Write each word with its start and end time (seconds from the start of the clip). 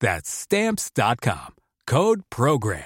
That's 0.00 0.28
Stamps.com. 0.28 1.54
Code 1.86 2.22
Program. 2.30 2.82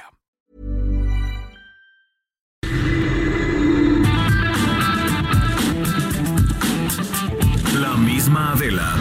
La 7.80 7.96
misma 7.96 8.52
Adela, 8.52 8.94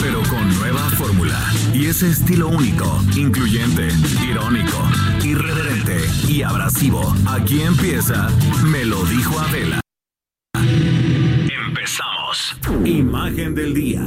pero 0.00 0.20
con 0.22 0.48
nueva 0.58 0.80
fórmula. 0.90 1.38
Y 1.72 1.86
ese 1.86 2.10
estilo 2.10 2.48
único, 2.48 3.00
incluyente, 3.16 3.88
irónico, 4.26 4.78
irreverente 5.22 5.98
y 6.28 6.42
abrasivo. 6.42 7.14
Aquí 7.28 7.62
empieza 7.62 8.28
Me 8.64 8.84
lo 8.84 9.04
dijo 9.04 9.38
Adela. 9.38 9.80
Empezamos. 10.54 12.56
Imagen 12.84 13.54
del 13.54 13.74
día. 13.74 14.02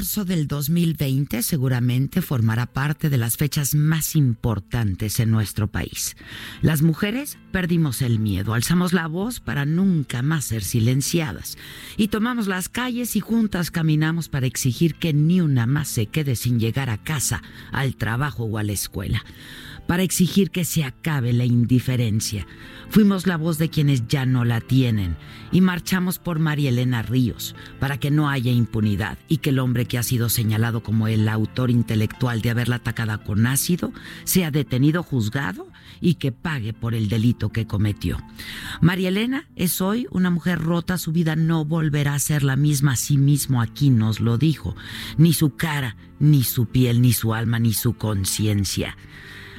Marzo 0.00 0.24
del 0.24 0.48
2020 0.48 1.42
seguramente 1.42 2.22
formará 2.22 2.64
parte 2.64 3.10
de 3.10 3.18
las 3.18 3.36
fechas 3.36 3.74
más 3.74 4.16
importantes 4.16 5.20
en 5.20 5.30
nuestro 5.30 5.66
país. 5.66 6.16
Las 6.62 6.80
mujeres 6.80 7.36
perdimos 7.52 8.00
el 8.00 8.18
miedo, 8.18 8.54
alzamos 8.54 8.94
la 8.94 9.08
voz 9.08 9.40
para 9.40 9.66
nunca 9.66 10.22
más 10.22 10.46
ser 10.46 10.64
silenciadas 10.64 11.58
y 11.98 12.08
tomamos 12.08 12.46
las 12.46 12.70
calles 12.70 13.14
y 13.14 13.20
juntas 13.20 13.70
caminamos 13.70 14.30
para 14.30 14.46
exigir 14.46 14.94
que 14.94 15.12
ni 15.12 15.42
una 15.42 15.66
más 15.66 15.88
se 15.88 16.06
quede 16.06 16.34
sin 16.34 16.58
llegar 16.58 16.88
a 16.88 16.96
casa, 16.96 17.42
al 17.70 17.94
trabajo 17.94 18.44
o 18.44 18.56
a 18.56 18.62
la 18.62 18.72
escuela 18.72 19.22
para 19.90 20.04
exigir 20.04 20.52
que 20.52 20.64
se 20.64 20.84
acabe 20.84 21.32
la 21.32 21.44
indiferencia. 21.44 22.46
Fuimos 22.90 23.26
la 23.26 23.36
voz 23.36 23.58
de 23.58 23.70
quienes 23.70 24.06
ya 24.06 24.24
no 24.24 24.44
la 24.44 24.60
tienen 24.60 25.16
y 25.50 25.62
marchamos 25.62 26.20
por 26.20 26.38
María 26.38 26.68
Elena 26.68 27.02
Ríos 27.02 27.56
para 27.80 27.98
que 27.98 28.12
no 28.12 28.30
haya 28.30 28.52
impunidad 28.52 29.18
y 29.26 29.38
que 29.38 29.50
el 29.50 29.58
hombre 29.58 29.86
que 29.86 29.98
ha 29.98 30.04
sido 30.04 30.28
señalado 30.28 30.84
como 30.84 31.08
el 31.08 31.28
autor 31.28 31.72
intelectual 31.72 32.40
de 32.40 32.50
haberla 32.50 32.76
atacado 32.76 33.20
con 33.24 33.48
ácido 33.48 33.92
sea 34.22 34.52
detenido, 34.52 35.02
juzgado 35.02 35.66
y 36.00 36.14
que 36.14 36.30
pague 36.30 36.72
por 36.72 36.94
el 36.94 37.08
delito 37.08 37.48
que 37.48 37.66
cometió. 37.66 38.22
María 38.80 39.08
Elena 39.08 39.48
es 39.56 39.80
hoy 39.80 40.06
una 40.12 40.30
mujer 40.30 40.60
rota, 40.60 40.98
su 40.98 41.10
vida 41.10 41.34
no 41.34 41.64
volverá 41.64 42.14
a 42.14 42.20
ser 42.20 42.44
la 42.44 42.54
misma 42.54 42.94
sí 42.94 43.18
mismo, 43.18 43.60
aquí 43.60 43.90
nos 43.90 44.20
lo 44.20 44.38
dijo, 44.38 44.76
ni 45.18 45.32
su 45.32 45.56
cara, 45.56 45.96
ni 46.20 46.44
su 46.44 46.66
piel, 46.66 47.02
ni 47.02 47.12
su 47.12 47.34
alma, 47.34 47.58
ni 47.58 47.72
su 47.72 47.94
conciencia. 47.94 48.96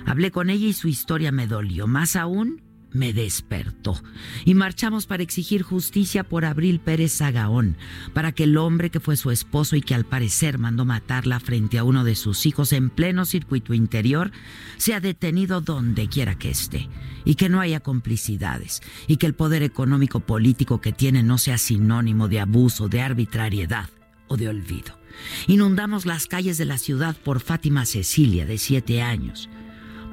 Hablé 0.06 0.32
con 0.32 0.50
ella 0.50 0.68
y 0.68 0.74
su 0.74 0.88
historia 0.88 1.32
me 1.32 1.48
dolió. 1.48 1.88
Más 1.88 2.16
aún, 2.16 2.62
me 2.94 3.14
despertó. 3.14 4.02
Y 4.46 4.54
marchamos 4.54 5.06
para 5.06 5.24
exigir 5.24 5.64
justicia 5.64 6.24
por 6.24 6.46
Abril 6.46 6.80
Pérez 6.80 7.18
Zagaón, 7.18 7.78
para 8.14 8.32
que 8.32 8.44
el 8.44 8.58
hombre 8.58 8.90
que 8.90 9.00
fue 9.00 9.16
su 9.16 9.32
esposo 9.32 9.76
y 9.76 9.82
que 9.82 9.96
al 9.96 10.06
parecer 10.06 10.58
mandó 10.58 10.86
matarla 10.86 11.40
frente 11.40 11.78
a 11.78 11.84
uno 11.84 12.04
de 12.04 12.16
sus 12.16 12.46
hijos 12.46 12.74
en 12.74 12.90
pleno 12.90 13.26
circuito 13.26 13.74
interior, 13.74 14.32
sea 14.78 15.00
detenido 15.00 15.62
donde 15.62 16.08
quiera 16.08 16.36
que 16.36 16.50
esté, 16.50 16.90
y 17.24 17.36
que 17.36 17.50
no 17.50 17.62
haya 17.62 17.80
complicidades, 17.80 18.82
y 19.08 19.18
que 19.18 19.28
el 19.28 19.36
poder 19.36 19.64
económico 19.64 20.20
político 20.20 20.82
que 20.82 20.92
tiene 20.92 21.24
no 21.24 21.38
sea 21.38 21.58
sinónimo 21.58 22.28
de 22.28 22.40
abuso, 22.40 22.90
de 22.90 23.02
arbitrariedad 23.02 23.90
o 24.28 24.38
de 24.38 24.50
olvido. 24.50 25.00
Inundamos 25.48 26.06
las 26.06 26.26
calles 26.26 26.58
de 26.58 26.66
la 26.66 26.78
ciudad 26.78 27.16
por 27.18 27.42
Fátima 27.42 27.86
Cecilia, 27.86 28.46
de 28.46 28.58
siete 28.58 29.02
años 29.02 29.50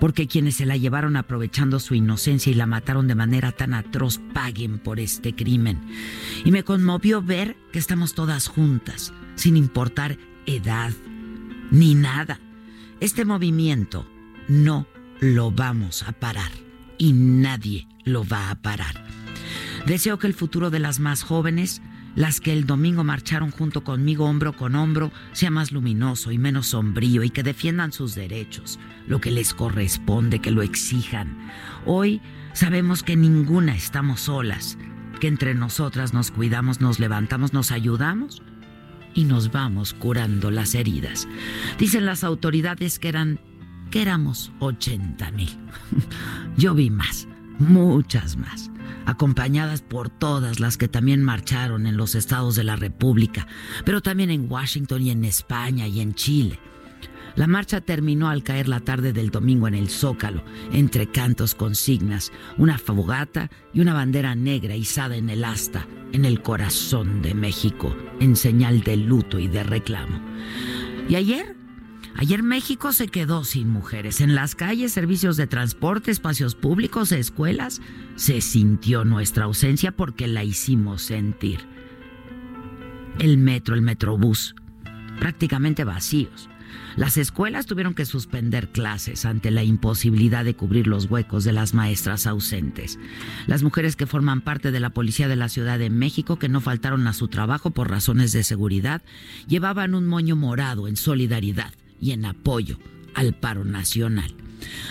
porque 0.00 0.26
quienes 0.26 0.56
se 0.56 0.66
la 0.66 0.76
llevaron 0.76 1.16
aprovechando 1.16 1.80
su 1.80 1.94
inocencia 1.94 2.50
y 2.50 2.54
la 2.54 2.66
mataron 2.66 3.08
de 3.08 3.14
manera 3.14 3.52
tan 3.52 3.74
atroz 3.74 4.20
paguen 4.32 4.78
por 4.78 5.00
este 5.00 5.34
crimen. 5.34 5.80
Y 6.44 6.50
me 6.50 6.62
conmovió 6.62 7.22
ver 7.22 7.56
que 7.72 7.78
estamos 7.78 8.14
todas 8.14 8.48
juntas, 8.48 9.12
sin 9.34 9.56
importar 9.56 10.18
edad 10.46 10.92
ni 11.70 11.94
nada. 11.94 12.40
Este 13.00 13.24
movimiento 13.24 14.06
no 14.48 14.86
lo 15.20 15.50
vamos 15.50 16.02
a 16.02 16.12
parar 16.12 16.50
y 16.96 17.12
nadie 17.12 17.86
lo 18.04 18.26
va 18.26 18.50
a 18.50 18.56
parar. 18.56 19.04
Deseo 19.86 20.18
que 20.18 20.26
el 20.26 20.34
futuro 20.34 20.70
de 20.70 20.80
las 20.80 21.00
más 21.00 21.22
jóvenes 21.22 21.82
las 22.14 22.40
que 22.40 22.52
el 22.52 22.66
domingo 22.66 23.04
marcharon 23.04 23.50
junto 23.50 23.84
conmigo 23.84 24.26
hombro 24.26 24.52
con 24.54 24.74
hombro, 24.74 25.12
sea 25.32 25.50
más 25.50 25.72
luminoso 25.72 26.32
y 26.32 26.38
menos 26.38 26.68
sombrío 26.68 27.22
y 27.22 27.30
que 27.30 27.42
defiendan 27.42 27.92
sus 27.92 28.14
derechos, 28.14 28.78
lo 29.06 29.20
que 29.20 29.30
les 29.30 29.54
corresponde, 29.54 30.40
que 30.40 30.50
lo 30.50 30.62
exijan. 30.62 31.36
Hoy 31.86 32.20
sabemos 32.52 33.02
que 33.02 33.16
ninguna 33.16 33.74
estamos 33.74 34.22
solas, 34.22 34.78
que 35.20 35.28
entre 35.28 35.54
nosotras 35.54 36.12
nos 36.12 36.30
cuidamos, 36.30 36.80
nos 36.80 36.98
levantamos, 36.98 37.52
nos 37.52 37.70
ayudamos 37.70 38.42
y 39.14 39.24
nos 39.24 39.50
vamos 39.50 39.94
curando 39.94 40.50
las 40.50 40.74
heridas. 40.74 41.28
Dicen 41.78 42.06
las 42.06 42.24
autoridades 42.24 42.98
que 42.98 43.08
eran 43.08 43.40
que 43.90 44.02
éramos 44.02 44.52
80 44.60 45.30
mil. 45.32 45.48
Yo 46.56 46.74
vi 46.74 46.90
más, 46.90 47.26
muchas 47.58 48.36
más, 48.36 48.70
acompañadas 49.06 49.82
por 49.82 50.08
todas 50.10 50.60
las 50.60 50.76
que 50.76 50.88
también 50.88 51.22
marcharon 51.22 51.86
en 51.86 51.96
los 51.96 52.14
estados 52.14 52.56
de 52.56 52.64
la 52.64 52.76
República, 52.76 53.46
pero 53.84 54.00
también 54.00 54.30
en 54.30 54.50
Washington 54.50 55.02
y 55.02 55.10
en 55.10 55.24
España 55.24 55.86
y 55.86 56.00
en 56.00 56.14
Chile. 56.14 56.58
La 57.36 57.46
marcha 57.46 57.80
terminó 57.80 58.28
al 58.28 58.42
caer 58.42 58.66
la 58.66 58.80
tarde 58.80 59.12
del 59.12 59.30
domingo 59.30 59.68
en 59.68 59.74
el 59.74 59.88
Zócalo, 59.88 60.42
entre 60.72 61.08
cantos, 61.08 61.54
consignas, 61.54 62.32
una 62.56 62.78
fogata 62.78 63.48
y 63.72 63.80
una 63.80 63.94
bandera 63.94 64.34
negra 64.34 64.74
izada 64.74 65.16
en 65.16 65.30
el 65.30 65.44
asta, 65.44 65.86
en 66.12 66.24
el 66.24 66.42
corazón 66.42 67.22
de 67.22 67.34
México, 67.34 67.94
en 68.18 68.34
señal 68.34 68.80
de 68.80 68.96
luto 68.96 69.38
y 69.38 69.46
de 69.46 69.62
reclamo. 69.62 70.20
Y 71.08 71.14
ayer, 71.14 71.54
ayer 72.18 72.42
México 72.42 72.92
se 72.92 73.08
quedó 73.08 73.44
sin 73.44 73.70
mujeres. 73.70 74.20
En 74.20 74.34
las 74.34 74.54
calles, 74.54 74.92
servicios 74.92 75.36
de 75.36 75.46
transporte, 75.46 76.10
espacios 76.10 76.54
públicos, 76.54 77.12
escuelas, 77.12 77.80
se 78.16 78.40
sintió 78.40 79.04
nuestra 79.04 79.44
ausencia 79.44 79.92
porque 79.92 80.26
la 80.26 80.44
hicimos 80.44 81.02
sentir. 81.02 81.60
El 83.20 83.38
metro, 83.38 83.74
el 83.74 83.82
metrobús, 83.82 84.54
prácticamente 85.18 85.84
vacíos. 85.84 86.50
Las 86.96 87.16
escuelas 87.16 87.66
tuvieron 87.66 87.94
que 87.94 88.04
suspender 88.04 88.70
clases 88.70 89.24
ante 89.24 89.50
la 89.52 89.62
imposibilidad 89.62 90.44
de 90.44 90.54
cubrir 90.54 90.88
los 90.88 91.08
huecos 91.08 91.44
de 91.44 91.52
las 91.52 91.72
maestras 91.72 92.26
ausentes. 92.26 92.98
Las 93.46 93.62
mujeres 93.62 93.94
que 93.94 94.06
forman 94.06 94.40
parte 94.40 94.72
de 94.72 94.80
la 94.80 94.90
Policía 94.90 95.28
de 95.28 95.36
la 95.36 95.48
Ciudad 95.48 95.78
de 95.78 95.90
México, 95.90 96.38
que 96.38 96.48
no 96.48 96.60
faltaron 96.60 97.06
a 97.06 97.12
su 97.12 97.28
trabajo 97.28 97.70
por 97.70 97.88
razones 97.88 98.32
de 98.32 98.42
seguridad, 98.42 99.02
llevaban 99.46 99.94
un 99.94 100.06
moño 100.06 100.34
morado 100.34 100.88
en 100.88 100.96
solidaridad 100.96 101.72
y 102.00 102.12
en 102.12 102.24
apoyo 102.24 102.78
al 103.14 103.34
paro 103.34 103.64
nacional. 103.64 104.34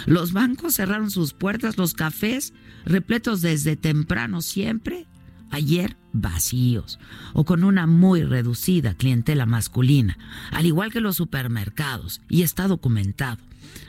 Los 0.06 0.34
bancos 0.34 0.76
cerraron 0.76 1.12
sus 1.12 1.34
puertas, 1.34 1.78
los 1.78 1.94
cafés, 1.94 2.54
repletos 2.86 3.42
desde 3.42 3.76
temprano 3.76 4.42
siempre, 4.42 5.08
ayer 5.50 5.98
vacíos 6.14 7.00
o 7.34 7.46
con 7.46 7.64
una 7.64 7.88
muy 7.88 8.24
reducida 8.24 8.96
clientela 8.96 9.46
masculina, 9.46 10.18
al 10.52 10.66
igual 10.66 10.92
que 10.92 11.02
los 11.02 11.16
supermercados, 11.16 12.22
y 12.30 12.42
está 12.42 12.68
documentado. 12.68 13.40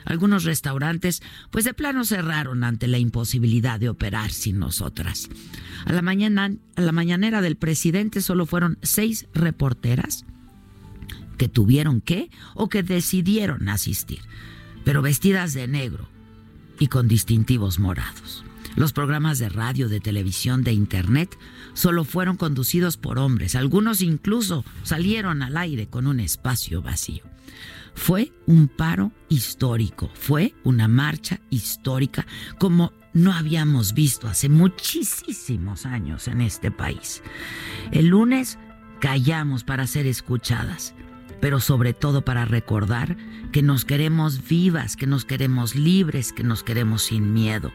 Algunos 0.05 0.43
restaurantes 0.43 1.21
pues 1.51 1.65
de 1.65 1.73
plano 1.73 2.03
cerraron 2.03 2.63
ante 2.63 2.87
la 2.87 2.99
imposibilidad 2.99 3.79
de 3.79 3.89
operar 3.89 4.31
sin 4.31 4.59
nosotras. 4.59 5.29
A 5.85 5.93
la 5.93 6.01
mañana, 6.01 6.51
a 6.75 6.81
la 6.81 6.91
mañanera 6.91 7.41
del 7.41 7.55
presidente 7.55 8.21
solo 8.21 8.45
fueron 8.45 8.77
seis 8.81 9.27
reporteras 9.33 10.25
que 11.39 11.47
tuvieron 11.47 12.01
que 12.01 12.29
o 12.53 12.67
que 12.69 12.83
decidieron 12.83 13.69
asistir, 13.69 14.19
pero 14.83 15.01
vestidas 15.01 15.53
de 15.55 15.67
negro 15.67 16.07
y 16.79 16.87
con 16.87 17.07
distintivos 17.07 17.79
morados. 17.79 18.43
Los 18.75 18.93
programas 18.93 19.39
de 19.39 19.49
radio, 19.49 19.89
de 19.89 20.01
televisión, 20.01 20.63
de 20.63 20.73
internet 20.73 21.37
solo 21.73 22.03
fueron 22.03 22.35
conducidos 22.35 22.97
por 22.97 23.17
hombres. 23.17 23.55
Algunos 23.55 24.01
incluso 24.01 24.63
salieron 24.83 25.41
al 25.41 25.57
aire 25.57 25.87
con 25.87 26.07
un 26.07 26.19
espacio 26.19 26.81
vacío. 26.81 27.23
Fue 27.95 28.31
un 28.45 28.67
paro 28.67 29.11
histórico, 29.29 30.11
fue 30.13 30.53
una 30.63 30.87
marcha 30.87 31.39
histórica 31.49 32.27
como 32.57 32.91
no 33.13 33.33
habíamos 33.33 33.93
visto 33.93 34.27
hace 34.27 34.49
muchísimos 34.49 35.85
años 35.85 36.27
en 36.27 36.41
este 36.41 36.69
país. 36.69 37.23
El 37.91 38.07
lunes 38.07 38.59
callamos 38.99 39.63
para 39.63 39.87
ser 39.87 40.05
escuchadas, 40.05 40.93
pero 41.41 41.59
sobre 41.59 41.93
todo 41.93 42.23
para 42.23 42.45
recordar 42.45 43.17
que 43.51 43.61
nos 43.61 43.85
queremos 43.85 44.47
vivas, 44.47 44.95
que 44.95 45.07
nos 45.07 45.25
queremos 45.25 45.75
libres, 45.75 46.33
que 46.33 46.43
nos 46.43 46.63
queremos 46.63 47.03
sin 47.03 47.33
miedo, 47.33 47.71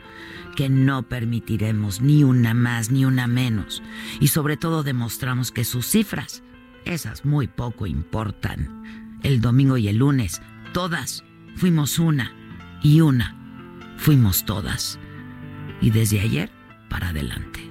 que 0.57 0.69
no 0.69 1.03
permitiremos 1.03 2.01
ni 2.01 2.25
una 2.25 2.55
más 2.55 2.91
ni 2.91 3.05
una 3.05 3.27
menos. 3.27 3.83
Y 4.21 4.29
sobre 4.29 4.57
todo 4.57 4.83
demostramos 4.83 5.51
que 5.51 5.65
sus 5.65 5.87
cifras, 5.87 6.43
esas 6.85 7.25
muy 7.25 7.47
poco 7.47 7.87
importan. 7.87 9.19
El 9.23 9.41
domingo 9.41 9.77
y 9.79 9.89
el 9.89 9.97
lunes, 9.97 10.43
todas 10.73 11.25
fuimos 11.57 11.99
una 11.99 12.33
y 12.83 13.01
una 13.01 13.37
fuimos 13.97 14.45
todas. 14.45 14.99
Y 15.81 15.91
desde 15.91 16.21
ayer 16.21 16.51
para 16.89 17.09
adelante. 17.09 17.71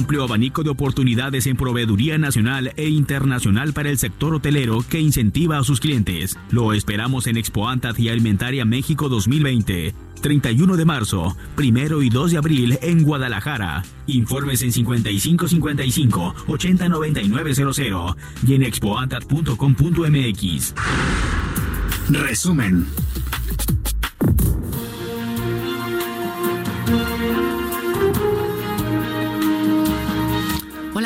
Amplio 0.00 0.24
abanico 0.24 0.62
de 0.62 0.70
oportunidades 0.70 1.46
en 1.46 1.58
proveeduría 1.58 2.16
nacional 2.16 2.72
e 2.76 2.88
internacional 2.88 3.74
para 3.74 3.90
el 3.90 3.98
sector 3.98 4.34
hotelero 4.34 4.82
que 4.88 4.98
incentiva 4.98 5.58
a 5.58 5.62
sus 5.62 5.78
clientes. 5.78 6.38
Lo 6.50 6.72
esperamos 6.72 7.26
en 7.26 7.36
Expo 7.36 7.68
y 7.98 8.08
Alimentaria 8.08 8.64
México 8.64 9.10
2020. 9.10 9.94
31 10.22 10.78
de 10.78 10.84
marzo, 10.86 11.36
1 11.58 12.02
y 12.02 12.08
2 12.08 12.30
de 12.30 12.38
abril 12.38 12.78
en 12.80 13.02
Guadalajara. 13.02 13.82
Informes 14.06 14.62
en 14.62 14.72
5555 14.72 16.34
809900 16.46 18.16
y 18.46 18.54
en 18.54 18.62
expoantat.com.mx. 18.62 20.74
Resumen. 22.08 22.86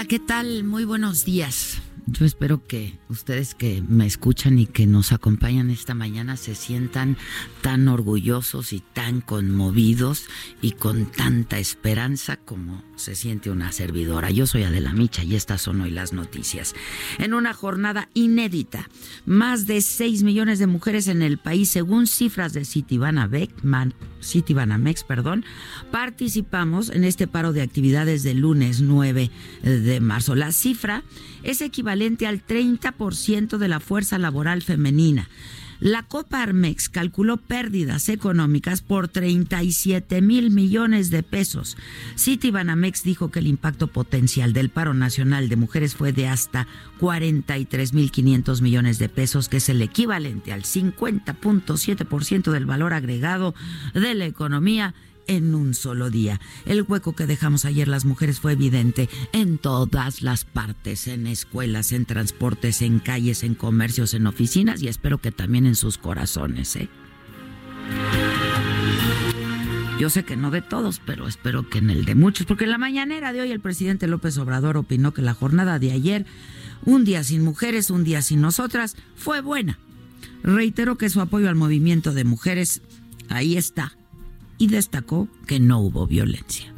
¿Qué 0.09 0.19
tal? 0.19 0.65
Muy 0.65 0.85
buenos 0.85 1.25
días. 1.25 1.79
Yo 2.07 2.27
espero 2.27 2.67
que 2.67 2.99
ustedes 3.09 3.55
que 3.55 3.83
me 3.89 4.05
escuchan 4.05 4.59
y 4.59 4.67
que 4.67 4.87
nos 4.87 5.13
acompañan 5.13 5.71
esta 5.71 5.95
mañana 5.95 6.37
se 6.37 6.55
sientan 6.55 7.17
tan 7.63 7.89
orgullosos 7.89 8.75
y 8.75 8.81
tan 8.81 9.23
conmovidos 9.23 10.27
y 10.61 10.73
con 10.73 11.07
tanta 11.07 11.59
esperanza 11.59 12.37
como 12.37 12.85
se 12.97 13.15
siente 13.15 13.51
una 13.51 13.73
servidora. 13.73 14.31
Yo 14.31 14.47
soy 14.47 14.65
Adela 14.65 14.93
Micha 14.93 15.25
y 15.25 15.35
estas 15.35 15.63
son 15.63 15.81
hoy 15.81 15.91
las 15.91 16.13
noticias. 16.13 16.75
En 17.19 17.33
una 17.33 17.55
jornada 17.55 18.11
inédita, 18.13 18.91
más 19.25 19.67
de 19.67 19.81
6 19.81 20.25
millones 20.25 20.59
de 20.59 20.67
mujeres 20.67 21.09
en 21.09 21.23
el 21.23 21.39
país, 21.39 21.71
según 21.71 22.07
cifras 22.07 22.53
de 22.53 22.67
Citibanamex, 22.67 25.05
perdón, 25.05 25.47
participamos 25.91 26.91
en 26.91 27.05
este 27.05 27.27
paro 27.27 27.55
de 27.55 27.63
actividades 27.63 28.23
del 28.23 28.41
lunes 28.41 28.83
9 28.83 29.31
de 29.63 30.01
marzo. 30.01 30.35
La 30.35 30.53
cifra 30.53 31.03
es 31.43 31.63
equivalente 31.63 31.94
al 32.03 32.45
30% 32.45 33.57
de 33.57 33.69
la 33.69 33.81
fuerza 33.81 34.19
laboral 34.19 34.63
femenina. 34.63 35.29
La 35.81 36.03
Coparmex 36.03 36.89
calculó 36.89 37.37
pérdidas 37.37 38.09
económicas 38.09 38.81
por 38.81 39.09
37 39.09 40.23
mil 40.23 40.51
millones 40.51 41.11
de 41.11 41.23
pesos. 41.23 41.77
Citibanamex 42.17 43.03
dijo 43.03 43.31
que 43.31 43.41
el 43.41 43.47
impacto 43.47 43.89
potencial 43.89 44.53
del 44.53 44.71
paro 44.71 44.95
nacional 44.95 45.49
de 45.49 45.57
mujeres 45.57 45.95
fue 45.95 46.13
de 46.13 46.29
hasta 46.29 46.67
43 47.01 47.93
mil 47.93 48.11
500 48.11 48.63
millones 48.63 48.99
de 48.99 49.09
pesos, 49.09 49.49
que 49.49 49.59
es 49.59 49.69
el 49.69 49.83
equivalente 49.83 50.53
al 50.53 50.63
50.7% 50.63 52.51
del 52.51 52.67
valor 52.67 52.93
agregado 52.93 53.55
de 53.95 54.15
la 54.15 54.27
economía 54.27 54.95
en 55.27 55.55
un 55.55 55.75
solo 55.75 56.11
día. 56.11 56.41
El 56.67 56.83
hueco 56.83 57.15
que 57.15 57.27
dejamos 57.27 57.65
ayer 57.65 57.89
las 57.89 58.05
mujeres 58.05 58.41
fue 58.41 58.53
evidente 58.53 59.09
en 59.33 59.59
todas 59.59 60.23
las 60.23 60.45
partes, 60.45 61.09
en 61.09 61.27
escuelas, 61.27 61.93
en 61.93 62.05
transportes, 62.05 62.83
en 62.83 62.99
calles, 62.99 63.43
en 63.43 63.55
comercios, 63.55 64.15
en 64.15 64.27
oficinas 64.27 64.83
y 64.83 64.89
espero 64.89 65.19
que 65.19 65.33
también 65.33 65.67
en 65.67 65.77
sus 65.77 65.99
corazones. 65.99 66.77
¿eh? 66.77 66.89
Yo 69.99 70.11
sé 70.11 70.25
que 70.25 70.37
no 70.37 70.51
de 70.51 70.63
todos, 70.63 71.01
pero 71.05 71.29
espero 71.29 71.69
que 71.69 71.79
en 71.79 71.91
el 71.91 72.05
de 72.05 72.15
muchos, 72.15 72.47
porque 72.47 72.65
en 72.65 72.71
la 72.71 72.79
mañanera 72.79 73.33
de 73.33 73.41
hoy 73.41 73.51
el 73.51 73.61
presidente 73.61 74.07
López 74.07 74.37
Obrador 74.39 74.77
opinó 74.77 75.15
que 75.15 75.23
la 75.23 75.35
jornada 75.35 75.79
de 75.79 75.93
ayer, 75.93 76.27
un 76.85 77.05
día 77.05 77.23
sin 77.25 77.43
mujeres, 77.43 77.91
un 77.91 78.05
día 78.05 78.21
sin 78.21 78.41
nosotras, 78.41 78.97
fue 79.15 79.41
buena. 79.41 79.79
Reiteró 80.43 80.99
que 80.99 81.09
su 81.09 81.21
apoyo 81.21 81.49
al 81.49 81.55
movimiento 81.55 82.13
de 82.13 82.25
mujeres 82.25 82.83
ahí 83.29 83.57
está 83.57 83.97
y 84.59 84.69
destacó 84.69 85.29
que 85.47 85.61
no 85.61 85.81
hubo 85.81 86.07
violencia. 86.07 86.73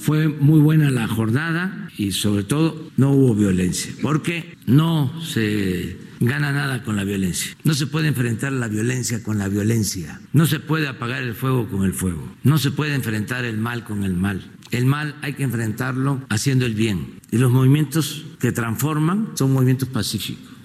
Fue 0.00 0.28
muy 0.28 0.60
buena 0.60 0.90
la 0.90 1.08
jornada 1.08 1.90
y 1.96 2.12
sobre 2.12 2.44
todo 2.44 2.90
no 2.96 3.10
hubo 3.12 3.34
violencia, 3.34 3.92
porque 4.02 4.56
no 4.66 5.12
se 5.22 5.96
gana 6.20 6.52
nada 6.52 6.82
con 6.82 6.96
la 6.96 7.04
violencia. 7.04 7.56
No 7.64 7.74
se 7.74 7.86
puede 7.86 8.08
enfrentar 8.08 8.52
la 8.52 8.68
violencia 8.68 9.22
con 9.22 9.38
la 9.38 9.48
violencia. 9.48 10.20
No 10.32 10.46
se 10.46 10.60
puede 10.60 10.88
apagar 10.88 11.22
el 11.22 11.34
fuego 11.34 11.68
con 11.68 11.84
el 11.84 11.92
fuego. 11.92 12.32
No 12.42 12.58
se 12.58 12.70
puede 12.70 12.94
enfrentar 12.94 13.44
el 13.44 13.58
mal 13.58 13.84
con 13.84 14.04
el 14.04 14.14
mal. 14.14 14.50
El 14.70 14.86
mal 14.86 15.16
hay 15.22 15.34
que 15.34 15.44
enfrentarlo 15.44 16.22
haciendo 16.28 16.66
el 16.66 16.74
bien. 16.74 17.20
Y 17.30 17.38
los 17.38 17.50
movimientos 17.50 18.24
que 18.38 18.52
transforman 18.52 19.30
son 19.34 19.52
movimientos 19.52 19.88
pacíficos. 19.88 20.55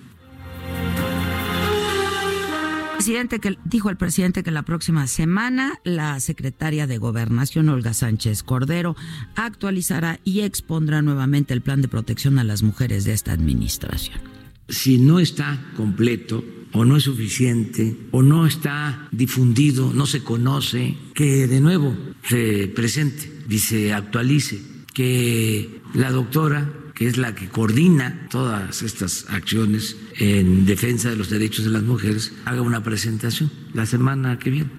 Presidente 3.01 3.39
que 3.39 3.57
dijo 3.65 3.89
el 3.89 3.97
presidente 3.97 4.43
que 4.43 4.51
la 4.51 4.61
próxima 4.61 5.07
semana 5.07 5.79
la 5.83 6.19
secretaria 6.19 6.85
de 6.85 6.99
Gobernación 6.99 7.67
Olga 7.69 7.95
Sánchez 7.95 8.43
Cordero 8.43 8.95
actualizará 9.35 10.19
y 10.23 10.41
expondrá 10.41 11.01
nuevamente 11.01 11.55
el 11.55 11.61
plan 11.61 11.81
de 11.81 11.87
protección 11.87 12.37
a 12.37 12.43
las 12.43 12.61
mujeres 12.61 13.03
de 13.03 13.13
esta 13.13 13.31
administración. 13.31 14.19
Si 14.69 14.99
no 14.99 15.19
está 15.19 15.59
completo 15.75 16.45
o 16.73 16.85
no 16.85 16.95
es 16.95 17.05
suficiente 17.05 17.97
o 18.11 18.21
no 18.21 18.45
está 18.45 19.07
difundido, 19.11 19.91
no 19.93 20.05
se 20.05 20.23
conoce, 20.23 20.95
que 21.15 21.47
de 21.47 21.59
nuevo 21.59 21.97
se 22.29 22.67
presente 22.67 23.31
y 23.49 23.57
se 23.57 23.93
actualice, 23.95 24.61
que 24.93 25.81
la 25.95 26.11
doctora 26.11 26.71
que 27.01 27.07
es 27.07 27.17
la 27.17 27.33
que 27.33 27.49
coordina 27.49 28.27
todas 28.29 28.83
estas 28.83 29.25
acciones 29.29 29.97
en 30.19 30.67
defensa 30.67 31.09
de 31.09 31.15
los 31.15 31.31
derechos 31.31 31.65
de 31.65 31.71
las 31.71 31.81
mujeres, 31.81 32.31
haga 32.45 32.61
una 32.61 32.83
presentación 32.83 33.51
la 33.73 33.87
semana 33.87 34.37
que 34.37 34.51
viene. 34.51 34.69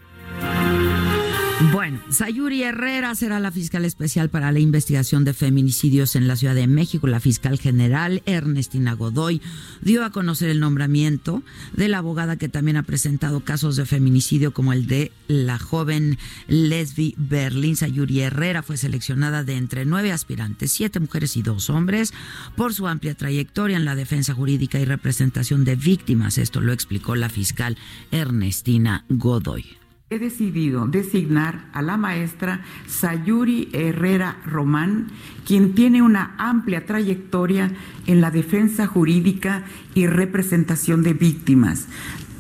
Bueno, 1.71 2.01
Sayuri 2.11 2.65
Herrera 2.65 3.15
será 3.15 3.39
la 3.39 3.53
fiscal 3.53 3.85
especial 3.85 4.29
para 4.31 4.51
la 4.51 4.59
investigación 4.59 5.25
de 5.25 5.33
feminicidios 5.33 6.17
en 6.17 6.27
la 6.27 6.35
Ciudad 6.35 6.57
de 6.57 6.67
México. 6.67 7.07
La 7.07 7.21
fiscal 7.21 7.59
general 7.59 8.21
Ernestina 8.27 8.95
Godoy 8.95 9.41
dio 9.81 10.05
a 10.05 10.11
conocer 10.11 10.49
el 10.51 10.59
nombramiento 10.59 11.43
de 11.73 11.89
la 11.89 11.99
abogada 11.99 12.37
que 12.37 12.49
también 12.49 12.79
ha 12.79 12.83
presentado 12.83 13.45
casos 13.45 13.77
de 13.77 13.87
feminicidio 13.87 14.53
como 14.53 14.73
el 14.73 14.87
de 14.87 15.13
la 15.29 15.59
joven 15.59 16.19
Lesbi 16.49 17.15
Berlín. 17.17 17.77
Sayuri 17.77 18.21
Herrera 18.21 18.63
fue 18.63 18.77
seleccionada 18.77 19.45
de 19.45 19.57
entre 19.57 19.85
nueve 19.85 20.11
aspirantes, 20.11 20.73
siete 20.73 20.99
mujeres 21.01 21.37
y 21.37 21.43
dos 21.43 21.71
hombres, 21.71 22.13
por 22.57 22.75
su 22.75 22.89
amplia 22.89 23.15
trayectoria 23.15 23.77
en 23.77 23.85
la 23.85 23.95
defensa 23.95 24.35
jurídica 24.35 24.81
y 24.81 24.85
representación 24.85 25.65
de 25.65 25.77
víctimas. 25.77 26.39
Esto 26.39 26.61
lo 26.61 26.73
explicó 26.73 27.15
la 27.15 27.29
fiscal 27.29 27.79
Ernestina 28.11 29.05
Godoy 29.09 29.82
he 30.13 30.19
decidido 30.19 30.87
designar 30.87 31.65
a 31.73 31.83
la 31.83 31.97
maestra 31.97 32.61
Sayuri 32.87 33.71
Herrera 33.73 34.37
Román, 34.45 35.09
quien 35.47 35.75
tiene 35.75 36.03
una 36.03 36.35
amplia 36.39 36.87
trayectoria 36.87 37.73
en 38.07 38.21
la 38.21 38.31
defensa 38.31 38.87
jurídica 38.87 39.65
y 39.95 40.07
representación 40.07 41.03
de 41.03 41.15
víctimas. 41.15 41.89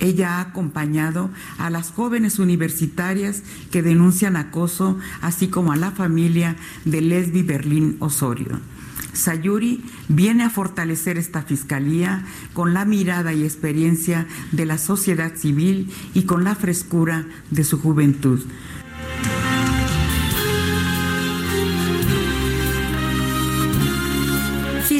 Ella 0.00 0.38
ha 0.38 0.40
acompañado 0.40 1.30
a 1.58 1.70
las 1.70 1.92
jóvenes 1.92 2.38
universitarias 2.38 3.42
que 3.70 3.82
denuncian 3.82 4.36
acoso, 4.36 4.98
así 5.20 5.48
como 5.48 5.72
a 5.72 5.76
la 5.76 5.92
familia 5.92 6.56
de 6.84 7.00
Lesbi 7.00 7.42
Berlín 7.42 7.96
Osorio. 8.00 8.60
Sayuri 9.12 9.84
viene 10.08 10.44
a 10.44 10.50
fortalecer 10.50 11.18
esta 11.18 11.42
fiscalía 11.42 12.24
con 12.52 12.74
la 12.74 12.84
mirada 12.84 13.32
y 13.32 13.44
experiencia 13.44 14.26
de 14.52 14.66
la 14.66 14.78
sociedad 14.78 15.34
civil 15.36 15.90
y 16.14 16.22
con 16.22 16.44
la 16.44 16.54
frescura 16.54 17.26
de 17.50 17.64
su 17.64 17.80
juventud. 17.80 18.40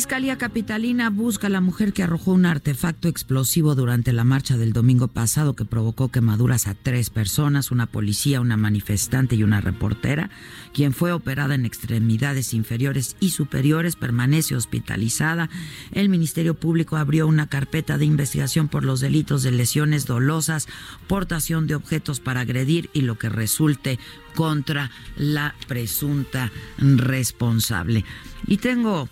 Fiscalía 0.03 0.37
Capitalina 0.37 1.11
busca 1.11 1.47
a 1.47 1.51
la 1.51 1.61
mujer 1.61 1.93
que 1.93 2.03
arrojó 2.03 2.33
un 2.33 2.45
artefacto 2.45 3.07
explosivo 3.07 3.77
durante 3.77 4.13
la 4.13 4.25
marcha 4.25 4.57
del 4.57 4.73
domingo 4.73 5.07
pasado 5.07 5.55
que 5.55 5.65
provocó 5.65 6.09
quemaduras 6.09 6.67
a 6.67 6.75
tres 6.75 7.09
personas, 7.09 7.71
una 7.71 7.87
policía, 7.87 8.41
una 8.41 8.57
manifestante 8.57 9.37
y 9.37 9.45
una 9.45 9.61
reportera, 9.61 10.29
quien 10.75 10.93
fue 10.93 11.13
operada 11.13 11.55
en 11.55 11.65
extremidades 11.65 12.53
inferiores 12.53 13.15
y 13.21 13.31
superiores, 13.31 13.95
permanece 13.95 14.57
hospitalizada. 14.57 15.49
El 15.93 16.09
Ministerio 16.09 16.55
Público 16.55 16.97
abrió 16.97 17.29
una 17.29 17.47
carpeta 17.47 17.97
de 17.97 18.05
investigación 18.05 18.67
por 18.67 18.83
los 18.83 18.99
delitos 18.99 19.45
de 19.45 19.53
lesiones 19.53 20.05
dolosas, 20.05 20.67
portación 21.07 21.69
de 21.69 21.77
objetos 21.77 22.19
para 22.19 22.41
agredir 22.41 22.91
y 22.93 23.03
lo 23.03 23.19
que 23.19 23.29
resulte 23.29 24.01
contra 24.35 24.91
la 25.17 25.55
presunta 25.69 26.51
responsable. 26.79 28.05
Y 28.49 28.57
tengo 28.57 29.09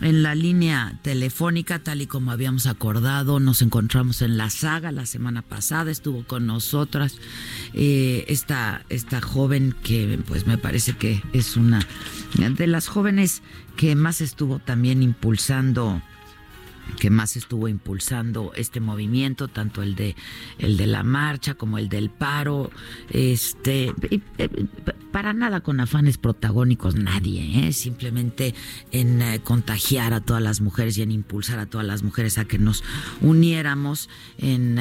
en 0.00 0.22
la 0.22 0.34
línea 0.34 0.98
telefónica, 1.02 1.78
tal 1.78 2.02
y 2.02 2.06
como 2.06 2.30
habíamos 2.30 2.66
acordado. 2.66 3.40
Nos 3.40 3.62
encontramos 3.62 4.22
en 4.22 4.36
la 4.36 4.50
saga 4.50 4.92
la 4.92 5.06
semana 5.06 5.42
pasada, 5.42 5.90
estuvo 5.90 6.24
con 6.24 6.46
nosotras 6.46 7.18
eh, 7.72 8.24
esta, 8.28 8.84
esta 8.88 9.20
joven 9.20 9.74
que 9.82 10.18
pues 10.26 10.46
me 10.46 10.58
parece 10.58 10.94
que 10.96 11.22
es 11.32 11.56
una 11.56 11.86
de 12.36 12.66
las 12.66 12.88
jóvenes 12.88 13.42
que 13.76 13.94
más 13.94 14.20
estuvo 14.20 14.58
también 14.58 15.02
impulsando 15.02 16.02
que 16.98 17.10
más 17.10 17.36
estuvo 17.36 17.68
impulsando 17.68 18.52
este 18.54 18.80
movimiento, 18.80 19.48
tanto 19.48 19.82
el 19.82 19.94
de 19.94 20.16
el 20.58 20.76
de 20.76 20.86
la 20.86 21.02
marcha 21.02 21.54
como 21.54 21.78
el 21.78 21.88
del 21.88 22.10
paro, 22.10 22.70
este 23.10 23.92
eh, 24.10 24.48
para 25.12 25.32
nada 25.32 25.60
con 25.60 25.80
afanes 25.80 26.18
protagónicos 26.18 26.96
nadie, 26.96 27.66
¿eh? 27.66 27.72
simplemente 27.72 28.54
en 28.90 29.22
eh, 29.22 29.40
contagiar 29.42 30.12
a 30.12 30.20
todas 30.20 30.42
las 30.42 30.60
mujeres 30.60 30.98
y 30.98 31.02
en 31.02 31.10
impulsar 31.10 31.58
a 31.58 31.66
todas 31.66 31.86
las 31.86 32.02
mujeres 32.02 32.38
a 32.38 32.44
que 32.44 32.58
nos 32.58 32.82
uniéramos 33.20 34.08
en 34.38 34.78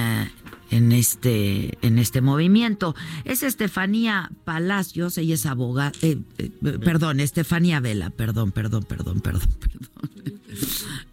en 0.74 0.92
este 0.92 1.77
en 1.82 2.00
este 2.00 2.22
movimiento. 2.22 2.96
Es 3.25 3.44
Estefanía 3.44 4.32
Palacios, 4.44 5.18
ella 5.20 5.36
es 5.36 5.46
abogada, 5.46 5.92
perdón, 6.84 7.20
Estefanía 7.20 7.80
Vela, 7.80 8.10
perdón, 8.10 8.51
perdón, 8.51 8.84
perdón, 8.84 9.22
perdón, 9.22 9.50
perdón. 9.60 9.84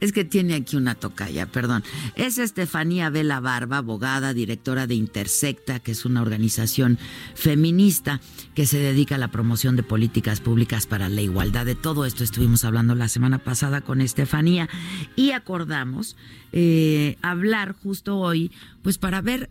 Es 0.01 0.13
que 0.13 0.25
tiene 0.25 0.55
aquí 0.55 0.77
una 0.77 0.95
tocaya, 0.95 1.47
perdón. 1.47 1.83
Es 2.15 2.39
Estefanía 2.39 3.11
Vela 3.11 3.41
Barba, 3.41 3.79
abogada, 3.79 4.33
directora 4.33 4.87
de 4.87 4.95
Intersecta, 4.95 5.79
que 5.79 5.93
es 5.93 6.05
una 6.05 6.23
organización 6.23 6.99
feminista 7.35 8.21
que 8.55 8.67
se 8.67 8.79
dedica 8.79 9.17
a 9.17 9.19
la 9.19 9.29
promoción 9.29 9.77
de 9.77 9.83
políticas 9.83 10.41
públicas 10.41 10.87
para 10.87 11.09
la 11.09 11.21
igualdad. 11.21 11.67
De 11.67 11.75
todo 11.75 12.07
esto 12.07 12.25
estuvimos 12.25 12.65
hablando 12.65 12.95
la 12.95 13.09
semana 13.09 13.39
pasada 13.39 13.83
con 13.83 14.01
Estefanía 14.01 14.69
y 15.17 15.33
acordamos 15.33 16.17
eh, 16.53 17.17
hablar 17.23 17.75
justo 17.75 18.19
hoy, 18.19 18.51
pues 18.83 18.99
para 18.99 19.21
ver 19.21 19.50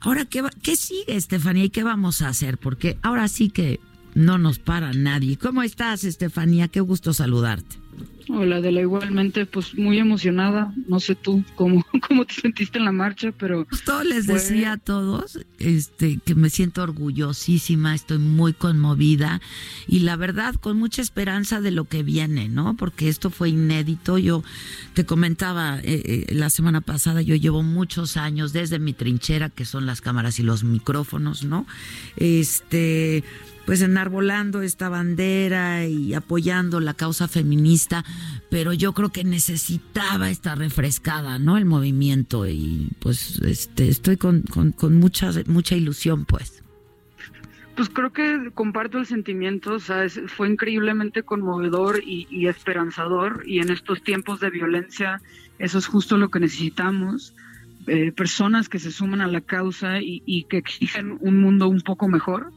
ahora 0.00 0.24
qué, 0.24 0.42
qué 0.62 0.76
sigue 0.76 1.16
Estefanía 1.16 1.64
y 1.64 1.70
qué 1.70 1.82
vamos 1.82 2.22
a 2.22 2.28
hacer, 2.28 2.58
porque 2.58 2.98
ahora 3.02 3.28
sí 3.28 3.50
que 3.50 3.80
no 4.14 4.38
nos 4.38 4.58
para 4.58 4.92
nadie. 4.92 5.36
¿Cómo 5.36 5.62
estás, 5.62 6.04
Estefanía? 6.04 6.68
Qué 6.68 6.80
gusto 6.80 7.12
saludarte. 7.12 7.79
Hola, 8.32 8.60
de 8.60 8.70
la 8.70 8.80
igualmente, 8.82 9.44
pues 9.44 9.76
muy 9.76 9.98
emocionada. 9.98 10.72
No 10.86 11.00
sé 11.00 11.16
tú 11.16 11.42
cómo, 11.56 11.84
cómo 12.08 12.24
te 12.24 12.34
sentiste 12.34 12.78
en 12.78 12.84
la 12.84 12.92
marcha, 12.92 13.32
pero. 13.32 13.66
Justo 13.68 14.04
les 14.04 14.26
decía 14.26 14.72
a 14.72 14.76
todos 14.76 15.40
este, 15.58 16.18
que 16.24 16.34
me 16.34 16.48
siento 16.48 16.82
orgullosísima, 16.82 17.94
estoy 17.94 18.18
muy 18.18 18.52
conmovida 18.52 19.40
y 19.88 20.00
la 20.00 20.16
verdad 20.16 20.54
con 20.54 20.78
mucha 20.78 21.02
esperanza 21.02 21.60
de 21.60 21.72
lo 21.72 21.86
que 21.86 22.02
viene, 22.02 22.48
¿no? 22.48 22.76
Porque 22.76 23.08
esto 23.08 23.30
fue 23.30 23.50
inédito. 23.50 24.18
Yo 24.18 24.44
te 24.94 25.04
comentaba 25.04 25.80
eh, 25.80 26.26
eh, 26.28 26.34
la 26.34 26.50
semana 26.50 26.80
pasada, 26.80 27.22
yo 27.22 27.34
llevo 27.34 27.62
muchos 27.62 28.16
años 28.16 28.52
desde 28.52 28.78
mi 28.78 28.92
trinchera, 28.92 29.48
que 29.48 29.64
son 29.64 29.86
las 29.86 30.00
cámaras 30.00 30.38
y 30.38 30.44
los 30.44 30.62
micrófonos, 30.62 31.44
¿no? 31.44 31.66
Este 32.16 33.24
pues 33.66 33.82
enarbolando 33.82 34.62
esta 34.62 34.88
bandera 34.88 35.86
y 35.86 36.14
apoyando 36.14 36.80
la 36.80 36.94
causa 36.94 37.28
feminista, 37.28 38.04
pero 38.50 38.72
yo 38.72 38.92
creo 38.92 39.10
que 39.10 39.24
necesitaba 39.24 40.30
esta 40.30 40.54
refrescada, 40.54 41.38
¿no? 41.38 41.56
El 41.56 41.66
movimiento 41.66 42.46
y 42.46 42.88
pues 43.00 43.40
este 43.42 43.88
estoy 43.88 44.16
con, 44.16 44.42
con, 44.42 44.96
mucha, 44.96 45.30
mucha 45.46 45.76
ilusión, 45.76 46.24
pues. 46.24 46.62
Pues 47.76 47.88
creo 47.88 48.12
que 48.12 48.50
comparto 48.52 48.98
el 48.98 49.06
sentimiento, 49.06 49.74
o 49.74 49.78
sea, 49.78 50.06
fue 50.26 50.50
increíblemente 50.50 51.22
conmovedor 51.22 52.02
y, 52.04 52.46
esperanzador 52.46 53.42
y 53.46 53.60
en 53.60 53.70
estos 53.70 54.02
tiempos 54.02 54.40
de 54.40 54.50
violencia 54.50 55.22
eso 55.58 55.78
es 55.78 55.86
justo 55.86 56.16
lo 56.16 56.30
que 56.30 56.40
necesitamos. 56.40 57.34
Eh, 57.86 58.12
personas 58.12 58.68
que 58.68 58.78
se 58.78 58.90
suman 58.90 59.22
a 59.22 59.26
la 59.26 59.40
causa 59.40 60.00
y, 60.00 60.22
y 60.26 60.44
que 60.44 60.58
exigen 60.58 61.16
un 61.20 61.40
mundo 61.40 61.68
un 61.68 61.80
poco 61.80 62.08
mejor 62.08 62.52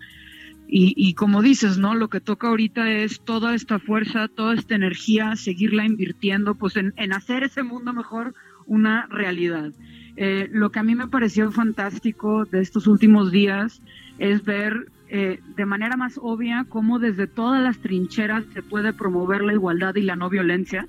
y, 0.67 1.13
como 1.13 1.43
dices, 1.43 1.77
¿no? 1.77 1.93
Lo 1.93 2.09
que 2.09 2.19
toca 2.19 2.47
ahorita 2.47 2.89
es 2.89 3.19
toda 3.21 3.53
esta 3.53 3.77
fuerza, 3.77 4.27
toda 4.27 4.55
esta 4.55 4.73
energía, 4.73 5.35
seguirla 5.35 5.85
invirtiendo, 5.85 6.55
pues 6.55 6.77
en, 6.77 6.93
hacer 7.13 7.43
ese 7.43 7.61
mundo 7.61 7.93
mejor 7.93 8.33
una 8.65 9.05
realidad. 9.07 9.71
Eh, 10.15 10.49
lo 10.51 10.71
que 10.71 10.79
a 10.79 10.83
mí 10.83 10.95
me 10.95 11.07
pareció 11.07 11.51
fantástico 11.51 12.45
de 12.45 12.61
estos 12.61 12.87
últimos 12.87 13.31
días 13.31 13.81
es 14.17 14.43
ver 14.43 14.87
eh, 15.09 15.39
de 15.55 15.65
manera 15.65 15.95
más 15.95 16.19
obvia 16.19 16.65
cómo 16.67 16.97
desde 16.97 17.27
todas 17.27 17.61
las 17.61 17.77
trincheras 17.79 18.45
se 18.53 18.63
puede 18.63 18.93
promover 18.93 19.43
la 19.43 19.53
igualdad 19.53 19.95
y 19.95 20.01
la 20.01 20.15
no 20.15 20.29
violencia. 20.29 20.87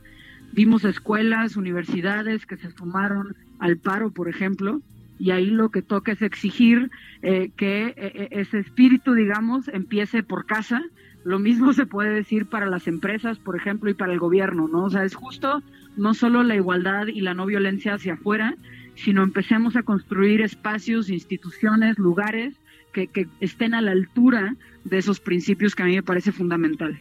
Vimos 0.52 0.84
escuelas, 0.84 1.56
universidades 1.56 2.46
que 2.46 2.56
se 2.56 2.70
sumaron 2.70 3.36
al 3.58 3.76
paro, 3.76 4.10
por 4.10 4.28
ejemplo, 4.28 4.80
y 5.24 5.30
ahí 5.30 5.46
lo 5.46 5.70
que 5.70 5.80
toca 5.80 6.12
es 6.12 6.20
exigir 6.20 6.90
eh, 7.22 7.50
que 7.56 7.86
eh, 7.86 7.94
eh, 7.96 8.28
ese 8.32 8.58
espíritu, 8.58 9.14
digamos, 9.14 9.68
empiece 9.68 10.22
por 10.22 10.44
casa. 10.44 10.82
Lo 11.24 11.38
mismo 11.38 11.72
se 11.72 11.86
puede 11.86 12.10
decir 12.10 12.44
para 12.44 12.66
las 12.66 12.86
empresas, 12.86 13.38
por 13.38 13.56
ejemplo, 13.56 13.88
y 13.88 13.94
para 13.94 14.12
el 14.12 14.18
gobierno, 14.18 14.68
¿no? 14.68 14.84
O 14.84 14.90
sea, 14.90 15.02
es 15.02 15.14
justo 15.14 15.62
no 15.96 16.12
solo 16.12 16.42
la 16.42 16.56
igualdad 16.56 17.06
y 17.06 17.22
la 17.22 17.32
no 17.32 17.46
violencia 17.46 17.94
hacia 17.94 18.14
afuera, 18.14 18.54
sino 18.96 19.22
empecemos 19.22 19.76
a 19.76 19.82
construir 19.82 20.42
espacios, 20.42 21.08
instituciones, 21.08 21.98
lugares 21.98 22.54
que, 22.92 23.06
que 23.06 23.26
estén 23.40 23.72
a 23.72 23.80
la 23.80 23.92
altura 23.92 24.56
de 24.84 24.98
esos 24.98 25.20
principios 25.20 25.74
que 25.74 25.84
a 25.84 25.86
mí 25.86 25.94
me 25.94 26.02
parece 26.02 26.32
fundamental. 26.32 27.00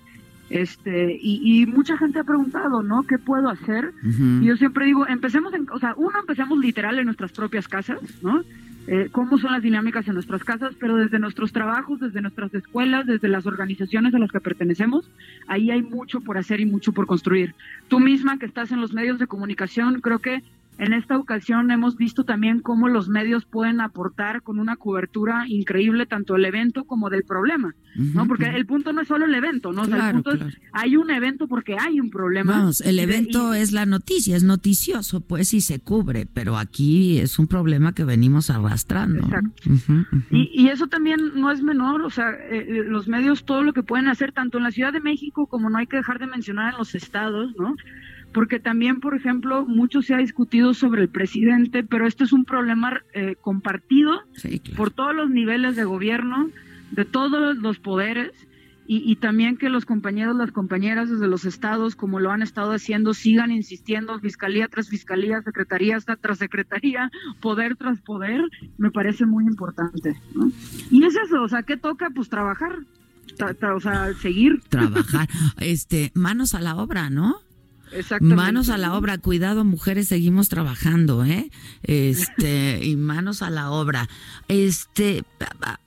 Este, 0.53 1.17
y, 1.19 1.65
mucha 1.65 1.97
gente 1.97 2.19
ha 2.19 2.23
preguntado, 2.23 2.83
¿no? 2.83 3.01
¿Qué 3.07 3.17
puedo 3.17 3.49
hacer? 3.49 3.91
Y 4.03 4.45
yo 4.45 4.55
siempre 4.55 4.85
digo, 4.85 5.07
empecemos 5.07 5.51
en, 5.55 5.67
o 5.71 5.79
sea, 5.79 5.95
uno, 5.97 6.19
empecemos 6.19 6.59
literal 6.59 6.99
en 6.99 7.05
nuestras 7.05 7.31
propias 7.31 7.67
casas, 7.67 7.99
¿no? 8.21 8.43
Eh, 8.85 9.09
cómo 9.11 9.39
son 9.39 9.53
las 9.53 9.63
dinámicas 9.63 10.07
en 10.07 10.13
nuestras 10.13 10.43
casas, 10.43 10.75
pero 10.79 10.95
desde 10.95 11.17
nuestros 11.17 11.53
trabajos, 11.53 11.99
desde 11.99 12.21
nuestras 12.21 12.53
escuelas, 12.53 13.07
desde 13.07 13.29
las 13.29 13.47
organizaciones 13.47 14.13
a 14.13 14.19
las 14.19 14.31
que 14.31 14.41
pertenecemos, 14.41 15.09
ahí 15.47 15.71
hay 15.71 15.81
mucho 15.81 16.21
por 16.21 16.37
hacer 16.37 16.59
y 16.59 16.67
mucho 16.67 16.91
por 16.91 17.07
construir. 17.07 17.55
Tú 17.87 17.99
misma 17.99 18.37
que 18.37 18.45
estás 18.45 18.71
en 18.71 18.79
los 18.79 18.93
medios 18.93 19.17
de 19.17 19.25
comunicación, 19.25 20.01
creo 20.01 20.19
que 20.19 20.43
en 20.77 20.93
esta 20.93 21.17
ocasión 21.17 21.69
hemos 21.71 21.97
visto 21.97 22.23
también 22.23 22.59
cómo 22.59 22.87
los 22.87 23.07
medios 23.07 23.45
pueden 23.45 23.79
aportar 23.81 24.41
con 24.41 24.59
una 24.59 24.75
cobertura 24.75 25.45
increíble 25.47 26.05
tanto 26.05 26.33
del 26.33 26.45
evento 26.45 26.85
como 26.85 27.09
del 27.09 27.23
problema, 27.23 27.75
¿no? 27.95 28.27
Porque 28.27 28.45
el 28.45 28.65
punto 28.65 28.91
no 28.91 29.01
es 29.01 29.07
solo 29.07 29.25
el 29.25 29.35
evento, 29.35 29.71
¿no? 29.71 29.83
el 29.83 30.11
punto 30.13 30.31
es, 30.31 30.59
hay 30.71 30.95
un 30.95 31.11
evento 31.11 31.47
porque 31.47 31.77
hay 31.79 31.99
un 31.99 32.09
problema. 32.09 32.53
Vamos, 32.53 32.81
el 32.81 32.99
evento 32.99 33.53
es 33.53 33.71
la 33.71 33.85
noticia, 33.85 34.35
es 34.35 34.43
noticioso, 34.43 35.21
pues, 35.21 35.53
y 35.53 35.61
se 35.61 35.79
cubre, 35.79 36.25
pero 36.25 36.57
aquí 36.57 37.19
es 37.19 37.37
un 37.37 37.47
problema 37.47 37.93
que 37.93 38.03
venimos 38.03 38.49
arrastrando. 38.49 39.19
Exacto. 39.19 39.53
Y, 40.31 40.49
y, 40.53 40.69
eso 40.69 40.87
también 40.87 41.19
no 41.35 41.51
es 41.51 41.61
menor, 41.61 42.01
o 42.01 42.09
sea, 42.09 42.31
eh, 42.31 42.65
eh, 42.67 42.83
los 42.85 43.07
medios 43.07 43.45
todo 43.45 43.63
lo 43.63 43.73
que 43.73 43.83
pueden 43.83 44.07
hacer, 44.07 44.31
tanto 44.31 44.57
en 44.57 44.63
la 44.63 44.71
Ciudad 44.71 44.91
de 44.91 45.01
México 45.01 45.47
como 45.47 45.69
no 45.69 45.77
hay 45.77 45.87
que 45.87 45.97
dejar 45.97 46.19
de 46.19 46.27
mencionar 46.27 46.73
en 46.73 46.79
los 46.79 46.95
estados, 46.95 47.53
¿no? 47.57 47.75
Porque 48.33 48.59
también, 48.59 48.99
por 48.99 49.15
ejemplo, 49.15 49.65
mucho 49.65 50.01
se 50.01 50.13
ha 50.13 50.17
discutido 50.17 50.73
sobre 50.73 51.03
el 51.03 51.09
presidente, 51.09 51.83
pero 51.83 52.07
este 52.07 52.23
es 52.23 52.33
un 52.33 52.45
problema 52.45 53.01
eh, 53.13 53.35
compartido 53.39 54.21
por 54.75 54.91
todos 54.91 55.15
los 55.15 55.29
niveles 55.29 55.75
de 55.75 55.83
gobierno, 55.83 56.49
de 56.91 57.05
todos 57.05 57.57
los 57.57 57.79
poderes, 57.79 58.31
y, 58.85 59.15
también 59.15 59.55
que 59.55 59.69
los 59.69 59.85
compañeros, 59.85 60.35
las 60.35 60.51
compañeras 60.51 61.09
desde 61.09 61.27
los 61.27 61.45
estados, 61.45 61.95
como 61.95 62.19
lo 62.19 62.31
han 62.31 62.41
estado 62.41 62.73
haciendo, 62.73 63.13
sigan 63.13 63.49
insistiendo, 63.49 64.19
fiscalía 64.19 64.67
tras 64.67 64.89
fiscalía, 64.89 65.41
secretaría 65.41 65.97
tras 66.19 66.37
secretaría, 66.37 67.09
poder 67.39 67.77
tras 67.77 68.01
poder, 68.01 68.41
me 68.77 68.91
parece 68.91 69.25
muy 69.25 69.45
importante. 69.45 70.19
Y 70.91 71.05
es 71.05 71.15
eso, 71.15 71.43
o 71.43 71.47
sea, 71.47 71.63
¿qué 71.63 71.77
toca? 71.77 72.09
Pues 72.13 72.27
trabajar. 72.27 72.79
o 73.73 73.79
sea, 73.79 74.13
seguir. 74.15 74.61
Trabajar. 74.67 75.29
Este, 75.59 76.11
manos 76.13 76.53
a 76.53 76.59
la 76.59 76.75
obra, 76.75 77.09
¿no? 77.09 77.37
Manos 78.21 78.69
a 78.69 78.77
la 78.77 78.95
obra, 78.95 79.17
cuidado 79.17 79.63
mujeres, 79.63 80.07
seguimos 80.07 80.49
trabajando, 80.49 81.25
¿eh? 81.25 81.49
Este, 81.83 82.79
y 82.83 82.95
manos 82.95 83.41
a 83.41 83.49
la 83.49 83.71
obra. 83.71 84.09
Este, 84.47 85.23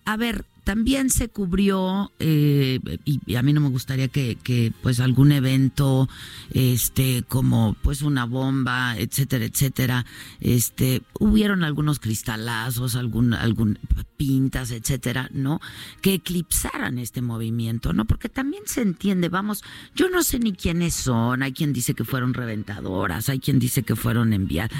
a 0.05 0.17
ver, 0.17 0.45
también 0.67 1.11
se 1.11 1.29
cubrió 1.29 2.11
eh, 2.19 2.81
y, 3.05 3.37
a 3.37 3.43
mí 3.43 3.53
no 3.53 3.61
me 3.61 3.69
gustaría 3.69 4.09
que, 4.09 4.37
que, 4.43 4.73
pues 4.83 4.99
algún 4.99 5.31
evento 5.31 6.09
este 6.51 7.23
como 7.29 7.77
pues 7.83 8.03
una 8.03 8.25
bomba 8.25 8.97
etcétera 8.99 9.45
etcétera. 9.45 10.07
Este 10.41 11.03
hubieron 11.21 11.63
algunos 11.63 12.01
cristalazos 12.01 12.97
algún 12.97 13.33
algún 13.33 13.79
pintas 14.17 14.73
etcétera 14.73 15.29
no 15.33 15.61
que 16.01 16.15
eclipsaran 16.15 16.99
este 16.99 17.23
movimiento 17.23 17.93
no 17.93 18.05
porque 18.05 18.29
también 18.29 18.65
se 18.67 18.83
entiende 18.83 19.29
vamos 19.29 19.63
yo 19.95 20.11
no 20.11 20.25
sé 20.25 20.41
ni 20.41 20.53
quiénes 20.53 20.95
son 20.95 21.45
hay 21.45 21.53
quien 21.53 21.73
dice 21.73 21.95
que 21.95 22.05
fueron 22.05 22.35
reventadoras 22.35 23.29
hay 23.29 23.39
quien 23.39 23.61
dice 23.61 23.85
que 23.85 23.95
fueron 23.95 24.33
enviadas 24.33 24.77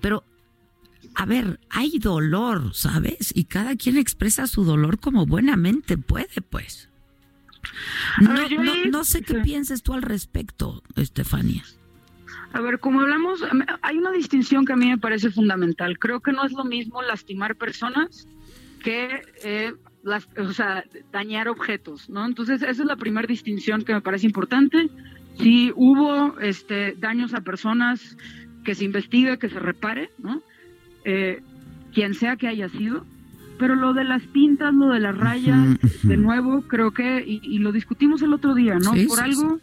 pero 0.00 0.24
a 1.14 1.26
ver, 1.26 1.60
hay 1.70 1.98
dolor, 1.98 2.74
¿sabes? 2.74 3.32
Y 3.34 3.44
cada 3.44 3.76
quien 3.76 3.96
expresa 3.96 4.46
su 4.46 4.64
dolor 4.64 4.98
como 4.98 5.26
buenamente 5.26 5.96
puede, 5.96 6.40
pues. 6.48 6.88
No, 8.90 9.04
sé 9.04 9.22
qué 9.22 9.34
pienses 9.36 9.82
tú 9.82 9.94
al 9.94 10.02
respecto, 10.02 10.82
Estefania. 10.96 11.64
A 12.52 12.60
ver, 12.60 12.78
como 12.78 13.00
hablamos, 13.00 13.40
hay 13.82 13.98
una 13.98 14.12
distinción 14.12 14.64
que 14.64 14.74
a 14.74 14.76
mí 14.76 14.86
me 14.86 14.98
parece 14.98 15.30
fundamental. 15.30 15.98
Creo 15.98 16.20
que 16.20 16.32
no 16.32 16.44
es 16.44 16.52
lo 16.52 16.64
mismo 16.64 17.02
lastimar 17.02 17.56
personas 17.56 18.28
que 18.82 19.22
eh, 19.42 19.72
las, 20.02 20.28
o 20.36 20.52
sea, 20.52 20.84
dañar 21.10 21.48
objetos, 21.48 22.08
¿no? 22.10 22.24
Entonces, 22.24 22.62
esa 22.62 22.70
es 22.70 22.78
la 22.78 22.96
primera 22.96 23.26
distinción 23.26 23.82
que 23.82 23.94
me 23.94 24.02
parece 24.02 24.26
importante. 24.26 24.88
Si 25.38 25.72
hubo 25.74 26.38
este, 26.38 26.94
daños 26.98 27.34
a 27.34 27.40
personas, 27.40 28.16
que 28.64 28.74
se 28.74 28.84
investigue, 28.84 29.38
que 29.38 29.48
se 29.48 29.60
repare, 29.60 30.10
¿no? 30.18 30.42
Eh, 31.04 31.42
quien 31.92 32.14
sea 32.14 32.36
que 32.36 32.48
haya 32.48 32.68
sido. 32.68 33.06
Pero 33.58 33.76
lo 33.76 33.92
de 33.94 34.02
las 34.02 34.22
pintas, 34.22 34.74
lo 34.74 34.88
de 34.88 34.98
las 34.98 35.16
rayas, 35.16 35.78
de 36.02 36.16
nuevo, 36.16 36.62
creo 36.62 36.90
que, 36.90 37.24
y, 37.24 37.58
lo 37.58 37.70
discutimos 37.70 38.20
el 38.22 38.32
otro 38.32 38.52
día, 38.52 38.80
¿no? 38.80 38.92
Por 39.06 39.20
algo, 39.20 39.60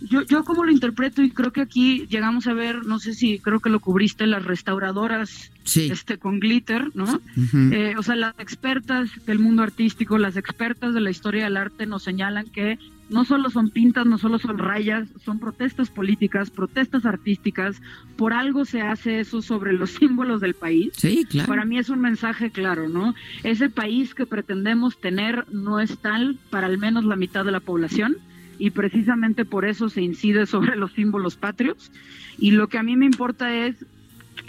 yo, 0.00 0.22
yo 0.22 0.44
como 0.44 0.64
lo 0.64 0.72
interpreto, 0.72 1.22
y 1.22 1.30
creo 1.30 1.52
que 1.52 1.60
aquí 1.60 2.06
llegamos 2.08 2.46
a 2.46 2.54
ver, 2.54 2.86
no 2.86 2.98
sé 2.98 3.12
si 3.12 3.38
creo 3.38 3.60
que 3.60 3.68
lo 3.68 3.80
cubriste, 3.80 4.26
las 4.26 4.44
restauradoras 4.44 5.50
este 5.74 6.16
con 6.16 6.40
glitter, 6.40 6.90
¿no? 6.94 7.20
Eh, 7.52 7.94
o 7.98 8.02
sea, 8.02 8.16
las 8.16 8.34
expertas 8.38 9.10
del 9.26 9.38
mundo 9.38 9.62
artístico, 9.62 10.16
las 10.16 10.36
expertas 10.36 10.94
de 10.94 11.00
la 11.00 11.10
historia 11.10 11.44
del 11.44 11.58
arte 11.58 11.84
nos 11.86 12.02
señalan 12.02 12.46
que 12.46 12.78
no 13.10 13.24
solo 13.24 13.50
son 13.50 13.70
pintas, 13.70 14.06
no 14.06 14.18
solo 14.18 14.38
son 14.38 14.58
rayas, 14.58 15.08
son 15.24 15.38
protestas 15.38 15.90
políticas, 15.90 16.50
protestas 16.50 17.04
artísticas. 17.04 17.82
Por 18.16 18.32
algo 18.32 18.64
se 18.64 18.82
hace 18.82 19.20
eso 19.20 19.42
sobre 19.42 19.72
los 19.72 19.90
símbolos 19.98 20.40
del 20.40 20.54
país. 20.54 20.92
Sí, 20.96 21.24
claro. 21.28 21.48
Para 21.48 21.64
mí 21.64 21.78
es 21.78 21.88
un 21.88 22.00
mensaje 22.00 22.50
claro, 22.50 22.88
¿no? 22.88 23.14
Ese 23.42 23.68
país 23.68 24.14
que 24.14 24.26
pretendemos 24.26 25.00
tener 25.00 25.44
no 25.52 25.80
es 25.80 25.98
tal 25.98 26.38
para 26.50 26.66
al 26.66 26.78
menos 26.78 27.04
la 27.04 27.16
mitad 27.16 27.44
de 27.44 27.50
la 27.50 27.60
población 27.60 28.16
y 28.58 28.70
precisamente 28.70 29.44
por 29.44 29.64
eso 29.64 29.88
se 29.88 30.02
incide 30.02 30.46
sobre 30.46 30.76
los 30.76 30.92
símbolos 30.92 31.36
patrios. 31.36 31.90
Y 32.38 32.52
lo 32.52 32.68
que 32.68 32.78
a 32.78 32.82
mí 32.82 32.96
me 32.96 33.06
importa 33.06 33.54
es 33.54 33.74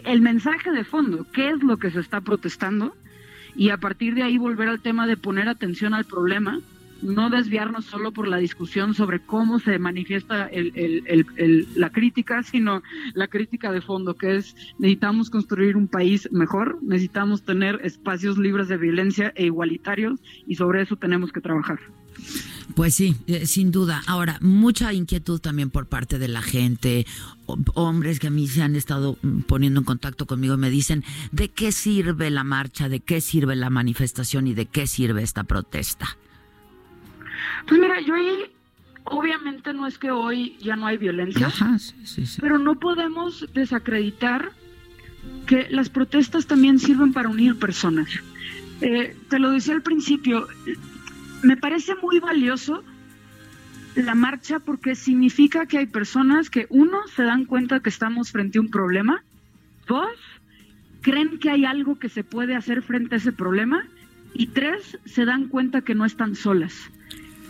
el 0.05 0.21
mensaje 0.21 0.71
de 0.71 0.83
fondo, 0.83 1.25
qué 1.33 1.49
es 1.49 1.63
lo 1.63 1.77
que 1.77 1.91
se 1.91 1.99
está 1.99 2.21
protestando 2.21 2.95
y 3.55 3.69
a 3.69 3.77
partir 3.77 4.13
de 4.15 4.23
ahí 4.23 4.37
volver 4.37 4.69
al 4.69 4.81
tema 4.81 5.07
de 5.07 5.17
poner 5.17 5.49
atención 5.49 5.93
al 5.93 6.05
problema 6.05 6.59
no 7.01 7.29
desviarnos 7.29 7.85
solo 7.85 8.11
por 8.11 8.27
la 8.27 8.37
discusión 8.37 8.93
sobre 8.93 9.19
cómo 9.19 9.59
se 9.59 9.79
manifiesta 9.79 10.49
la 11.75 11.89
crítica, 11.89 12.43
sino 12.43 12.81
la 13.13 13.27
crítica 13.27 13.71
de 13.71 13.81
fondo, 13.81 14.15
que 14.15 14.37
es 14.37 14.55
necesitamos 14.79 15.29
construir 15.29 15.77
un 15.77 15.87
país 15.87 16.29
mejor, 16.31 16.79
necesitamos 16.81 17.43
tener 17.43 17.79
espacios 17.83 18.37
libres 18.37 18.67
de 18.67 18.77
violencia 18.77 19.33
e 19.35 19.45
igualitarios 19.45 20.19
y 20.47 20.55
sobre 20.55 20.81
eso 20.81 20.95
tenemos 20.95 21.31
que 21.31 21.41
trabajar. 21.41 21.79
Pues 22.75 22.95
sí, 22.95 23.15
eh, 23.27 23.45
sin 23.47 23.71
duda. 23.71 24.01
Ahora, 24.07 24.37
mucha 24.41 24.93
inquietud 24.93 25.39
también 25.39 25.69
por 25.69 25.87
parte 25.87 26.19
de 26.19 26.27
la 26.27 26.41
gente, 26.41 27.05
hombres 27.73 28.19
que 28.19 28.27
a 28.27 28.31
mí 28.31 28.47
se 28.47 28.61
han 28.61 28.75
estado 28.75 29.17
mm, 29.21 29.41
poniendo 29.41 29.79
en 29.81 29.85
contacto 29.85 30.25
conmigo 30.25 30.55
me 30.57 30.69
dicen, 30.69 31.03
¿de 31.31 31.49
qué 31.49 31.71
sirve 31.71 32.29
la 32.29 32.43
marcha? 32.43 32.87
¿De 32.87 32.99
qué 32.99 33.19
sirve 33.19 33.55
la 33.55 33.69
manifestación? 33.69 34.47
¿Y 34.47 34.53
de 34.53 34.67
qué 34.67 34.87
sirve 34.87 35.23
esta 35.23 35.43
protesta? 35.43 36.17
Pues 37.67 37.79
mira, 37.79 37.99
yo 38.01 38.15
ahí, 38.15 38.45
obviamente 39.03 39.73
no 39.73 39.87
es 39.87 39.97
que 39.97 40.11
hoy 40.11 40.57
ya 40.59 40.75
no 40.75 40.87
hay 40.87 40.97
violencia, 40.97 41.51
pero 42.39 42.57
no 42.57 42.79
podemos 42.79 43.45
desacreditar 43.53 44.51
que 45.45 45.67
las 45.69 45.89
protestas 45.89 46.47
también 46.47 46.79
sirven 46.79 47.13
para 47.13 47.29
unir 47.29 47.57
personas. 47.59 48.09
Eh, 48.81 49.15
te 49.29 49.39
lo 49.39 49.51
decía 49.51 49.75
al 49.75 49.83
principio, 49.83 50.47
me 51.43 51.57
parece 51.57 51.93
muy 52.01 52.19
valioso 52.19 52.83
la 53.95 54.15
marcha 54.15 54.59
porque 54.59 54.95
significa 54.95 55.65
que 55.65 55.77
hay 55.77 55.85
personas 55.85 56.49
que, 56.49 56.65
uno, 56.69 56.99
se 57.15 57.23
dan 57.23 57.45
cuenta 57.45 57.81
que 57.81 57.89
estamos 57.89 58.31
frente 58.31 58.57
a 58.57 58.61
un 58.61 58.69
problema, 58.69 59.23
dos, 59.87 60.17
creen 61.01 61.39
que 61.39 61.49
hay 61.49 61.65
algo 61.65 61.99
que 61.99 62.09
se 62.09 62.23
puede 62.23 62.55
hacer 62.55 62.81
frente 62.81 63.15
a 63.15 63.17
ese 63.17 63.31
problema, 63.31 63.85
y 64.33 64.47
tres, 64.47 64.97
se 65.05 65.25
dan 65.25 65.47
cuenta 65.47 65.81
que 65.81 65.93
no 65.93 66.05
están 66.05 66.35
solas. 66.35 66.89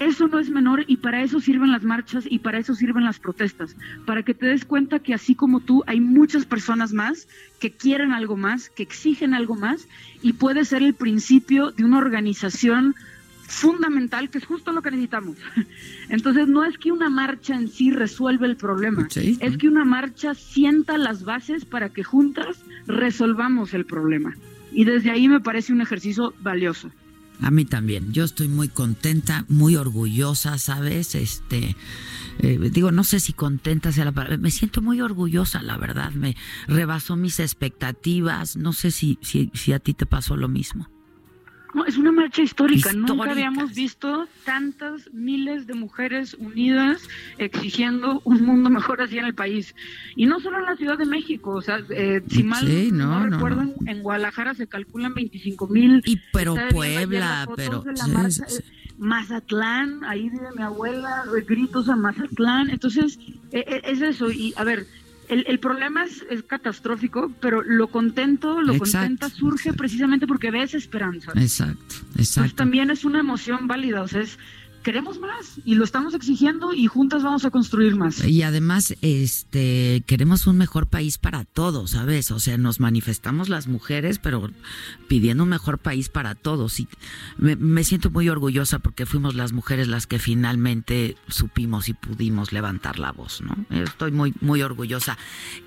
Eso 0.02 0.28
no 0.28 0.40
es 0.40 0.50
menor 0.50 0.84
y 0.88 0.98
para 0.98 1.22
eso 1.22 1.40
sirven 1.40 1.72
las 1.72 1.84
marchas 1.84 2.26
y 2.28 2.40
para 2.40 2.58
eso 2.58 2.74
sirven 2.74 3.04
las 3.04 3.20
protestas, 3.20 3.76
para 4.08 4.24
que 4.24 4.34
te 4.34 4.48
des 4.48 4.66
cuenta 4.66 4.98
que 4.98 5.14
así 5.14 5.36
como 5.36 5.60
tú 5.60 5.84
hay 5.86 6.00
muchas 6.00 6.48
personas 6.48 6.92
más 6.92 7.28
que 7.60 7.70
quieren 7.70 8.12
algo 8.12 8.36
más, 8.36 8.72
que 8.72 8.82
exigen 8.82 9.36
algo 9.36 9.54
más 9.54 9.88
y 10.24 10.34
puede 10.34 10.66
ser 10.66 10.82
el 10.82 10.96
principio 10.96 11.70
de 11.70 11.86
una 11.86 12.00
organización 12.00 12.96
fundamental, 13.44 14.32
que 14.32 14.40
es 14.40 14.46
justo 14.46 14.72
lo 14.72 14.82
que 14.82 14.90
necesitamos. 14.90 15.38
Entonces, 16.10 16.48
no 16.48 16.66
es 16.66 16.80
que 16.80 16.92
una 16.92 17.12
marcha 17.12 17.54
en 17.54 17.68
sí 17.68 17.92
resuelva 17.92 18.48
el 18.48 18.56
problema, 18.56 19.08
es 19.14 19.58
que 19.58 19.68
una 19.68 19.86
marcha 19.86 20.34
sienta 20.34 20.98
las 20.98 21.24
bases 21.24 21.64
para 21.64 21.90
que 21.90 22.04
juntas 22.04 22.64
resolvamos 22.88 23.76
el 23.76 23.86
problema. 23.86 24.34
Y 24.72 24.86
desde 24.86 25.12
ahí 25.12 25.28
me 25.28 25.42
parece 25.42 25.74
un 25.74 25.82
ejercicio 25.82 26.34
valioso. 26.40 26.92
A 27.42 27.50
mí 27.50 27.66
también. 27.66 28.14
Yo 28.14 28.24
estoy 28.24 28.48
muy 28.48 28.68
contenta, 28.68 29.46
muy 29.50 29.76
orgullosa, 29.76 30.58
¿sabes? 30.60 31.16
Este, 31.16 31.76
eh, 32.40 32.70
digo, 32.72 32.92
no 32.92 33.04
sé 33.04 33.20
si 33.20 33.34
contenta 33.34 33.92
sea 33.92 34.06
la 34.06 34.12
palabra. 34.12 34.38
Me 34.38 34.52
siento 34.52 34.82
muy 34.82 35.02
orgullosa, 35.02 35.62
la 35.64 35.78
verdad. 35.78 36.12
Me 36.12 36.36
rebasó 36.68 37.16
mis 37.16 37.40
expectativas. 37.40 38.56
No 38.58 38.74
sé 38.74 38.92
si, 38.92 39.18
si, 39.22 39.52
si 39.56 39.74
a 39.74 39.80
ti 39.80 39.94
te 39.94 40.06
pasó 40.06 40.38
lo 40.38 40.48
mismo. 40.48 40.88
No, 41.74 41.86
es 41.86 41.98
una 41.98 42.12
marcha 42.12 42.42
histórica. 42.42 42.92
Nunca 42.94 43.32
habíamos 43.32 43.74
visto 43.74 44.28
tantas 44.46 45.12
miles 45.14 45.68
de 45.68 45.74
mujeres 45.74 46.34
unidas 46.36 47.08
exigiendo 47.38 48.22
un 48.26 48.44
mundo 48.44 48.70
mejor 48.70 49.02
así 49.02 49.18
en 49.18 49.26
el 49.26 49.36
país. 49.36 49.76
Y 50.16 50.26
no 50.26 50.40
solo 50.40 50.60
en 50.60 50.66
la 50.66 50.76
Ciudad 50.76 50.98
de 50.98 51.06
México, 51.06 51.52
o 51.52 51.62
sea, 51.62 51.80
eh, 51.90 52.22
si 52.30 52.44
mal 52.44 52.68
no, 52.92 53.26
recuerdo, 53.26 53.74
en 53.86 54.02
Guadalajara 54.02 54.54
se 54.54 54.68
calculan 54.68 55.14
25 55.14 55.68
mil. 55.68 56.02
Y 56.06 56.20
pero 56.32 56.56
Puebla, 56.72 57.48
pero... 57.56 57.84
Mazatlán, 58.98 60.04
ahí 60.04 60.30
vive 60.30 60.50
mi 60.56 60.62
abuela, 60.62 61.24
gritos 61.48 61.90
a 61.90 61.96
Mazatlán. 61.96 62.70
Entonces, 62.70 63.18
e, 63.52 63.60
e, 63.60 63.82
es 63.92 64.00
eso. 64.00 64.30
Y 64.30 64.54
a 64.58 64.64
ver, 64.64 64.86
el, 65.32 65.60
problema 65.60 66.04
es, 66.04 66.44
catastrófico, 66.46 67.32
pero 67.40 67.62
lo 67.62 67.88
contento, 67.88 68.62
lo 68.62 68.78
contenta 68.78 69.30
surge 69.30 69.72
precisamente 69.74 70.28
porque 70.28 70.52
ves 70.52 70.74
esperanza. 70.74 71.32
Exacto, 71.36 71.96
exacto. 72.18 72.56
también 72.56 72.92
es 72.92 73.06
una 73.06 73.20
emoción 73.20 73.68
válida, 73.68 74.02
o 74.02 74.08
sea, 74.08 74.22
es 74.22 74.38
queremos 74.82 75.20
más 75.20 75.60
y 75.64 75.76
lo 75.76 75.84
estamos 75.84 76.14
exigiendo 76.14 76.74
y 76.74 76.88
juntas 76.88 77.24
vamos 77.24 77.46
a 77.46 77.52
construir 77.52 77.96
más. 77.96 78.24
Y 78.26 78.44
además, 78.44 78.96
este, 79.02 80.04
queremos 80.06 80.48
un 80.48 80.58
mejor 80.58 80.88
país 80.88 81.18
para 81.18 81.46
todos, 81.46 81.92
¿sabes? 81.92 82.32
O 82.32 82.40
sea, 82.40 82.58
nos 82.58 82.80
manifestamos 82.80 83.50
las 83.50 83.68
mujeres, 83.68 84.20
pero 84.20 84.50
pidiendo 85.08 85.44
un 85.44 85.50
mejor 85.50 85.78
país 85.78 86.10
para 86.10 86.36
todos. 86.36 86.80
Y 86.80 86.88
me, 87.38 87.84
siento 87.84 88.10
muy 88.10 88.30
orgullosa 88.30 88.80
porque 88.80 89.06
fuimos 89.06 89.36
las 89.36 89.54
mujeres 89.54 89.88
las 89.88 90.08
que 90.08 90.20
finalmente 90.20 91.16
supimos 91.28 91.90
y 91.90 91.94
pudimos 91.94 92.52
levantar 92.52 93.00
la 93.00 93.12
voz, 93.12 93.42
¿no? 93.42 93.56
Estoy 93.70 94.12
muy, 94.12 94.34
muy 94.42 94.62
orgullosa. 94.62 95.18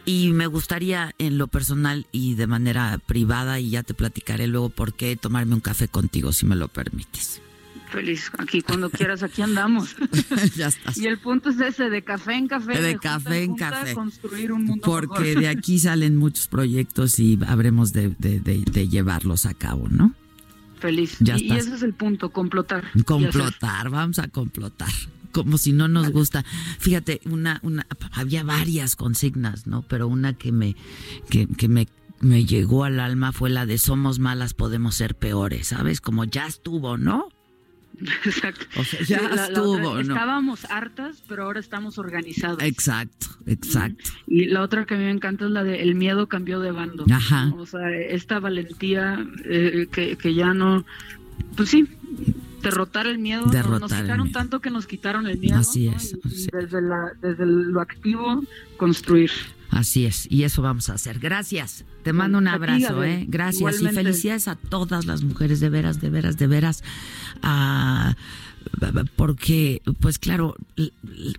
Y 0.04 0.32
me 0.32 0.46
gustaría 0.46 1.14
en 1.18 1.38
lo 1.38 1.48
personal 1.48 2.06
y 2.12 2.34
de 2.34 2.46
manera 2.46 2.98
privada, 3.06 3.60
y 3.60 3.70
ya 3.70 3.82
te 3.82 3.94
platicaré 3.94 4.46
luego 4.46 4.70
por 4.70 4.94
qué 4.94 5.16
tomarme 5.16 5.54
un 5.54 5.60
café 5.60 5.88
contigo, 5.88 6.32
si 6.32 6.46
me 6.46 6.56
lo 6.56 6.68
permites 6.68 7.40
feliz. 7.94 8.30
Aquí 8.38 8.60
cuando 8.60 8.90
quieras, 8.90 9.22
aquí 9.22 9.40
andamos. 9.40 9.96
ya 10.56 10.68
estás. 10.68 10.98
Y 10.98 11.06
el 11.06 11.18
punto 11.18 11.50
es 11.50 11.60
ese, 11.60 11.88
de 11.88 12.02
café 12.02 12.34
en 12.34 12.48
café. 12.48 12.80
De, 12.80 12.98
café 12.98 13.42
en 13.44 13.54
café. 13.54 13.94
Construir 13.94 14.52
un 14.52 14.64
mundo 14.64 14.82
Porque 14.84 15.36
de 15.36 15.48
aquí 15.48 15.78
salen 15.78 16.16
muchos 16.16 16.48
proyectos 16.48 17.18
y 17.18 17.38
habremos 17.46 17.92
de, 17.92 18.10
de, 18.18 18.88
llevarlos 18.88 19.46
a 19.46 19.54
cabo, 19.54 19.88
¿no? 19.88 20.12
Feliz. 20.78 21.16
y, 21.20 21.52
ese 21.52 21.74
es 21.74 21.82
el 21.82 21.94
punto, 21.94 22.30
complotar. 22.30 22.84
Complotar, 23.06 23.88
vamos 23.90 24.18
a 24.18 24.28
complotar 24.28 24.90
como 25.32 25.58
si 25.58 25.72
no 25.72 25.88
nos 25.88 26.10
gusta. 26.10 26.44
Fíjate, 26.78 27.20
una, 27.24 27.58
una, 27.64 27.86
había 28.12 28.44
varias 28.44 28.94
consignas, 28.94 29.66
¿no? 29.66 29.82
Pero 29.82 30.06
una 30.06 30.34
que 30.34 30.52
me, 30.52 30.76
que, 31.28 31.48
que 31.48 31.66
me, 31.66 31.88
me 32.20 32.44
llegó 32.44 32.84
al 32.84 33.00
alma 33.00 33.32
fue 33.32 33.50
la 33.50 33.66
de 33.66 33.78
somos 33.78 34.20
malas, 34.20 34.54
podemos 34.54 34.94
ser 34.94 35.16
peores, 35.16 35.68
¿sabes? 35.68 36.00
Como 36.00 36.24
ya 36.24 36.46
estuvo, 36.46 36.96
¿no? 36.98 37.33
Exacto. 38.24 38.66
O 38.76 38.84
sea, 38.84 39.02
ya 39.02 39.18
estuvo, 39.18 39.98
Estábamos 39.98 40.64
hartas, 40.66 41.22
pero 41.28 41.44
ahora 41.44 41.60
estamos 41.60 41.98
organizados. 41.98 42.62
Exacto, 42.62 43.26
exacto. 43.46 44.10
Y 44.26 44.46
la 44.46 44.62
otra 44.62 44.84
que 44.84 44.94
a 44.94 44.98
mí 44.98 45.04
me 45.04 45.10
encanta 45.10 45.46
es 45.46 45.50
la 45.50 45.64
de 45.64 45.82
el 45.82 45.94
miedo 45.94 46.28
cambió 46.28 46.60
de 46.60 46.70
bando. 46.70 47.04
Ajá. 47.10 47.52
O 47.56 47.66
sea, 47.66 47.90
esta 47.90 48.40
valentía 48.40 49.24
eh, 49.44 49.88
que, 49.90 50.16
que 50.16 50.34
ya 50.34 50.52
no, 50.52 50.84
pues 51.56 51.70
sí, 51.70 51.88
derrotar 52.62 53.06
el 53.06 53.18
miedo. 53.18 53.46
Derrotar 53.46 53.80
nos 53.80 53.92
quitaron 53.92 54.32
tanto 54.32 54.60
que 54.60 54.70
nos 54.70 54.86
quitaron 54.86 55.26
el 55.26 55.38
miedo. 55.38 55.58
Así 55.58 55.88
es. 55.88 56.16
Desde, 56.52 56.82
la, 56.82 57.12
desde 57.22 57.46
lo 57.46 57.80
activo, 57.80 58.42
construir. 58.76 59.30
Así 59.70 60.04
es, 60.04 60.30
y 60.30 60.44
eso 60.44 60.62
vamos 60.62 60.90
a 60.90 60.94
hacer. 60.94 61.18
Gracias. 61.18 61.84
Te 62.04 62.12
mando 62.12 62.38
un 62.38 62.48
abrazo, 62.48 63.02
¿eh? 63.02 63.24
Gracias 63.26 63.80
y 63.80 63.88
felicidades 63.88 64.46
a 64.46 64.56
todas 64.56 65.06
las 65.06 65.22
mujeres, 65.22 65.58
de 65.60 65.70
veras, 65.70 66.00
de 66.02 66.10
veras, 66.10 66.36
de 66.36 66.46
veras. 66.46 66.84
Ah, 67.42 68.14
porque, 69.16 69.82
pues 70.00 70.18
claro, 70.18 70.56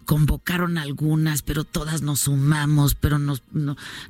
convocaron 0.06 0.78
algunas, 0.78 1.42
pero 1.42 1.64
todas 1.64 2.02
nos 2.02 2.22
sumamos, 2.22 2.96
pero 2.96 3.20
nos, 3.20 3.44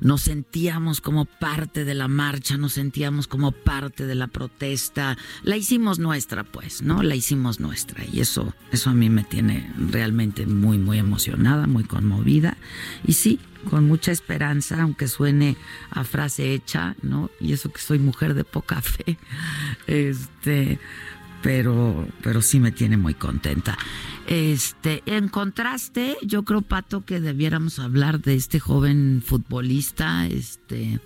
nos 0.00 0.22
sentíamos 0.22 1.00
como 1.00 1.24
parte 1.24 1.84
de 1.84 1.94
la 1.94 2.08
marcha, 2.08 2.56
nos 2.56 2.74
sentíamos 2.74 3.26
como 3.26 3.52
parte 3.52 4.06
de 4.06 4.14
la 4.14 4.26
protesta. 4.28 5.16
La 5.42 5.56
hicimos 5.56 5.98
nuestra, 5.98 6.44
pues, 6.44 6.82
¿no? 6.82 7.02
La 7.02 7.16
hicimos 7.16 7.60
nuestra. 7.60 8.04
Y 8.10 8.20
eso, 8.20 8.54
eso 8.72 8.90
a 8.90 8.94
mí 8.94 9.10
me 9.10 9.24
tiene 9.24 9.70
realmente 9.90 10.46
muy, 10.46 10.78
muy 10.78 10.98
emocionada, 10.98 11.66
muy 11.66 11.84
conmovida. 11.84 12.56
Y 13.06 13.14
sí, 13.14 13.40
con 13.70 13.86
mucha 13.86 14.12
esperanza, 14.12 14.82
aunque 14.82 15.08
suene 15.08 15.56
a 15.90 16.04
frase 16.04 16.52
hecha, 16.54 16.96
¿no? 17.02 17.30
Y 17.40 17.52
eso 17.52 17.72
que 17.72 17.80
soy 17.80 17.98
mujer 17.98 18.34
de 18.34 18.44
poca 18.44 18.80
fe, 18.80 19.18
este, 19.86 20.78
pero, 21.42 22.08
pero 22.22 22.42
sí 22.42 22.60
me 22.60 22.72
tiene 22.72 22.96
muy 22.96 23.14
contenta. 23.14 23.76
Este, 24.26 25.02
en 25.06 25.28
contraste, 25.28 26.16
yo 26.22 26.42
creo, 26.44 26.62
Pato, 26.62 27.04
que 27.04 27.20
debiéramos 27.20 27.78
hablar 27.78 28.20
de 28.20 28.34
este 28.34 28.58
joven 28.58 29.22
futbolista, 29.24 30.26
este, 30.26 31.00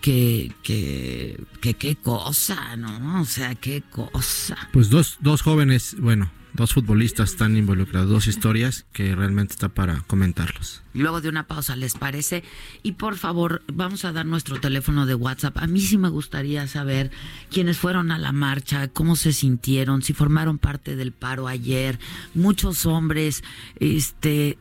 que, 0.00 0.52
que, 0.62 1.42
que 1.60 1.74
qué 1.74 1.96
cosa, 1.96 2.76
¿no? 2.76 3.20
O 3.20 3.24
sea, 3.24 3.54
qué 3.54 3.82
cosa. 3.82 4.56
Pues 4.72 4.88
dos, 4.88 5.18
dos 5.20 5.42
jóvenes, 5.42 5.96
bueno, 5.98 6.30
dos 6.54 6.72
futbolistas 6.72 7.32
están 7.32 7.56
involucrados, 7.56 8.08
dos 8.08 8.26
historias 8.28 8.86
que 8.92 9.14
realmente 9.14 9.52
está 9.52 9.68
para 9.68 10.00
comentarlos. 10.06 10.82
Luego 10.94 11.20
de 11.20 11.28
una 11.28 11.48
pausa, 11.48 11.74
¿les 11.74 11.94
parece? 11.94 12.44
Y 12.84 12.92
por 12.92 13.16
favor, 13.16 13.62
vamos 13.72 14.04
a 14.04 14.12
dar 14.12 14.24
nuestro 14.24 14.60
teléfono 14.60 15.06
de 15.06 15.16
WhatsApp. 15.16 15.58
A 15.58 15.66
mí 15.66 15.80
sí 15.80 15.98
me 15.98 16.08
gustaría 16.08 16.68
saber 16.68 17.10
quiénes 17.50 17.78
fueron 17.78 18.12
a 18.12 18.18
la 18.18 18.30
marcha, 18.30 18.86
cómo 18.86 19.16
se 19.16 19.32
sintieron, 19.32 20.02
si 20.02 20.12
formaron 20.12 20.58
parte 20.58 20.94
del 20.94 21.10
paro 21.10 21.48
ayer. 21.48 21.98
Muchos 22.34 22.86
hombres, 22.86 23.42
este, 23.80 24.56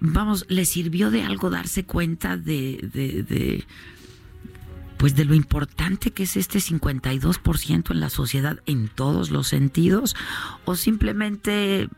vamos, 0.00 0.44
¿les 0.48 0.68
sirvió 0.68 1.12
de 1.12 1.22
algo 1.22 1.48
darse 1.48 1.84
cuenta 1.84 2.36
de, 2.36 2.80
de 2.92 3.64
pues 4.96 5.14
de 5.14 5.24
lo 5.24 5.34
importante 5.34 6.10
que 6.10 6.24
es 6.24 6.36
este 6.36 6.58
52% 6.58 7.90
en 7.90 8.00
la 8.00 8.10
sociedad 8.10 8.60
en 8.66 8.88
todos 8.88 9.30
los 9.30 9.48
sentidos 9.48 10.16
o 10.64 10.76
simplemente 10.76 11.88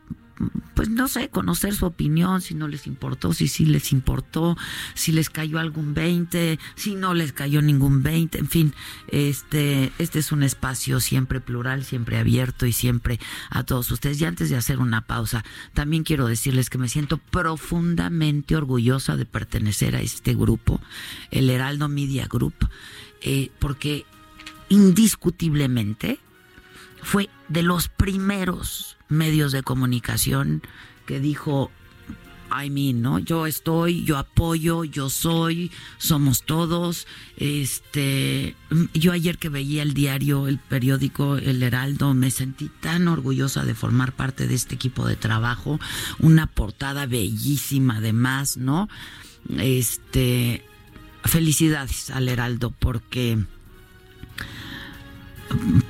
pues 0.73 0.89
no 0.89 1.07
sé, 1.07 1.29
conocer 1.29 1.73
su 1.73 1.85
opinión, 1.85 2.41
si 2.41 2.55
no 2.55 2.67
les 2.67 2.87
importó, 2.87 3.33
si 3.33 3.47
sí 3.47 3.65
les 3.65 3.91
importó, 3.91 4.57
si 4.93 5.11
les 5.11 5.29
cayó 5.29 5.59
algún 5.59 5.93
20, 5.93 6.57
si 6.75 6.95
no 6.95 7.13
les 7.13 7.33
cayó 7.33 7.61
ningún 7.61 8.01
20, 8.01 8.37
en 8.37 8.47
fin, 8.47 8.73
este 9.09 9.91
este 9.97 10.19
es 10.19 10.31
un 10.31 10.43
espacio 10.43 10.99
siempre 10.99 11.41
plural, 11.41 11.83
siempre 11.83 12.17
abierto 12.17 12.65
y 12.65 12.71
siempre 12.71 13.19
a 13.49 13.63
todos 13.63 13.91
ustedes. 13.91 14.21
Y 14.21 14.25
antes 14.25 14.49
de 14.49 14.55
hacer 14.55 14.79
una 14.79 15.01
pausa, 15.01 15.43
también 15.73 16.03
quiero 16.03 16.27
decirles 16.27 16.69
que 16.69 16.77
me 16.77 16.89
siento 16.89 17.17
profundamente 17.17 18.55
orgullosa 18.55 19.17
de 19.17 19.25
pertenecer 19.25 19.95
a 19.95 20.01
este 20.01 20.33
grupo, 20.33 20.79
el 21.31 21.49
Heraldo 21.49 21.89
Media 21.89 22.27
Group, 22.29 22.55
eh, 23.21 23.51
porque 23.59 24.05
indiscutiblemente 24.69 26.19
fue 27.01 27.29
de 27.47 27.63
los 27.63 27.87
primeros 27.87 28.97
medios 29.07 29.51
de 29.51 29.63
comunicación 29.63 30.61
que 31.05 31.19
dijo, 31.19 31.71
I 32.51 32.69
mean, 32.69 33.01
¿no? 33.01 33.19
Yo 33.19 33.45
estoy, 33.45 34.03
yo 34.03 34.17
apoyo, 34.17 34.83
yo 34.83 35.09
soy, 35.09 35.71
somos 35.97 36.43
todos. 36.43 37.07
Este, 37.37 38.55
yo 38.93 39.11
ayer 39.11 39.37
que 39.37 39.49
veía 39.49 39.83
el 39.83 39.93
diario, 39.93 40.47
el 40.47 40.57
periódico 40.57 41.37
El 41.37 41.61
Heraldo, 41.61 42.13
me 42.13 42.31
sentí 42.31 42.69
tan 42.79 43.07
orgullosa 43.07 43.65
de 43.65 43.75
formar 43.75 44.13
parte 44.13 44.47
de 44.47 44.55
este 44.55 44.75
equipo 44.75 45.07
de 45.07 45.15
trabajo, 45.15 45.79
una 46.19 46.47
portada 46.47 47.05
bellísima 47.05 47.97
además, 47.97 48.57
¿no? 48.57 48.89
Este, 49.57 50.63
felicidades 51.23 52.09
al 52.09 52.29
Heraldo 52.29 52.71
porque 52.71 53.37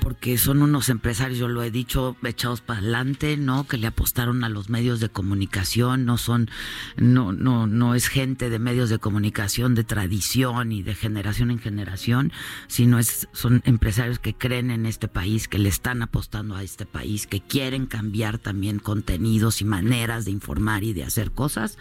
porque 0.02 0.38
son 0.38 0.62
unos 0.62 0.90
empresarios, 0.90 1.40
yo 1.40 1.48
lo 1.48 1.64
he 1.64 1.72
dicho, 1.72 2.16
echados 2.24 2.62
para 2.62 2.80
adelante, 2.80 3.38
¿no? 3.38 3.68
Que 3.68 3.78
le 3.78 3.88
apostaron 3.88 4.44
a 4.44 4.50
los 4.50 4.70
medios 4.70 5.00
de 5.00 5.10
comunicación, 5.10 6.06
no 6.06 6.18
son, 6.18 6.50
no, 6.98 7.34
no, 7.34 7.68
no 7.68 7.96
es 7.96 8.08
gente 8.08 8.50
de 8.50 8.60
medios 8.60 8.90
de 8.90 9.00
comunicación 9.00 9.76
de 9.76 9.84
tradición 9.84 10.72
y 10.72 10.84
de 10.84 10.96
generación 10.96 11.52
en 11.52 11.60
generación, 11.60 12.32
sino 12.68 13.00
es, 13.00 13.28
son 13.34 13.62
empresarios 13.66 14.20
que 14.20 14.34
creen 14.34 14.72
en 14.72 14.86
este 14.86 15.08
país, 15.08 15.48
que 15.48 15.60
le 15.60 15.70
están 15.70 16.02
apostando 16.02 16.56
a 16.56 16.64
este 16.64 16.86
país, 16.86 17.28
que 17.28 17.42
quieren 17.42 17.86
cambiar 17.86 18.38
también 18.38 18.80
contenidos 18.80 19.62
y 19.62 19.66
maneras 19.66 20.26
de 20.26 20.32
informar 20.32 20.84
y 20.84 20.94
de 20.94 21.04
hacer 21.04 21.32
cosas. 21.32 21.78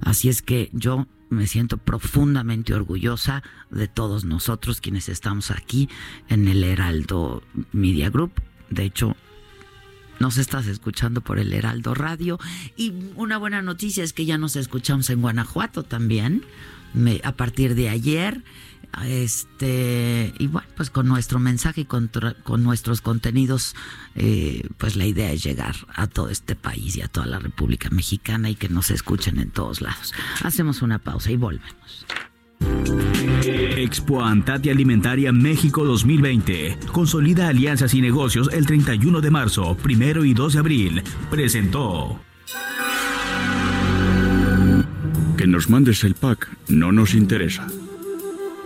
Así 0.00 0.28
es 0.28 0.42
que 0.42 0.70
yo 0.72 1.06
me 1.30 1.46
siento 1.46 1.78
profundamente 1.78 2.74
orgullosa 2.74 3.42
de 3.70 3.88
todos 3.88 4.24
nosotros 4.24 4.80
quienes 4.80 5.08
estamos 5.08 5.50
aquí 5.50 5.88
en 6.28 6.48
el 6.48 6.62
Heraldo 6.64 7.42
Media 7.72 8.10
Group. 8.10 8.32
De 8.70 8.84
hecho, 8.84 9.16
nos 10.20 10.38
estás 10.38 10.66
escuchando 10.66 11.20
por 11.20 11.38
el 11.38 11.52
Heraldo 11.52 11.94
Radio. 11.94 12.38
Y 12.76 12.92
una 13.16 13.38
buena 13.38 13.62
noticia 13.62 14.04
es 14.04 14.12
que 14.12 14.24
ya 14.24 14.38
nos 14.38 14.56
escuchamos 14.56 15.10
en 15.10 15.20
Guanajuato 15.20 15.82
también, 15.82 16.44
a 17.22 17.32
partir 17.32 17.74
de 17.74 17.88
ayer. 17.88 18.42
Este, 19.04 20.32
y 20.38 20.46
bueno, 20.46 20.68
pues 20.76 20.90
con 20.90 21.08
nuestro 21.08 21.38
mensaje 21.38 21.82
y 21.82 21.84
con, 21.84 22.10
con 22.42 22.62
nuestros 22.62 23.00
contenidos, 23.00 23.74
eh, 24.14 24.68
pues 24.78 24.96
la 24.96 25.06
idea 25.06 25.32
es 25.32 25.42
llegar 25.42 25.74
a 25.94 26.06
todo 26.06 26.28
este 26.28 26.54
país 26.54 26.96
y 26.96 27.02
a 27.02 27.08
toda 27.08 27.26
la 27.26 27.38
República 27.38 27.90
Mexicana 27.90 28.50
y 28.50 28.54
que 28.54 28.68
nos 28.68 28.90
escuchen 28.90 29.38
en 29.38 29.50
todos 29.50 29.80
lados. 29.80 30.12
Hacemos 30.42 30.82
una 30.82 30.98
pausa 30.98 31.30
y 31.30 31.36
volvemos. 31.36 32.06
Expo 33.76 34.22
Antati 34.22 34.70
Alimentaria 34.70 35.32
México 35.32 35.84
2020. 35.84 36.78
Consolida 36.92 37.48
alianzas 37.48 37.92
y 37.94 38.00
negocios 38.00 38.48
el 38.52 38.66
31 38.66 39.20
de 39.20 39.30
marzo, 39.30 39.76
primero 39.76 40.24
y 40.24 40.34
2 40.34 40.54
de 40.54 40.58
abril. 40.58 41.02
Presentó. 41.30 42.20
Que 45.36 45.46
nos 45.46 45.68
mandes 45.68 46.04
el 46.04 46.14
pack 46.14 46.48
no 46.68 46.92
nos 46.92 47.14
interesa. 47.14 47.66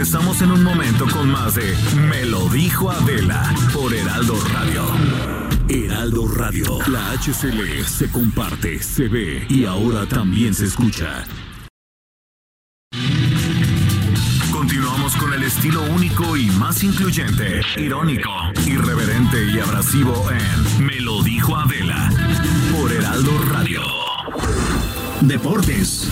Regresamos 0.00 0.40
en 0.40 0.50
un 0.50 0.64
momento 0.64 1.06
con 1.12 1.30
más 1.30 1.56
de 1.56 1.76
Me 2.08 2.24
lo 2.24 2.48
dijo 2.48 2.90
Adela 2.90 3.54
por 3.74 3.92
Heraldo 3.92 4.34
Radio. 4.50 4.86
Heraldo 5.68 6.26
Radio. 6.26 6.78
La 6.86 7.10
HCL 7.10 7.84
se 7.84 8.10
comparte, 8.10 8.82
se 8.82 9.08
ve 9.08 9.44
y 9.50 9.66
ahora 9.66 10.06
también 10.06 10.54
se 10.54 10.64
escucha. 10.64 11.26
Continuamos 14.50 15.14
con 15.16 15.34
el 15.34 15.42
estilo 15.42 15.82
único 15.82 16.34
y 16.34 16.46
más 16.46 16.82
incluyente, 16.82 17.60
irónico, 17.76 18.30
irreverente 18.66 19.52
y 19.52 19.60
abrasivo 19.60 20.14
en 20.30 20.86
Me 20.86 20.98
lo 21.00 21.22
dijo 21.22 21.54
Adela 21.54 22.10
por 22.74 22.90
Heraldo 22.90 23.32
Radio. 23.50 23.82
Deportes. 25.20 26.10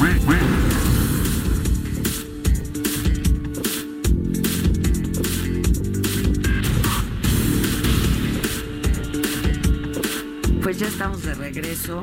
Ya 10.79 10.87
estamos 10.87 11.23
de 11.25 11.35
regreso. 11.35 12.01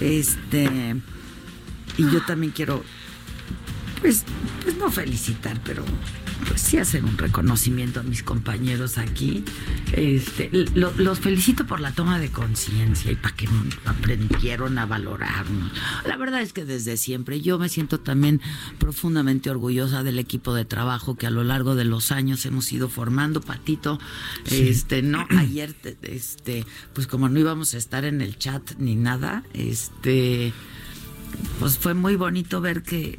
Este 0.00 0.94
y 1.98 2.10
yo 2.10 2.24
también 2.24 2.52
quiero 2.52 2.82
pues, 4.00 4.24
pues 4.62 4.76
no 4.76 4.90
felicitar, 4.90 5.60
pero 5.64 5.84
pues 6.46 6.60
sí 6.60 6.78
hacer 6.78 7.04
un 7.04 7.16
reconocimiento 7.18 8.00
a 8.00 8.02
mis 8.02 8.22
compañeros 8.22 8.98
aquí. 8.98 9.44
Este, 9.92 10.50
lo- 10.74 10.92
los 10.96 11.20
felicito 11.20 11.66
por 11.66 11.80
la 11.80 11.92
toma 11.92 12.18
de 12.18 12.30
conciencia 12.30 13.10
y 13.12 13.16
para 13.16 13.34
que 13.36 13.48
aprendieron 13.84 14.78
a 14.78 14.86
valorarnos. 14.86 15.72
La 16.06 16.16
verdad 16.16 16.42
es 16.42 16.52
que 16.52 16.64
desde 16.64 16.96
siempre 16.96 17.40
yo 17.40 17.58
me 17.58 17.68
siento 17.68 18.00
también 18.00 18.40
profundamente 18.78 19.50
orgullosa 19.50 20.02
del 20.02 20.18
equipo 20.18 20.54
de 20.54 20.64
trabajo 20.64 21.16
que 21.16 21.26
a 21.26 21.30
lo 21.30 21.44
largo 21.44 21.74
de 21.74 21.84
los 21.84 22.12
años 22.12 22.44
hemos 22.46 22.70
ido 22.72 22.88
formando. 22.88 23.40
Patito, 23.40 23.98
este, 24.50 25.02
no, 25.02 25.26
ayer, 25.38 25.72
te- 25.72 25.96
este, 26.02 26.64
pues 26.94 27.06
como 27.06 27.28
no 27.28 27.38
íbamos 27.38 27.74
a 27.74 27.78
estar 27.78 28.04
en 28.04 28.20
el 28.20 28.38
chat 28.38 28.62
ni 28.78 28.96
nada, 28.96 29.44
este, 29.54 30.52
pues 31.58 31.78
fue 31.78 31.94
muy 31.94 32.16
bonito 32.16 32.60
ver 32.60 32.82
que 32.82 33.18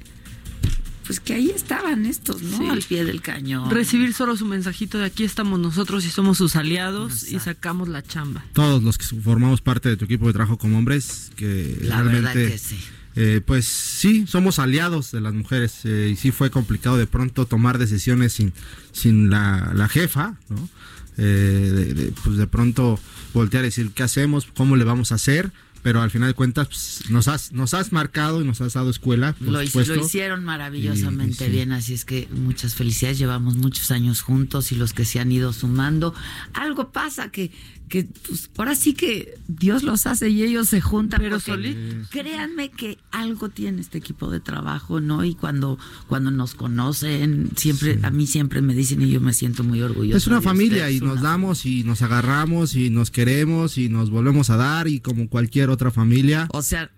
pues 1.05 1.19
que 1.19 1.33
ahí 1.33 1.49
estaban 1.49 2.05
estos, 2.05 2.41
¿no? 2.41 2.57
Sí. 2.57 2.65
Al 2.69 2.81
pie 2.81 3.03
del 3.05 3.21
cañón. 3.21 3.69
Recibir 3.69 4.13
solo 4.13 4.35
su 4.37 4.45
mensajito 4.45 4.97
de 4.97 5.05
aquí 5.05 5.23
estamos 5.23 5.59
nosotros 5.59 6.05
y 6.05 6.09
somos 6.09 6.37
sus 6.37 6.55
aliados 6.55 7.23
y 7.31 7.39
sacamos 7.39 7.87
la 7.89 8.01
chamba. 8.01 8.43
Todos 8.53 8.81
los 8.83 8.97
que 8.97 9.05
formamos 9.21 9.61
parte 9.61 9.89
de 9.89 9.97
tu 9.97 10.05
equipo 10.05 10.27
de 10.27 10.33
trabajo 10.33 10.57
como 10.57 10.77
hombres, 10.77 11.31
que 11.35 11.77
La 11.81 12.01
realmente, 12.01 12.21
verdad 12.21 12.51
que 12.51 12.57
sí. 12.57 12.77
eh, 13.15 13.41
pues 13.45 13.65
sí, 13.65 14.25
somos 14.27 14.59
aliados 14.59 15.11
de 15.11 15.21
las 15.21 15.33
mujeres 15.33 15.81
eh, 15.83 16.09
y 16.13 16.15
sí 16.15 16.31
fue 16.31 16.49
complicado 16.49 16.97
de 16.97 17.07
pronto 17.07 17.45
tomar 17.45 17.77
decisiones 17.77 18.33
sin, 18.33 18.53
sin 18.91 19.29
la, 19.29 19.71
la 19.75 19.87
jefa, 19.89 20.35
¿no? 20.49 20.69
Eh, 21.17 21.21
de, 21.21 21.93
de, 21.93 22.11
pues 22.23 22.37
de 22.37 22.47
pronto 22.47 22.99
voltear 23.35 23.63
y 23.63 23.67
decir 23.67 23.91
qué 23.93 24.01
hacemos, 24.03 24.47
cómo 24.55 24.75
le 24.77 24.83
vamos 24.83 25.11
a 25.11 25.15
hacer, 25.15 25.51
pero 25.83 26.01
al 26.01 26.09
final 26.09 26.29
de 26.29 26.33
cuentas 26.33 26.67
pues, 26.67 27.03
nos 27.09 27.27
has 27.27 27.51
nos 27.51 27.73
has 27.75 27.91
marcado 27.91 28.41
y 28.41 28.45
nos 28.45 28.59
has 28.61 28.73
dado 28.73 28.89
escuela, 28.89 29.33
por 29.33 29.49
Lo, 29.49 29.61
hic- 29.61 29.67
supuesto. 29.67 29.95
lo 29.95 30.05
hicieron 30.05 30.43
maravillosamente 30.43 31.43
Y- 31.43 31.47
y 31.47 31.49
sí. 31.49 31.55
bien, 31.55 31.71
así 31.73 31.93
es 31.93 32.05
que 32.05 32.27
muchas 32.31 32.73
felicidades. 32.73 33.19
Llevamos 33.19 33.55
muchos 33.57 33.91
años 33.91 34.21
juntos 34.21 34.71
y 34.71 34.75
los 34.75 34.93
que 34.93 35.05
se 35.05 35.19
han 35.19 35.31
ido 35.31 35.53
sumando. 35.53 36.15
Algo 36.53 36.91
pasa 36.91 37.29
que, 37.29 37.51
que 37.93 38.07
pues, 38.27 38.49
ahora 38.57 38.73
sí 38.73 38.95
que 38.95 39.37
Dios 39.47 39.83
los 39.83 40.07
hace 40.07 40.27
y 40.27 40.41
ellos 40.41 40.67
se 40.67 40.81
juntan. 40.81 41.21
Pero 41.21 41.39
solitos. 41.39 42.09
Créanme 42.09 42.71
que 42.71 42.97
algo 43.11 43.49
tiene 43.49 43.81
este 43.81 43.99
equipo 43.99 44.31
de 44.31 44.39
trabajo, 44.39 44.99
¿no? 44.99 45.23
Y 45.23 45.35
cuando, 45.35 45.77
cuando 46.07 46.31
nos 46.31 46.55
conocen, 46.55 47.51
siempre, 47.55 47.99
a 48.01 48.09
mí 48.09 48.25
siempre 48.25 48.63
me 48.63 48.73
dicen 48.73 49.03
y 49.03 49.11
yo 49.11 49.21
me 49.21 49.31
siento 49.31 49.63
muy 49.63 49.83
orgullosa. 49.83 50.17
Es 50.17 50.25
una 50.25 50.41
familia 50.41 50.85
ustedes, 50.85 51.03
y 51.03 51.05
nos 51.05 51.21
damos 51.21 51.67
y 51.67 51.83
nos 51.83 52.01
agarramos 52.01 52.73
y 52.75 52.89
nos 52.89 53.11
queremos 53.11 53.77
y 53.77 53.89
nos 53.89 54.09
volvemos 54.09 54.49
a 54.49 54.57
dar 54.57 54.87
y 54.87 54.99
como 54.99 55.29
cualquier 55.29 55.69
otra 55.69 55.91
familia. 55.91 56.47
O 56.51 56.63
sea, 56.63 56.89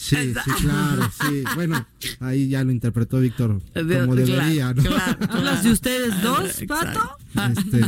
Sí, 0.00 0.16
sí, 0.16 0.50
claro, 0.62 1.10
sí. 1.20 1.44
Bueno, 1.54 1.86
ahí 2.20 2.48
ya 2.48 2.64
lo 2.64 2.72
interpretó 2.72 3.20
Víctor 3.20 3.60
como 3.74 4.16
debería, 4.16 4.72
¿no? 4.72 4.82
¿Hablas 5.28 5.62
de 5.62 5.72
ustedes 5.72 6.22
dos, 6.22 6.62
Pato? 6.66 7.18
Este, 7.30 7.80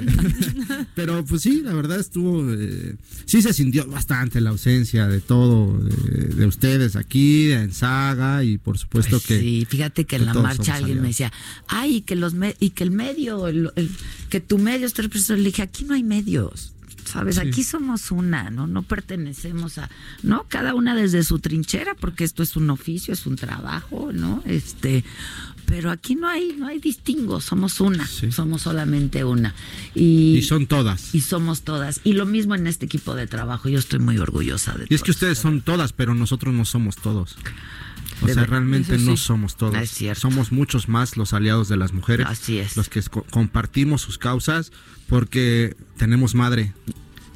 pero 0.94 1.24
pues 1.24 1.40
sí, 1.40 1.62
la 1.62 1.72
verdad 1.72 1.98
estuvo, 1.98 2.44
eh, 2.52 2.96
sí 3.24 3.40
se 3.40 3.54
sintió 3.54 3.86
bastante 3.86 4.42
la 4.42 4.50
ausencia 4.50 5.08
de 5.08 5.20
todo, 5.20 5.78
de, 5.78 6.46
ustedes 6.46 6.96
aquí, 6.96 7.50
en 7.50 7.72
Saga 7.72 8.44
y 8.44 8.58
por 8.58 8.76
supuesto 8.76 9.12
pues 9.12 9.26
que... 9.26 9.40
Sí, 9.40 9.66
fíjate 9.68 10.04
que 10.04 10.16
en 10.16 10.26
la 10.26 10.34
marcha 10.34 10.74
alguien 10.74 11.00
me 11.00 11.08
decía, 11.08 11.32
ay, 11.66 12.02
que 12.02 12.14
los 12.14 12.34
y 12.60 12.70
que 12.70 12.84
el 12.84 12.90
medio, 12.90 13.46
que 14.28 14.40
tu 14.40 14.58
medio 14.58 14.86
está 14.86 15.00
representado. 15.00 15.38
Le 15.38 15.46
dije, 15.46 15.62
aquí 15.62 15.84
no 15.84 15.94
hay 15.94 16.04
medios. 16.04 16.74
¿Sabes? 17.12 17.38
Aquí 17.38 17.62
somos 17.62 18.10
una, 18.10 18.48
¿no? 18.48 18.66
No 18.66 18.82
pertenecemos 18.82 19.76
a, 19.76 19.90
¿no? 20.22 20.46
Cada 20.48 20.74
una 20.74 20.94
desde 20.94 21.22
su 21.24 21.40
trinchera, 21.40 21.94
porque 21.94 22.24
esto 22.24 22.42
es 22.42 22.56
un 22.56 22.70
oficio, 22.70 23.12
es 23.12 23.26
un 23.26 23.36
trabajo, 23.36 24.10
¿no? 24.12 24.42
Este, 24.46 25.04
pero 25.66 25.90
aquí 25.90 26.14
no 26.14 26.26
hay, 26.26 26.56
no 26.58 26.68
hay 26.68 26.78
distingo, 26.78 27.40
somos 27.42 27.80
una, 27.80 28.06
somos 28.06 28.62
solamente 28.62 29.24
una. 29.24 29.54
Y, 29.94 30.36
y, 30.38 30.42
son 30.42 30.66
todas. 30.66 31.14
Y 31.14 31.20
somos 31.20 31.62
todas. 31.62 32.00
Y 32.02 32.14
lo 32.14 32.24
mismo 32.24 32.54
en 32.54 32.66
este 32.66 32.86
equipo 32.86 33.14
de 33.14 33.26
trabajo, 33.26 33.68
yo 33.68 33.78
estoy 33.78 33.98
muy 33.98 34.16
orgullosa 34.16 34.72
de 34.72 34.86
Y 34.88 34.94
es 34.94 35.02
que 35.02 35.10
ustedes 35.10 35.38
son 35.38 35.60
todas, 35.60 35.92
pero 35.92 36.14
nosotros 36.14 36.54
no 36.54 36.64
somos 36.64 36.96
todos. 36.96 37.36
O 38.22 38.28
sea, 38.28 38.44
realmente 38.44 38.98
no 38.98 39.16
somos 39.16 39.56
todos. 39.56 39.76
Somos 40.14 40.52
muchos 40.52 40.88
más 40.88 41.16
los 41.16 41.32
aliados 41.32 41.68
de 41.68 41.76
las 41.76 41.92
mujeres. 41.92 42.26
Así 42.28 42.58
es. 42.58 42.76
Los 42.76 42.88
que 42.88 43.02
compartimos 43.02 44.00
sus 44.00 44.16
causas 44.16 44.72
porque 45.08 45.76
tenemos 45.98 46.34
madre 46.34 46.72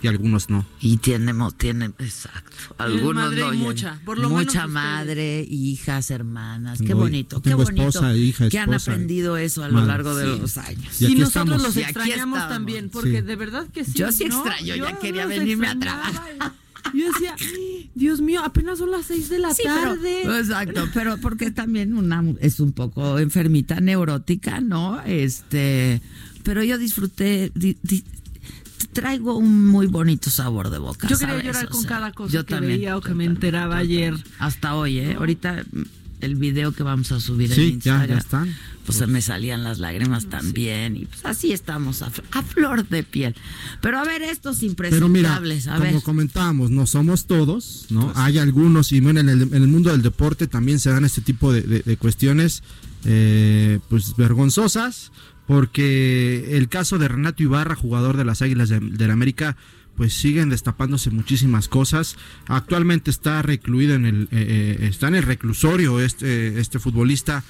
y 0.06 0.08
algunos 0.08 0.50
no. 0.50 0.64
Y 0.80 0.98
tenemos, 0.98 1.58
tienen, 1.58 1.92
exacto. 1.98 2.56
Algunos 2.78 3.34
no. 3.34 3.52
mucha, 3.54 4.00
por 4.04 4.18
lo 4.18 4.30
mucha 4.30 4.68
madre, 4.68 5.44
hijas, 5.50 6.12
hermanas. 6.12 6.78
Qué 6.80 6.94
bonito, 6.94 7.42
qué 7.42 7.54
bonito. 7.54 7.88
Esposa, 7.88 8.16
hija, 8.16 8.48
que 8.48 8.60
han 8.60 8.72
aprendido 8.72 9.36
eso 9.36 9.64
a 9.64 9.68
lo 9.68 9.84
largo 9.84 10.14
de 10.14 10.38
los 10.38 10.58
años. 10.58 11.02
Y, 11.02 11.16
nosotros 11.16 11.60
los 11.60 11.76
extrañamos 11.76 12.38
también, 12.48 12.88
porque 12.88 13.20
de 13.20 13.34
verdad 13.34 13.66
que 13.66 13.84
sí. 13.84 13.94
Yo 13.94 14.12
sí 14.12 14.24
extraño, 14.24 14.76
ya 14.76 14.96
quería 15.00 15.26
venirme 15.26 15.66
a 15.66 15.76
trabajar. 15.76 16.52
Yo 16.94 17.06
decía, 17.12 17.34
Dios 17.96 18.20
mío, 18.20 18.42
apenas 18.44 18.78
son 18.78 18.92
las 18.92 19.06
seis 19.06 19.28
de 19.28 19.40
la 19.40 19.52
tarde. 19.52 20.22
exacto, 20.38 20.88
pero 20.94 21.16
porque 21.18 21.50
también 21.50 21.96
una 21.96 22.24
es 22.40 22.60
un 22.60 22.72
poco 22.72 23.18
enfermita 23.18 23.80
neurótica, 23.80 24.60
¿no? 24.60 25.02
Este, 25.02 26.00
pero 26.44 26.62
yo 26.62 26.78
disfruté, 26.78 27.50
traigo 28.92 29.36
un 29.36 29.68
muy 29.68 29.86
bonito 29.86 30.30
sabor 30.30 30.70
de 30.70 30.78
boca. 30.78 31.08
Yo 31.08 31.18
quería 31.18 31.42
llorar 31.42 31.68
con 31.68 31.84
cada 31.84 32.12
cosa 32.12 32.44
que 32.44 32.60
veía 32.60 32.96
o 32.96 33.00
que 33.00 33.14
me 33.14 33.24
enteraba 33.24 33.76
ayer. 33.76 34.14
Hasta 34.38 34.74
hoy, 34.74 34.98
¿eh? 34.98 35.14
Ahorita 35.18 35.64
el 36.20 36.36
video 36.36 36.72
que 36.72 36.82
vamos 36.82 37.12
a 37.12 37.20
subir 37.20 37.52
en 37.52 37.60
Instagram. 37.60 38.08
Ya, 38.08 38.14
ya 38.14 38.18
están. 38.18 38.54
Pues 38.84 38.98
se 38.98 39.06
me 39.06 39.20
salían 39.20 39.64
las 39.64 39.78
lágrimas 39.78 40.26
también. 40.26 40.96
Y 40.96 41.06
pues 41.06 41.24
así 41.24 41.52
estamos, 41.52 42.02
a, 42.02 42.10
flor 42.42 42.88
de 42.88 43.02
piel. 43.02 43.34
Pero 43.80 43.98
a 43.98 44.04
ver, 44.04 44.22
estos 44.22 44.62
impresentables. 44.62 45.64
Pero 45.64 45.78
mira, 45.78 45.90
como 45.90 46.02
comentábamos, 46.02 46.70
no 46.70 46.86
somos 46.86 47.26
todos, 47.26 47.86
¿no? 47.90 48.06
Pues 48.06 48.16
Hay 48.16 48.38
algunos, 48.38 48.92
y 48.92 49.00
bueno, 49.00 49.20
en 49.20 49.28
el, 49.28 49.42
en 49.42 49.54
el, 49.54 49.68
mundo 49.68 49.90
del 49.90 50.02
deporte 50.02 50.46
también 50.46 50.78
se 50.78 50.90
dan 50.90 51.04
este 51.04 51.20
tipo 51.20 51.52
de, 51.52 51.96
cuestiones, 51.96 52.62
eh, 53.04 53.80
pues 53.88 54.16
vergonzosas 54.16 55.10
porque 55.46 56.56
el 56.56 56.68
caso 56.68 56.98
de 56.98 57.08
Renato 57.08 57.42
Ibarra, 57.42 57.76
jugador 57.76 58.16
de 58.16 58.24
las 58.24 58.42
Águilas 58.42 58.68
de, 58.68 59.06
la 59.06 59.12
América, 59.12 59.56
pues 59.96 60.12
siguen 60.12 60.50
destapándose 60.50 61.10
muchísimas 61.10 61.68
cosas. 61.68 62.16
Actualmente 62.46 63.10
está 63.10 63.40
recluido 63.42 63.94
en 63.94 64.06
el, 64.06 64.22
eh, 64.24 64.28
eh, 64.32 64.86
está 64.88 65.08
en 65.08 65.14
el 65.14 65.22
reclusorio 65.22 66.00
este, 66.00 66.58
este 66.60 66.78
futbolista 66.78 67.44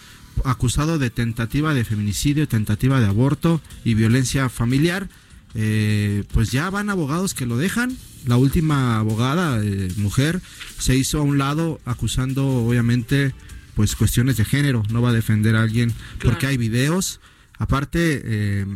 acusado 0.45 0.99
de 0.99 1.09
tentativa 1.09 1.73
de 1.73 1.85
feminicidio, 1.85 2.47
tentativa 2.47 3.01
de 3.01 3.07
aborto 3.07 3.63
y 3.85 3.95
violencia 3.95 4.49
familiar. 4.49 5.09
Eh, 5.55 6.25
pues 6.33 6.53
ya 6.53 6.69
van 6.69 6.91
abogados 6.91 7.33
que 7.33 7.47
lo 7.47 7.57
dejan. 7.57 7.97
La 8.27 8.37
última 8.37 8.99
abogada, 8.99 9.63
mujer, 9.97 10.43
se 10.79 10.97
hizo 10.97 11.19
a 11.19 11.23
un 11.23 11.39
lado 11.39 11.81
acusando 11.87 12.47
obviamente 12.47 13.35
pues 13.75 13.97
cuestiones 13.97 14.37
de 14.37 14.45
género. 14.45 14.83
No 14.91 15.01
va 15.01 15.11
a 15.11 15.15
defender 15.15 15.57
a 15.57 15.63
alguien 15.63 15.95
porque 16.23 16.47
hay 16.47 16.59
videos 16.59 17.21
Aparte, 17.59 18.23
eh, 18.25 18.67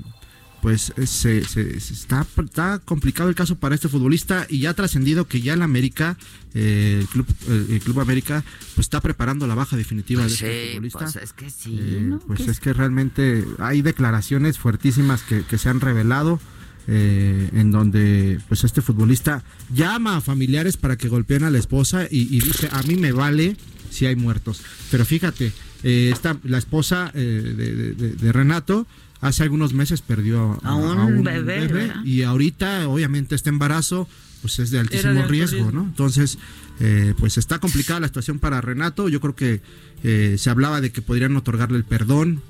pues 0.63 0.93
se, 1.05 1.39
está, 1.39 2.27
está, 2.45 2.81
complicado 2.85 3.29
el 3.29 3.35
caso 3.35 3.57
para 3.57 3.75
este 3.75 3.89
futbolista 3.89 4.47
y 4.49 4.61
ya 4.61 4.71
ha 4.71 4.75
trascendido 4.75 5.27
que 5.27 5.41
ya 5.41 5.55
el 5.55 5.63
América, 5.63 6.19
eh, 6.55 6.99
el, 7.01 7.09
Club, 7.09 7.27
el 7.49 7.81
Club 7.81 8.01
América, 8.01 8.45
pues 8.75 8.87
está 8.87 9.01
preparando 9.01 9.47
la 9.47 9.55
baja 9.55 9.77
definitiva 9.77 10.23
de 10.23 10.29
este 10.29 10.69
futbolista. 10.73 10.99
Pues 10.99 11.17
es 11.17 11.33
que 11.33 11.51
sí. 11.51 11.79
Eh, 11.81 12.19
pues 12.27 12.41
es 12.41 12.61
que 12.61 12.73
realmente 12.75 13.45
hay 13.59 13.81
declaraciones 13.81 14.59
fuertísimas 14.59 15.23
que, 15.23 15.59
se 15.59 15.69
han 15.69 15.81
revelado. 15.81 16.41
en 16.89 17.71
donde 17.71 18.41
pues 18.49 18.65
este 18.65 18.83
futbolista 18.83 19.45
llama 19.73 20.17
a 20.17 20.21
familiares 20.21 20.77
para 20.77 20.97
que 20.97 21.09
golpeen 21.09 21.45
a 21.45 21.51
la 21.51 21.59
esposa 21.59 22.05
y, 22.11 22.23
y 22.35 22.41
dice 22.41 22.69
a 22.73 22.83
mí 22.83 22.97
me 22.97 23.13
vale 23.13 23.57
si 23.91 24.07
hay 24.07 24.17
muertos 24.17 24.63
pero 24.91 25.05
fíjate 25.05 25.53
eh, 25.83 26.15
la 26.45 26.59
esposa 26.59 27.11
eh, 27.15 28.17
de, 28.21 28.33
Renato 28.33 28.87
hace 29.21 29.43
algunos 29.43 29.73
meses 29.73 30.03
perdió 30.03 30.59
a, 30.63 30.75
un, 30.75 31.23
bebé, 31.23 31.93
y 32.05 32.23
ahorita 32.23 32.89
obviamente 32.89 33.35
este 33.35 33.51
embarazo 33.51 34.09
pues 34.43 34.59
es 34.59 34.71
de 34.71 34.79
altísimo 34.79 35.27
riesgo, 35.27 35.71
¿no? 35.71 35.83
Entonces, 35.83 36.39
eh, 36.81 37.13
pues 37.19 37.37
está 37.37 37.59
complicada 37.59 38.01
la 38.01 38.07
situación 38.07 38.39
para 38.39 38.63
Renato. 38.63 39.11
Yo 39.11 39.21
creo 39.21 39.37
que 39.37 39.61
eh, 40.03 40.37
se 40.39 40.49
hablaba 40.49 40.81
de 40.81 40.91
que 40.91 41.03
podrían 41.03 41.37
otorgarle 41.37 41.77
el 41.77 41.85
perdón, 41.85 42.41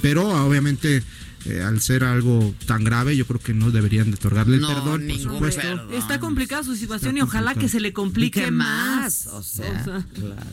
pero 0.00 0.46
obviamente 0.46 1.02
eh, 1.46 1.62
al 1.62 1.80
ser 1.80 2.04
algo 2.04 2.54
tan 2.66 2.84
grave, 2.84 3.16
yo 3.16 3.26
creo 3.26 3.40
que 3.40 3.54
no 3.54 3.70
deberían 3.70 4.10
de 4.10 4.16
otorgarle 4.16 4.56
el 4.56 4.66
perdón, 4.66 5.04
por 5.08 5.18
supuesto. 5.18 5.90
Está 5.92 6.20
complicada 6.20 6.62
su 6.62 6.76
situación 6.76 7.16
y 7.16 7.20
ojalá 7.20 7.54
que 7.54 7.68
se 7.68 7.80
le 7.80 7.92
complique 7.92 8.50
más. 8.50 9.26
O 9.28 9.42
sea, 9.42 10.06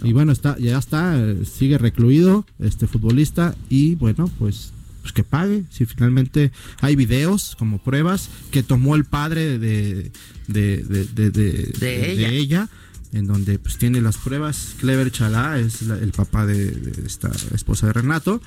Y 0.03 0.13
bueno, 0.13 0.31
está, 0.31 0.57
ya 0.57 0.77
está, 0.77 1.17
sigue 1.45 1.77
recluido 1.77 2.45
este 2.59 2.87
futbolista 2.87 3.55
y 3.69 3.95
bueno, 3.95 4.29
pues 4.39 4.73
pues 5.01 5.13
que 5.13 5.23
pague. 5.23 5.63
Si 5.69 5.85
finalmente 5.85 6.51
hay 6.79 6.95
videos 6.95 7.55
como 7.57 7.79
pruebas 7.79 8.29
que 8.51 8.63
tomó 8.63 8.95
el 8.95 9.05
padre 9.05 9.59
de, 9.59 10.11
de, 10.47 12.37
ella. 12.37 12.69
en 13.13 13.27
donde 13.27 13.59
pues 13.59 13.77
tiene 13.77 14.01
las 14.01 14.17
pruebas. 14.17 14.75
Clever 14.79 15.11
Chalá 15.11 15.59
es 15.59 15.81
el 15.81 16.11
papá 16.11 16.45
de, 16.45 16.93
esta 17.05 17.31
esposa 17.53 17.87
de 17.87 17.93
Renato. 17.93 18.41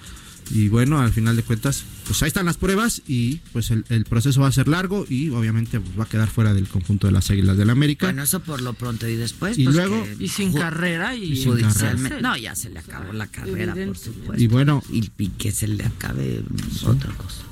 Y 0.50 0.68
bueno, 0.68 1.00
al 1.00 1.12
final 1.12 1.36
de 1.36 1.42
cuentas, 1.42 1.84
pues 2.06 2.22
ahí 2.22 2.28
están 2.28 2.46
las 2.46 2.56
pruebas 2.56 3.02
y 3.06 3.36
pues 3.52 3.70
el, 3.70 4.04
proceso 4.04 4.40
va 4.40 4.48
a 4.48 4.52
ser 4.52 4.68
largo 4.68 5.06
y 5.08 5.30
obviamente 5.30 5.80
pues, 5.80 5.98
va 5.98 6.04
a 6.04 6.08
quedar 6.08 6.28
fuera 6.28 6.52
del 6.52 6.68
conjunto 6.68 7.06
de 7.06 7.12
las 7.12 7.30
Águilas 7.30 7.56
del 7.56 7.70
América. 7.70 8.06
Bueno, 8.06 8.22
eso 8.22 8.40
por 8.40 8.60
lo 8.60 8.74
pronto 8.74 9.08
y 9.08 9.16
después. 9.16 9.58
Y 9.58 9.64
pues, 9.64 9.76
luego. 9.76 10.06
y 10.18 10.28
sin 10.28 10.52
carrera 10.52 11.16
y, 11.16 11.42
judicialmente. 11.42 12.20
No, 12.20 12.36
ya 12.36 12.54
se 12.54 12.70
le 12.70 12.80
acabó 12.80 13.12
la 13.12 13.26
carrera, 13.26 13.74
por 13.74 13.96
supuesto. 13.96 14.42
Y 14.42 14.46
bueno. 14.46 14.82
Y, 14.90 15.08
que 15.34 15.52
se 15.52 15.66
le 15.66 15.84
acabe 15.84 16.42
otra 16.84 17.12
cosa. 17.14 17.42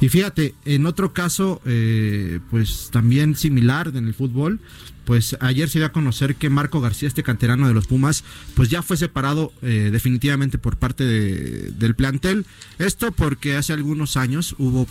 Y 0.00 0.08
fíjate, 0.08 0.54
en 0.64 0.86
otro 0.86 1.12
caso, 1.12 1.60
eh, 1.66 2.40
pues 2.50 2.88
también 2.90 3.36
similar 3.36 3.92
en 3.94 4.06
el 4.06 4.14
fútbol, 4.14 4.60
pues 5.04 5.36
ayer 5.40 5.68
se 5.68 5.78
dio 5.78 5.86
a 5.86 5.92
conocer 5.92 6.36
que 6.36 6.48
Marco 6.48 6.80
García, 6.80 7.08
este 7.08 7.22
canterano 7.22 7.68
de 7.68 7.74
los 7.74 7.86
Pumas, 7.86 8.24
pues 8.54 8.70
ya 8.70 8.82
fue 8.82 8.96
separado 8.96 9.52
eh, 9.60 9.90
definitivamente 9.92 10.56
por 10.56 10.76
parte 10.76 11.04
del 11.04 11.94
plantel. 11.94 12.46
Esto 12.78 13.12
porque 13.12 13.56
hace 13.56 13.72
algunos 13.72 14.16
años 14.16 14.54
hubo, 14.58 14.86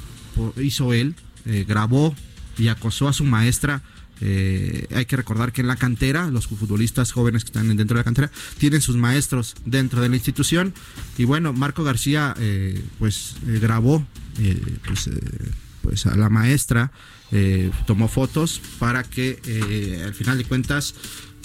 hizo 0.62 0.94
él, 0.94 1.16
eh, 1.46 1.66
grabó 1.68 2.14
y 2.58 2.68
acosó 2.68 3.08
a 3.08 3.14
su 3.14 3.24
maestra. 3.24 3.82
Eh, 4.22 4.88
hay 4.94 5.06
que 5.06 5.16
recordar 5.16 5.52
que 5.52 5.62
en 5.62 5.68
la 5.68 5.76
cantera, 5.76 6.30
los 6.30 6.48
futbolistas 6.48 7.12
jóvenes 7.12 7.44
que 7.44 7.50
están 7.50 7.68
dentro 7.76 7.96
de 7.96 8.02
la 8.02 8.04
cantera, 8.04 8.32
tienen 8.58 8.82
sus 8.82 8.98
maestros 8.98 9.56
dentro 9.66 10.02
de 10.02 10.10
la 10.10 10.16
institución. 10.16 10.74
Y 11.18 11.26
bueno, 11.26 11.54
Marco 11.54 11.84
García, 11.84 12.36
pues 12.98 13.36
grabó 13.44 14.06
pues, 14.86 15.10
pues 15.82 16.06
a 16.06 16.16
la 16.16 16.30
maestra 16.30 16.92
eh, 17.32 17.70
tomó 17.86 18.08
fotos 18.08 18.60
para 18.80 19.04
que 19.04 19.40
eh, 19.46 20.02
al 20.04 20.16
final 20.16 20.38
de 20.38 20.46
cuentas, 20.46 20.96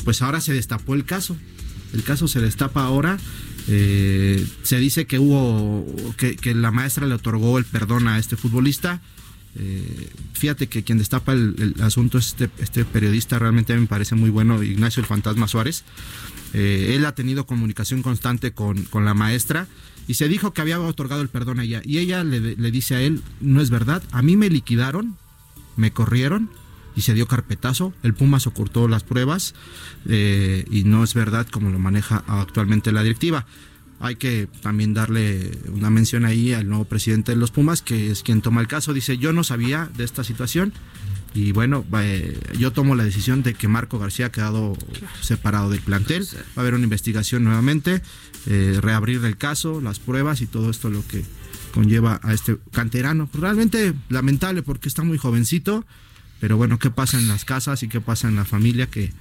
pues 0.03 0.23
ahora 0.23 0.41
se 0.41 0.53
destapó 0.55 0.95
el 0.95 1.05
caso. 1.05 1.37
El 1.93 2.03
caso 2.03 2.27
se 2.27 2.41
destapa 2.41 2.85
ahora. 2.85 3.19
Eh, 3.69 4.45
se 4.63 4.79
dice 4.79 5.07
que 5.07 5.19
hubo, 5.19 5.87
que, 6.17 6.55
la 6.55 6.71
maestra 6.71 7.07
le 7.07 7.15
otorgó 7.15 7.59
el 7.59 7.65
perdón 7.65 8.09
a 8.09 8.19
este 8.19 8.37
futbolista. 8.37 9.01
Fíjate 10.33 10.67
que 10.67 10.83
quien 10.83 10.99
destapa 10.99 11.33
el, 11.33 11.75
asunto 11.81 12.19
es 12.19 12.29
este, 12.29 12.51
este, 12.59 12.85
periodista, 12.85 13.39
realmente 13.39 13.77
me 13.77 13.87
parece 13.87 14.15
muy 14.15 14.31
bueno, 14.31 14.63
Ignacio 14.63 15.01
el 15.01 15.07
Fantasma 15.07 15.49
Suárez. 15.49 15.85
él 16.53 17.05
ha 17.07 17.15
tenido 17.15 17.47
comunicación 17.47 18.03
constante 18.03 18.53
con, 18.53 18.85
con, 18.85 19.05
la 19.05 19.15
maestra 19.15 19.69
y 20.09 20.15
se 20.15 20.29
dijo 20.29 20.53
que 20.53 20.61
había 20.61 20.81
otorgado 20.81 21.23
el 21.23 21.29
perdón 21.29 21.61
a 21.61 21.65
ella. 21.65 21.83
Y 21.85 21.99
ella 21.99 22.25
le, 22.25 22.41
le 22.57 22.71
dice 22.71 22.97
a 22.97 23.01
él, 23.01 23.23
no 23.41 23.61
es 23.61 23.71
verdad, 23.71 24.03
a 24.13 24.23
mí 24.23 24.37
me 24.37 24.51
liquidaron 24.51 25.17
me 25.77 25.93
corrieron 25.93 26.51
y 26.97 27.03
se 27.03 27.15
dio 27.15 27.27
carpetazo. 27.27 27.93
El 28.03 28.15
Pumas 28.15 28.47
ocultó 28.47 28.89
las 28.89 29.03
pruebas 29.03 29.55
eh, 30.07 30.65
y 30.71 30.85
no 30.85 31.05
es 31.05 31.15
verdad 31.15 31.47
como 31.51 31.71
lo 31.71 31.79
maneja 31.79 32.23
actualmente 32.27 32.93
la 32.93 33.03
directiva. 33.03 33.47
Hay 34.05 34.17
que 34.17 34.49
también 34.61 34.93
darle 34.93 35.51
una 35.73 35.89
mención 35.89 36.27
ahí 36.27 36.53
al 36.53 36.69
nuevo 36.69 36.85
presidente 36.85 37.33
de 37.33 37.39
los 37.39 37.51
Pumas, 37.51 37.81
que 37.81 38.11
es 38.11 38.23
quien 38.23 38.43
toma 38.43 38.61
el 38.61 38.69
caso. 38.69 38.93
Dice, 38.93 39.17
yo 39.17 39.33
no 39.33 39.45
sabía 39.45 39.91
de 39.97 40.05
esta 40.05 40.25
situación 40.25 40.75
y 41.33 41.53
bueno, 41.53 41.87
eh, 42.01 42.39
yo 42.59 42.71
tomo 42.71 42.97
la 42.97 43.05
decisión 43.05 43.43
de 43.43 43.55
que 43.55 43.67
Marco 43.67 43.99
García 43.99 44.27
ha 44.27 44.31
quedado 44.31 44.77
separado 45.23 45.71
del 45.71 45.81
plantel. 45.81 46.29
Va 46.35 46.41
a 46.57 46.61
haber 46.61 46.75
una 46.75 46.85
investigación 46.85 47.45
nuevamente, 47.45 48.03
eh, 48.45 48.79
reabrir 48.83 49.25
el 49.25 49.39
caso, 49.39 49.81
las 49.81 50.01
pruebas 50.01 50.43
y 50.43 50.47
todo 50.49 50.71
esto 50.71 50.91
lo 50.91 51.03
que 51.07 51.25
conlleva 51.73 52.21
a 52.23 52.35
este 52.35 52.59
canterano. 52.73 53.31
Realmente 53.33 53.95
lamentable 54.11 54.63
porque 54.63 54.87
está 54.87 55.03
muy 55.03 55.17
jovencito, 55.17 55.87
pero 56.41 56.59
bueno, 56.59 56.79
¿qué 56.79 56.91
pasa 56.91 57.19
en 57.19 57.27
las 57.27 57.47
casas 57.47 57.83
y 57.83 57.89
qué 57.89 58.03
pasa 58.03 58.29
en 58.29 58.37
la 58.37 58.45
familia 58.45 58.87
que 58.87 59.15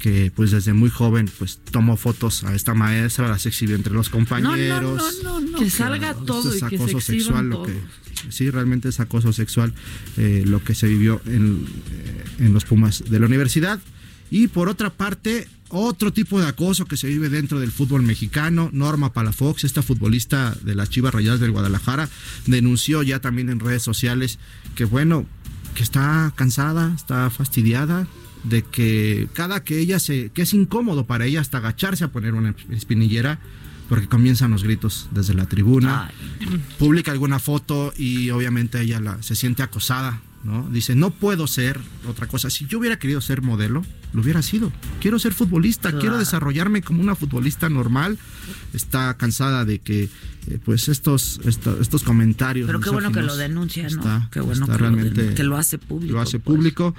que 0.00 0.32
pues 0.34 0.50
desde 0.50 0.72
muy 0.72 0.90
joven 0.90 1.30
pues 1.38 1.60
tomó 1.70 1.96
fotos 1.96 2.42
a 2.42 2.54
esta 2.54 2.74
maestra, 2.74 3.28
las 3.28 3.46
exhibió 3.46 3.76
entre 3.76 3.94
los 3.94 4.08
compañeros. 4.08 5.20
No, 5.22 5.40
no, 5.40 5.52
no, 5.52 5.58
que 5.58 5.70
salga 5.70 6.14
todo 6.14 6.56
y 6.56 6.60
que 6.62 6.78
se 6.78 7.00
sexual 7.00 7.50
lo 7.50 7.62
que 7.62 7.74
sí 8.30 8.50
realmente 8.50 8.88
es 8.88 8.98
acoso 8.98 9.32
sexual 9.32 9.72
eh, 10.16 10.42
lo 10.46 10.64
que 10.64 10.74
se 10.74 10.88
vivió 10.88 11.20
en, 11.26 11.66
eh, 11.92 12.24
en 12.40 12.52
los 12.52 12.64
Pumas 12.64 13.04
de 13.08 13.20
la 13.20 13.26
universidad. 13.26 13.78
Y 14.30 14.48
por 14.48 14.68
otra 14.68 14.90
parte, 14.90 15.48
otro 15.68 16.12
tipo 16.12 16.40
de 16.40 16.46
acoso 16.46 16.86
que 16.86 16.96
se 16.96 17.08
vive 17.08 17.28
dentro 17.28 17.60
del 17.60 17.72
fútbol 17.72 18.02
mexicano. 18.02 18.70
Norma 18.72 19.12
Palafox, 19.12 19.64
esta 19.64 19.82
futbolista 19.82 20.56
de 20.62 20.74
las 20.74 20.88
Chivas 20.88 21.12
Rayadas 21.12 21.40
del 21.40 21.50
Guadalajara, 21.50 22.08
denunció 22.46 23.02
ya 23.02 23.20
también 23.20 23.50
en 23.50 23.60
redes 23.60 23.82
sociales 23.82 24.38
que 24.74 24.84
bueno, 24.84 25.26
que 25.74 25.82
está 25.82 26.32
cansada, 26.36 26.92
está 26.96 27.28
fastidiada 27.30 28.06
de 28.44 28.62
que 28.62 29.28
cada 29.32 29.62
que 29.64 29.78
ella 29.78 29.98
se, 29.98 30.30
que 30.30 30.42
es 30.42 30.54
incómodo 30.54 31.06
para 31.06 31.26
ella 31.26 31.40
hasta 31.40 31.58
agacharse 31.58 32.04
a 32.04 32.08
poner 32.08 32.34
una 32.34 32.54
espinillera, 32.70 33.38
porque 33.88 34.06
comienzan 34.06 34.52
los 34.52 34.62
gritos 34.62 35.08
desde 35.10 35.34
la 35.34 35.46
tribuna, 35.46 36.12
publica 36.78 37.10
alguna 37.10 37.38
foto 37.38 37.92
y 37.96 38.30
obviamente 38.30 38.80
ella 38.80 39.00
la, 39.00 39.22
se 39.22 39.34
siente 39.34 39.64
acosada, 39.64 40.20
¿no? 40.44 40.68
Dice, 40.70 40.94
no 40.94 41.10
puedo 41.10 41.46
ser 41.46 41.80
otra 42.08 42.26
cosa. 42.26 42.50
Si 42.50 42.66
yo 42.66 42.78
hubiera 42.78 42.98
querido 42.98 43.20
ser 43.20 43.42
modelo, 43.42 43.84
lo 44.12 44.22
hubiera 44.22 44.42
sido. 44.42 44.72
Quiero 45.00 45.18
ser 45.18 45.34
futbolista, 45.34 45.92
quiero 45.98 46.18
desarrollarme 46.18 46.82
como 46.82 47.02
una 47.02 47.14
futbolista 47.14 47.68
normal. 47.68 48.18
Está 48.72 49.14
cansada 49.14 49.64
de 49.64 49.80
que 49.80 50.04
eh, 50.46 50.58
pues 50.64 50.88
estos, 50.88 51.40
estos, 51.44 52.02
comentarios. 52.02 52.66
Pero 52.66 52.80
qué 52.80 52.90
bueno 52.90 53.12
que 53.12 53.22
lo 53.22 53.36
denuncia, 53.36 53.88
¿no? 53.90 54.28
qué 54.30 54.40
bueno 54.40 54.66
que, 54.66 54.76
realmente 54.78 55.30
lo 55.30 55.34
que, 55.34 55.44
lo 55.44 55.56
hace 55.56 55.78
público. 55.78 56.14
Lo 56.14 56.20
hace 56.20 56.38
pues. 56.38 56.56
público. 56.56 56.94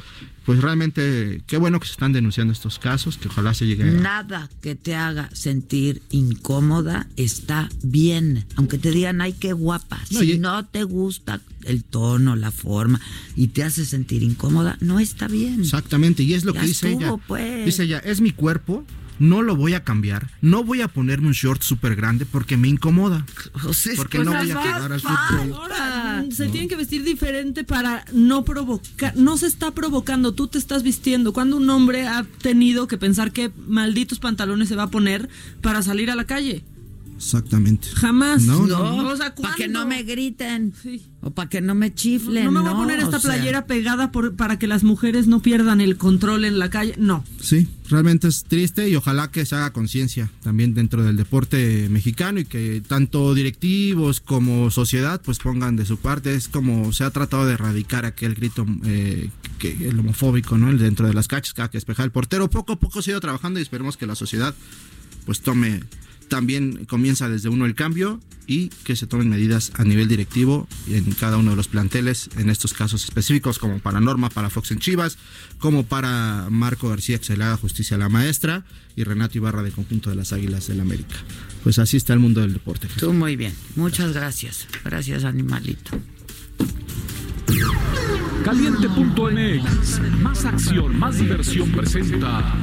Pues 0.46 0.60
realmente, 0.60 1.44
qué 1.46 1.58
bueno 1.58 1.80
que 1.80 1.86
se 1.86 1.92
están 1.92 2.14
denunciando 2.14 2.52
estos 2.52 2.80
casos, 2.80 3.18
que 3.18 3.28
ojalá 3.28 3.54
se 3.54 3.68
llegue 3.68 3.86
Nada 3.86 4.50
que 4.62 4.76
te 4.76 4.96
haga 4.96 5.30
sentir 5.34 6.02
incómoda 6.10 7.08
está 7.16 7.70
bien. 7.84 8.46
Aunque 8.56 8.80
te 8.80 8.92
digan, 8.92 9.22
ay, 9.22 9.34
qué 9.34 9.54
guapa. 9.54 10.04
si 10.06 10.40
no 10.40 10.66
te 10.66 10.84
gusta 10.84 11.42
el 11.64 11.84
tono, 11.84 12.36
la 12.36 12.50
forma, 12.50 13.00
y 13.36 13.50
te 13.50 13.64
hace 13.64 13.86
sentir 13.86 14.24
incómoda, 14.24 14.78
no 14.82 15.00
está 15.00 15.28
bien. 15.28 15.62
Exactamente, 15.62 16.24
y 16.24 16.34
es 16.34 16.44
lo 16.44 16.54
que 16.54 16.62
dice 16.62 16.92
ella. 16.92 17.16
Pues. 17.28 17.66
Dice 17.66 17.84
ella, 17.84 18.00
es 18.00 18.20
mi 18.20 18.32
cuerpo, 18.32 18.84
no 19.22 19.44
lo 19.44 19.56
voy 19.56 19.76
a 19.76 19.84
cambiar, 19.84 20.32
no 20.42 20.64
voy 20.64 20.82
a 20.82 20.88
ponerme 20.88 21.28
un 21.28 21.34
short 21.34 21.62
súper 21.62 21.96
grande 21.96 22.26
porque 22.26 22.58
me 22.58 22.68
incomoda. 22.68 23.24
porque 23.96 24.18
no 24.18 24.34
voy 24.34 24.50
a 24.50 24.60
quedar 24.60 24.92
al 24.92 25.00
fútbol. 25.00 25.54
Ahora, 25.54 26.26
se 26.32 26.48
tienen 26.48 26.68
que 26.68 26.76
vestir 26.76 27.04
diferente 27.04 27.64
para 27.64 28.04
no 28.14 28.44
provocar, 28.44 29.16
no 29.16 29.38
se 29.38 29.46
está 29.46 29.70
provocando, 29.72 30.34
tú 30.34 30.48
te 30.48 30.58
estás 30.58 30.82
vistiendo. 30.82 31.34
Cuando 31.34 31.58
un 31.58 31.70
hombre 31.70 32.08
ha 32.08 32.26
tenido 32.42 32.88
que 32.88 32.98
pensar 32.98 33.32
qué 33.32 33.52
malditos 33.68 34.18
pantalones 34.18 34.70
se 34.70 34.76
va 34.76 34.84
a 34.84 34.90
poner 34.90 35.30
para 35.62 35.84
salir 35.84 36.10
a 36.10 36.16
la 36.16 36.26
calle. 36.26 36.64
Exactamente. 37.22 37.88
Jamás. 37.94 38.42
No, 38.44 38.66
no. 38.66 39.16
para 39.40 39.56
que 39.56 39.68
no 39.68 39.86
me 39.86 40.02
griten. 40.02 40.74
O 41.22 41.30
para 41.30 41.48
que 41.50 41.62
no 41.62 41.76
me 41.76 41.94
chiflen. 41.94 42.46
No, 42.46 42.52
me 42.52 42.62
voy 42.62 42.70
a 42.70 42.74
poner 42.74 43.00
esta 43.00 43.20
playera 43.20 43.68
pegada 43.68 44.12
por, 44.12 44.36
para 44.36 44.58
que 44.58 44.66
las 44.66 44.84
mujeres 44.84 45.28
no 45.28 45.40
pierdan 45.40 45.82
el 45.82 45.98
control 45.98 46.46
en 46.46 46.58
la 46.58 46.72
calle. 46.72 46.96
No. 46.98 47.24
Sí, 47.40 47.68
realmente 47.90 48.28
es 48.28 48.44
triste 48.44 48.90
y 48.90 48.96
ojalá 48.96 49.30
que 49.30 49.46
se 49.46 49.54
haga 49.54 49.72
conciencia 49.72 50.32
también 50.42 50.74
dentro 50.74 51.04
del 51.04 51.16
deporte 51.16 51.90
mexicano 51.90 52.40
y 52.40 52.46
que 52.46 52.82
tanto 52.86 53.36
directivos 53.36 54.20
como 54.20 54.72
sociedad 54.72 55.22
pues 55.24 55.38
pongan 55.38 55.76
de 55.76 55.86
su 55.86 55.98
parte. 55.98 56.34
Es 56.34 56.48
como 56.48 56.92
se 56.92 57.04
ha 57.04 57.12
tratado 57.12 57.46
de 57.46 57.54
erradicar 57.54 58.06
aquel 58.06 58.34
grito 58.34 58.66
eh, 58.84 59.30
que, 59.60 59.90
el 59.90 60.00
homofóbico, 60.00 60.58
¿no? 60.58 60.72
El 60.72 60.80
dentro 60.80 61.06
de 61.06 61.14
las 61.14 61.28
cachas, 61.28 61.54
que 61.54 61.78
despejar 61.78 62.06
el 62.06 62.12
portero. 62.12 62.50
Poco 62.50 62.74
a 62.74 62.80
poco 62.80 63.04
se 63.04 63.12
ha 63.12 63.14
ido 63.14 63.22
trabajando 63.22 63.60
y 63.60 63.62
esperemos 63.62 63.96
que 63.96 64.08
la 64.08 64.16
sociedad 64.16 64.56
pues 65.28 65.42
tome 65.42 65.82
también 66.32 66.86
comienza 66.86 67.28
desde 67.28 67.50
uno 67.50 67.66
el 67.66 67.76
cambio 67.76 68.22
y 68.48 68.70
que 68.86 68.96
se 68.96 69.06
tomen 69.06 69.28
medidas 69.28 69.74
a 69.76 69.84
nivel 69.84 70.08
directivo 70.08 70.66
en 70.88 71.12
cada 71.12 71.36
uno 71.36 71.52
de 71.52 71.58
los 71.58 71.68
planteles, 71.68 72.30
en 72.38 72.50
estos 72.50 72.74
casos 72.74 73.04
específicos, 73.04 73.60
como 73.60 73.80
para 73.80 74.00
Norma, 74.00 74.30
para 74.30 74.50
Fox 74.50 74.72
en 74.72 74.80
Chivas, 74.80 75.18
como 75.60 75.86
para 75.86 76.48
Marco 76.50 76.88
García, 76.88 77.18
que 77.18 77.26
se 77.26 77.36
le 77.36 77.44
haga 77.44 77.58
justicia 77.58 77.98
a 77.98 78.00
la 78.00 78.08
maestra, 78.08 78.64
y 78.96 79.04
Renato 79.04 79.38
Ibarra 79.38 79.62
del 79.62 79.74
conjunto 79.74 80.10
de 80.10 80.16
las 80.16 80.32
Águilas 80.32 80.68
del 80.68 80.80
América. 80.80 81.16
Pues 81.64 81.80
así 81.80 81.98
está 81.98 82.14
el 82.14 82.20
mundo 82.20 82.40
del 82.40 82.54
deporte. 82.54 82.88
Tú 82.98 83.12
muy 83.12 83.36
bien. 83.36 83.54
Muchas 83.76 84.14
gracias. 84.14 84.68
Gracias, 84.86 85.26
animalito. 85.26 85.92
Caliente.mx, 88.46 90.00
más 90.22 90.46
acción, 90.46 90.98
más 90.98 91.20
diversión 91.20 91.70
presenta 91.74 92.56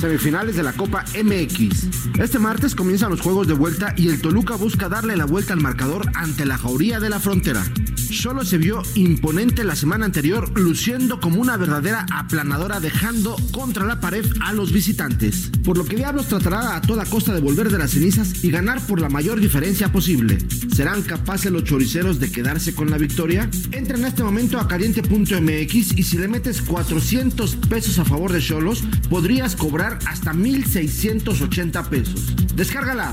semifinales 0.00 0.56
de 0.56 0.62
la 0.62 0.72
Copa 0.72 1.04
MX. 1.22 2.18
Este 2.18 2.38
martes 2.38 2.74
comienzan 2.74 3.10
los 3.10 3.20
juegos 3.20 3.46
de 3.46 3.54
vuelta 3.54 3.94
y 3.96 4.08
el 4.08 4.20
Toluca 4.20 4.56
busca 4.56 4.88
darle 4.88 5.16
la 5.16 5.24
vuelta 5.24 5.52
al 5.52 5.60
marcador 5.60 6.10
ante 6.14 6.46
la 6.46 6.58
Jauría 6.58 7.00
de 7.00 7.10
la 7.10 7.20
Frontera. 7.20 7.64
Solo 7.96 8.44
se 8.44 8.58
vio 8.58 8.82
imponente 8.94 9.64
la 9.64 9.74
semana 9.74 10.04
anterior, 10.04 10.50
luciendo 10.58 11.20
como 11.20 11.40
una 11.40 11.56
verdadera 11.56 12.06
aplanadora, 12.12 12.78
dejando 12.78 13.36
contra 13.52 13.84
la 13.84 14.00
pared 14.00 14.24
a 14.40 14.52
los 14.52 14.72
visitantes. 14.72 15.50
Por 15.64 15.76
lo 15.76 15.84
que 15.84 15.96
Diablos 15.96 16.28
tratará 16.28 16.76
a 16.76 16.80
toda 16.80 17.04
costa 17.04 17.34
de 17.34 17.40
volver 17.40 17.70
de 17.70 17.78
las 17.78 17.90
cenizas 17.90 18.44
y 18.44 18.50
ganar 18.50 18.80
por 18.86 19.00
la 19.00 19.08
mayor 19.08 19.40
diferencia 19.40 19.90
posible. 19.90 20.38
¿Serán 20.72 21.02
capaces 21.02 21.50
los 21.50 21.64
choriceros 21.64 22.20
de 22.20 22.30
quedarse 22.30 22.74
con 22.74 22.90
la 22.90 22.98
victoria? 22.98 23.50
Entra 23.72 23.98
en 23.98 24.04
este 24.04 24.22
momento 24.22 24.60
a 24.60 24.68
caliente.mx 24.68 25.98
y 25.98 26.02
si 26.02 26.18
le 26.18 26.28
metes 26.28 26.62
400 26.62 27.56
pesos 27.68 27.98
a 27.98 28.04
favor 28.04 28.32
de 28.32 28.40
Cholos, 28.40 28.84
podrías 29.10 29.56
cobrar 29.56 29.85
hasta 30.06 30.32
1,680 30.32 31.82
pesos. 31.90 32.34
Descárgala, 32.54 33.12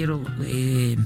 Quiero 0.00 0.24
eh, 0.44 0.96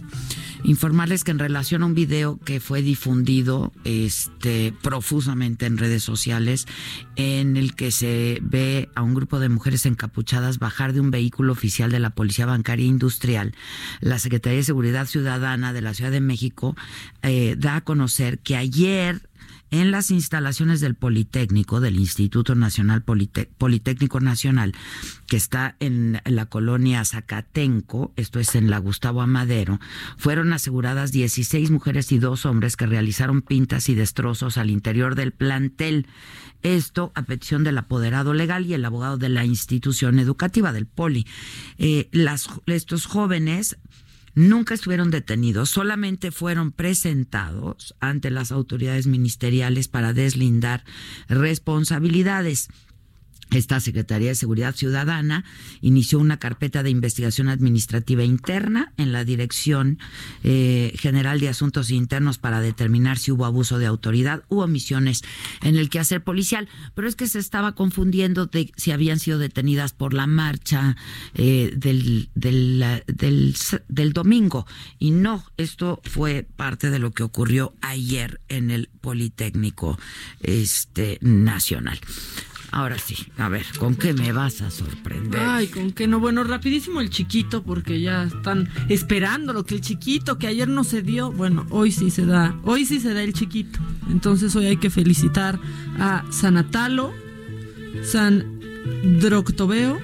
informarles 0.62 1.24
que 1.24 1.32
en 1.32 1.40
relación 1.40 1.82
a 1.82 1.86
un 1.86 1.94
video 1.94 2.38
que 2.38 2.60
fue 2.60 2.80
difundido 2.80 3.72
este 3.82 4.72
profusamente 4.82 5.66
en 5.66 5.78
redes 5.78 6.04
sociales 6.04 6.68
en 7.16 7.56
el 7.56 7.74
que 7.74 7.90
se 7.90 8.38
ve 8.40 8.88
a 8.94 9.02
un 9.02 9.14
grupo 9.14 9.40
de 9.40 9.48
mujeres 9.48 9.84
encapuchadas 9.84 10.60
bajar 10.60 10.92
de 10.92 11.00
un 11.00 11.10
vehículo 11.10 11.52
oficial 11.52 11.90
de 11.90 11.98
la 11.98 12.10
Policía 12.10 12.46
Bancaria 12.46 12.86
Industrial, 12.86 13.52
la 14.00 14.20
Secretaría 14.20 14.58
de 14.58 14.64
Seguridad 14.64 15.06
Ciudadana 15.06 15.72
de 15.72 15.80
la 15.80 15.92
Ciudad 15.92 16.12
de 16.12 16.20
México 16.20 16.76
eh, 17.22 17.56
da 17.58 17.74
a 17.74 17.80
conocer 17.80 18.38
que 18.38 18.54
ayer 18.54 19.28
en 19.80 19.90
las 19.90 20.12
instalaciones 20.12 20.80
del 20.80 20.94
Politécnico, 20.94 21.80
del 21.80 21.96
Instituto 21.96 22.54
Nacional 22.54 23.02
Politécnico 23.02 24.20
Nacional, 24.20 24.72
que 25.26 25.36
está 25.36 25.74
en 25.80 26.20
la 26.24 26.46
colonia 26.46 27.04
Zacatenco, 27.04 28.12
esto 28.14 28.38
es 28.38 28.54
en 28.54 28.70
la 28.70 28.78
Gustavo 28.78 29.20
Amadero, 29.20 29.80
fueron 30.16 30.52
aseguradas 30.52 31.10
16 31.10 31.72
mujeres 31.72 32.12
y 32.12 32.20
dos 32.20 32.46
hombres 32.46 32.76
que 32.76 32.86
realizaron 32.86 33.42
pintas 33.42 33.88
y 33.88 33.96
destrozos 33.96 34.58
al 34.58 34.70
interior 34.70 35.16
del 35.16 35.32
plantel. 35.32 36.06
Esto 36.62 37.10
a 37.16 37.22
petición 37.22 37.64
del 37.64 37.76
apoderado 37.76 38.32
legal 38.32 38.66
y 38.66 38.74
el 38.74 38.84
abogado 38.84 39.18
de 39.18 39.28
la 39.28 39.44
institución 39.44 40.20
educativa 40.20 40.72
del 40.72 40.86
Poli. 40.86 41.26
Eh, 41.78 42.08
las, 42.12 42.48
estos 42.66 43.06
jóvenes 43.06 43.76
nunca 44.34 44.74
estuvieron 44.74 45.10
detenidos, 45.10 45.70
solamente 45.70 46.30
fueron 46.30 46.72
presentados 46.72 47.94
ante 48.00 48.30
las 48.30 48.52
autoridades 48.52 49.06
ministeriales 49.06 49.88
para 49.88 50.12
deslindar 50.12 50.84
responsabilidades. 51.28 52.68
Esta 53.54 53.80
Secretaría 53.80 54.28
de 54.28 54.34
Seguridad 54.34 54.74
Ciudadana 54.74 55.44
inició 55.80 56.18
una 56.18 56.38
carpeta 56.38 56.82
de 56.82 56.90
investigación 56.90 57.48
administrativa 57.48 58.24
interna 58.24 58.92
en 58.96 59.12
la 59.12 59.24
Dirección 59.24 59.98
eh, 60.42 60.92
General 60.98 61.38
de 61.40 61.48
Asuntos 61.48 61.90
Internos 61.90 62.38
para 62.38 62.60
determinar 62.60 63.18
si 63.18 63.30
hubo 63.30 63.44
abuso 63.44 63.78
de 63.78 63.86
autoridad 63.86 64.42
u 64.48 64.60
omisiones 64.60 65.22
en 65.62 65.76
el 65.76 65.88
quehacer 65.88 66.22
policial. 66.22 66.68
Pero 66.94 67.08
es 67.08 67.16
que 67.16 67.26
se 67.26 67.38
estaba 67.38 67.74
confundiendo 67.74 68.46
de 68.46 68.72
si 68.76 68.90
habían 68.90 69.18
sido 69.18 69.38
detenidas 69.38 69.92
por 69.92 70.14
la 70.14 70.26
marcha 70.26 70.96
eh, 71.34 71.72
del, 71.76 72.30
del, 72.34 72.84
del 73.88 74.12
domingo. 74.12 74.66
Y 74.98 75.12
no, 75.12 75.44
esto 75.56 76.00
fue 76.04 76.46
parte 76.56 76.90
de 76.90 76.98
lo 76.98 77.12
que 77.12 77.22
ocurrió 77.22 77.74
ayer 77.80 78.40
en 78.48 78.70
el 78.70 78.88
Politécnico 79.00 79.98
este, 80.40 81.18
Nacional. 81.20 82.00
Ahora 82.74 82.98
sí, 82.98 83.14
a 83.38 83.48
ver, 83.48 83.64
¿con 83.78 83.94
qué 83.94 84.12
me 84.12 84.32
vas 84.32 84.60
a 84.60 84.68
sorprender? 84.68 85.40
Ay, 85.40 85.68
¿con 85.68 85.92
qué 85.92 86.08
no? 86.08 86.18
Bueno, 86.18 86.42
rapidísimo 86.42 87.00
el 87.00 87.08
chiquito, 87.08 87.62
porque 87.62 88.00
ya 88.00 88.24
están 88.24 88.68
esperando 88.88 89.52
lo 89.52 89.64
que 89.64 89.76
el 89.76 89.80
chiquito, 89.80 90.38
que 90.38 90.48
ayer 90.48 90.66
no 90.66 90.82
se 90.82 91.00
dio, 91.00 91.30
bueno, 91.30 91.66
hoy 91.70 91.92
sí 91.92 92.10
se 92.10 92.26
da, 92.26 92.58
hoy 92.64 92.84
sí 92.84 92.98
se 92.98 93.14
da 93.14 93.22
el 93.22 93.32
chiquito. 93.32 93.78
Entonces 94.10 94.56
hoy 94.56 94.66
hay 94.66 94.76
que 94.78 94.90
felicitar 94.90 95.60
a 96.00 96.24
San 96.32 96.56
Atalo, 96.56 97.14
San 98.02 98.58
Droctobeo, 99.20 100.00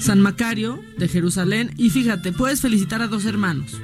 San 0.00 0.22
Macario 0.22 0.82
de 0.96 1.06
Jerusalén, 1.06 1.74
y 1.76 1.90
fíjate, 1.90 2.32
puedes 2.32 2.62
felicitar 2.62 3.02
a 3.02 3.08
dos 3.08 3.26
hermanos 3.26 3.76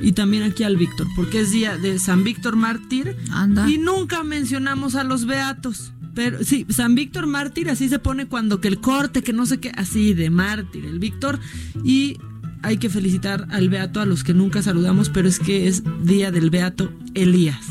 y 0.00 0.12
también 0.12 0.44
aquí 0.44 0.62
al 0.62 0.76
Víctor, 0.76 1.08
porque 1.16 1.40
es 1.40 1.50
día 1.50 1.78
de 1.78 1.98
San 1.98 2.22
Víctor 2.22 2.54
Mártir. 2.54 3.16
Anda. 3.32 3.68
Y 3.68 3.78
nunca 3.78 4.22
mencionamos 4.22 4.94
a 4.94 5.02
los 5.02 5.24
beatos. 5.26 5.93
Pero 6.14 6.44
sí, 6.44 6.66
San 6.68 6.94
Víctor 6.94 7.26
Mártir, 7.26 7.68
así 7.70 7.88
se 7.88 7.98
pone 7.98 8.26
cuando 8.26 8.60
que 8.60 8.68
el 8.68 8.80
corte, 8.80 9.22
que 9.22 9.32
no 9.32 9.46
sé 9.46 9.58
qué, 9.58 9.72
así 9.76 10.14
de 10.14 10.30
mártir, 10.30 10.84
el 10.84 10.98
Víctor. 10.98 11.40
Y 11.82 12.18
hay 12.62 12.78
que 12.78 12.88
felicitar 12.88 13.46
al 13.50 13.68
Beato, 13.68 14.00
a 14.00 14.06
los 14.06 14.24
que 14.24 14.32
nunca 14.32 14.62
saludamos, 14.62 15.10
pero 15.10 15.28
es 15.28 15.38
que 15.38 15.68
es 15.68 15.82
día 16.02 16.30
del 16.30 16.50
Beato 16.50 16.92
Elías. 17.14 17.66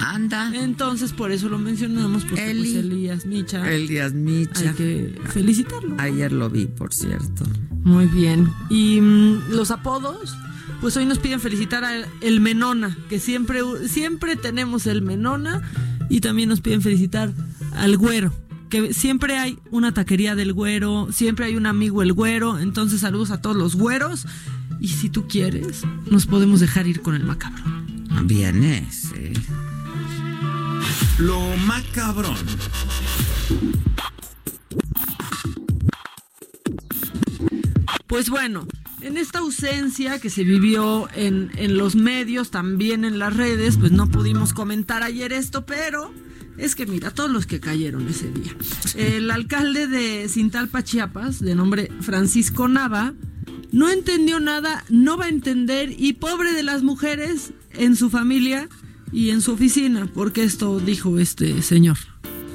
Anda. 0.00 0.52
Entonces, 0.54 1.12
por 1.12 1.32
eso 1.32 1.48
lo 1.48 1.58
mencionamos, 1.58 2.24
porque 2.24 2.42
pues, 2.42 2.50
Eli. 2.50 2.76
Elías 2.76 3.26
Micha. 3.26 3.70
Elías 3.70 4.12
Micha. 4.12 4.70
Hay 4.70 4.74
que 4.74 5.20
felicitarlo. 5.28 5.96
Ayer 5.98 6.32
lo 6.32 6.48
vi, 6.50 6.66
por 6.66 6.92
cierto. 6.92 7.44
Muy 7.84 8.06
bien. 8.06 8.50
Y 8.70 9.00
mm, 9.00 9.50
los 9.50 9.70
apodos, 9.70 10.36
pues 10.80 10.96
hoy 10.96 11.06
nos 11.06 11.18
piden 11.18 11.40
felicitar 11.40 11.84
a 11.84 12.06
el 12.20 12.40
Menona, 12.40 12.96
que 13.08 13.18
siempre, 13.18 13.60
siempre 13.88 14.36
tenemos 14.36 14.86
el 14.86 15.02
Menona. 15.02 15.62
Y 16.08 16.20
también 16.20 16.48
nos 16.48 16.60
piden 16.60 16.82
felicitar 16.82 17.32
al 17.76 17.96
Güero, 17.96 18.32
que 18.70 18.94
siempre 18.94 19.38
hay 19.38 19.58
una 19.70 19.92
taquería 19.92 20.34
del 20.34 20.52
Güero, 20.52 21.08
siempre 21.12 21.46
hay 21.46 21.56
un 21.56 21.66
amigo 21.66 22.02
el 22.02 22.12
Güero. 22.12 22.58
Entonces, 22.58 23.00
saludos 23.00 23.30
a 23.30 23.40
todos 23.40 23.56
los 23.56 23.76
güeros. 23.76 24.26
Y 24.80 24.88
si 24.88 25.10
tú 25.10 25.26
quieres, 25.26 25.82
nos 26.10 26.26
podemos 26.26 26.60
dejar 26.60 26.86
ir 26.86 27.02
con 27.02 27.14
el 27.14 27.24
macabro. 27.24 27.64
Vienes. 28.24 29.12
eh. 29.16 29.32
Lo 31.18 31.40
macabrón. 31.66 32.36
Pues 38.06 38.30
bueno, 38.30 38.66
en 39.00 39.16
esta 39.16 39.40
ausencia 39.40 40.18
que 40.18 40.30
se 40.30 40.44
vivió 40.44 41.08
en, 41.14 41.50
en 41.56 41.76
los 41.76 41.94
medios, 41.94 42.50
también 42.50 43.04
en 43.04 43.18
las 43.18 43.36
redes, 43.36 43.76
pues 43.76 43.92
no 43.92 44.08
pudimos 44.08 44.52
comentar 44.52 45.02
ayer 45.02 45.32
esto, 45.32 45.64
pero 45.66 46.12
es 46.58 46.74
que 46.74 46.86
mira, 46.86 47.10
todos 47.10 47.30
los 47.30 47.46
que 47.46 47.60
cayeron 47.60 48.08
ese 48.08 48.30
día. 48.30 48.54
El 48.96 49.30
alcalde 49.30 49.86
de 49.86 50.28
Cintalpa, 50.28 50.82
Chiapas, 50.82 51.40
de 51.40 51.54
nombre 51.54 51.90
Francisco 52.00 52.68
Nava, 52.68 53.14
no 53.70 53.88
entendió 53.90 54.40
nada, 54.40 54.84
no 54.88 55.16
va 55.16 55.26
a 55.26 55.28
entender 55.28 55.94
y 55.96 56.14
pobre 56.14 56.52
de 56.52 56.62
las 56.62 56.82
mujeres 56.82 57.52
en 57.74 57.96
su 57.96 58.10
familia 58.10 58.68
y 59.12 59.30
en 59.30 59.40
su 59.40 59.52
oficina, 59.52 60.10
porque 60.12 60.42
esto 60.42 60.80
dijo 60.80 61.18
este 61.18 61.62
señor. 61.62 61.98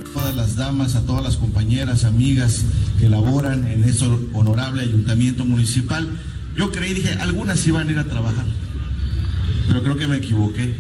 A 0.02 0.14
todas 0.14 0.36
las 0.36 0.56
damas, 0.56 0.96
a 0.96 1.06
todas 1.06 1.24
las 1.24 1.38
compañeras, 1.38 2.04
amigas 2.04 2.66
que 3.00 3.10
laboran 3.10 3.68
en 3.68 3.84
ese 3.84 4.06
honorable 4.34 4.82
ayuntamiento 4.82 5.46
municipal. 5.46 6.08
Yo 6.56 6.72
creí, 6.72 6.94
dije, 6.94 7.14
algunas 7.20 7.66
iban 7.68 7.88
a 7.88 7.92
ir 7.92 7.98
a 8.00 8.04
trabajar, 8.04 8.46
pero 9.68 9.82
creo 9.84 9.98
que 9.98 10.08
me 10.08 10.18
equivoqué. 10.18 10.76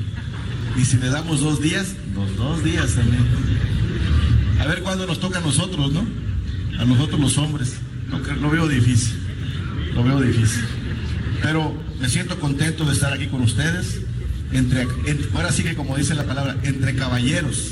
Y 0.77 0.85
si 0.85 0.97
le 0.97 1.09
damos 1.09 1.41
dos 1.41 1.61
días, 1.61 1.95
los 2.15 2.35
dos 2.35 2.63
días 2.63 2.93
también. 2.95 3.23
A 4.59 4.65
ver 4.65 4.81
cuándo 4.81 5.05
nos 5.05 5.19
toca 5.19 5.39
a 5.39 5.41
nosotros, 5.41 5.91
¿no? 5.91 6.05
A 6.79 6.85
nosotros 6.85 7.19
los 7.19 7.37
hombres. 7.37 7.75
Lo, 8.41 8.49
veo 8.51 8.67
difícil, 8.67 9.15
lo 9.95 10.03
veo 10.03 10.21
difícil. 10.21 10.63
Pero 11.41 11.75
me 11.99 12.07
siento 12.09 12.39
contento 12.39 12.85
de 12.85 12.93
estar 12.93 13.11
aquí 13.13 13.27
con 13.27 13.41
ustedes. 13.41 14.01
Entre, 14.51 14.83
en- 14.83 15.27
ahora 15.33 15.51
sí 15.51 15.63
que 15.63 15.73
como 15.75 15.97
dice 15.97 16.13
la 16.13 16.25
palabra, 16.25 16.55
entre 16.63 16.95
caballeros 16.95 17.71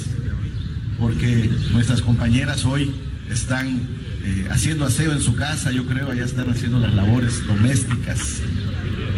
porque 0.99 1.49
nuestras 1.71 2.01
compañeras 2.01 2.63
hoy 2.65 2.91
están 3.31 3.87
eh, 4.23 4.47
haciendo 4.51 4.85
aseo 4.85 5.11
en 5.13 5.21
su 5.21 5.35
casa, 5.35 5.71
yo 5.71 5.85
creo, 5.85 6.11
allá 6.11 6.25
están 6.25 6.49
haciendo 6.49 6.79
las 6.79 6.93
labores 6.93 7.45
domésticas, 7.47 8.41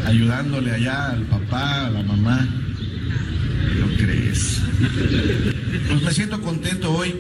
ayudándole 0.06 0.72
allá 0.72 1.12
al 1.12 1.24
papá, 1.24 1.88
a 1.88 1.90
la 1.90 2.04
mamá. 2.04 2.48
¿Lo 3.80 3.98
crees? 3.98 4.62
Pues 5.90 6.04
me 6.04 6.12
siento 6.12 6.42
contento 6.42 6.94
hoy. 6.94 7.16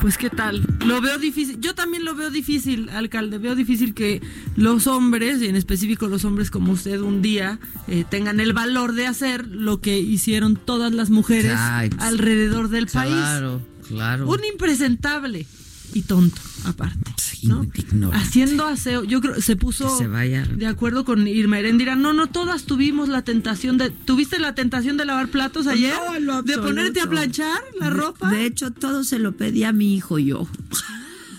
Pues 0.00 0.18
qué 0.18 0.30
tal, 0.30 0.66
lo 0.84 1.00
veo 1.00 1.18
difícil, 1.18 1.60
yo 1.60 1.74
también 1.76 2.04
lo 2.04 2.16
veo 2.16 2.28
difícil, 2.30 2.88
alcalde, 2.88 3.38
veo 3.38 3.54
difícil 3.54 3.94
que 3.94 4.20
los 4.56 4.88
hombres, 4.88 5.40
y 5.42 5.46
en 5.46 5.54
específico 5.54 6.08
los 6.08 6.24
hombres 6.24 6.50
como 6.50 6.72
usted 6.72 7.00
un 7.00 7.22
día, 7.22 7.60
eh, 7.86 8.04
tengan 8.10 8.40
el 8.40 8.52
valor 8.52 8.94
de 8.94 9.06
hacer 9.06 9.46
lo 9.46 9.80
que 9.80 10.00
hicieron 10.00 10.56
todas 10.56 10.92
las 10.92 11.10
mujeres 11.10 11.54
Ay, 11.56 11.90
alrededor 11.98 12.68
del 12.68 12.88
país. 12.88 13.14
Claro, 13.14 13.62
claro. 13.86 14.28
Un 14.28 14.40
impresentable 14.50 15.46
y 15.94 16.02
tonto, 16.02 16.40
aparte. 16.64 17.12
¿no? 17.44 17.64
ignorante. 17.74 18.16
Haciendo 18.24 18.66
aseo, 18.66 19.02
yo 19.02 19.20
creo, 19.20 19.40
se 19.40 19.56
puso 19.56 19.98
se 19.98 20.06
vaya. 20.06 20.44
de 20.46 20.66
acuerdo 20.66 21.04
con 21.04 21.26
Irma 21.26 21.58
Heréndira. 21.58 21.96
No, 21.96 22.12
no, 22.12 22.28
todas 22.28 22.64
tuvimos 22.64 23.08
la 23.08 23.22
tentación 23.22 23.78
de. 23.78 23.90
¿Tuviste 23.90 24.38
la 24.38 24.54
tentación 24.54 24.96
de 24.96 25.04
lavar 25.04 25.28
platos 25.28 25.66
ayer? 25.66 25.92
No, 25.94 26.18
lo 26.20 26.42
¿De 26.42 26.56
ponerte 26.58 27.00
a 27.00 27.08
planchar 27.10 27.60
la 27.80 27.86
De- 27.90 27.96
ropa? 27.96 28.30
De 28.30 28.46
hecho, 28.46 28.70
todo 28.70 29.02
se 29.02 29.18
lo 29.18 29.32
pedí 29.32 29.64
a 29.64 29.72
mi 29.72 29.94
hijo 29.96 30.18
yo. 30.20 30.46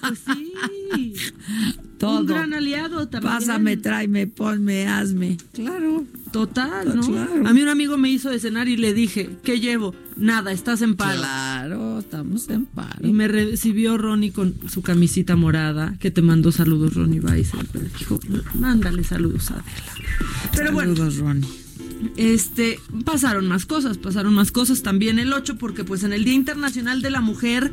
Pues 0.01 0.19
sí. 0.25 1.13
Todo. 1.97 2.21
Un 2.21 2.25
gran 2.27 2.53
aliado 2.53 3.07
también. 3.07 3.33
Pásame, 3.33 3.77
tráeme, 3.77 4.27
ponme, 4.27 4.87
hazme. 4.87 5.37
Claro. 5.53 6.05
Total, 6.31 6.95
¿no? 6.95 7.01
Claro. 7.07 7.47
A 7.47 7.53
mí 7.53 7.61
un 7.61 7.69
amigo 7.69 7.95
me 7.97 8.09
hizo 8.09 8.29
de 8.29 8.39
cenar 8.39 8.67
y 8.67 8.75
le 8.75 8.93
dije, 8.93 9.29
¿qué 9.43 9.59
llevo? 9.59 9.93
Nada, 10.17 10.51
estás 10.51 10.81
en 10.81 10.95
paro. 10.95 11.19
Claro, 11.19 11.99
estamos 11.99 12.49
en 12.49 12.65
paro. 12.65 13.07
Y 13.07 13.13
me 13.13 13.27
recibió 13.27 13.97
Ronnie 13.97 14.31
con 14.31 14.55
su 14.67 14.81
camisita 14.81 15.35
morada, 15.35 15.95
que 15.99 16.09
te 16.11 16.21
mandó 16.23 16.51
saludos 16.51 16.95
Ronnie 16.95 17.19
Weiss. 17.19 17.51
Pero 17.71 17.85
dijo, 17.97 18.19
mándale 18.55 19.03
saludos 19.03 19.51
a 19.51 19.55
Adela. 19.55 19.93
Pero 20.55 20.71
bueno, 20.73 20.95
Saludos, 20.95 21.17
Ronnie. 21.17 21.49
este, 22.17 22.79
pasaron 23.05 23.47
más 23.47 23.65
cosas, 23.65 23.97
pasaron 23.99 24.33
más 24.33 24.51
cosas 24.51 24.81
también 24.81 25.19
el 25.19 25.31
8, 25.33 25.57
porque 25.57 25.83
pues 25.83 26.03
en 26.03 26.13
el 26.13 26.25
Día 26.25 26.33
Internacional 26.33 27.01
de 27.03 27.11
la 27.11 27.21
Mujer 27.21 27.71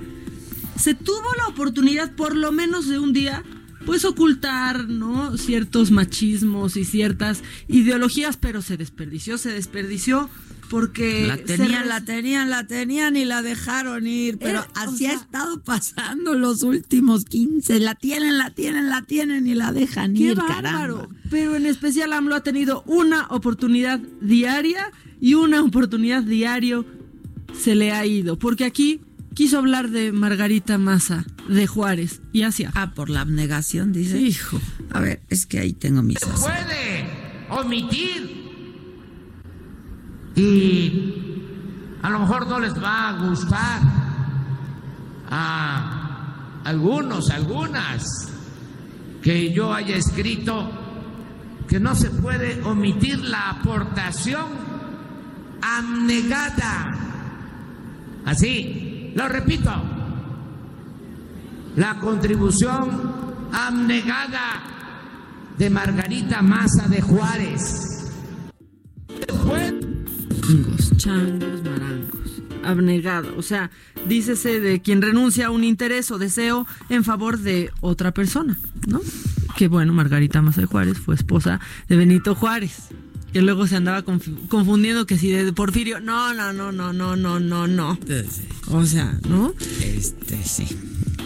se 0.77 0.95
tuvo 0.95 1.35
la 1.39 1.47
oportunidad 1.49 2.15
por 2.15 2.37
lo 2.37 2.53
menos 2.53 2.89
de 2.89 2.99
un 2.99 3.13
día 3.13 3.43
pues 3.87 4.05
ocultar, 4.05 4.89
¿no? 4.89 5.37
Ciertos 5.37 5.91
machismos 5.91 6.77
y 6.77 6.85
ciertas 6.85 7.43
ideologías, 7.69 8.37
pero 8.37 8.63
se 8.63 8.77
desperdició, 8.77 9.39
se 9.39 9.51
desperdició 9.51 10.29
porque 10.71 11.27
la 11.27 11.37
tenían, 11.37 11.89
la 11.89 12.05
tenían, 12.05 12.49
la 12.49 12.67
tenían 12.67 13.17
y 13.17 13.25
la 13.25 13.43
dejaron 13.43 14.07
ir, 14.07 14.39
pero 14.39 14.65
así 14.77 15.07
ha 15.07 15.15
estado 15.15 15.61
pasando 15.63 16.35
los 16.35 16.63
últimos 16.63 17.25
15, 17.25 17.81
la 17.81 17.97
tienen, 17.97 18.39
la 18.39 18.51
tienen, 18.51 18.89
la 18.89 19.03
tienen 19.03 19.49
y 19.49 19.55
la 19.55 19.73
dejan 19.73 20.17
ir, 20.17 20.37
caramba. 20.37 21.09
Pero 21.29 21.57
en 21.57 21.67
especial 21.67 22.13
AMLO 22.13 22.37
ha 22.37 22.43
tenido 22.43 22.85
una 22.87 23.27
oportunidad 23.31 23.99
diaria 24.21 24.93
y 25.21 25.35
una 25.35 25.61
oportunidad 25.61 26.23
diario 26.23 26.87
se 27.59 27.75
le 27.75 27.91
ha 27.91 28.07
ido, 28.07 28.39
porque 28.39 28.65
aquí 28.65 29.01
quiso 29.41 29.57
hablar 29.57 29.89
de 29.89 30.13
Margarita 30.13 30.77
Massa, 30.77 31.25
de 31.49 31.67
Juárez, 31.67 32.21
y 32.31 32.43
hacia. 32.43 32.71
Ah, 32.75 32.93
por 32.95 33.09
la 33.09 33.23
abnegación, 33.23 33.91
dice. 33.91 34.21
Hijo. 34.21 34.61
A 34.93 35.01
ver, 35.01 35.23
es 35.31 35.47
que 35.47 35.61
ahí 35.61 35.73
tengo 35.73 36.03
mis. 36.03 36.19
Puede 36.19 37.09
omitir 37.49 38.51
y 40.37 41.15
a 42.03 42.11
lo 42.11 42.19
mejor 42.19 42.49
no 42.49 42.61
les 42.61 42.75
va 42.75 43.09
a 43.09 43.13
gustar 43.29 43.81
a 45.31 46.61
algunos, 46.63 47.31
algunas, 47.31 48.29
que 49.23 49.55
yo 49.55 49.73
haya 49.73 49.97
escrito 49.97 50.71
que 51.67 51.81
no 51.81 51.95
se 51.95 52.11
puede 52.11 52.61
omitir 52.61 53.21
la 53.21 53.49
aportación 53.49 54.49
abnegada. 55.63 56.95
Así, 58.27 58.90
lo 59.15 59.29
repito, 59.29 59.71
la 61.77 61.99
contribución 62.01 63.13
abnegada 63.53 64.63
de 65.59 65.71
Margarita 65.71 66.43
Maza 66.43 66.89
de 66.89 67.01
Juárez. 67.01 68.11
Changos, 70.41 70.97
changos, 70.97 71.63
marangos. 71.63 72.43
Abnegado, 72.65 73.35
o 73.37 73.43
sea, 73.43 73.71
dícese 74.07 74.61
de 74.61 74.81
quien 74.81 75.01
renuncia 75.01 75.47
a 75.47 75.51
un 75.51 75.65
interés 75.65 76.11
o 76.11 76.19
deseo 76.19 76.67
en 76.89 77.05
favor 77.05 77.39
de 77.39 77.71
otra 77.81 78.13
persona, 78.13 78.59
¿no? 78.87 79.01
Que 79.57 79.69
bueno, 79.69 79.93
Margarita 79.93 80.43
Maza 80.43 80.63
de 80.63 80.67
Juárez 80.67 80.99
fue 80.99 81.15
esposa 81.15 81.61
de 81.89 81.97
Benito 81.97 82.35
Juárez, 82.35 82.89
que 83.33 83.43
luego 83.43 83.67
se 83.67 83.77
andaba 83.77 84.03
confundiendo 84.03 85.07
que 85.07 85.19
si 85.19 85.31
de 85.31 85.53
Porfirio. 85.53 86.01
No, 86.01 86.35
no, 86.35 86.53
no, 86.53 86.73
no, 86.73 86.93
no, 86.93 87.17
no, 87.17 87.41
no, 87.41 87.67
no. 87.67 87.99
O 88.69 88.85
sea, 88.87 89.19
¿no? 89.29 89.55
Este, 89.81 90.43
sí. 90.45 90.67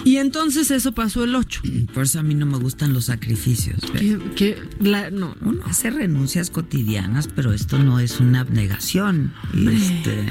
Y 0.05 0.19
entonces 0.19 0.71
eso 0.71 0.93
pasó 0.93 1.25
el 1.25 1.35
8. 1.35 1.63
Por 1.95 2.05
eso 2.05 2.21
a 2.21 2.23
mí 2.23 2.35
no 2.35 2.45
me 2.45 2.59
gustan 2.59 2.93
los 2.93 3.07
sacrificios. 3.07 3.81
Que, 3.91 4.19
que 4.37 4.63
la, 4.81 5.11
no. 5.11 5.35
Hace 5.65 5.91
renuncias 5.91 6.51
cotidianas, 6.51 7.29
pero 7.29 7.53
esto 7.55 7.79
no 7.79 7.99
es 8.01 8.21
una 8.21 8.41
abnegación. 8.41 9.33
Este... 9.55 10.27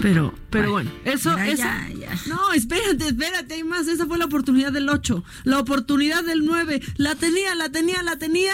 Pero, 0.00 0.34
pero 0.50 0.72
bueno, 0.72 0.90
eso, 1.04 1.30
mira, 1.30 1.46
eso 1.46 1.62
ya, 1.62 1.88
ya. 1.96 2.20
No, 2.26 2.52
espérate, 2.52 3.06
espérate, 3.06 3.54
hay 3.54 3.62
más. 3.62 3.86
Esa 3.86 4.06
fue 4.06 4.18
la 4.18 4.24
oportunidad 4.24 4.72
del 4.72 4.88
8. 4.88 5.22
La 5.44 5.60
oportunidad 5.60 6.24
del 6.24 6.44
9. 6.44 6.80
La 6.96 7.14
tenía, 7.14 7.54
la 7.54 7.68
tenía, 7.70 8.02
la 8.02 8.16
tenía 8.16 8.52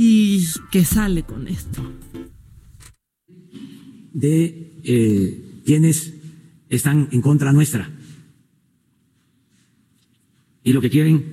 y 0.00 0.46
que 0.70 0.84
sale 0.84 1.24
con 1.24 1.48
esto. 1.48 1.82
De 4.12 4.80
eh, 4.84 5.62
quienes 5.66 6.14
están 6.68 7.08
en 7.10 7.20
contra 7.20 7.52
nuestra 7.52 7.90
y 10.62 10.72
lo 10.72 10.80
que 10.80 10.90
quieren 10.90 11.24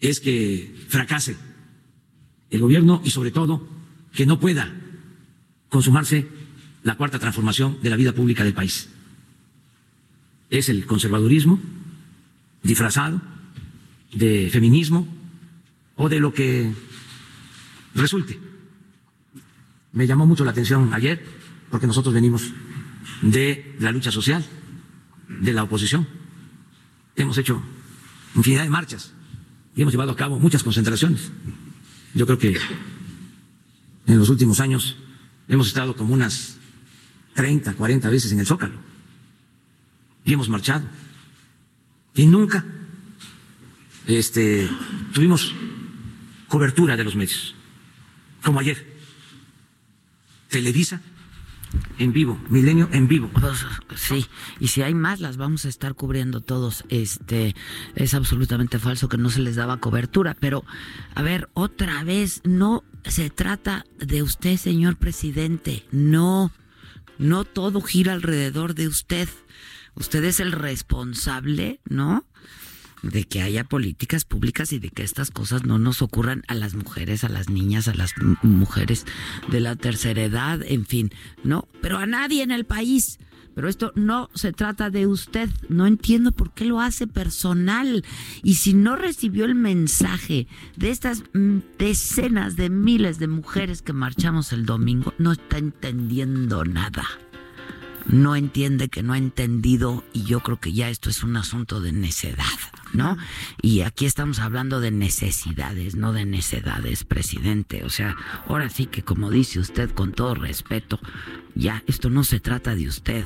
es 0.00 0.18
que 0.18 0.74
fracase 0.88 1.36
el 2.50 2.60
gobierno 2.60 3.00
y 3.04 3.10
sobre 3.10 3.30
todo 3.30 3.64
que 4.12 4.26
no 4.26 4.40
pueda 4.40 4.74
consumarse 5.68 6.26
la 6.82 6.96
cuarta 6.96 7.20
transformación 7.20 7.78
de 7.80 7.90
la 7.90 7.96
vida 7.96 8.12
pública 8.12 8.42
del 8.42 8.54
país. 8.54 8.88
Es 10.50 10.68
el 10.68 10.84
conservadurismo 10.84 11.60
disfrazado 12.64 13.22
de 14.12 14.50
feminismo 14.50 15.06
o 15.94 16.08
de 16.08 16.18
lo 16.18 16.34
que 16.34 16.72
resulte. 17.94 18.38
Me 19.92 20.06
llamó 20.06 20.26
mucho 20.26 20.44
la 20.44 20.50
atención 20.50 20.92
ayer 20.92 21.24
porque 21.70 21.86
nosotros 21.86 22.14
venimos 22.14 22.52
de 23.22 23.76
la 23.78 23.92
lucha 23.92 24.10
social, 24.10 24.44
de 25.28 25.52
la 25.52 25.62
oposición. 25.62 26.06
Hemos 27.16 27.38
hecho 27.38 27.62
infinidad 28.34 28.64
de 28.64 28.70
marchas 28.70 29.12
y 29.76 29.82
hemos 29.82 29.92
llevado 29.92 30.12
a 30.12 30.16
cabo 30.16 30.38
muchas 30.38 30.62
concentraciones. 30.62 31.30
Yo 32.14 32.26
creo 32.26 32.38
que 32.38 32.56
en 34.06 34.18
los 34.18 34.28
últimos 34.28 34.60
años 34.60 34.96
hemos 35.48 35.68
estado 35.68 35.96
como 35.96 36.14
unas 36.14 36.58
30, 37.34 37.74
40 37.74 38.08
veces 38.10 38.32
en 38.32 38.40
el 38.40 38.46
Zócalo 38.46 38.78
y 40.24 40.32
hemos 40.32 40.48
marchado. 40.48 40.84
Y 42.14 42.26
nunca 42.26 42.64
este, 44.06 44.68
tuvimos 45.12 45.54
cobertura 46.48 46.96
de 46.96 47.04
los 47.04 47.16
medios, 47.16 47.54
como 48.44 48.60
ayer. 48.60 48.94
Televisa 50.48 51.00
en 51.98 52.12
vivo, 52.12 52.38
Milenio 52.48 52.88
en 52.92 53.08
vivo. 53.08 53.30
Sí, 53.96 54.26
y 54.60 54.68
si 54.68 54.82
hay 54.82 54.94
más 54.94 55.20
las 55.20 55.36
vamos 55.36 55.64
a 55.64 55.68
estar 55.68 55.94
cubriendo 55.94 56.40
todos. 56.40 56.84
Este 56.88 57.54
es 57.94 58.14
absolutamente 58.14 58.78
falso 58.78 59.08
que 59.08 59.16
no 59.16 59.30
se 59.30 59.40
les 59.40 59.56
daba 59.56 59.78
cobertura, 59.78 60.36
pero 60.38 60.64
a 61.14 61.22
ver, 61.22 61.48
otra 61.54 62.04
vez 62.04 62.40
no 62.44 62.84
se 63.04 63.30
trata 63.30 63.84
de 63.98 64.22
usted, 64.22 64.56
señor 64.56 64.96
presidente. 64.96 65.84
No. 65.90 66.52
No 67.18 67.44
todo 67.44 67.80
gira 67.80 68.12
alrededor 68.12 68.74
de 68.74 68.88
usted. 68.88 69.28
Usted 69.94 70.24
es 70.24 70.40
el 70.40 70.52
responsable, 70.52 71.80
¿no? 71.84 72.24
De 73.10 73.24
que 73.24 73.42
haya 73.42 73.64
políticas 73.64 74.24
públicas 74.24 74.72
y 74.72 74.78
de 74.78 74.90
que 74.90 75.02
estas 75.02 75.30
cosas 75.30 75.64
no 75.64 75.78
nos 75.78 76.02
ocurran 76.02 76.42
a 76.48 76.54
las 76.54 76.74
mujeres, 76.74 77.24
a 77.24 77.28
las 77.28 77.48
niñas, 77.48 77.88
a 77.88 77.94
las 77.94 78.14
mujeres 78.42 79.06
de 79.50 79.60
la 79.60 79.76
tercera 79.76 80.22
edad, 80.22 80.60
en 80.62 80.86
fin, 80.86 81.10
no, 81.42 81.68
pero 81.80 81.98
a 81.98 82.06
nadie 82.06 82.42
en 82.42 82.50
el 82.50 82.64
país. 82.64 83.18
Pero 83.54 83.68
esto 83.68 83.92
no 83.94 84.30
se 84.34 84.52
trata 84.52 84.90
de 84.90 85.06
usted. 85.06 85.48
No 85.68 85.86
entiendo 85.86 86.32
por 86.32 86.52
qué 86.52 86.64
lo 86.64 86.80
hace 86.80 87.06
personal. 87.06 88.04
Y 88.42 88.54
si 88.54 88.74
no 88.74 88.96
recibió 88.96 89.44
el 89.44 89.54
mensaje 89.54 90.48
de 90.76 90.90
estas 90.90 91.22
mm, 91.34 91.58
decenas 91.78 92.56
de 92.56 92.68
miles 92.68 93.20
de 93.20 93.28
mujeres 93.28 93.80
que 93.80 93.92
marchamos 93.92 94.52
el 94.52 94.66
domingo, 94.66 95.14
no 95.18 95.30
está 95.30 95.58
entendiendo 95.58 96.64
nada 96.64 97.06
no 98.06 98.36
entiende 98.36 98.88
que 98.88 99.02
no 99.02 99.12
ha 99.12 99.18
entendido 99.18 100.04
y 100.12 100.24
yo 100.24 100.40
creo 100.40 100.60
que 100.60 100.72
ya 100.72 100.88
esto 100.88 101.10
es 101.10 101.22
un 101.22 101.36
asunto 101.36 101.80
de 101.80 101.92
necedad, 101.92 102.44
¿no? 102.94 103.18
Y 103.60 103.82
aquí 103.82 104.06
estamos 104.06 104.38
hablando 104.38 104.80
de 104.80 104.90
necesidades, 104.90 105.96
no 105.96 106.12
de 106.12 106.24
necedades, 106.24 107.04
presidente. 107.04 107.84
O 107.84 107.90
sea, 107.90 108.16
ahora 108.48 108.70
sí 108.70 108.86
que 108.86 109.02
como 109.02 109.30
dice 109.30 109.58
usted 109.58 109.90
con 109.90 110.12
todo 110.12 110.34
respeto, 110.34 110.98
ya 111.54 111.82
esto 111.86 112.08
no 112.08 112.24
se 112.24 112.40
trata 112.40 112.74
de 112.74 112.88
usted, 112.88 113.24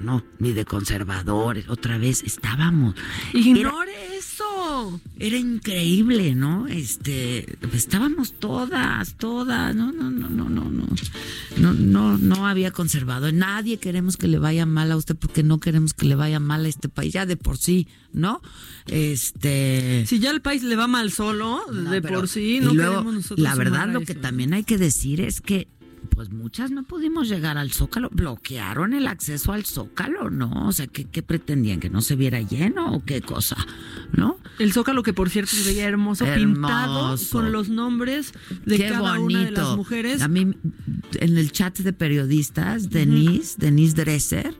no, 0.00 0.24
ni 0.38 0.52
de 0.52 0.64
conservadores. 0.64 1.68
Otra 1.68 1.98
vez 1.98 2.22
estábamos. 2.22 2.94
Ignore 3.32 4.16
eso. 4.16 4.47
Era 5.18 5.36
increíble, 5.36 6.34
¿no? 6.34 6.66
Este, 6.66 7.58
estábamos 7.72 8.34
todas, 8.38 9.14
todas. 9.14 9.74
No, 9.74 9.92
no, 9.92 10.10
no, 10.10 10.28
no, 10.28 10.48
no, 10.48 10.70
no. 10.70 10.86
No, 11.56 11.72
no, 11.72 12.18
no 12.18 12.46
había 12.46 12.70
conservador. 12.70 13.32
Nadie 13.32 13.78
queremos 13.78 14.16
que 14.16 14.28
le 14.28 14.38
vaya 14.38 14.66
mal 14.66 14.92
a 14.92 14.96
usted 14.96 15.16
porque 15.16 15.42
no 15.42 15.58
queremos 15.58 15.94
que 15.94 16.06
le 16.06 16.14
vaya 16.14 16.40
mal 16.40 16.64
a 16.64 16.68
este 16.68 16.88
país 16.88 17.12
ya 17.12 17.26
de 17.26 17.36
por 17.36 17.58
sí, 17.58 17.88
¿no? 18.12 18.40
Este. 18.86 20.04
Si 20.06 20.18
ya 20.18 20.30
el 20.30 20.40
país 20.40 20.62
le 20.62 20.76
va 20.76 20.86
mal 20.86 21.10
solo, 21.10 21.60
de 21.66 22.02
por 22.02 22.28
sí, 22.28 22.60
no 22.60 22.72
queremos 22.72 23.14
nosotros. 23.14 23.40
La 23.40 23.54
verdad, 23.54 23.88
lo 23.88 24.00
que 24.02 24.14
también 24.14 24.54
hay 24.54 24.64
que 24.64 24.78
decir 24.78 25.20
es 25.20 25.40
que 25.40 25.68
pues 26.08 26.30
muchas 26.30 26.70
no 26.70 26.82
pudimos 26.82 27.28
llegar 27.28 27.58
al 27.58 27.72
Zócalo, 27.72 28.08
bloquearon 28.10 28.94
el 28.94 29.06
acceso 29.06 29.52
al 29.52 29.64
Zócalo, 29.64 30.30
¿no? 30.30 30.66
O 30.66 30.72
sea, 30.72 30.86
¿qué, 30.86 31.22
pretendían? 31.22 31.80
¿Que 31.80 31.90
no 31.90 32.00
se 32.00 32.16
viera 32.16 32.40
lleno 32.40 32.94
o 32.94 33.04
qué 33.04 33.20
cosa? 33.20 33.56
¿No? 34.12 34.38
El 34.58 34.72
Zócalo 34.72 35.02
que 35.02 35.12
por 35.12 35.30
cierto 35.30 35.54
se 35.54 35.68
veía 35.68 35.86
hermoso, 35.86 36.24
pintado 36.34 37.16
con 37.30 37.52
los 37.52 37.68
nombres 37.68 38.32
de 38.64 38.88
cada 38.88 39.18
una 39.18 39.44
de 39.44 39.50
las 39.52 39.76
mujeres. 39.76 40.22
A 40.22 40.28
mí, 40.28 40.54
en 41.20 41.38
el 41.38 41.52
chat 41.52 41.78
de 41.78 41.92
periodistas, 41.92 42.90
Denise, 42.90 43.56
Denise 43.58 43.94
Dresser, 43.94 44.54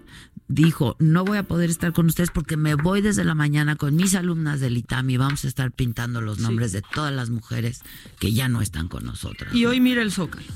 dijo, 0.49 0.96
no 0.99 1.24
voy 1.24 1.38
a 1.38 1.42
poder 1.42 1.70
estar 1.70 1.92
con 1.92 2.07
ustedes 2.07 2.30
porque 2.30 2.57
me 2.57 2.74
voy 2.74 3.03
desde 3.03 3.24
la 3.24 3.34
mañana 3.34 3.76
con 3.76 3.94
mis 3.94 4.14
alumnas 4.14 4.61
del 4.61 4.76
ITAM 4.76 5.11
y 5.11 5.16
vamos 5.16 5.44
a 5.44 5.49
estar 5.49 5.70
pintando 5.72 6.20
los 6.20 6.38
nombres 6.38 6.72
de 6.72 6.82
todas 6.82 7.12
las 7.12 7.30
mujeres 7.30 7.82
que 8.18 8.32
ya 8.32 8.49
no 8.49 8.62
están 8.62 8.88
con 8.88 9.05
nosotras. 9.05 9.55
Y 9.55 9.66
hoy 9.66 9.80
mira 9.80 10.03
el 10.03 10.11
Zócalo 10.11 10.46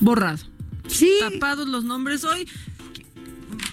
borrado. 0.00 0.38
Sí. 0.88 1.10
Tapados 1.20 1.68
los 1.68 1.84
nombres 1.84 2.24
hoy. 2.24 2.46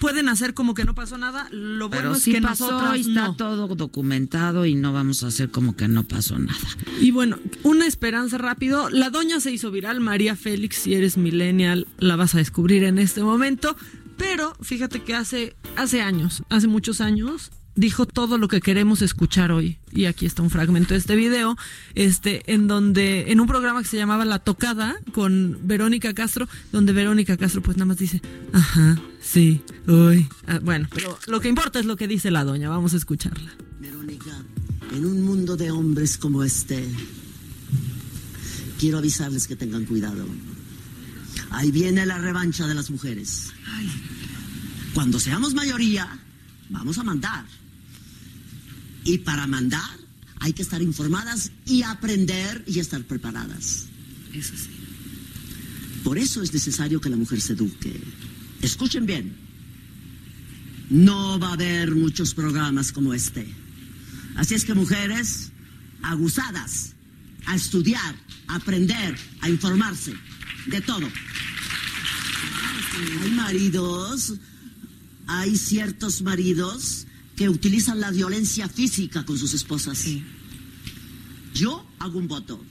pueden 0.00 0.28
hacer 0.28 0.54
como 0.54 0.74
que 0.74 0.84
no 0.84 0.94
pasó 0.94 1.16
nada. 1.18 1.48
Lo 1.50 1.88
bueno 1.88 2.02
Pero 2.02 2.14
es 2.16 2.22
sí 2.22 2.32
que 2.32 2.42
pasó 2.42 2.96
y 2.96 3.00
está 3.00 3.28
no. 3.28 3.36
todo 3.36 3.68
documentado 3.68 4.66
y 4.66 4.74
no 4.74 4.92
vamos 4.92 5.22
a 5.22 5.28
hacer 5.28 5.50
como 5.50 5.76
que 5.76 5.86
no 5.88 6.02
pasó 6.04 6.38
nada. 6.38 6.58
Y 7.00 7.10
bueno, 7.12 7.38
una 7.62 7.86
esperanza 7.86 8.38
rápido. 8.38 8.90
La 8.90 9.10
doña 9.10 9.38
se 9.40 9.52
hizo 9.52 9.70
viral, 9.70 10.00
María 10.00 10.34
Félix, 10.34 10.76
si 10.76 10.94
eres 10.94 11.16
millennial, 11.16 11.86
la 11.98 12.16
vas 12.16 12.34
a 12.34 12.38
descubrir 12.38 12.82
en 12.84 12.98
este 12.98 13.22
momento. 13.22 13.76
Pero 14.16 14.54
fíjate 14.60 15.02
que 15.02 15.14
hace, 15.14 15.54
hace 15.76 16.00
años, 16.02 16.42
hace 16.48 16.68
muchos 16.68 17.00
años, 17.00 17.50
dijo 17.74 18.06
todo 18.06 18.38
lo 18.38 18.48
que 18.48 18.60
queremos 18.60 19.02
escuchar 19.02 19.52
hoy. 19.52 19.78
Y 19.92 20.06
aquí 20.06 20.26
está 20.26 20.42
un 20.42 20.50
fragmento 20.50 20.94
de 20.94 20.98
este 20.98 21.16
video, 21.16 21.56
este, 21.94 22.42
en 22.52 22.66
donde, 22.66 23.32
en 23.32 23.40
un 23.40 23.46
programa 23.46 23.82
que 23.82 23.88
se 23.88 23.96
llamaba 23.96 24.24
La 24.24 24.38
Tocada, 24.38 24.96
con 25.12 25.58
Verónica 25.62 26.14
Castro, 26.14 26.48
donde 26.70 26.92
Verónica 26.92 27.36
Castro 27.36 27.62
pues 27.62 27.76
nada 27.76 27.86
más 27.86 27.98
dice, 27.98 28.20
ajá, 28.52 29.00
sí, 29.20 29.62
uy. 29.86 30.28
Ah, 30.46 30.60
bueno, 30.62 30.88
pero 30.94 31.18
lo 31.26 31.40
que 31.40 31.48
importa 31.48 31.80
es 31.80 31.86
lo 31.86 31.96
que 31.96 32.08
dice 32.08 32.30
la 32.30 32.44
doña, 32.44 32.68
vamos 32.68 32.94
a 32.94 32.96
escucharla. 32.96 33.50
Verónica, 33.80 34.32
en 34.92 35.04
un 35.04 35.22
mundo 35.22 35.56
de 35.56 35.70
hombres 35.70 36.18
como 36.18 36.42
este, 36.42 36.86
quiero 38.78 38.98
avisarles 38.98 39.46
que 39.46 39.56
tengan 39.56 39.84
cuidado. 39.84 40.26
Ahí 41.50 41.70
viene 41.70 42.06
la 42.06 42.18
revancha 42.18 42.66
de 42.66 42.74
las 42.74 42.90
mujeres. 42.90 43.52
Cuando 44.94 45.20
seamos 45.20 45.54
mayoría, 45.54 46.18
vamos 46.70 46.98
a 46.98 47.02
mandar. 47.02 47.44
Y 49.04 49.18
para 49.18 49.46
mandar 49.46 50.02
hay 50.40 50.52
que 50.52 50.62
estar 50.62 50.82
informadas 50.82 51.52
y 51.66 51.82
aprender 51.82 52.64
y 52.66 52.80
estar 52.80 53.02
preparadas. 53.04 53.86
Eso 54.32 54.56
sí. 54.56 54.70
Por 56.02 56.18
eso 56.18 56.42
es 56.42 56.52
necesario 56.52 57.00
que 57.00 57.08
la 57.08 57.16
mujer 57.16 57.40
se 57.40 57.52
eduque. 57.52 58.00
Escuchen 58.60 59.06
bien. 59.06 59.36
No 60.90 61.38
va 61.38 61.50
a 61.50 61.52
haber 61.52 61.94
muchos 61.94 62.34
programas 62.34 62.92
como 62.92 63.14
este. 63.14 63.46
Así 64.34 64.54
es 64.54 64.64
que 64.64 64.74
mujeres, 64.74 65.52
aguzadas, 66.02 66.94
a 67.46 67.54
estudiar, 67.54 68.14
a 68.48 68.56
aprender, 68.56 69.16
a 69.40 69.48
informarse, 69.48 70.14
de 70.66 70.80
todo. 70.80 71.08
Hay 73.22 73.30
maridos, 73.30 74.34
hay 75.26 75.56
ciertos 75.56 76.22
maridos 76.22 77.06
que 77.42 77.48
utilizan 77.48 77.98
la 77.98 78.12
violencia 78.12 78.68
física 78.68 79.24
con 79.24 79.36
sus 79.36 79.52
esposas. 79.52 80.06
Yo 81.54 81.84
hago 81.98 82.16
un 82.16 82.28
voto. 82.28 82.64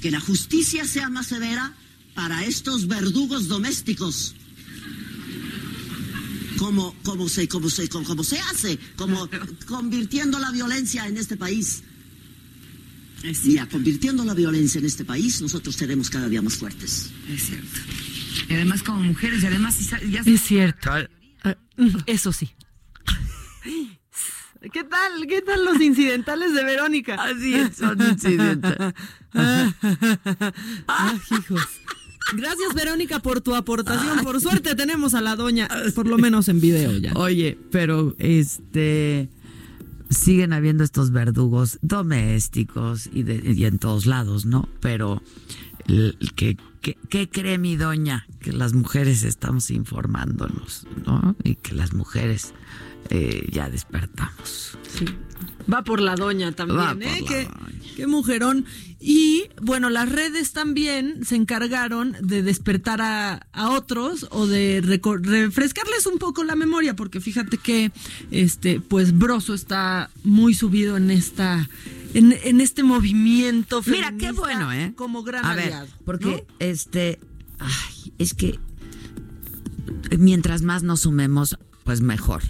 Que 0.00 0.10
la 0.10 0.18
justicia 0.18 0.86
sea 0.86 1.10
más 1.10 1.26
severa 1.26 1.74
para 2.14 2.42
estos 2.46 2.88
verdugos 2.88 3.48
domésticos. 3.48 4.34
Como, 6.56 6.94
como, 7.02 7.28
se, 7.28 7.46
como, 7.48 7.68
se, 7.68 7.90
como, 7.90 8.06
como 8.06 8.24
se 8.24 8.38
hace, 8.38 8.78
como 8.96 9.28
convirtiendo 9.66 10.38
la 10.38 10.50
violencia 10.50 11.06
en 11.06 11.18
este 11.18 11.36
país. 11.36 11.82
Y 13.44 13.58
a 13.58 13.68
convirtiendo 13.68 14.24
la 14.24 14.32
violencia 14.32 14.78
en 14.78 14.86
este 14.86 15.04
país, 15.04 15.42
nosotros 15.42 15.76
seremos 15.76 16.08
cada 16.08 16.30
día 16.30 16.40
más 16.40 16.54
fuertes. 16.54 17.10
Es 17.28 17.42
cierto. 17.42 17.78
Y 18.48 18.54
además 18.54 18.82
como 18.82 19.02
mujeres, 19.02 19.42
y 19.42 19.46
además 19.46 19.76
ya 20.10 20.22
Es 20.24 20.40
cierto. 20.40 20.90
Ah, 21.44 21.56
Eso 22.06 22.32
sí. 22.32 22.52
¿Qué 24.72 24.84
tal? 24.84 25.26
¿Qué 25.28 25.42
tal 25.42 25.64
los 25.64 25.80
incidentales 25.80 26.54
de 26.54 26.64
Verónica? 26.64 27.14
Así 27.16 27.54
es, 27.54 27.76
son 27.76 28.00
incidentales. 28.00 28.94
Ah, 29.34 31.14
hijos. 31.30 31.60
Gracias, 32.34 32.74
Verónica, 32.74 33.18
por 33.18 33.40
tu 33.40 33.54
aportación. 33.54 34.20
Por 34.24 34.40
suerte 34.40 34.74
tenemos 34.74 35.14
a 35.14 35.20
la 35.20 35.34
doña, 35.36 35.68
por 35.94 36.06
lo 36.06 36.16
menos 36.18 36.48
en 36.48 36.60
video 36.60 36.92
ya. 36.98 37.12
Oye, 37.14 37.58
pero 37.70 38.14
este 38.18 39.28
siguen 40.08 40.52
habiendo 40.52 40.84
estos 40.84 41.10
verdugos 41.10 41.78
domésticos 41.82 43.08
y, 43.12 43.22
de- 43.24 43.52
y 43.54 43.64
en 43.64 43.78
todos 43.78 44.06
lados, 44.06 44.44
¿no? 44.46 44.68
Pero 44.80 45.22
que, 46.36 46.56
que- 46.80 46.98
¿qué 47.08 47.28
cree 47.28 47.58
mi 47.58 47.76
doña? 47.76 48.26
Que 48.40 48.52
las 48.52 48.72
mujeres 48.74 49.22
estamos 49.24 49.70
informándonos, 49.70 50.86
¿no? 51.06 51.36
Y 51.44 51.54
que 51.56 51.74
las 51.74 51.92
mujeres 51.92 52.52
eh, 53.10 53.46
ya 53.50 53.68
despertamos. 53.70 54.78
Sí. 54.96 55.04
Va 55.72 55.82
por 55.84 56.00
la 56.00 56.16
doña 56.16 56.50
también, 56.52 56.78
Va 56.80 56.92
por 56.94 57.02
¿eh? 57.02 57.20
la 57.20 57.26
Qué, 57.28 57.48
qué 57.96 58.06
mujerón. 58.06 58.64
Y 58.98 59.44
bueno, 59.60 59.90
las 59.90 60.08
redes 60.10 60.52
también 60.52 61.24
se 61.24 61.34
encargaron 61.36 62.16
de 62.20 62.42
despertar 62.42 63.00
a, 63.00 63.46
a 63.52 63.70
otros 63.70 64.26
o 64.30 64.46
de 64.46 64.80
refrescarles 64.82 66.06
un 66.06 66.18
poco 66.18 66.42
la 66.44 66.54
memoria, 66.56 66.94
porque 66.96 67.20
fíjate 67.20 67.58
que 67.58 67.90
este, 68.30 68.80
pues 68.80 69.16
Broso 69.16 69.54
está 69.54 70.10
muy 70.24 70.54
subido 70.54 70.96
en 70.96 71.10
esta, 71.10 71.68
en, 72.14 72.32
en 72.44 72.60
este 72.60 72.82
movimiento 72.82 73.82
Mira, 73.86 74.06
feminista 74.06 74.32
qué 74.32 74.32
bueno, 74.32 74.72
¿eh? 74.72 74.92
Como 74.96 75.22
gran 75.22 75.44
A 75.44 75.54
ver, 75.54 75.72
porque 76.04 76.46
este, 76.58 77.18
ay, 77.58 78.14
es 78.18 78.34
que 78.34 78.58
mientras 80.18 80.62
más 80.62 80.82
nos 80.82 81.00
sumemos, 81.00 81.56
pues 81.84 82.00
mejor. 82.00 82.42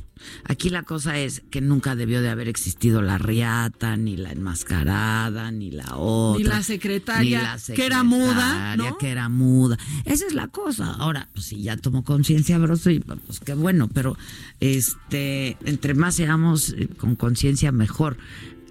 Aquí 0.44 0.70
la 0.70 0.82
cosa 0.82 1.18
es 1.18 1.42
que 1.50 1.60
nunca 1.60 1.96
debió 1.96 2.22
de 2.22 2.28
haber 2.28 2.48
existido 2.48 3.02
la 3.02 3.18
riata, 3.18 3.96
ni 3.96 4.16
la 4.16 4.30
enmascarada, 4.30 5.50
ni 5.50 5.70
la 5.70 5.96
otra. 5.96 6.42
Ni 6.42 6.48
la 6.48 6.62
secretaria, 6.62 7.38
ni 7.38 7.44
la 7.44 7.74
que 7.74 7.86
era 7.86 8.02
muda, 8.02 8.28
secretaria, 8.28 8.76
¿no? 8.76 8.98
que 8.98 9.10
era 9.10 9.28
muda. 9.28 9.78
Esa 10.04 10.26
es 10.26 10.34
la 10.34 10.48
cosa. 10.48 10.92
Ahora, 10.92 11.28
pues 11.32 11.46
si 11.46 11.62
ya 11.62 11.76
tomó 11.76 12.04
conciencia, 12.04 12.58
Broso, 12.58 12.90
y 12.90 13.00
pues 13.00 13.40
qué 13.40 13.54
bueno, 13.54 13.88
pero 13.88 14.16
este, 14.60 15.56
entre 15.64 15.94
más 15.94 16.14
seamos 16.14 16.70
eh, 16.70 16.88
con 16.96 17.16
conciencia, 17.16 17.72
mejor. 17.72 18.16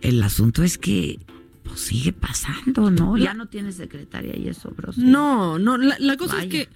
El 0.01 0.21
asunto 0.23 0.63
es 0.63 0.77
que 0.77 1.19
pues, 1.63 1.79
sigue 1.81 2.13
pasando, 2.13 2.89
¿no? 2.91 3.17
Ya 3.17 3.33
no 3.33 3.47
tiene 3.47 3.71
secretaria 3.71 4.35
y 4.37 4.47
eso, 4.47 4.71
Broso. 4.75 4.99
No, 5.01 5.59
no, 5.59 5.77
la, 5.77 5.95
la 5.99 6.17
cosa 6.17 6.35
Vaya. 6.35 6.45
es 6.45 6.49
que 6.49 6.69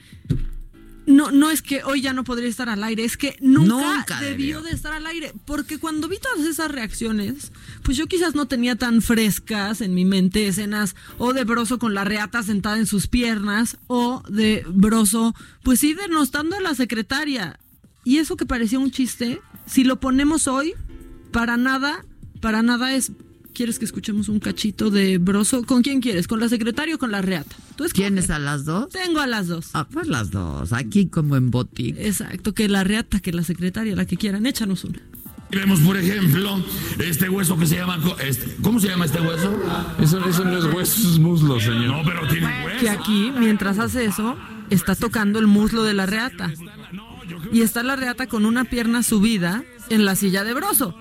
no, 1.07 1.29
no 1.31 1.51
es 1.51 1.61
que 1.61 1.83
hoy 1.83 2.01
ya 2.01 2.13
no 2.13 2.23
podría 2.23 2.49
estar 2.49 2.67
al 2.67 2.83
aire, 2.83 3.03
es 3.03 3.15
que 3.15 3.35
nunca, 3.39 3.97
Nunca 3.97 4.19
debió 4.21 4.57
debió. 4.57 4.61
de 4.61 4.71
estar 4.71 4.91
al 4.93 5.05
aire. 5.05 5.33
Porque 5.45 5.77
cuando 5.77 6.07
vi 6.07 6.17
todas 6.17 6.47
esas 6.47 6.71
reacciones, 6.71 7.51
pues 7.83 7.95
yo 7.95 8.07
quizás 8.07 8.33
no 8.33 8.47
tenía 8.47 8.75
tan 8.75 9.03
frescas 9.03 9.81
en 9.81 9.93
mi 9.93 10.03
mente 10.03 10.47
escenas 10.47 10.95
o 11.19 11.33
de 11.33 11.43
Broso 11.43 11.77
con 11.77 11.93
la 11.93 12.05
reata 12.05 12.41
sentada 12.41 12.79
en 12.79 12.87
sus 12.87 13.07
piernas 13.07 13.77
o 13.87 14.23
de 14.29 14.65
Broso, 14.67 15.35
pues 15.63 15.79
sí, 15.79 15.93
denostando 15.93 16.55
a 16.55 16.61
la 16.61 16.73
secretaria. 16.73 17.59
Y 18.03 18.17
eso 18.17 18.35
que 18.35 18.47
parecía 18.47 18.79
un 18.79 18.89
chiste, 18.91 19.41
si 19.67 19.83
lo 19.83 19.99
ponemos 19.99 20.47
hoy, 20.47 20.73
para 21.31 21.55
nada, 21.57 22.03
para 22.45 22.61
nada 22.61 22.93
es. 22.93 23.11
¿Quieres 23.55 23.79
que 23.79 23.85
escuchemos 23.85 24.29
un 24.29 24.39
cachito 24.39 24.91
de 24.91 25.17
Broso? 25.17 25.63
¿Con 25.63 25.81
quién 25.81 25.99
quieres? 25.99 26.27
¿Con 26.27 26.39
la 26.39 26.47
secretaria 26.47 26.93
o 26.93 26.99
con 26.99 27.11
la 27.11 27.23
reata? 27.23 27.55
¿Tú 27.75 27.85
¿Tienes 27.85 28.29
a 28.29 28.37
las 28.37 28.65
dos? 28.65 28.89
Tengo 28.89 29.19
a 29.19 29.25
las 29.25 29.47
dos. 29.47 29.69
Ah, 29.73 29.87
pues 29.91 30.07
las 30.07 30.29
dos. 30.29 30.71
Aquí 30.71 31.07
como 31.07 31.37
en 31.37 31.49
botín. 31.49 31.95
Exacto, 31.97 32.53
que 32.53 32.69
la 32.69 32.83
reata, 32.83 33.19
que 33.19 33.31
la 33.33 33.41
secretaria, 33.43 33.95
la 33.95 34.05
que 34.05 34.15
quieran. 34.15 34.45
Échanos 34.45 34.83
una. 34.83 34.99
Vemos, 35.49 35.79
por 35.79 35.97
ejemplo, 35.97 36.63
este 36.99 37.29
hueso 37.29 37.57
que 37.57 37.65
se 37.65 37.77
llama. 37.77 37.97
este- 38.23 38.57
¿Cómo 38.61 38.79
se 38.79 38.89
llama 38.89 39.05
este 39.05 39.21
hueso? 39.21 39.59
Eso, 39.99 40.23
eso 40.29 40.43
no 40.45 40.57
es 40.59 40.65
hueso, 40.65 40.99
eso 40.99 41.09
es 41.13 41.17
muslo, 41.17 41.59
señor. 41.59 41.87
No, 41.87 42.03
pero 42.05 42.27
tiene 42.27 42.45
hueso. 42.63 42.79
Que 42.79 42.89
aquí, 42.91 43.31
mientras 43.39 43.79
hace 43.79 44.05
eso, 44.05 44.37
está 44.69 44.93
tocando 44.93 45.39
el 45.39 45.47
muslo 45.47 45.83
de 45.83 45.95
la 45.95 46.05
reata. 46.05 46.53
Y 47.51 47.61
está 47.61 47.81
la 47.81 47.95
reata 47.95 48.27
con 48.27 48.45
una 48.45 48.65
pierna 48.65 49.01
subida 49.01 49.63
en 49.89 50.05
la 50.05 50.15
silla 50.15 50.43
de 50.43 50.53
broso. 50.53 50.95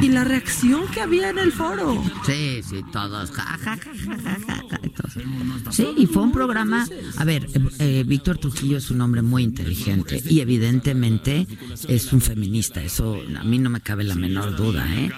Y 0.00 0.08
la 0.08 0.24
reacción 0.24 0.86
que 0.88 1.00
había 1.00 1.30
en 1.30 1.38
el 1.38 1.52
foro. 1.52 2.02
Sí, 2.26 2.62
sí, 2.62 2.82
todos. 2.92 3.30
ja, 3.30 3.42
ja, 3.42 3.58
ja, 3.58 3.76
ja, 3.76 3.90
ja, 3.94 4.38
ja, 4.46 4.64
ja, 4.70 4.80
y 4.82 4.90
todos. 4.90 5.74
Sí, 5.74 5.86
y 5.96 6.06
fue 6.06 6.22
un 6.22 6.32
programa. 6.32 6.86
A 7.16 7.24
ver, 7.24 7.46
eh, 7.54 7.60
eh, 7.78 8.04
Víctor 8.06 8.38
Trujillo 8.38 8.76
es 8.78 8.90
un 8.90 9.00
hombre 9.00 9.22
muy 9.22 9.42
inteligente 9.42 10.22
y 10.28 10.40
evidentemente 10.40 11.46
es 11.88 12.12
un 12.12 12.20
feminista. 12.20 12.82
Eso 12.82 13.20
a 13.38 13.44
mí 13.44 13.58
no 13.58 13.70
me 13.70 13.80
cabe 13.80 14.04
la 14.04 14.14
menor 14.14 14.56
duda, 14.56 14.86
¿eh? 14.94 15.10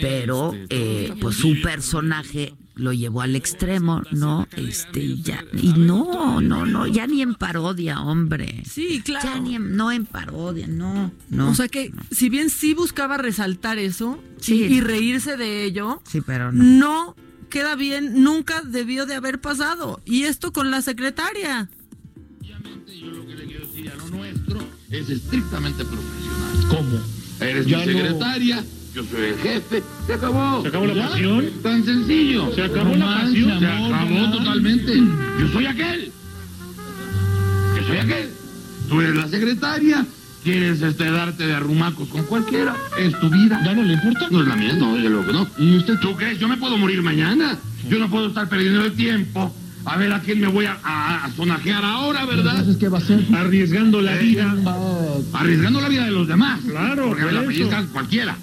Pero, 0.00 0.54
eh, 0.68 1.14
pues 1.20 1.36
su 1.36 1.60
personaje 1.62 2.54
lo 2.80 2.92
llevó 2.92 3.22
al 3.22 3.36
extremo, 3.36 4.02
¿no? 4.10 4.48
Este, 4.56 5.00
y 5.04 5.22
ya. 5.22 5.44
Y 5.52 5.68
no, 5.74 6.40
no, 6.40 6.66
no, 6.66 6.86
ya 6.86 7.06
ni 7.06 7.22
en 7.22 7.34
parodia, 7.34 8.00
hombre. 8.00 8.62
Sí, 8.68 9.00
claro. 9.04 9.28
Ya 9.34 9.38
ni 9.40 9.54
en- 9.56 9.76
no 9.76 9.92
en 9.92 10.06
parodia, 10.06 10.66
no, 10.66 11.12
no. 11.28 11.50
o 11.50 11.54
sea 11.54 11.68
que, 11.68 11.92
si 12.10 12.28
bien 12.28 12.50
sí 12.50 12.74
buscaba 12.74 13.16
resaltar 13.18 13.78
eso 13.78 14.18
Sí. 14.38 14.54
y, 14.64 14.74
y 14.76 14.80
reírse 14.80 15.36
de 15.36 15.64
ello, 15.64 16.02
Sí, 16.08 16.20
pero 16.20 16.50
no. 16.52 16.64
no 16.64 17.16
queda 17.50 17.74
bien, 17.76 18.22
nunca 18.22 18.62
debió 18.62 19.06
de 19.06 19.14
haber 19.14 19.40
pasado. 19.40 20.00
Y 20.04 20.22
esto 20.24 20.52
con 20.52 20.70
la 20.70 20.82
secretaria. 20.82 21.68
es 24.90 25.08
estrictamente 25.08 25.84
profesional. 25.84 26.68
¿Cómo? 26.68 26.98
Eres 27.40 27.66
Ya 27.66 27.78
mi 27.78 27.86
no- 27.86 27.92
secretaria, 27.92 28.64
yo 28.94 29.04
soy 29.04 29.20
el 29.24 29.36
jefe. 29.38 29.82
Se 30.06 30.14
acabó. 30.14 30.62
¿Se 30.62 30.68
acabó 30.68 30.86
la 30.86 30.94
¿Ya? 30.94 31.08
pasión? 31.08 31.44
Tan 31.62 31.84
sencillo. 31.84 32.52
¿Se 32.54 32.62
acabó 32.62 32.94
la 32.96 33.06
pasión? 33.20 33.58
Se 33.60 33.66
acabó 33.66 33.88
¿verdad? 34.14 34.32
totalmente. 34.32 34.94
Yo 35.40 35.48
soy 35.52 35.66
aquel. 35.66 36.12
Yo 37.76 37.86
soy 37.86 37.96
aquel. 37.98 38.30
Tú 38.88 39.00
eres 39.00 39.14
la 39.14 39.28
secretaria, 39.28 40.04
quieres 40.42 40.82
este, 40.82 41.08
darte 41.10 41.46
de 41.46 41.54
arrumacos 41.54 42.08
con 42.08 42.24
cualquiera, 42.24 42.74
es 42.98 43.18
tu 43.20 43.30
vida. 43.30 43.60
¿Ya 43.64 43.72
no 43.74 43.84
le 43.84 43.92
importa? 43.94 44.26
No 44.32 44.40
es 44.42 44.48
la 44.48 44.56
mía, 44.56 44.72
no, 44.72 44.94
desde 44.96 45.08
luego 45.10 45.26
que 45.26 45.32
no. 45.32 45.46
¿Y 45.58 45.76
usted? 45.76 45.94
¿Tú 46.00 46.16
crees? 46.16 46.40
Yo 46.40 46.48
me 46.48 46.56
puedo 46.56 46.76
morir 46.76 47.00
mañana. 47.02 47.56
Yo 47.88 47.98
no 48.00 48.10
puedo 48.10 48.26
estar 48.28 48.48
perdiendo 48.48 48.84
el 48.84 48.92
tiempo. 48.92 49.54
A 49.84 49.96
ver 49.96 50.12
a 50.12 50.20
quién 50.20 50.40
me 50.40 50.48
voy 50.48 50.66
a, 50.66 50.76
a, 50.82 51.24
a 51.24 51.30
sonajear 51.32 51.82
ahora, 51.84 52.26
¿verdad? 52.26 52.50
Entonces, 52.58 52.76
¿qué 52.76 52.88
va 52.88 52.98
a 52.98 53.00
hacer? 53.00 53.24
Arriesgando 53.34 54.02
la 54.02 54.16
Eh, 54.16 54.22
vida. 54.24 54.54
ah, 54.66 55.14
Arriesgando 55.34 55.80
la 55.80 55.88
vida 55.88 56.04
de 56.04 56.10
los 56.10 56.26
demás. 56.28 56.60
Claro, 56.68 57.06
Porque 57.08 57.22
por 57.22 57.32
la 57.32 57.42
pellizcan 57.46 57.86
cualquiera. 57.86 58.36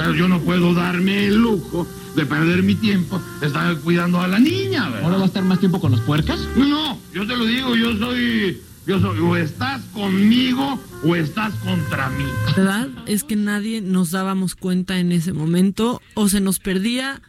Pero 0.00 0.14
yo 0.14 0.28
no 0.28 0.40
puedo 0.40 0.74
darme 0.74 1.26
el 1.26 1.36
lujo 1.36 1.86
de 2.16 2.26
perder 2.26 2.62
mi 2.62 2.74
tiempo 2.74 3.20
de 3.40 3.46
estar 3.46 3.76
cuidando 3.80 4.20
a 4.20 4.28
la 4.28 4.38
niña, 4.38 4.88
¿verdad? 4.88 5.04
¿Ahora 5.04 5.16
va 5.18 5.22
a 5.24 5.26
estar 5.26 5.44
más 5.44 5.60
tiempo 5.60 5.80
con 5.80 5.92
los 5.92 6.00
puercas? 6.00 6.40
No, 6.56 6.66
no, 6.66 6.98
yo 7.12 7.26
te 7.26 7.36
lo 7.36 7.44
digo, 7.44 7.76
yo 7.76 7.96
soy, 7.96 8.60
yo 8.86 9.00
soy, 9.00 9.18
o 9.18 9.36
estás 9.36 9.82
conmigo 9.92 10.78
o 11.04 11.16
estás 11.16 11.54
contra 11.56 12.08
mí. 12.10 12.24
La 12.46 12.52
verdad 12.54 12.88
es 13.06 13.24
que 13.24 13.36
nadie 13.36 13.80
nos 13.80 14.10
dábamos 14.10 14.54
cuenta 14.54 14.98
en 14.98 15.12
ese 15.12 15.32
momento 15.32 16.00
o 16.14 16.28
se 16.28 16.40
nos 16.40 16.58
perdía 16.58 17.20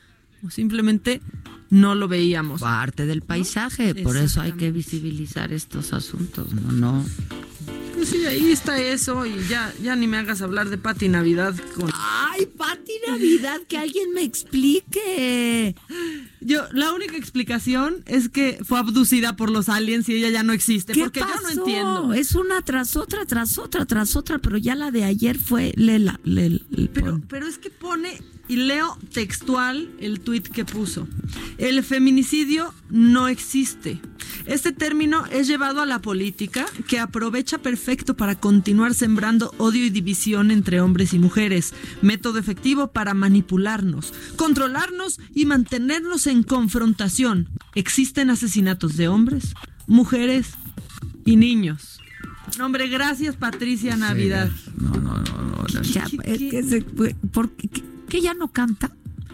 o 0.45 0.49
simplemente 0.49 1.21
no 1.69 1.95
lo 1.95 2.07
veíamos. 2.07 2.61
Parte 2.61 3.05
del 3.05 3.21
paisaje, 3.21 3.95
por 3.95 4.17
eso 4.17 4.41
hay 4.41 4.53
que 4.53 4.71
visibilizar 4.71 5.53
estos 5.53 5.93
asuntos, 5.93 6.53
no, 6.53 6.71
no. 6.71 7.05
Sí, 8.11 8.25
ahí 8.25 8.51
está 8.51 8.77
eso 8.77 9.25
y 9.25 9.41
ya, 9.47 9.73
ya 9.81 9.95
ni 9.95 10.05
me 10.05 10.17
hagas 10.17 10.41
hablar 10.41 10.67
de 10.67 10.77
Pati 10.77 11.07
Navidad 11.07 11.55
con... 11.77 11.89
Ay, 11.93 12.45
Pati 12.45 12.91
Navidad, 13.07 13.61
que 13.69 13.77
alguien 13.77 14.11
me 14.11 14.21
explique. 14.21 15.77
Yo, 16.41 16.63
la 16.73 16.91
única 16.91 17.15
explicación 17.15 18.03
es 18.07 18.27
que 18.27 18.59
fue 18.65 18.79
abducida 18.79 19.37
por 19.37 19.49
los 19.49 19.69
aliens 19.69 20.09
y 20.09 20.15
ella 20.15 20.27
ya 20.29 20.43
no 20.43 20.51
existe, 20.51 20.91
¿Qué 20.91 21.03
porque 21.03 21.21
pasó? 21.21 21.35
yo 21.35 21.41
no 21.41 21.49
entiendo. 21.51 22.13
Es 22.13 22.35
una 22.35 22.61
tras 22.63 22.97
otra, 22.97 23.25
tras 23.25 23.57
otra, 23.57 23.85
tras 23.85 24.17
otra, 24.17 24.39
pero 24.39 24.57
ya 24.57 24.75
la 24.75 24.91
de 24.91 25.05
ayer 25.05 25.37
fue 25.39 25.71
lela, 25.77 26.19
lela, 26.25 26.59
Pero, 26.93 27.21
pero 27.29 27.47
es 27.47 27.59
que 27.59 27.69
pone, 27.69 28.21
y 28.47 28.57
leo 28.57 28.97
textual 29.13 29.89
el 29.99 30.19
tuit 30.19 30.47
que 30.47 30.65
puso. 30.65 31.07
El 31.57 31.83
feminicidio 31.83 32.73
no 32.89 33.27
existe. 33.27 33.99
Este 34.45 34.71
término 34.71 35.25
es 35.27 35.47
llevado 35.47 35.81
a 35.81 35.85
la 35.85 35.99
política 36.01 36.65
que 36.87 36.99
aprovecha 36.99 37.59
perfecto 37.59 38.15
para 38.17 38.35
continuar 38.35 38.93
sembrando 38.93 39.53
odio 39.57 39.85
y 39.85 39.89
división 39.89 40.51
entre 40.51 40.81
hombres 40.81 41.13
y 41.13 41.19
mujeres. 41.19 41.73
Método 42.01 42.39
efectivo 42.39 42.91
para 42.91 43.13
manipularnos, 43.13 44.13
controlarnos 44.35 45.19
y 45.33 45.45
mantenernos 45.45 46.27
en 46.27 46.43
confrontación. 46.43 47.49
Existen 47.75 48.29
asesinatos 48.29 48.97
de 48.97 49.07
hombres, 49.07 49.53
mujeres 49.87 50.47
y 51.25 51.35
niños. 51.35 51.99
No, 52.57 52.65
hombre, 52.65 52.87
gracias 52.89 53.35
Patricia 53.35 53.95
Navidad. 53.95 54.49
No, 54.77 54.89
no, 54.89 55.17
no, 55.19 55.41
no. 55.41 55.63
no, 55.73 55.81
ya, 55.83 56.03
es 56.25 56.39
que 56.39 56.63
se 56.63 56.81
¿por 56.81 57.51
qué- 57.51 57.69
que 58.11 58.21
ya 58.21 58.33
no 58.33 58.51
canta? 58.51 58.91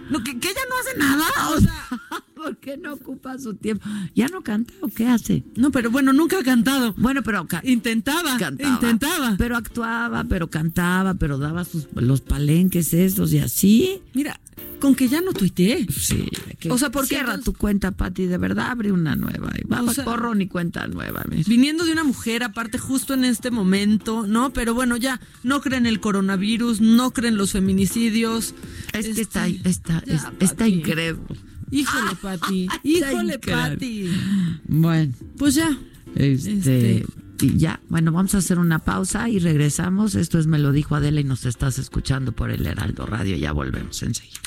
No, 0.09 0.23
que, 0.23 0.39
que 0.39 0.49
ella 0.49 0.61
no 0.69 0.75
hace 0.80 0.97
nada. 0.97 1.25
O 1.55 1.59
sea, 1.59 1.86
¿Por 2.36 2.57
qué 2.57 2.78
no 2.78 2.93
ocupa 2.93 3.38
su 3.39 3.55
tiempo? 3.55 3.86
¿Ya 4.15 4.28
no 4.28 4.41
canta 4.41 4.71
o 4.82 4.88
qué 4.88 5.07
hace? 5.07 5.43
no, 5.55 5.71
pero 5.71 5.89
bueno, 5.91 6.13
nunca 6.13 6.39
ha 6.39 6.43
cantado. 6.43 6.93
Bueno, 6.97 7.23
pero 7.23 7.45
ca- 7.47 7.61
Intentaba, 7.65 8.38
cantaba. 8.38 8.69
intentaba. 8.75 9.36
Pero 9.38 9.57
actuaba, 9.57 10.23
pero 10.25 10.49
cantaba, 10.49 11.15
pero 11.15 11.38
daba 11.39 11.65
sus, 11.65 11.88
los 11.95 12.21
palenques 12.21 12.93
estos 12.93 13.34
y 13.34 13.39
así. 13.39 14.01
Mira, 14.13 14.39
con 14.80 14.93
que 14.95 15.08
ya 15.08 15.22
no 15.22 15.34
tuiteé. 15.34 15.86
Sí. 15.91 16.28
que 16.60 16.72
O 16.72 16.78
sea, 16.78 16.89
porque 16.91 17.10
cierra 17.10 17.34
entonces- 17.36 17.45
tu 17.45 17.53
cuenta, 17.53 17.91
Pati, 17.91 18.26
de 18.26 18.38
verdad 18.38 18.72
abre 18.72 18.91
una 18.91 19.16
nueva. 19.16 19.51
Y 19.64 19.68
va 19.68 19.82
O 19.82 19.91
sea- 19.93 20.03
corro 20.05 20.34
ni 20.36 20.47
cuenta 20.47 20.88
nueva. 20.88 21.24
mira. 21.30 21.43
Viniendo 21.47 21.86
de 21.86 21.91
una 21.93 22.03
mujer, 22.03 22.43
aparte 22.43 22.78
justo 22.78 23.14
en 23.14 23.24
este 23.26 23.51
momento, 23.51 24.26
¿no? 24.28 24.51
Pero 24.53 24.74
bueno, 24.74 24.97
ya 24.97 25.20
no 25.43 25.62
creen 25.62 25.86
el 25.86 25.99
coronavirus, 25.99 26.82
no 26.82 27.12
creen 27.12 27.38
los 27.38 27.51
feminicidios. 27.53 28.53
Es 28.93 29.05
Este, 29.05 29.14
que 29.16 29.22
está, 29.22 29.47
está, 29.47 30.03
ya, 30.05 30.14
es- 30.16 30.24
está 30.39 30.55
Pati. 30.66 30.74
increíble. 30.74 31.22
Híjole, 31.72 32.12
Pati. 32.22 32.64
Está 32.66 32.80
Híjole. 32.84 33.39
Pati. 33.39 34.10
Bueno, 34.68 35.14
Pues 35.38 35.55
ya. 35.55 35.78
este, 36.16 36.53
Este. 36.53 37.05
Y 37.41 37.57
ya, 37.57 37.79
bueno, 37.89 38.11
vamos 38.11 38.35
a 38.35 38.39
hacer 38.39 38.59
una 38.59 38.79
pausa 38.79 39.29
y 39.29 39.39
regresamos. 39.39 40.15
Esto 40.15 40.39
es 40.39 40.47
Me 40.47 40.59
lo 40.59 40.71
dijo 40.71 40.95
Adela 40.95 41.21
y 41.21 41.23
nos 41.23 41.45
estás 41.45 41.77
escuchando 41.77 42.31
por 42.31 42.49
el 42.49 42.65
Heraldo 42.65 43.05
Radio. 43.05 43.35
Ya 43.35 43.51
volvemos 43.51 44.01
enseguida. 44.03 44.41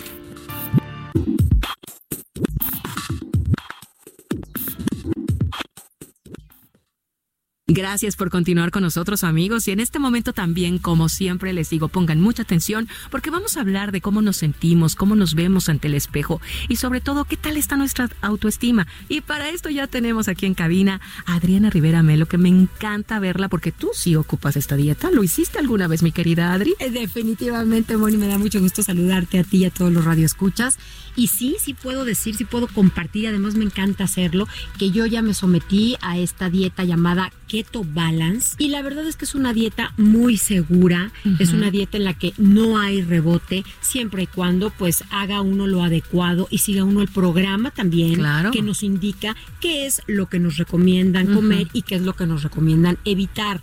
Gracias 7.73 8.17
por 8.17 8.31
continuar 8.31 8.73
con 8.73 8.83
nosotros 8.83 9.23
amigos 9.23 9.69
y 9.69 9.71
en 9.71 9.79
este 9.79 10.01
momento 10.01 10.33
también, 10.33 10.79
como 10.79 11.09
siempre 11.09 11.53
les 11.53 11.71
digo, 11.71 11.87
pongan 11.87 12.21
mucha 12.21 12.43
atención 12.43 12.89
porque 13.13 13.31
vamos 13.31 13.57
a 13.57 13.61
hablar 13.61 13.93
de 13.93 14.01
cómo 14.01 14.23
nos 14.23 14.39
sentimos, 14.39 14.97
cómo 14.97 15.15
nos 15.15 15.37
vemos 15.37 15.69
ante 15.69 15.87
el 15.87 15.95
espejo 15.95 16.41
y 16.69 16.77
sobre 16.77 17.01
todo 17.01 17.27
qué 17.27 17.37
tal 17.37 17.57
está 17.57 17.77
nuestra 17.77 18.11
autoestima. 18.23 18.89
Y 19.09 19.21
para 19.21 19.51
esto 19.51 19.71
ya 19.71 19.87
tenemos 19.87 20.27
aquí 20.27 20.47
en 20.47 20.55
cabina 20.55 21.01
a 21.27 21.37
Adriana 21.37 21.71
Rivera 21.71 22.03
Melo, 22.03 22.27
que 22.27 22.39
me 22.39 22.49
encanta 22.49 23.21
verla 23.21 23.49
porque 23.49 23.71
tú 23.71 23.91
sí 23.95 24.17
ocupas 24.17 24.57
esta 24.57 24.75
dieta. 24.75 25.13
¿Lo 25.13 25.23
hiciste 25.23 25.61
alguna 25.61 25.87
vez, 25.87 26.03
mi 26.03 26.11
querida 26.11 26.53
Adri? 26.53 26.75
Eh, 26.81 26.91
Definitivamente, 26.91 27.97
Moni, 27.97 28.17
me 28.17 28.27
da 28.27 28.37
mucho 28.37 28.59
gusto 28.61 28.83
saludarte 28.83 29.39
a 29.39 29.45
ti 29.45 29.59
y 29.59 29.65
a 29.67 29.71
todos 29.71 29.93
los 29.93 30.05
radioescuchas. 30.05 30.77
Y 31.15 31.29
sí, 31.29 31.57
sí 31.61 31.75
puedo 31.75 32.05
decir, 32.05 32.35
sí 32.35 32.45
puedo 32.45 32.67
compartir, 32.67 33.29
además 33.29 33.55
me 33.55 33.65
encanta 33.65 34.05
hacerlo, 34.05 34.49
que 34.77 34.91
yo 34.91 35.07
ya 35.07 35.23
me 35.23 35.35
sometí 35.35 35.97
a 36.01 36.19
esta 36.19 36.51
dieta 36.51 36.83
llamada 36.83 37.33
Keto 37.51 37.85
Balance. 37.85 38.55
Y 38.59 38.69
la 38.69 38.81
verdad 38.81 39.05
es 39.09 39.17
que 39.17 39.25
es 39.25 39.35
una 39.35 39.53
dieta 39.53 39.93
muy 39.97 40.37
segura, 40.37 41.11
es 41.41 41.53
una 41.53 41.73
dieta 41.73 41.97
en 41.97 42.05
la 42.05 42.15
que 42.15 42.33
no 42.39 42.79
hay 42.79 43.03
rebote, 43.03 43.65
siempre 43.81 44.23
y 44.23 44.27
cuando 44.29 44.71
pues 44.71 45.03
haga 45.11 45.41
uno 45.41 45.67
lo 45.67 45.83
adecuado 45.83 46.47
y 46.51 46.59
siga 46.59 46.85
uno 46.85 47.03
el 47.03 47.09
programa 47.09 47.73
también 47.73 48.15
Claro. 48.15 48.53
que 48.53 48.63
nos 48.63 48.85
indica 48.85 49.35
qué 49.61 49.87
es 49.87 50.01
lo 50.07 50.29
que 50.29 50.39
nos 50.39 50.59
recomiendan 50.59 51.35
comer 51.35 51.67
y 51.73 51.83
qué 51.83 51.97
es 51.97 52.03
lo 52.03 52.15
que 52.15 52.27
nos 52.27 52.45
recomiendan 52.45 52.99
evitar. 53.05 53.61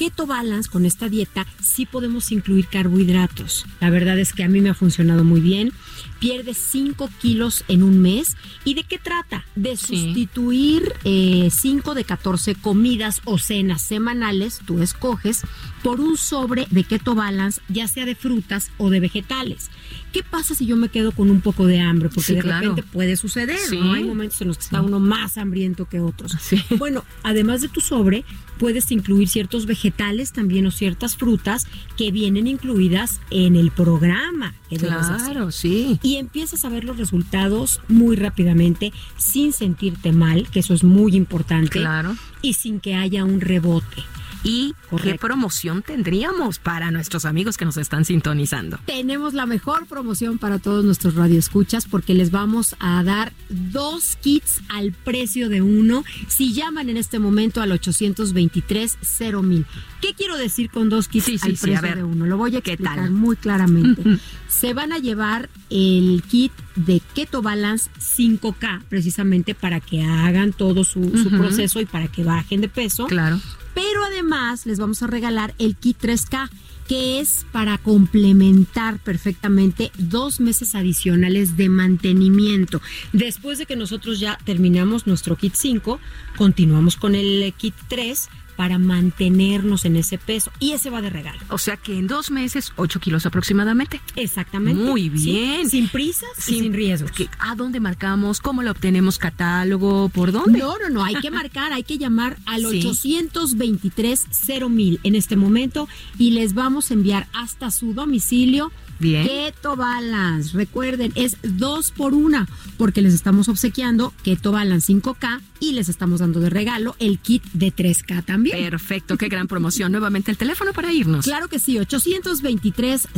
Keto 0.00 0.26
Balance, 0.26 0.70
con 0.70 0.86
esta 0.86 1.10
dieta, 1.10 1.46
sí 1.60 1.84
podemos 1.84 2.32
incluir 2.32 2.68
carbohidratos. 2.68 3.66
La 3.80 3.90
verdad 3.90 4.18
es 4.18 4.32
que 4.32 4.42
a 4.42 4.48
mí 4.48 4.62
me 4.62 4.70
ha 4.70 4.74
funcionado 4.74 5.24
muy 5.24 5.42
bien. 5.42 5.74
Pierdes 6.18 6.56
5 6.56 7.10
kilos 7.20 7.64
en 7.68 7.82
un 7.82 8.00
mes. 8.00 8.34
¿Y 8.64 8.72
de 8.72 8.84
qué 8.84 8.96
trata? 8.96 9.44
De 9.56 9.76
sustituir 9.76 10.94
5 11.04 11.94
de 11.94 12.04
14 12.04 12.54
comidas 12.54 13.20
o 13.26 13.36
cenas 13.36 13.82
semanales, 13.82 14.62
tú 14.64 14.80
escoges, 14.80 15.42
por 15.82 16.00
un 16.00 16.16
sobre 16.16 16.66
de 16.70 16.84
Keto 16.84 17.14
Balance, 17.14 17.60
ya 17.68 17.86
sea 17.86 18.06
de 18.06 18.14
frutas 18.14 18.70
o 18.78 18.88
de 18.88 19.00
vegetales. 19.00 19.70
¿Qué 20.12 20.22
pasa 20.22 20.54
si 20.54 20.66
yo 20.66 20.76
me 20.76 20.88
quedo 20.88 21.12
con 21.12 21.30
un 21.30 21.40
poco 21.40 21.66
de 21.66 21.80
hambre? 21.80 22.08
Porque 22.08 22.22
Sí, 22.28 22.34
de 22.34 22.40
claro. 22.42 22.70
repente 22.70 22.82
puede 22.92 23.16
suceder, 23.16 23.58
Sí. 23.58 23.78
¿no? 23.78 23.92
Hay 23.92 24.04
momentos 24.04 24.40
en 24.40 24.48
los 24.48 24.58
que 24.58 24.64
está 24.64 24.82
uno 24.82 24.98
más 25.00 25.38
hambriento 25.38 25.86
que 25.86 26.00
otros. 26.00 26.32
Bueno, 26.78 27.04
además 27.22 27.60
de 27.60 27.68
tu 27.68 27.80
sobre, 27.80 28.24
puedes 28.58 28.90
incluir 28.90 29.28
ciertos 29.28 29.66
vegetales 29.66 30.32
también 30.32 30.66
o 30.66 30.70
ciertas 30.70 31.16
frutas 31.16 31.66
que 31.96 32.10
vienen 32.10 32.46
incluidas 32.46 33.20
en 33.30 33.56
el 33.56 33.70
programa. 33.70 34.54
que. 34.68 34.76
Claro, 34.78 35.50
sí. 35.52 35.98
Y 36.02 36.16
empiezas 36.16 36.64
a 36.64 36.68
ver 36.68 36.84
los 36.84 36.96
resultados 36.96 37.80
muy 37.88 38.16
rápidamente, 38.16 38.92
sin 39.16 39.52
sentirte 39.52 40.12
mal, 40.12 40.48
que 40.50 40.60
eso 40.60 40.74
es 40.74 40.82
muy 40.84 41.14
importante. 41.16 41.70
Claro. 41.80 42.16
Y 42.42 42.54
sin 42.54 42.80
que 42.80 42.94
haya 42.94 43.24
un 43.24 43.40
rebote. 43.40 44.02
¿Y 44.42 44.74
qué 45.02 45.16
promoción 45.16 45.82
tendríamos 45.82 46.58
para 46.58 46.90
nuestros 46.90 47.24
amigos 47.24 47.56
que 47.56 47.64
nos 47.64 47.76
están 47.76 48.04
sintonizando? 48.04 48.78
Tenemos 48.86 49.34
la 49.34 49.46
mejor 49.46 49.86
promoción 49.86 50.38
para 50.38 50.58
todos 50.58 50.84
nuestros 50.84 51.14
radioescuchas 51.14 51.86
porque 51.86 52.14
les 52.14 52.30
vamos 52.30 52.74
a 52.78 53.02
dar 53.04 53.32
dos 53.48 54.16
kits 54.20 54.60
al 54.68 54.92
precio 54.92 55.48
de 55.48 55.62
uno 55.62 56.04
si 56.28 56.52
llaman 56.52 56.88
en 56.88 56.96
este 56.96 57.18
momento 57.18 57.60
al 57.60 57.72
823 57.72 58.98
mil. 59.42 59.66
¿Qué 60.00 60.14
quiero 60.14 60.36
decir 60.36 60.70
con 60.70 60.88
dos 60.88 61.08
kits 61.08 61.26
Sí, 61.26 61.38
al 61.42 61.56
sí, 61.56 61.66
precio 61.66 61.82
ver, 61.82 61.96
de 61.96 62.04
uno? 62.04 62.26
Lo 62.26 62.36
voy 62.38 62.56
a 62.56 62.60
¿qué 62.60 62.72
explicar 62.72 62.96
tal? 62.96 63.10
muy 63.10 63.36
claramente. 63.36 64.02
Se 64.48 64.72
van 64.74 64.92
a 64.92 64.98
llevar 64.98 65.48
el 65.68 66.22
kit 66.28 66.52
de 66.76 67.00
Keto 67.14 67.42
Balance 67.42 67.90
5K 68.00 68.84
precisamente 68.88 69.54
para 69.54 69.80
que 69.80 70.02
hagan 70.02 70.52
todo 70.52 70.84
su, 70.84 71.00
proceso 71.30 71.80
y 71.80 71.86
para 71.86 72.08
que 72.08 72.24
bajen 72.24 72.60
de 72.60 72.68
peso. 72.68 73.06
Claro. 73.06 73.38
Pero 73.74 74.04
además 74.04 74.66
les 74.66 74.78
vamos 74.78 75.02
a 75.02 75.06
regalar 75.06 75.54
el 75.58 75.76
kit 75.76 75.98
3K, 76.00 76.48
que 76.88 77.20
es 77.20 77.46
para 77.52 77.78
complementar 77.78 78.98
perfectamente 78.98 79.92
dos 79.96 80.40
meses 80.40 80.74
adicionales 80.74 81.56
de 81.56 81.68
mantenimiento. 81.68 82.82
Después 83.12 83.58
de 83.58 83.66
que 83.66 83.76
nosotros 83.76 84.18
ya 84.18 84.38
terminamos 84.44 85.06
nuestro 85.06 85.36
kit 85.36 85.54
5, 85.54 86.00
continuamos 86.36 86.96
con 86.96 87.14
el 87.14 87.54
kit 87.56 87.74
3 87.88 88.28
para 88.60 88.78
mantenernos 88.78 89.86
en 89.86 89.96
ese 89.96 90.18
peso. 90.18 90.50
Y 90.60 90.72
ese 90.72 90.90
va 90.90 91.00
de 91.00 91.08
regalo. 91.08 91.40
O 91.48 91.56
sea 91.56 91.78
que 91.78 91.98
en 91.98 92.06
dos 92.06 92.30
meses, 92.30 92.74
8 92.76 93.00
kilos 93.00 93.24
aproximadamente. 93.24 94.02
Exactamente. 94.16 94.82
Muy 94.82 95.04
Sí, 95.04 95.08
bien. 95.32 95.70
sin 95.70 95.88
prisas 95.88 96.28
y 96.40 96.42
sin 96.60 96.74
riesgos. 96.74 97.10
¿Qué- 97.10 97.30
¿A 97.38 97.54
dónde 97.54 97.80
marcamos? 97.80 98.38
¿Cómo 98.40 98.62
lo 98.62 98.72
obtenemos? 98.72 99.16
¿Catálogo? 99.16 100.10
¿Por 100.10 100.30
dónde? 100.30 100.58
No, 100.58 100.74
no, 100.78 100.90
no, 100.90 101.02
hay 101.02 101.14
que 101.22 101.30
marcar, 101.30 101.72
hay 101.72 101.84
que 101.84 101.96
llamar 101.96 102.36
al 102.44 102.60
Sí. 102.66 102.86
823 102.86 104.26
mil 104.68 105.00
en 105.04 105.14
este 105.14 105.36
momento 105.36 105.88
y 106.18 106.32
les 106.32 106.52
vamos 106.52 106.90
a 106.90 106.94
enviar 106.94 107.28
hasta 107.32 107.70
su 107.70 107.94
domicilio 107.94 108.72
Bien. 109.00 109.26
Keto 109.26 109.76
Balance. 109.76 110.56
Recuerden, 110.56 111.12
es 111.14 111.38
dos 111.42 111.90
por 111.90 112.14
una, 112.14 112.46
porque 112.76 113.02
les 113.02 113.14
estamos 113.14 113.48
obsequiando 113.48 114.12
Keto 114.22 114.52
Balance 114.52 114.92
5K 114.92 115.40
y 115.58 115.72
les 115.72 115.88
estamos 115.88 116.20
dando 116.20 116.38
de 116.40 116.50
regalo 116.50 116.94
el 116.98 117.18
kit 117.18 117.42
de 117.52 117.74
3K 117.74 118.24
también. 118.24 118.58
Perfecto, 118.58 119.16
qué 119.16 119.28
gran 119.28 119.48
promoción. 119.48 119.90
Nuevamente 119.90 120.30
el 120.30 120.36
teléfono 120.36 120.72
para 120.72 120.92
irnos. 120.92 121.24
Claro 121.24 121.48
que 121.48 121.58
sí, 121.58 121.78
823 121.78 123.08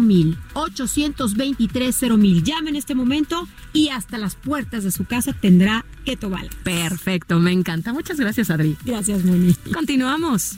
mil 0.00 0.36
823 0.54 2.02
mil 2.18 2.42
Llame 2.42 2.70
en 2.70 2.76
este 2.76 2.94
momento 2.94 3.48
y 3.72 3.88
hasta 3.88 4.18
las 4.18 4.34
puertas 4.34 4.84
de 4.84 4.90
su 4.90 5.04
casa 5.04 5.32
tendrá 5.32 5.84
Keto 6.04 6.30
Balance. 6.30 6.56
Perfecto, 6.64 7.38
me 7.38 7.52
encanta. 7.52 7.92
Muchas 7.92 8.18
gracias, 8.18 8.50
Adri. 8.50 8.76
Gracias, 8.84 9.24
Moni. 9.24 9.54
Continuamos. 9.72 10.56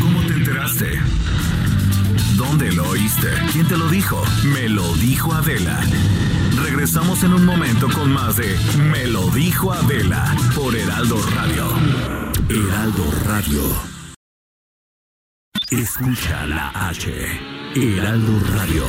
¿Cómo 0.00 0.22
te 0.22 0.34
enteraste? 0.34 0.98
¿Dónde 2.38 2.70
lo 2.70 2.90
oíste? 2.90 3.26
¿Quién 3.52 3.66
te 3.66 3.76
lo 3.76 3.88
dijo? 3.88 4.22
Me 4.54 4.68
lo 4.68 4.94
dijo 4.94 5.34
Adela. 5.34 5.80
Regresamos 6.62 7.24
en 7.24 7.34
un 7.34 7.44
momento 7.44 7.88
con 7.90 8.12
más 8.12 8.36
de 8.36 8.56
Me 8.92 9.08
lo 9.08 9.28
dijo 9.30 9.72
Adela 9.72 10.36
por 10.54 10.76
Heraldo 10.76 11.20
Radio. 11.34 11.66
Heraldo 12.48 13.12
Radio. 13.26 13.60
Escucha 15.68 16.46
la 16.46 16.68
H. 16.88 17.12
Heraldo 17.74 18.40
Radio. 18.54 18.84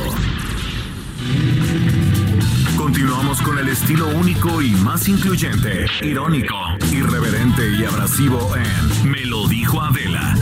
Continuamos 2.76 3.42
con 3.42 3.58
el 3.58 3.68
estilo 3.68 4.06
único 4.10 4.62
y 4.62 4.70
más 4.76 5.08
incluyente, 5.08 5.86
irónico, 6.02 6.54
irreverente 6.92 7.68
y 7.72 7.84
abrasivo 7.84 8.54
en 8.56 9.10
Me 9.10 9.24
lo 9.24 9.48
dijo 9.48 9.82
Adela 9.82 10.36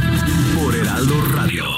por 0.54 0.76
Heraldo 0.76 1.14
Radio. 1.34 1.77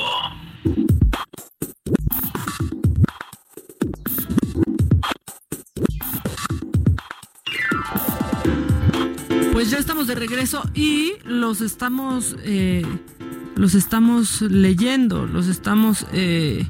Pues 9.61 9.71
ya 9.71 9.77
estamos 9.77 10.07
de 10.07 10.15
regreso 10.15 10.63
y 10.73 11.13
los 11.27 11.61
estamos, 11.61 12.35
eh, 12.45 12.83
los 13.57 13.75
estamos 13.75 14.41
leyendo, 14.41 15.27
los 15.27 15.49
estamos 15.49 16.07
eh, 16.15 16.67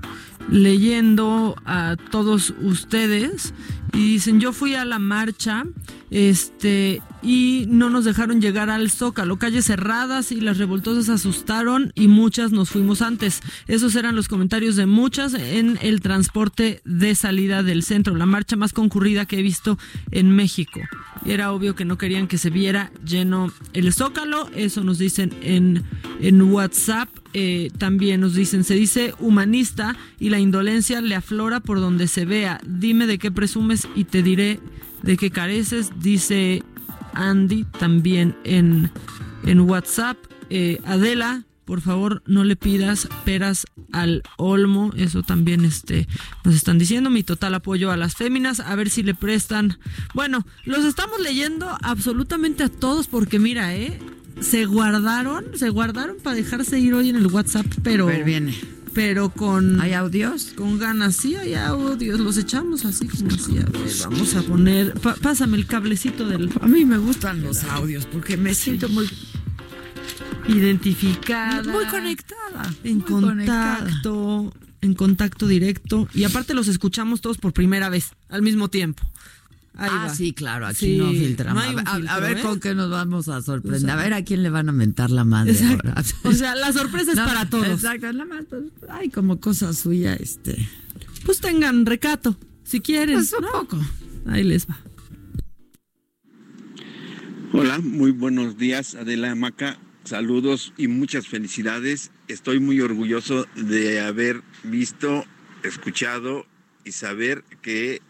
leyendo 0.49 1.55
a 1.64 1.95
todos 2.11 2.53
ustedes. 2.61 3.55
Y 3.93 4.14
dicen 4.14 4.41
yo 4.41 4.53
fui 4.53 4.74
a 4.74 4.84
la 4.84 4.99
marcha, 4.99 5.66
este 6.11 7.02
y 7.22 7.66
no 7.68 7.90
nos 7.90 8.04
dejaron 8.04 8.40
llegar 8.40 8.70
al 8.70 8.90
Zócalo, 8.90 9.38
calles 9.38 9.66
cerradas 9.66 10.32
y 10.32 10.40
las 10.40 10.58
revoltosas 10.58 11.08
asustaron 11.08 11.92
y 11.94 12.08
muchas 12.08 12.52
nos 12.52 12.70
fuimos 12.70 13.02
antes. 13.02 13.40
Esos 13.68 13.94
eran 13.94 14.16
los 14.16 14.28
comentarios 14.28 14.76
de 14.76 14.86
muchas 14.86 15.34
en 15.34 15.78
el 15.82 16.00
transporte 16.00 16.80
de 16.84 17.14
salida 17.14 17.62
del 17.62 17.82
centro, 17.82 18.16
la 18.16 18.26
marcha 18.26 18.56
más 18.56 18.72
concurrida 18.72 19.26
que 19.26 19.38
he 19.38 19.42
visto 19.42 19.78
en 20.11 20.34
México. 20.34 20.80
Era 21.26 21.52
obvio 21.52 21.74
que 21.74 21.84
no 21.84 21.98
querían 21.98 22.26
que 22.26 22.38
se 22.38 22.50
viera 22.50 22.90
lleno 23.04 23.52
el 23.74 23.92
Zócalo, 23.92 24.48
eso 24.56 24.82
nos 24.82 24.98
dicen 24.98 25.34
en, 25.42 25.84
en 26.20 26.40
WhatsApp. 26.42 27.08
Eh, 27.32 27.70
también 27.78 28.22
nos 28.22 28.34
dicen, 28.34 28.64
se 28.64 28.74
dice 28.74 29.14
humanista 29.20 29.96
y 30.18 30.30
la 30.30 30.40
indolencia 30.40 31.00
le 31.00 31.14
aflora 31.14 31.61
por 31.61 31.78
donde 31.78 32.08
se 32.08 32.24
vea. 32.24 32.61
Dime 32.66 33.06
de 33.06 33.18
qué 33.18 33.30
presumes 33.30 33.86
y 33.94 34.04
te 34.04 34.24
diré 34.24 34.58
de 35.03 35.16
qué 35.16 35.30
careces, 35.30 35.90
dice 36.01 36.62
Andy 37.14 37.64
también 37.78 38.36
en, 38.44 38.90
en 39.44 39.61
WhatsApp. 39.61 40.16
Eh, 40.51 40.80
Adela, 40.84 41.44
por 41.64 41.80
favor, 41.80 42.22
no 42.26 42.42
le 42.42 42.57
pidas 42.57 43.09
peras 43.24 43.64
al 43.92 44.22
olmo. 44.36 44.90
Eso 44.96 45.22
también 45.22 45.64
este, 45.64 46.09
nos 46.44 46.57
están 46.57 46.78
diciendo. 46.78 47.11
Mi 47.11 47.22
total 47.22 47.55
apoyo 47.55 47.92
a 47.92 47.96
las 47.96 48.16
féminas. 48.16 48.59
A 48.59 48.74
ver 48.74 48.90
si 48.90 49.05
le 49.05 49.14
prestan. 49.14 49.78
Bueno, 50.12 50.44
los 50.64 50.84
estamos 50.84 51.20
leyendo 51.20 51.68
absolutamente 51.82 52.64
a 52.64 52.68
todos 52.68 53.07
porque 53.07 53.38
mira, 53.38 53.76
¿eh? 53.76 54.01
Se 54.40 54.64
guardaron, 54.64 55.44
se 55.55 55.68
guardaron 55.68 56.16
para 56.22 56.34
dejarse 56.34 56.80
ir 56.80 56.94
hoy 56.94 57.11
en 57.11 57.16
el 57.16 57.26
WhatsApp, 57.26 57.66
pero... 57.82 58.07
Ver, 58.07 58.24
viene. 58.24 58.59
Pero 58.93 59.28
con... 59.30 59.80
¿Hay 59.80 59.93
audios? 59.93 60.53
Con 60.57 60.78
ganas, 60.78 61.16
sí 61.16 61.36
hay 61.36 61.55
audios. 61.55 62.18
Los 62.18 62.36
echamos 62.36 62.84
así 62.84 63.07
como 63.07 63.28
así. 63.28 63.59
A 63.59 63.64
ver, 63.66 63.91
vamos 64.03 64.34
a 64.34 64.43
poner... 64.43 64.95
pa- 64.95 65.14
pásame 65.14 65.57
el 65.57 65.66
cablecito 65.66 66.26
del... 66.26 66.51
A 66.61 66.66
mí 66.66 66.84
me 66.84 66.99
gustan 66.99 67.41
los 67.43 67.62
audios 67.64 68.07
porque 68.07 68.36
me 68.36 68.53
siento 68.55 68.88
muy 68.88 69.09
identificada. 70.49 71.62
Muy 71.72 71.84
conectada. 71.86 72.74
En 72.84 72.97
muy 72.97 73.03
conectada. 73.05 73.78
contacto, 73.78 74.55
en 74.80 74.95
contacto 74.95 75.47
directo. 75.47 76.09
Y 76.14 76.24
aparte 76.24 76.55
los 76.55 76.68
escuchamos 76.68 77.20
todos 77.20 77.38
por 77.38 77.53
primera 77.53 77.88
vez, 77.88 78.11
al 78.28 78.43
mismo 78.43 78.68
tiempo. 78.68 79.03
Ahí 79.81 79.89
ah, 79.91 80.07
va. 80.09 80.14
sí, 80.14 80.35
claro, 80.35 80.66
aquí 80.66 80.76
Sí, 80.76 80.99
no 80.99 81.11
filtramos. 81.11 81.55
no 81.64 81.68
hay 81.70 81.74
un 82.03 82.09
a, 82.09 82.20
ver 82.20 82.37
¿eh? 82.37 82.43
con 82.43 82.61
qué 82.61 82.74
nos 82.74 82.91
vamos 82.91 83.28
a 83.31 83.41
sorprender. 83.41 83.81
O 83.81 83.85
sea, 83.87 83.95
a 83.95 83.97
ver 84.03 84.12
a 84.12 84.22
quién 84.22 84.43
le 84.43 84.51
van 84.51 84.68
a 84.68 84.72
mentar 84.72 85.11
la 85.11 85.24
madre 85.24 85.53
Exacto. 85.53 85.89
ahora. 85.89 86.03
O 86.24 86.33
sea, 86.33 86.55
la 86.55 86.70
sorpresa 86.74 87.12
es 87.12 87.16
No, 87.16 87.24
para 87.24 87.49
todos. 87.49 87.66
Exacto, 87.66 88.12
nada 88.12 88.26
más. 88.26 88.45
pues, 88.45 88.64
Hay 88.91 89.09
como 89.09 89.41
cosa 89.41 89.72
suya, 89.72 90.12
este. 90.16 90.68
Pues 91.24 91.41
tengan 91.41 91.87
recato, 91.87 92.37
si 92.62 92.81
quieren. 92.81 93.16
Pues 93.16 93.33
un 93.33 93.41
¿no? 93.41 93.53
poco. 93.53 93.81
Ahí 94.26 94.45
les 94.45 94.68
va. 94.68 94.78
Hola, 97.55 97.78
muy 97.78 98.11
buenos 98.11 98.59
días, 98.59 98.95
Adela 98.97 99.35
Maca. 99.35 99.78
Saludos 100.05 100.74
y 100.76 100.89
muchas 100.89 101.26
felicidades. 101.26 102.11
Estoy 102.28 102.61
muy 102.61 102.83
orgulloso 102.83 103.47
de 103.57 104.01
haber 104.01 104.43
visto, 104.62 105.24
escuchado 105.62 106.45
y 106.85 106.93
saber 106.93 107.45
que 107.62 108.03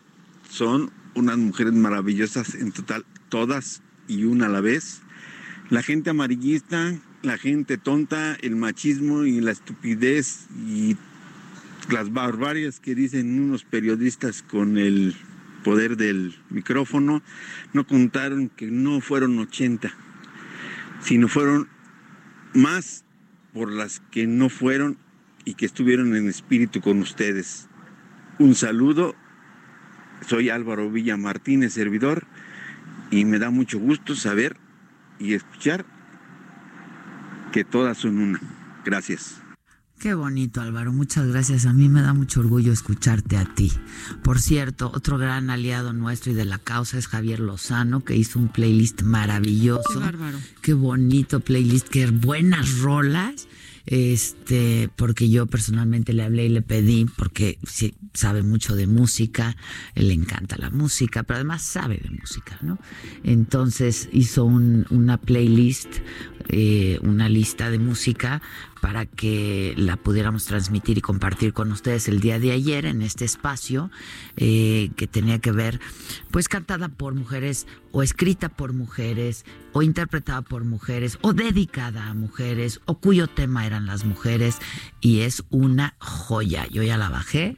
son 0.51 0.91
unas 1.15 1.39
mujeres 1.39 1.73
maravillosas 1.73 2.55
en 2.55 2.73
total, 2.73 3.05
todas 3.29 3.83
y 4.09 4.25
una 4.25 4.47
a 4.47 4.49
la 4.49 4.61
vez. 4.61 5.03
La 5.69 5.83
gente 5.83 6.11
amarillista, 6.11 6.99
la 7.23 7.39
gente 7.39 7.79
tonta, 7.79 8.35
el 8.43 8.57
machismo 8.57 9.25
y 9.25 9.41
la 9.41 9.53
estupidez 9.53 10.47
y 10.67 10.97
las 11.91 12.13
barbarias 12.13 12.81
que 12.81 12.95
dicen 12.95 13.41
unos 13.41 13.65
periodistas 13.65 14.43
con 14.43 14.79
el 14.79 15.15
poder 15.65 15.97
del 15.97 16.37
micrófono, 16.49 17.23
no 17.73 17.87
contaron 17.87 18.49
que 18.49 18.71
no 18.71 19.01
fueron 19.01 19.39
80, 19.39 19.93
sino 21.03 21.29
fueron 21.29 21.69
más 22.55 23.05
por 23.53 23.71
las 23.71 24.01
que 24.11 24.27
no 24.27 24.49
fueron 24.49 24.99
y 25.45 25.55
que 25.55 25.67
estuvieron 25.67 26.17
en 26.17 26.29
espíritu 26.29 26.81
con 26.81 27.01
ustedes. 27.01 27.69
Un 28.39 28.55
saludo, 28.55 29.15
soy 30.27 30.51
Álvaro 30.51 30.91
Villa 30.91 31.17
Martínez, 31.17 31.73
servidor, 31.75 32.27
y 33.11 33.25
me 33.25 33.39
da 33.39 33.51
mucho 33.51 33.79
gusto 33.79 34.15
saber 34.15 34.57
y 35.19 35.35
escuchar 35.35 35.85
que 37.53 37.65
todas 37.65 37.99
son 37.99 38.19
una. 38.19 38.41
Gracias. 38.85 39.41
Qué 40.01 40.15
bonito, 40.15 40.63
Álvaro. 40.63 40.95
Muchas 40.95 41.27
gracias. 41.27 41.67
A 41.67 41.75
mí 41.75 41.91
me 41.91 42.01
da 42.01 42.15
mucho 42.15 42.41
orgullo 42.41 42.73
escucharte 42.73 43.37
a 43.37 43.45
ti. 43.45 43.71
Por 44.23 44.41
cierto, 44.41 44.91
otro 44.95 45.19
gran 45.19 45.51
aliado 45.51 45.93
nuestro 45.93 46.33
y 46.33 46.35
de 46.35 46.47
la 46.47 46.57
causa 46.57 46.97
es 46.97 47.07
Javier 47.07 47.39
Lozano, 47.39 48.03
que 48.03 48.17
hizo 48.17 48.39
un 48.39 48.49
playlist 48.49 49.03
maravilloso. 49.03 49.83
Qué 49.93 49.99
bárbaro. 49.99 50.39
Qué 50.63 50.73
bonito 50.73 51.41
playlist, 51.41 51.89
qué 51.89 52.07
buenas 52.07 52.79
rolas. 52.79 53.47
Este, 53.91 54.89
porque 54.95 55.29
yo 55.29 55.47
personalmente 55.47 56.13
le 56.13 56.23
hablé 56.23 56.47
y 56.47 56.49
le 56.49 56.63
pedí, 56.63 57.07
porque 57.17 57.59
sabe 58.15 58.45
mucho 58.45 58.77
de 58.77 58.87
música, 58.87 59.57
le 59.97 60.15
encanta 60.15 60.57
la 60.57 60.71
música, 60.71 61.25
pero 61.25 61.39
además 61.39 61.63
sabe 61.63 61.97
de 61.99 62.09
música, 62.11 62.57
¿no? 62.63 62.79
Entonces 63.25 64.09
hizo 64.13 64.45
un- 64.45 64.87
una 64.91 65.17
playlist, 65.17 65.89
eh, 66.51 67.01
una 67.03 67.29
lista 67.29 67.69
de 67.69 67.81
música 67.81 68.41
para 68.81 69.07
que 69.07 69.75
la 69.77 69.97
pudiéramos 69.97 70.45
transmitir 70.47 70.99
y 70.99 71.01
compartir 71.01 71.53
con 71.53 71.71
ustedes 71.71 72.09
el 72.09 72.21
día 72.21 72.39
de 72.39 72.53
ayer 72.53 72.87
en 72.87 73.03
este 73.03 73.25
espacio 73.25 73.91
eh, 74.37 74.91
que 74.97 75.07
tenía 75.07 75.39
que 75.39 75.53
ver, 75.53 75.81
pues 76.31 76.49
cantada 76.49 76.89
por 76.89 77.15
mujeres 77.15 77.67
o 77.93 78.03
escrita 78.03 78.49
por 78.49 78.73
mujeres 78.73 79.45
o 79.73 79.83
interpretada 79.83 80.43
por 80.43 80.65
mujeres 80.65 81.19
o 81.21 81.33
dedicada 81.33 82.07
a 82.07 82.15
mujeres 82.15 82.81
o 82.87 82.99
cuyo 82.99 83.27
tema 83.27 83.67
eran 83.67 83.87
las 83.87 84.05
mujeres 84.05 84.59
y 85.01 85.21
es 85.21 85.45
una 85.51 85.95
joya. 85.99 86.67
Yo 86.69 86.83
ya 86.83 86.97
la 86.97 87.09
bajé. 87.09 87.57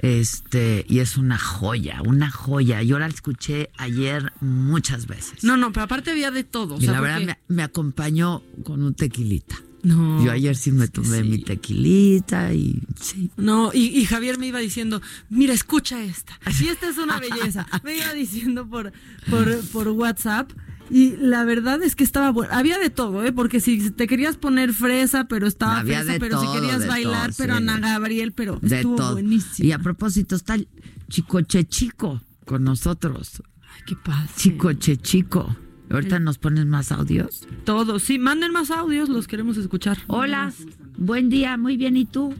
Este, 0.00 0.86
y 0.88 1.00
es 1.00 1.16
una 1.16 1.38
joya, 1.38 2.02
una 2.06 2.30
joya. 2.30 2.82
Yo 2.82 3.00
la 3.00 3.08
escuché 3.08 3.70
ayer 3.78 4.32
muchas 4.40 5.08
veces. 5.08 5.42
No, 5.42 5.56
no, 5.56 5.72
pero 5.72 5.84
aparte 5.84 6.12
había 6.12 6.30
de 6.30 6.44
todo. 6.44 6.76
o 6.76 6.78
y 6.78 6.82
sea, 6.82 6.92
la 6.92 7.00
verdad 7.00 7.20
me, 7.20 7.38
me 7.48 7.64
acompañó 7.64 8.44
con 8.62 8.84
un 8.84 8.94
tequilita. 8.94 9.56
No. 9.88 10.24
Yo 10.24 10.30
ayer 10.32 10.54
sí 10.56 10.70
me 10.72 10.88
tomé 10.88 11.22
mi 11.22 11.38
tequilita 11.38 12.52
y 12.52 12.82
sí. 13.00 13.30
No, 13.36 13.70
y, 13.72 13.86
y 13.98 14.04
Javier 14.04 14.38
me 14.38 14.46
iba 14.46 14.58
diciendo, 14.58 15.00
mira, 15.30 15.54
escucha 15.54 16.02
esta. 16.02 16.38
Y 16.60 16.66
esta 16.68 16.88
es 16.88 16.98
una 16.98 17.18
belleza. 17.18 17.66
Me 17.84 17.96
iba 17.96 18.12
diciendo 18.12 18.68
por, 18.68 18.92
por, 19.30 19.60
por 19.68 19.88
WhatsApp. 19.88 20.50
Y 20.90 21.16
la 21.18 21.44
verdad 21.44 21.82
es 21.82 21.94
que 21.94 22.02
estaba 22.04 22.30
bueno. 22.30 22.52
Había 22.54 22.78
de 22.78 22.88
todo, 22.90 23.24
¿eh? 23.24 23.32
Porque 23.32 23.60
si 23.60 23.90
te 23.90 24.06
querías 24.06 24.36
poner 24.36 24.72
fresa, 24.72 25.24
pero 25.28 25.46
estaba 25.46 25.78
Había 25.80 25.98
fresa, 25.98 26.12
de 26.14 26.20
pero 26.20 26.40
todo, 26.40 26.52
si 26.54 26.60
querías 26.60 26.86
bailar, 26.86 27.26
todo, 27.28 27.36
pero 27.38 27.56
sí. 27.58 27.62
Ana 27.62 27.78
Gabriel, 27.78 28.32
pero 28.32 28.58
de 28.62 28.76
estuvo 28.76 28.96
todo. 28.96 29.12
buenísimo. 29.12 29.68
Y 29.68 29.72
a 29.72 29.78
propósito, 29.78 30.34
está 30.36 30.54
el 30.54 30.66
Chico 31.08 31.40
Che 31.42 31.64
Chico 31.66 32.22
con 32.46 32.64
nosotros. 32.64 33.42
Ay, 33.74 33.82
qué 33.86 33.96
padre. 33.96 34.28
Chico 34.36 34.72
Che 34.72 34.96
Chico. 34.96 35.56
Ahorita 35.90 36.18
nos 36.18 36.38
ponen 36.38 36.68
más 36.68 36.92
audios. 36.92 37.46
Todos, 37.64 38.02
sí, 38.02 38.18
manden 38.18 38.52
más 38.52 38.70
audios, 38.70 39.08
los 39.08 39.26
queremos 39.26 39.56
escuchar. 39.56 39.98
Hola, 40.06 40.52
buen 40.96 41.30
día, 41.30 41.56
muy 41.56 41.76
bien, 41.76 41.96
¿y 41.96 42.04
tú? 42.04 42.34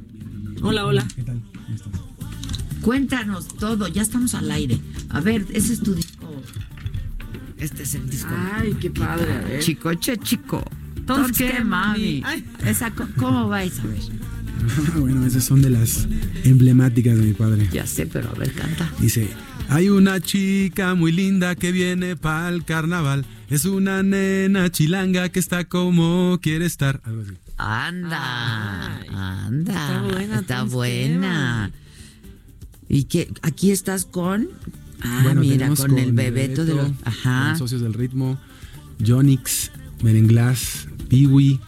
Hola, 0.62 0.84
hola. 0.84 1.06
Cuéntanos 2.82 3.48
todo, 3.48 3.88
ya 3.88 4.02
estamos 4.02 4.34
al 4.34 4.50
aire. 4.50 4.78
A 5.08 5.20
ver, 5.20 5.46
ese 5.52 5.72
es 5.72 5.82
tu 5.82 5.94
disco. 5.94 6.42
Este 7.56 7.82
es 7.82 7.94
el 7.94 8.08
disco. 8.08 8.30
Ay, 8.54 8.74
qué 8.74 8.90
padre, 8.90 9.32
a 9.32 9.40
ver. 9.40 9.60
Chico 9.60 9.92
Che 9.94 10.16
Chico. 10.18 10.62
Entonces, 10.96 11.38
¿qué, 11.38 11.56
¿qué, 11.56 11.64
mami? 11.64 12.22
Ay. 12.24 12.44
Esa, 12.66 12.92
¿Cómo 13.16 13.48
vais 13.48 13.78
a 13.80 13.86
ver? 13.86 13.98
bueno, 14.98 15.24
esas 15.24 15.44
son 15.44 15.62
de 15.62 15.70
las 15.70 16.06
emblemáticas 16.44 17.16
de 17.16 17.22
mi 17.22 17.32
padre. 17.32 17.68
Ya 17.72 17.86
sé, 17.86 18.06
pero 18.06 18.30
a 18.30 18.34
ver, 18.34 18.52
canta. 18.52 18.92
Dice, 19.00 19.28
hay 19.68 19.88
una 19.88 20.20
chica 20.20 20.94
muy 20.94 21.12
linda 21.12 21.54
que 21.54 21.72
viene 21.72 22.16
pa'l 22.16 22.64
carnaval. 22.64 23.24
Es 23.48 23.64
una 23.64 24.02
nena 24.02 24.70
chilanga 24.70 25.28
que 25.30 25.38
está 25.40 25.64
como 25.64 26.38
quiere 26.42 26.66
estar. 26.66 27.00
Algo 27.04 27.22
así. 27.22 27.32
Anda, 27.56 29.00
anda. 29.46 29.72
Está 29.72 30.02
buena, 30.02 30.40
Está 30.40 30.62
buena. 30.64 31.70
¿Y 32.88 33.04
qué? 33.04 33.30
¿Aquí 33.42 33.70
estás 33.70 34.04
con? 34.04 34.48
Ah, 35.00 35.20
Bueno, 35.24 35.40
mira, 35.40 35.68
con, 35.74 35.98
el 35.98 36.12
bebeto 36.12 36.64
de 36.64 36.74
los... 36.74 36.86
con 36.86 36.98
Ajá. 37.04 37.56
Socios 37.56 37.80
del 37.80 37.94
Ritmo, 37.94 38.38
Jonix, 39.04 39.70
Merenglas, 40.02 40.88
Piwi, 41.08 41.60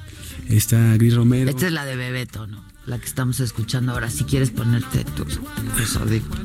está 0.48 0.96
Gris 0.96 1.14
Romero. 1.14 1.50
Esta 1.50 1.66
es 1.66 1.72
la 1.72 1.84
de 1.84 1.96
Bebeto, 1.96 2.46
¿no? 2.46 2.62
La 2.86 2.98
que 2.98 3.06
estamos 3.06 3.40
escuchando 3.40 3.92
ahora. 3.92 4.10
Si 4.10 4.24
quieres 4.24 4.50
ponerte 4.50 5.04
tus, 5.04 5.38
tus 5.76 5.96
audífonos. 5.96 6.40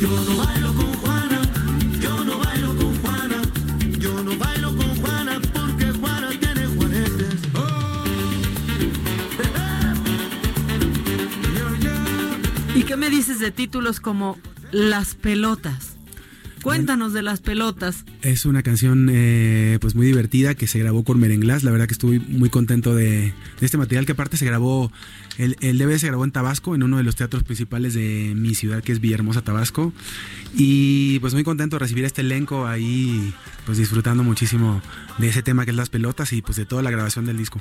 Yo 0.00 0.08
no 0.08 0.36
bailo 0.38 0.74
con 0.74 0.92
Juana, 0.94 1.37
qué 12.88 12.96
me 12.96 13.10
dices 13.10 13.38
de 13.38 13.50
títulos 13.50 14.00
como 14.00 14.38
Las 14.72 15.14
pelotas? 15.14 15.98
Cuéntanos 16.62 17.12
de 17.12 17.20
las 17.20 17.40
pelotas. 17.40 18.06
Es 18.22 18.46
una 18.46 18.62
canción 18.62 19.10
eh, 19.12 19.76
pues 19.82 19.94
muy 19.94 20.06
divertida 20.06 20.54
que 20.54 20.66
se 20.66 20.78
grabó 20.78 21.04
con 21.04 21.20
Merenglas. 21.20 21.64
La 21.64 21.70
verdad 21.70 21.86
que 21.86 21.92
estoy 21.92 22.18
muy 22.18 22.48
contento 22.48 22.94
de, 22.94 23.34
de 23.60 23.66
este 23.66 23.76
material 23.76 24.06
que 24.06 24.12
aparte 24.12 24.38
se 24.38 24.46
grabó, 24.46 24.90
el, 25.36 25.56
el 25.60 25.76
DVD 25.76 25.98
se 25.98 26.06
grabó 26.06 26.24
en 26.24 26.32
Tabasco, 26.32 26.74
en 26.74 26.82
uno 26.82 26.96
de 26.96 27.02
los 27.02 27.14
teatros 27.14 27.42
principales 27.42 27.92
de 27.92 28.32
mi 28.34 28.54
ciudad 28.54 28.82
que 28.82 28.92
es 28.92 29.02
Villahermosa, 29.02 29.42
Tabasco. 29.42 29.92
Y 30.54 31.18
pues 31.18 31.34
muy 31.34 31.44
contento 31.44 31.76
de 31.76 31.80
recibir 31.80 32.06
este 32.06 32.22
elenco 32.22 32.66
ahí, 32.66 33.34
pues 33.66 33.76
disfrutando 33.76 34.24
muchísimo 34.24 34.80
de 35.18 35.28
ese 35.28 35.42
tema 35.42 35.66
que 35.66 35.72
es 35.72 35.76
las 35.76 35.90
pelotas 35.90 36.32
y 36.32 36.40
pues 36.40 36.56
de 36.56 36.64
toda 36.64 36.82
la 36.82 36.90
grabación 36.90 37.26
del 37.26 37.36
disco. 37.36 37.60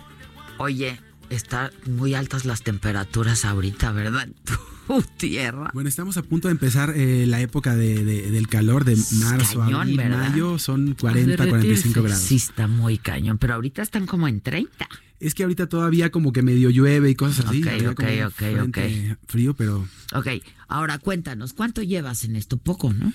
Oye, 0.58 1.02
están 1.30 1.72
muy 1.86 2.14
altas 2.14 2.46
las 2.46 2.62
temperaturas 2.64 3.46
ahorita, 3.46 3.92
¿verdad? 3.92 4.28
Tierra. 5.18 5.70
Bueno, 5.74 5.90
estamos 5.90 6.16
a 6.16 6.24
punto 6.24 6.48
de 6.48 6.54
empezar 6.54 6.94
eh, 6.96 7.26
la 7.28 7.42
época 7.42 7.76
de- 7.76 8.06
de- 8.06 8.32
del 8.32 8.48
calor 8.48 8.86
de 8.86 8.96
marzo, 9.20 9.60
Cañón, 9.60 9.82
abril, 9.82 9.98
¿verdad? 9.98 10.30
mayo, 10.30 10.58
son 10.60 10.94
40, 10.94 11.48
45 11.50 12.04
grados. 12.04 12.24
Sí, 12.24 12.38
está 12.38 12.68
muy 12.68 12.98
cañón, 12.98 13.38
pero 13.38 13.56
ahorita 13.56 13.82
están 13.82 14.06
como 14.06 14.28
en 14.30 14.40
30. 14.40 14.88
Es 15.20 15.34
que 15.36 15.44
ahorita 15.44 15.68
todavía 15.68 16.10
como 16.10 16.32
que 16.32 16.42
medio 16.42 16.70
llueve 16.70 17.10
y 17.10 17.16
cosas 17.16 17.48
así. 17.48 17.64
Ok, 17.64 17.88
ok, 17.90 18.04
ok, 18.28 18.34
frente 18.34 19.18
Frío, 19.28 19.54
pero... 19.56 19.86
Ok, 20.14 20.28
ahora 20.70 21.00
cuéntanos, 21.00 21.52
¿cuánto 21.54 21.82
llevas 21.82 22.24
en 22.24 22.36
esto? 22.38 22.58
Poco, 22.58 22.94
¿no? 22.94 23.12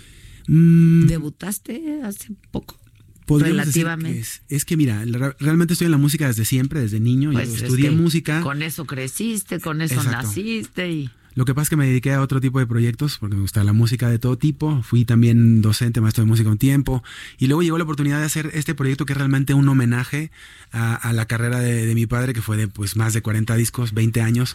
Mm, 0.48 1.06
¿Debutaste 1.06 2.00
hace 2.04 2.34
poco? 2.50 2.78
Podríamos 3.26 3.66
relativamente. 3.66 4.12
que 4.12 4.20
es, 4.20 4.42
es 4.48 4.64
que 4.64 4.76
mira, 4.76 5.04
realmente 5.38 5.74
estoy 5.74 5.86
en 5.86 5.92
la 5.92 5.98
música 5.98 6.26
desde 6.26 6.44
siempre, 6.44 6.80
desde 6.80 7.00
niño. 7.00 7.32
Pues 7.32 7.48
Yo 7.48 7.54
es 7.56 7.62
estudié 7.62 7.90
que 7.90 7.96
música. 7.96 8.40
Con 8.40 8.62
eso 8.62 8.84
creciste, 8.84 9.60
con 9.60 9.80
eso 9.82 9.94
Exacto. 9.94 10.28
naciste 10.28 10.90
y... 10.90 11.10
Lo 11.34 11.46
que 11.46 11.54
pasa 11.54 11.62
es 11.62 11.70
que 11.70 11.76
me 11.76 11.86
dediqué 11.86 12.12
a 12.12 12.20
otro 12.20 12.42
tipo 12.42 12.58
de 12.58 12.66
proyectos 12.66 13.16
porque 13.16 13.36
me 13.36 13.42
gusta 13.42 13.64
la 13.64 13.72
música 13.72 14.10
de 14.10 14.18
todo 14.18 14.36
tipo. 14.36 14.82
Fui 14.82 15.06
también 15.06 15.62
docente, 15.62 16.02
maestro 16.02 16.24
de 16.24 16.28
música 16.28 16.50
un 16.50 16.58
tiempo. 16.58 17.02
Y 17.38 17.46
luego 17.46 17.62
llegó 17.62 17.78
la 17.78 17.84
oportunidad 17.84 18.18
de 18.18 18.26
hacer 18.26 18.50
este 18.52 18.74
proyecto 18.74 19.06
que 19.06 19.14
es 19.14 19.16
realmente 19.16 19.54
un 19.54 19.66
homenaje 19.66 20.30
a, 20.72 20.94
a 20.94 21.12
la 21.14 21.24
carrera 21.24 21.60
de, 21.60 21.86
de 21.86 21.94
mi 21.94 22.06
padre, 22.06 22.34
que 22.34 22.42
fue 22.42 22.58
de 22.58 22.68
pues 22.68 22.96
más 22.96 23.14
de 23.14 23.22
40 23.22 23.56
discos, 23.56 23.94
20 23.94 24.20
años. 24.20 24.54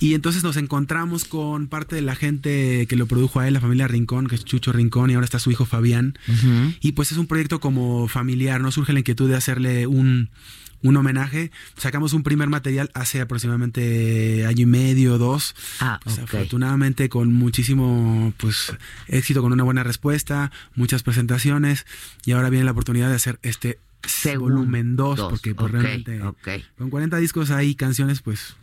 Y 0.00 0.14
entonces 0.14 0.42
nos 0.42 0.56
encontramos 0.56 1.24
con 1.24 1.68
parte 1.68 1.94
de 1.94 2.02
la 2.02 2.14
gente 2.14 2.86
que 2.86 2.96
lo 2.96 3.06
produjo 3.06 3.40
a 3.40 3.48
él, 3.48 3.54
la 3.54 3.60
familia 3.60 3.88
Rincón, 3.88 4.26
que 4.26 4.34
es 4.34 4.44
Chucho 4.44 4.72
Rincón, 4.72 5.10
y 5.10 5.14
ahora 5.14 5.24
está 5.24 5.38
su 5.38 5.50
hijo 5.50 5.64
Fabián. 5.64 6.18
Y 6.80 6.92
pues 6.92 7.12
es 7.12 7.18
un 7.18 7.26
proyecto 7.26 7.60
como 7.60 8.08
familiar, 8.08 8.60
¿no? 8.60 8.70
Surge 8.70 8.92
la 8.92 9.00
inquietud 9.00 9.28
de 9.28 9.36
hacerle 9.36 9.86
un, 9.86 10.30
un 10.82 10.96
homenaje. 10.96 11.50
Sacamos 11.76 12.12
un 12.12 12.22
primer 12.22 12.48
material 12.48 12.90
hace 12.94 13.20
aproximadamente 13.20 14.46
año 14.46 14.62
y 14.62 14.66
medio, 14.66 15.18
dos. 15.18 15.54
Ah, 15.80 16.00
Pues. 16.02 16.18
Afortunadamente 16.18 17.08
con 17.08 17.32
muchísimo 17.32 18.32
pues 18.36 18.76
éxito, 19.08 19.42
con 19.42 19.52
una 19.52 19.64
buena 19.64 19.82
respuesta, 19.82 20.50
muchas 20.74 21.02
presentaciones. 21.02 21.86
Y 22.24 22.32
ahora 22.32 22.50
viene 22.50 22.64
la 22.64 22.72
oportunidad 22.72 23.08
de 23.08 23.16
hacer 23.16 23.38
este 23.42 23.78
volumen 24.38 24.96
2, 24.96 25.16
dos, 25.16 25.30
porque 25.30 25.54
pues, 25.54 25.66
ok, 25.66 25.72
realmente 25.72 26.20
con 26.78 26.90
40 26.90 27.16
discos 27.18 27.50
hay 27.50 27.74
canciones, 27.74 28.22
pues... 28.22 28.56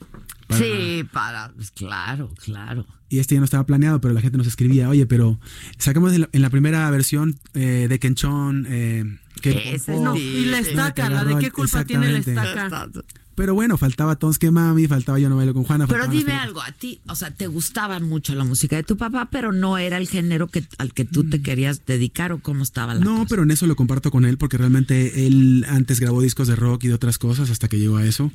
para- 0.47 0.61
Sí, 0.63 1.03
para... 1.11 1.51
pues, 1.53 1.71
claro, 1.71 2.31
claro. 2.43 2.85
y 3.09 3.19
este 3.19 3.35
ya 3.35 3.39
no 3.41 3.45
estaba 3.45 3.65
planeado, 3.65 4.01
pero 4.01 4.13
la 4.13 4.21
gente 4.21 4.37
nos 4.37 4.47
escribía, 4.47 4.89
oye, 4.89 5.05
pero 5.05 5.39
sacamos 5.77 6.13
en 6.13 6.21
la, 6.21 6.29
en 6.31 6.41
la 6.41 6.49
primera 6.49 6.89
versión 6.91 7.39
eh, 7.53 7.87
de 7.89 7.99
Kenchon, 7.99 8.65
eh, 8.69 9.03
que 9.41 9.75
Ese 9.75 9.99
no, 9.99 10.15
y 10.15 10.45
la 10.45 10.59
estaca, 10.59 11.09
la 11.09 11.23
de 11.25 11.37
qué 11.37 11.51
culpa 11.51 11.83
tiene 11.85 12.11
la 12.11 12.19
estaca. 12.19 12.89
Pero 13.35 13.53
bueno, 13.55 13.77
faltaba 13.77 14.15
Tons 14.15 14.37
que 14.37 14.51
Mami, 14.51 14.87
faltaba 14.87 15.17
Yo 15.19 15.27
no 15.29 15.35
bailo 15.37 15.53
con 15.53 15.63
Juana. 15.63 15.87
Pero 15.87 16.07
dime 16.07 16.33
algo, 16.33 16.61
a 16.61 16.71
ti, 16.71 16.99
o 17.07 17.15
sea, 17.15 17.31
te 17.31 17.47
gustaba 17.47 17.99
mucho 17.99 18.35
la 18.35 18.43
música 18.43 18.75
de 18.75 18.83
tu 18.83 18.95
papá, 18.97 19.29
pero 19.31 19.51
no 19.51 19.77
era 19.77 19.97
el 19.97 20.07
género 20.07 20.47
que, 20.47 20.63
al 20.77 20.93
que 20.93 21.05
tú 21.05 21.23
te 21.29 21.41
querías 21.41 21.85
dedicar 21.85 22.31
o 22.31 22.39
cómo 22.39 22.63
estaba 22.63 22.93
la 22.93 23.03
No, 23.03 23.25
pero 23.27 23.43
en 23.43 23.51
eso 23.51 23.65
lo 23.65 23.75
comparto 23.75 24.11
con 24.11 24.25
él 24.25 24.37
porque 24.37 24.57
realmente 24.57 25.25
él 25.25 25.65
antes 25.67 25.99
grabó 25.99 26.21
discos 26.21 26.47
de 26.47 26.55
rock 26.55 26.83
y 26.83 26.87
de 26.89 26.93
otras 26.93 27.17
cosas 27.17 27.49
hasta 27.49 27.67
que 27.67 27.79
llegó 27.79 27.97
a 27.97 28.05
eso. 28.05 28.31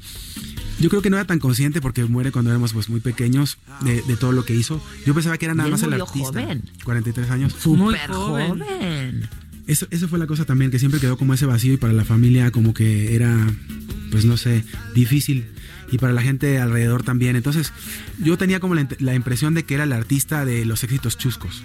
Yo 0.81 0.89
creo 0.91 1.03
que 1.03 1.11
no 1.11 1.17
era 1.17 1.27
tan 1.27 1.39
consciente 1.39 1.81
porque 1.81 2.05
muere 2.05 2.33
cuando 2.33 2.51
éramos 2.51 2.73
pues 2.73 2.89
muy 2.89 3.01
pequeños 3.01 3.59
de, 3.83 4.03
de 4.03 4.17
todo 4.17 4.33
lo 4.33 4.45
que 4.45 4.55
hizo. 4.55 4.81
Yo 5.07 5.15
pensaba 5.15 5.39
que 5.39 5.45
era 5.47 5.55
nada 5.55 5.69
Y 5.69 5.73
él 5.73 5.79
más 5.79 5.83
el 5.83 6.01
artista. 6.01 6.29
joven. 6.29 6.63
43 6.85 7.31
años. 7.31 7.55
Súper 7.59 8.11
joven. 8.11 9.29
Eso, 9.67 9.87
eso 9.91 10.09
fue 10.09 10.19
la 10.19 10.27
cosa 10.27 10.45
también, 10.47 10.71
que 10.71 10.79
siempre 10.79 10.99
quedó 10.99 11.19
como 11.19 11.35
ese 11.35 11.45
vacío 11.45 11.75
y 11.75 11.77
para 11.77 11.93
la 11.93 12.05
familia 12.05 12.51
como 12.51 12.73
que 12.73 13.15
era, 13.15 13.37
pues 14.11 14.25
no 14.25 14.37
sé, 14.37 14.65
difícil. 14.95 15.47
Y 15.91 15.97
para 15.97 16.13
la 16.13 16.21
gente 16.21 16.59
alrededor 16.59 17.03
también. 17.03 17.35
Entonces, 17.35 17.73
yo 18.19 18.37
tenía 18.37 18.61
como 18.61 18.75
la, 18.75 18.87
la 18.99 19.15
impresión 19.15 19.55
de 19.55 19.65
que 19.65 19.73
era 19.73 19.85
el 19.85 19.93
artista 19.93 20.45
de 20.45 20.67
los 20.67 20.85
éxitos 20.85 21.17
chuscos. 21.17 21.65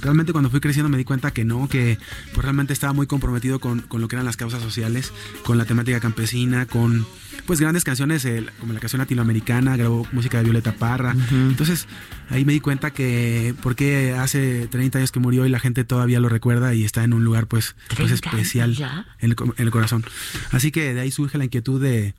Realmente 0.00 0.32
cuando 0.32 0.48
fui 0.48 0.60
creciendo 0.60 0.88
me 0.88 0.96
di 0.96 1.04
cuenta 1.04 1.32
que 1.32 1.44
no, 1.44 1.68
que 1.68 1.98
pues 2.32 2.42
realmente 2.42 2.72
estaba 2.72 2.94
muy 2.94 3.06
comprometido 3.06 3.60
con, 3.60 3.80
con 3.82 4.00
lo 4.00 4.08
que 4.08 4.16
eran 4.16 4.24
las 4.24 4.38
causas 4.38 4.62
sociales, 4.62 5.12
con 5.44 5.58
la 5.58 5.66
temática 5.66 6.00
campesina, 6.00 6.64
con 6.64 7.06
pues 7.48 7.60
grandes 7.60 7.82
canciones 7.82 8.24
eh, 8.26 8.44
como 8.60 8.72
la 8.74 8.78
canción 8.78 8.98
latinoamericana, 9.00 9.76
grabó 9.76 10.06
música 10.12 10.36
de 10.38 10.44
Violeta 10.44 10.72
Parra. 10.72 11.16
Entonces 11.32 11.86
ahí 12.28 12.44
me 12.44 12.52
di 12.52 12.60
cuenta 12.60 12.90
que 12.92 13.54
porque 13.62 14.12
hace 14.12 14.68
30 14.68 14.98
años 14.98 15.10
que 15.12 15.18
murió 15.18 15.46
y 15.46 15.48
la 15.48 15.58
gente 15.58 15.82
todavía 15.84 16.20
lo 16.20 16.28
recuerda 16.28 16.74
y 16.74 16.84
está 16.84 17.02
en 17.04 17.14
un 17.14 17.24
lugar 17.24 17.46
pues, 17.46 17.74
pues 17.96 17.96
30 17.96 18.14
especial 18.14 18.76
en 19.20 19.30
el, 19.30 19.34
co- 19.34 19.54
en 19.56 19.64
el 19.64 19.70
corazón. 19.70 20.04
Así 20.52 20.70
que 20.70 20.92
de 20.94 21.00
ahí 21.00 21.10
surge 21.10 21.38
la 21.38 21.44
inquietud 21.46 21.82
de 21.82 22.14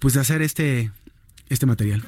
pues 0.00 0.14
de 0.14 0.20
hacer 0.20 0.42
este, 0.42 0.92
este 1.48 1.64
material. 1.66 2.02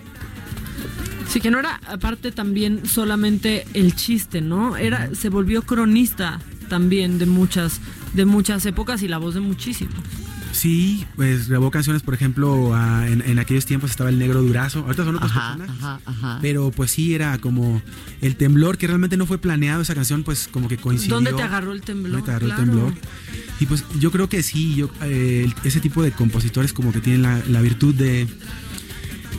Sí, 1.29 1.41
que 1.41 1.51
no 1.51 1.61
era 1.61 1.81
aparte 1.89 2.31
también 2.31 2.85
solamente 2.87 3.65
el 3.73 3.95
chiste, 3.97 4.41
¿no? 4.43 4.77
Era, 4.77 5.15
se 5.15 5.29
volvió 5.31 5.63
cronista 5.63 6.41
también 6.69 7.18
de 7.18 7.25
muchas, 7.26 7.80
de 8.13 8.25
muchas 8.26 8.67
épocas 8.67 9.03
y 9.03 9.09
la 9.09 9.18
voz 9.18 9.34
de 9.34 9.41
muchísimos. 9.41 9.95
Sí, 10.53 11.07
pues 11.17 11.49
grabó 11.49 11.71
canciones, 11.71 12.03
por 12.03 12.14
ejemplo, 12.14 12.75
a- 12.75 13.07
en, 13.09 13.22
en 13.22 13.39
aquellos 13.39 13.67
tiempos 13.67 13.91
estaba 13.91 14.11
el 14.11 14.18
Negro 14.18 14.43
Durazo, 14.43 14.81
ahorita 14.81 15.05
son 15.05 15.17
otras 15.17 15.31
Ajá, 15.31 15.57
personas. 15.57 15.77
ajá, 15.83 16.01
ajá. 16.05 16.39
Pero 16.43 16.71
pues 16.72 16.91
sí, 16.91 17.14
era 17.14 17.39
como 17.39 17.81
el 18.21 18.37
temblor, 18.37 18.77
que 18.77 18.87
realmente 18.87 19.17
no 19.17 19.27
fue 19.27 19.39
planeado 19.39 19.83
esa 19.83 19.95
canción, 19.95 20.22
pues 20.25 20.49
como 20.51 20.68
que 20.68 20.77
coincidió. 20.77 21.14
¿Dónde 21.14 21.33
te 21.33 21.43
agarró 21.43 21.72
el 21.72 21.83
temblor? 21.83 22.13
¿Dónde 22.13 22.25
te 22.27 22.31
agarró 22.33 22.47
Claro. 22.47 22.63
el 22.63 22.68
temblor? 22.68 22.95
Y 23.61 23.67
pues 23.67 23.85
yo 23.99 24.11
creo 24.11 24.29
que 24.29 24.43
sí, 24.43 24.75
yo 24.75 24.91
eh, 25.03 25.49
ese 25.64 25.81
tipo 25.81 26.03
de 26.03 26.13
compositores 26.13 26.72
como 26.72 26.93
que 26.93 27.01
tienen 27.01 27.22
la, 27.22 27.41
la 27.49 27.61
virtud 27.61 27.95
de, 27.95 28.27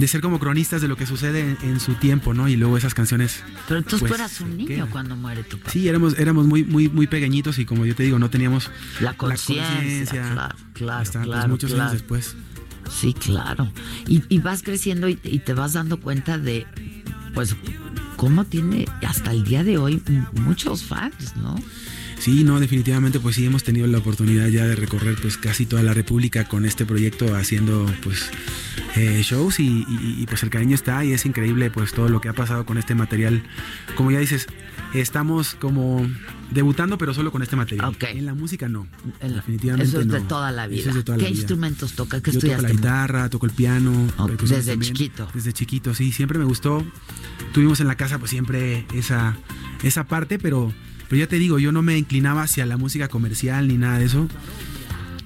de 0.01 0.07
ser 0.07 0.19
como 0.19 0.39
cronistas 0.39 0.81
de 0.81 0.87
lo 0.87 0.97
que 0.97 1.05
sucede 1.05 1.41
en, 1.41 1.57
en 1.61 1.79
su 1.79 1.93
tiempo, 1.93 2.33
¿no? 2.33 2.47
Y 2.47 2.55
luego 2.55 2.75
esas 2.75 2.95
canciones. 2.95 3.43
Pero 3.67 3.77
entonces 3.77 3.99
pues, 3.99 4.09
tú 4.09 4.15
eras 4.15 4.41
un 4.41 4.57
niño 4.57 4.67
quedan. 4.67 4.89
cuando 4.89 5.15
muere 5.15 5.43
tu 5.43 5.59
papá. 5.59 5.69
Sí, 5.69 5.87
éramos, 5.87 6.17
éramos 6.17 6.47
muy, 6.47 6.63
muy, 6.63 6.89
muy 6.89 7.05
pequeñitos 7.05 7.59
y 7.59 7.65
como 7.65 7.85
yo 7.85 7.95
te 7.95 8.01
digo, 8.01 8.17
no 8.17 8.31
teníamos 8.31 8.71
La 8.99 9.13
conciencia, 9.13 10.23
claro, 10.33 10.55
claro, 10.73 11.01
hasta 11.01 11.19
pues, 11.19 11.29
claro, 11.31 11.49
muchos 11.49 11.69
claro. 11.69 11.83
años 11.83 11.93
después. 11.93 12.35
Sí, 12.89 13.13
claro. 13.13 13.71
Y, 14.07 14.23
y 14.27 14.39
vas 14.39 14.63
creciendo 14.63 15.07
y, 15.07 15.19
y 15.23 15.37
te 15.37 15.53
vas 15.53 15.73
dando 15.73 15.99
cuenta 15.99 16.39
de, 16.39 16.65
pues, 17.35 17.55
cómo 18.15 18.45
tiene 18.45 18.87
hasta 19.07 19.31
el 19.31 19.43
día 19.43 19.63
de 19.63 19.77
hoy 19.77 20.01
muchos 20.33 20.83
fans, 20.83 21.35
¿no? 21.37 21.55
Sí, 22.21 22.43
no, 22.43 22.59
definitivamente 22.59 23.19
pues 23.19 23.35
sí 23.35 23.45
hemos 23.45 23.63
tenido 23.63 23.87
la 23.87 23.97
oportunidad 23.97 24.47
ya 24.47 24.65
de 24.67 24.75
recorrer 24.75 25.15
pues 25.19 25.37
casi 25.37 25.65
toda 25.65 25.81
la 25.81 25.93
República 25.95 26.45
con 26.47 26.65
este 26.65 26.85
proyecto 26.85 27.35
haciendo 27.35 27.91
pues 28.03 28.29
eh, 28.95 29.21
shows 29.23 29.59
y, 29.59 29.63
y- 29.89 30.17
y, 30.19 30.25
pues 30.27 30.43
el 30.43 30.51
cariño 30.51 30.75
está 30.75 31.03
y 31.03 31.13
es 31.13 31.25
increíble 31.25 31.71
pues 31.71 31.93
todo 31.93 32.09
lo 32.09 32.21
que 32.21 32.29
ha 32.29 32.33
pasado 32.33 32.63
con 32.65 32.77
este 32.77 32.93
material. 32.93 33.41
Como 33.95 34.11
ya 34.11 34.19
dices, 34.19 34.45
estamos 34.93 35.55
como 35.55 36.07
debutando 36.51 36.99
pero 36.99 37.15
solo 37.15 37.31
con 37.31 37.41
este 37.41 37.55
material. 37.55 37.97
En 38.01 38.25
la 38.27 38.35
música 38.35 38.69
no. 38.69 38.87
definitivamente 39.19 39.89
Eso 39.89 40.01
es 40.01 40.07
de 40.07 40.19
no. 40.19 40.27
toda 40.27 40.51
la 40.51 40.67
vida. 40.67 40.81
Eso 40.81 40.89
es 40.89 40.95
de 40.97 41.03
toda 41.03 41.17
¿Qué 41.17 41.23
la 41.23 41.29
instrumentos 41.31 41.93
tocas? 41.93 42.21
¿Qué 42.21 42.33
Yo 42.33 42.39
toco 42.39 42.61
la 42.61 42.69
guitarra, 42.69 43.29
toco 43.31 43.47
el 43.47 43.51
piano. 43.53 43.91
percusiones 44.27 44.49
desde 44.65 44.71
también. 44.73 44.93
chiquito. 44.93 45.27
Desde 45.33 45.53
chiquito, 45.53 45.95
sí, 45.95 46.11
siempre 46.11 46.37
me 46.37 46.45
gustó. 46.45 46.85
Tuvimos 47.51 47.79
en 47.79 47.87
la 47.87 47.95
casa 47.95 48.19
pues 48.19 48.29
siempre 48.29 48.85
esa, 48.93 49.35
esa 49.81 50.03
parte, 50.07 50.37
pero, 50.37 50.71
pero 51.11 51.19
ya 51.19 51.27
te 51.27 51.35
digo, 51.39 51.59
yo 51.59 51.73
no 51.73 51.81
me 51.81 51.97
inclinaba 51.97 52.43
hacia 52.43 52.65
la 52.65 52.77
música 52.77 53.09
comercial 53.09 53.67
ni 53.67 53.77
nada 53.77 53.99
de 53.99 54.05
eso. 54.05 54.29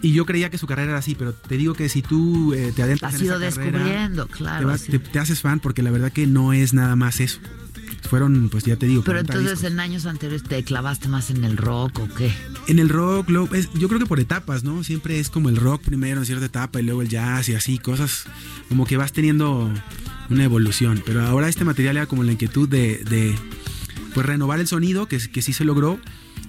Y 0.02 0.14
yo 0.14 0.26
creía 0.26 0.49
que 0.49 0.57
su 0.57 0.66
carrera 0.66 0.90
era 0.91 0.98
así, 0.98 1.14
pero 1.14 1.34
te 1.34 1.57
digo 1.57 1.76
que 1.76 1.90
si 1.90 2.02
tú 2.02 2.53
eh, 2.56 2.74
te 2.76 2.82
adentras 2.82 3.14
Has 3.14 3.20
en 3.22 3.26
ido 3.28 3.40
esa 3.40 3.56
carrera, 3.57 3.78
descubriendo, 3.78 4.26
te, 4.26 4.34
claro. 4.34 4.68
vas- 4.68 4.82
sí. 4.82 4.91
te- 4.94 4.99
te 4.99 5.20
haces 5.20 5.41
fan 5.41 5.60
porque 5.60 5.84
la 5.84 5.91
verdad 5.91 6.12
que 6.12 6.26
no 6.26 6.53
es 6.53 6.74
nada 6.74 6.95
más 6.95 7.20
eso. 7.20 7.40
Fueron, 8.10 8.49
pues 8.49 8.64
ya 8.66 8.76
te 8.78 8.86
digo, 8.88 9.02
Pero 9.03 9.18
40 9.18 9.34
entonces 9.34 9.60
discos. 9.60 9.72
en 9.74 9.80
años 9.80 10.06
anteriores 10.07 10.44
te 10.44 10.64
clavaste 10.64 11.07
más 11.07 11.30
en 11.32 11.44
el 11.44 11.57
rock 11.57 11.99
o 11.99 12.07
qué? 12.16 12.32
En 12.68 12.78
el 12.80 12.90
rock, 12.90 13.30
lo- 13.30 13.53
es- 13.53 13.70
yo 13.74 13.88
creo 13.88 13.99
que 13.99 14.06
por 14.07 14.20
etapas, 14.20 14.64
¿no? 14.64 14.84
Siempre 14.84 15.20
es 15.20 15.30
como 15.30 15.49
el 15.49 15.56
rock 15.56 15.82
primero 15.84 16.20
en 16.20 16.26
cierta 16.26 16.45
etapa 16.45 16.80
y 16.80 16.84
luego 16.84 17.02
el 17.02 17.10
jazz 17.10 17.49
y 17.49 17.56
así, 17.56 17.78
cosas 17.80 18.26
como 18.70 18.86
que 18.86 18.98
vas 18.98 19.12
teniendo 19.12 19.72
una 20.30 20.44
evolución. 20.44 21.02
Pero 21.06 21.24
ahora 21.26 21.48
este 21.49 21.64
material 21.64 21.98
era 21.98 22.06
como 22.06 22.24
la 22.24 22.32
inquietud 22.32 22.68
de, 22.70 23.03
de, 23.10 23.36
pues 24.16 24.26
renovar 24.26 24.60
el 24.60 24.66
sonido, 24.68 25.08
que, 25.08 25.20
que 25.20 25.42
sí 25.44 25.54
se 25.54 25.64
logró, 25.66 26.00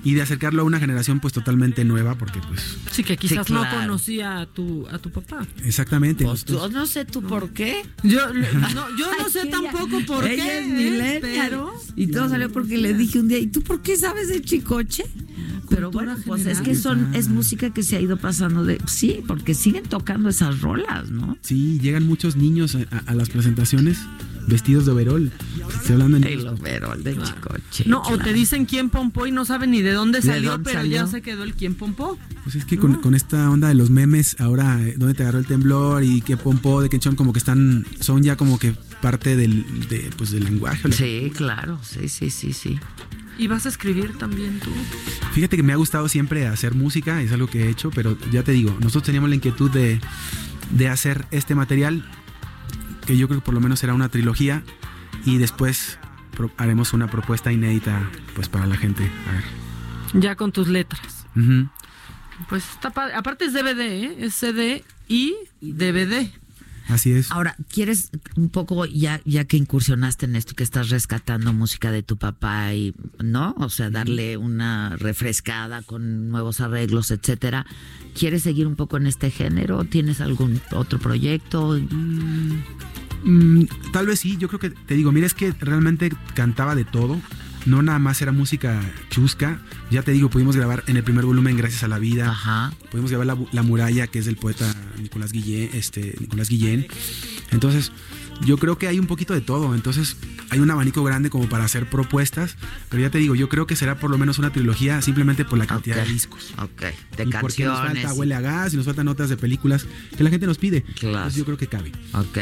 y 0.04 0.14
de 0.14 0.22
acercarlo 0.22 0.62
a 0.62 0.64
una 0.64 0.78
generación 0.78 1.18
pues 1.20 1.32
totalmente 1.34 1.84
nueva, 1.84 2.14
porque 2.14 2.40
pues 2.46 2.78
Sí, 2.92 3.02
que 3.02 3.16
quizás 3.16 3.46
Sí, 3.46 3.52
no 3.52 3.68
conocía 3.68 4.40
a 4.40 4.46
tu, 4.46 4.86
a 4.88 4.98
tu 4.98 5.10
papá. 5.10 5.44
exactamente. 5.64 6.24
Pues 6.24 6.48
no 6.48 6.86
sé 6.86 7.04
tú 7.04 7.22
por 7.22 7.50
qué. 7.50 7.82
Yo, 8.04 8.20
no, 8.74 8.96
yo 8.96 9.06
no 9.20 9.28
sé 9.28 9.46
tampoco 9.46 10.00
por 10.06 10.24
Ella 10.24 10.44
qué, 10.44 10.58
es 10.60 10.64
¿eh? 10.64 10.68
millennial. 10.68 11.20
pero... 11.20 11.72
Y 11.96 12.06
todo 12.06 12.28
salió 12.28 12.50
porque 12.52 12.78
le 12.78 12.94
dije 12.94 13.18
un 13.18 13.26
día, 13.28 13.38
¿y 13.38 13.48
tú 13.48 13.62
por 13.62 13.82
qué 13.82 13.96
sabes 13.96 14.28
de 14.28 14.40
Chicoche? 14.42 15.04
Pero 15.68 15.90
bueno, 15.90 16.14
pues 16.24 16.46
es 16.46 16.60
que 16.60 16.76
son 16.76 17.12
es 17.16 17.26
música 17.28 17.70
que 17.74 17.82
se 17.82 17.96
ha 17.96 18.00
ido 18.00 18.16
pasando 18.16 18.62
de 18.64 18.78
sí, 18.86 19.24
porque 19.26 19.52
siguen 19.54 19.82
tocando 19.82 20.28
esas 20.28 20.60
rolas, 20.60 21.10
¿no? 21.10 21.36
Sí, 21.40 21.80
llegan 21.80 22.06
muchos 22.06 22.36
niños 22.36 22.76
a, 22.76 22.98
a 23.10 23.14
las 23.14 23.28
presentaciones 23.30 23.98
vestidos 24.46 24.86
de 24.86 24.92
overol. 24.92 25.32
Estoy 25.74 25.92
hablando 25.94 26.16
en 26.18 26.24
El 26.24 26.46
overol 26.46 27.02
de 27.02 27.16
Chicoche. 27.16 27.84
No, 27.86 28.02
o 28.02 28.18
te 28.18 28.32
dicen 28.32 28.64
quién 28.66 28.90
pompó 28.90 29.26
y 29.26 29.32
no 29.32 29.44
saben 29.44 29.70
ni 29.70 29.82
de 29.82 29.92
dónde 29.92 30.20
¿De 30.20 30.26
salió, 30.26 30.52
dónde 30.52 30.64
pero 30.70 30.80
salió? 30.80 30.96
ya 30.96 31.06
se 31.06 31.22
quedó 31.22 31.42
el 31.44 31.54
quién 31.54 31.74
pompó. 31.74 32.18
Pues 32.44 32.56
es 32.56 32.64
que 32.64 32.76
con, 32.78 32.94
con 32.96 33.14
esta 33.14 33.50
onda 33.50 33.68
de 33.68 33.74
los 33.74 33.90
memes, 33.90 34.36
ahora, 34.40 34.80
eh, 34.82 34.94
¿dónde 34.96 35.14
te 35.14 35.22
agarró 35.22 35.38
el 35.38 35.46
temblor? 35.46 36.04
Y 36.04 36.20
que 36.20 36.36
pompó, 36.36 36.80
de 36.80 36.88
quenchón, 36.88 37.16
como 37.16 37.32
que 37.32 37.38
están, 37.38 37.84
son 38.00 38.22
ya 38.22 38.36
como 38.36 38.58
que 38.58 38.74
parte 39.02 39.36
del, 39.36 39.64
de, 39.88 40.10
pues, 40.16 40.30
del 40.30 40.44
lenguaje. 40.44 40.90
Sí, 40.92 41.32
claro, 41.34 41.78
sí, 41.82 42.08
sí, 42.08 42.30
sí, 42.30 42.52
sí. 42.52 42.78
Y 43.38 43.48
vas 43.48 43.66
a 43.66 43.68
escribir 43.68 44.16
también 44.16 44.60
tú. 44.60 44.70
Fíjate 45.32 45.56
que 45.56 45.62
me 45.62 45.72
ha 45.72 45.76
gustado 45.76 46.08
siempre 46.08 46.46
hacer 46.46 46.74
música, 46.74 47.20
es 47.20 47.32
algo 47.32 47.48
que 47.48 47.64
he 47.64 47.68
hecho, 47.68 47.90
pero 47.90 48.16
ya 48.32 48.42
te 48.42 48.52
digo, 48.52 48.70
nosotros 48.80 49.02
teníamos 49.04 49.28
la 49.28 49.36
inquietud 49.36 49.70
de, 49.70 50.00
de 50.70 50.88
hacer 50.88 51.26
este 51.32 51.54
material, 51.54 52.08
que 53.06 53.16
yo 53.16 53.28
creo 53.28 53.40
que 53.40 53.44
por 53.44 53.54
lo 53.54 53.60
menos 53.60 53.78
será 53.78 53.94
una 53.94 54.08
trilogía, 54.08 54.62
y 55.24 55.38
después 55.38 55.98
haremos 56.56 56.92
una 56.92 57.08
propuesta 57.08 57.50
inédita 57.52 58.10
pues 58.34 58.48
para 58.48 58.66
la 58.66 58.76
gente. 58.76 59.10
A 59.28 59.32
ver. 59.32 59.44
Ya 60.20 60.36
con 60.36 60.52
tus 60.52 60.68
letras. 60.68 61.26
Pues 62.48 62.64
está. 62.70 62.92
Aparte 63.16 63.46
es 63.46 63.54
DVD, 63.54 63.80
¿eh? 63.80 64.16
Es 64.18 64.34
CD 64.34 64.84
y 65.08 65.34
DVD. 65.60 66.30
Así 66.88 67.12
es. 67.12 67.32
Ahora, 67.32 67.56
¿quieres 67.68 68.10
un 68.36 68.48
poco, 68.48 68.84
ya, 68.86 69.20
ya 69.24 69.44
que 69.44 69.56
incursionaste 69.56 70.26
en 70.26 70.36
esto, 70.36 70.54
que 70.54 70.62
estás 70.62 70.88
rescatando 70.88 71.52
música 71.52 71.90
de 71.90 72.02
tu 72.02 72.16
papá 72.16 72.74
y, 72.74 72.94
¿no? 73.18 73.54
O 73.58 73.68
sea, 73.68 73.90
darle 73.90 74.36
una 74.36 74.96
refrescada 74.96 75.82
con 75.82 76.28
nuevos 76.28 76.60
arreglos, 76.60 77.10
etcétera. 77.10 77.66
¿Quieres 78.14 78.42
seguir 78.42 78.66
un 78.66 78.76
poco 78.76 78.96
en 78.96 79.06
este 79.06 79.30
género? 79.30 79.84
¿Tienes 79.84 80.20
algún 80.20 80.60
otro 80.72 80.98
proyecto? 80.98 81.76
Mm, 83.24 83.64
tal 83.92 84.06
vez 84.06 84.20
sí, 84.20 84.36
yo 84.36 84.46
creo 84.46 84.60
que 84.60 84.70
te 84.70 84.94
digo, 84.94 85.10
mira, 85.10 85.26
es 85.26 85.34
que 85.34 85.52
realmente 85.52 86.12
cantaba 86.34 86.76
de 86.76 86.84
todo. 86.84 87.20
No 87.66 87.82
nada 87.82 87.98
más 87.98 88.22
era 88.22 88.32
música 88.32 88.80
chusca. 89.10 89.60
Ya 89.90 90.02
te 90.02 90.12
digo, 90.12 90.30
pudimos 90.30 90.56
grabar 90.56 90.84
en 90.86 90.96
el 90.96 91.04
primer 91.04 91.24
volumen 91.24 91.56
Gracias 91.56 91.82
a 91.82 91.88
la 91.88 91.98
Vida. 91.98 92.30
Ajá. 92.30 92.72
Pudimos 92.90 93.10
grabar 93.10 93.26
la, 93.26 93.36
la 93.52 93.62
muralla, 93.62 94.06
que 94.06 94.20
es 94.20 94.24
del 94.24 94.36
poeta 94.36 94.72
Nicolás 95.00 95.32
Guillén, 95.32 95.70
este, 95.74 96.14
Nicolás 96.20 96.48
Guillén. 96.48 96.86
Entonces, 97.50 97.92
yo 98.44 98.58
creo 98.58 98.78
que 98.78 98.86
hay 98.86 98.98
un 98.98 99.06
poquito 99.06 99.34
de 99.34 99.40
todo. 99.40 99.74
Entonces, 99.74 100.16
hay 100.50 100.60
un 100.60 100.70
abanico 100.70 101.02
grande 101.02 101.30
como 101.30 101.48
para 101.48 101.64
hacer 101.64 101.88
propuestas. 101.88 102.56
Pero 102.88 103.02
ya 103.02 103.10
te 103.10 103.18
digo, 103.18 103.34
yo 103.34 103.48
creo 103.48 103.66
que 103.66 103.76
será 103.76 103.98
por 103.98 104.10
lo 104.10 104.18
menos 104.18 104.38
una 104.38 104.50
trilogía 104.50 105.02
simplemente 105.02 105.44
por 105.44 105.58
la 105.58 105.66
cantidad 105.66 105.96
de 105.96 106.12
discos. 106.12 106.54
Ok, 106.58 106.82
de 107.16 107.24
y 107.24 107.30
porque 107.40 107.64
nos 107.64 107.80
falta 107.80 108.14
Huele 108.14 108.34
a 108.34 108.40
Gas 108.40 108.74
y 108.74 108.76
nos 108.76 108.86
faltan 108.86 109.06
notas 109.06 109.28
de 109.28 109.36
películas 109.36 109.86
que 110.16 110.22
la 110.22 110.30
gente 110.30 110.46
nos 110.46 110.58
pide. 110.58 110.82
Claro. 110.82 111.16
Entonces, 111.16 111.38
yo 111.38 111.44
creo 111.44 111.56
que 111.56 111.66
cabe. 111.66 111.92
Ok. 112.12 112.38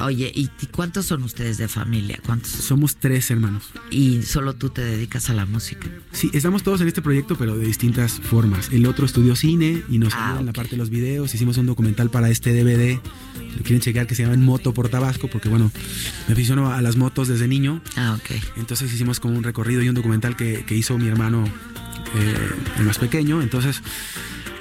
Oye, 0.00 0.30
¿y 0.34 0.48
cuántos 0.70 1.06
son 1.06 1.22
ustedes 1.22 1.58
de 1.58 1.68
familia? 1.68 2.18
¿Cuántos? 2.24 2.50
Somos 2.50 2.96
tres 2.96 3.30
hermanos. 3.30 3.64
Y 3.90 4.22
solo 4.22 4.54
tú 4.54 4.70
te 4.70 4.82
dedicas 4.84 5.30
a 5.30 5.34
la 5.34 5.46
música. 5.46 5.88
Sí, 6.12 6.30
estamos 6.32 6.62
todos 6.62 6.80
en 6.80 6.88
este 6.88 7.02
proyecto, 7.02 7.36
pero 7.36 7.56
de 7.56 7.66
distintas 7.66 8.12
formas. 8.20 8.68
El 8.72 8.86
otro 8.86 9.06
estudió 9.06 9.36
cine 9.36 9.82
y 9.88 9.98
nos 9.98 10.14
Ah, 10.14 10.26
ayuda 10.28 10.40
en 10.40 10.46
la 10.46 10.52
parte 10.52 10.72
de 10.72 10.76
los 10.76 10.90
videos. 10.90 11.34
Hicimos 11.34 11.56
un 11.56 11.66
documental 11.66 12.10
para 12.10 12.28
este 12.30 12.52
DVD. 12.52 13.00
Lo 13.56 13.62
quieren 13.62 13.80
checar, 13.80 14.06
que 14.06 14.14
se 14.14 14.22
llama 14.22 14.34
En 14.34 14.44
Moto 14.44 14.74
por 14.74 14.88
Tabasco, 14.90 15.28
porque 15.28 15.48
bueno, 15.48 15.72
me 16.28 16.34
aficiono 16.34 16.72
a 16.72 16.82
las 16.82 16.96
motos 16.96 17.26
desde 17.28 17.48
niño. 17.48 17.80
Ah, 17.96 18.18
ok. 18.20 18.36
Entonces 18.56 18.92
hicimos 18.92 19.18
como 19.18 19.36
un 19.36 19.44
recorrido 19.44 19.82
y 19.82 19.88
un 19.88 19.94
documental 19.94 20.36
que, 20.36 20.64
que 20.66 20.76
hizo 20.76 20.98
mi 20.98 21.08
hermano, 21.08 21.44
eh, 22.14 22.34
el 22.78 22.84
más 22.84 22.98
pequeño. 22.98 23.40
Entonces, 23.40 23.80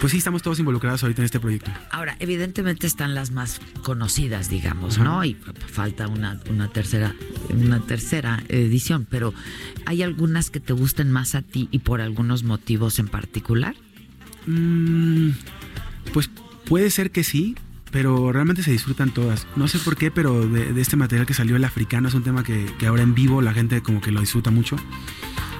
pues 0.05 0.11
sí, 0.11 0.19
estamos 0.19 0.43
todos 0.43 0.59
involucrados 0.59 1.01
ahorita 1.01 1.23
en 1.23 1.25
este 1.25 1.39
proyecto. 1.39 1.71
Ahora, 1.89 2.15
evidentemente 2.19 2.85
están 2.85 3.15
las 3.15 3.31
más 3.31 3.59
conocidas, 3.81 4.51
digamos, 4.51 4.97
Ajá. 4.97 5.03
¿no? 5.03 5.25
Y 5.25 5.33
falta 5.33 6.07
una, 6.07 6.39
una 6.47 6.67
tercera, 6.67 7.15
una 7.49 7.79
tercera 7.79 8.43
edición, 8.47 9.07
pero 9.09 9.33
¿hay 9.87 10.03
algunas 10.03 10.51
que 10.51 10.59
te 10.59 10.73
gusten 10.73 11.09
más 11.09 11.33
a 11.33 11.41
ti 11.41 11.69
y 11.71 11.79
por 11.79 12.01
algunos 12.01 12.43
motivos 12.43 12.99
en 12.99 13.07
particular? 13.07 13.73
Mm, 14.45 15.31
pues 16.13 16.29
puede 16.65 16.91
ser 16.91 17.09
que 17.09 17.23
sí, 17.23 17.55
pero 17.89 18.31
realmente 18.31 18.61
se 18.61 18.69
disfrutan 18.69 19.11
todas. 19.11 19.47
No 19.55 19.67
sé 19.67 19.79
por 19.79 19.97
qué, 19.97 20.11
pero 20.11 20.47
de, 20.47 20.71
de 20.71 20.81
este 20.81 20.97
material 20.97 21.25
que 21.25 21.33
salió 21.33 21.55
el 21.55 21.63
africano 21.63 22.09
es 22.09 22.13
un 22.13 22.21
tema 22.21 22.43
que, 22.43 22.71
que 22.77 22.85
ahora 22.85 23.01
en 23.01 23.15
vivo 23.15 23.41
la 23.41 23.55
gente 23.55 23.81
como 23.81 24.01
que 24.01 24.11
lo 24.11 24.19
disfruta 24.19 24.51
mucho. 24.51 24.75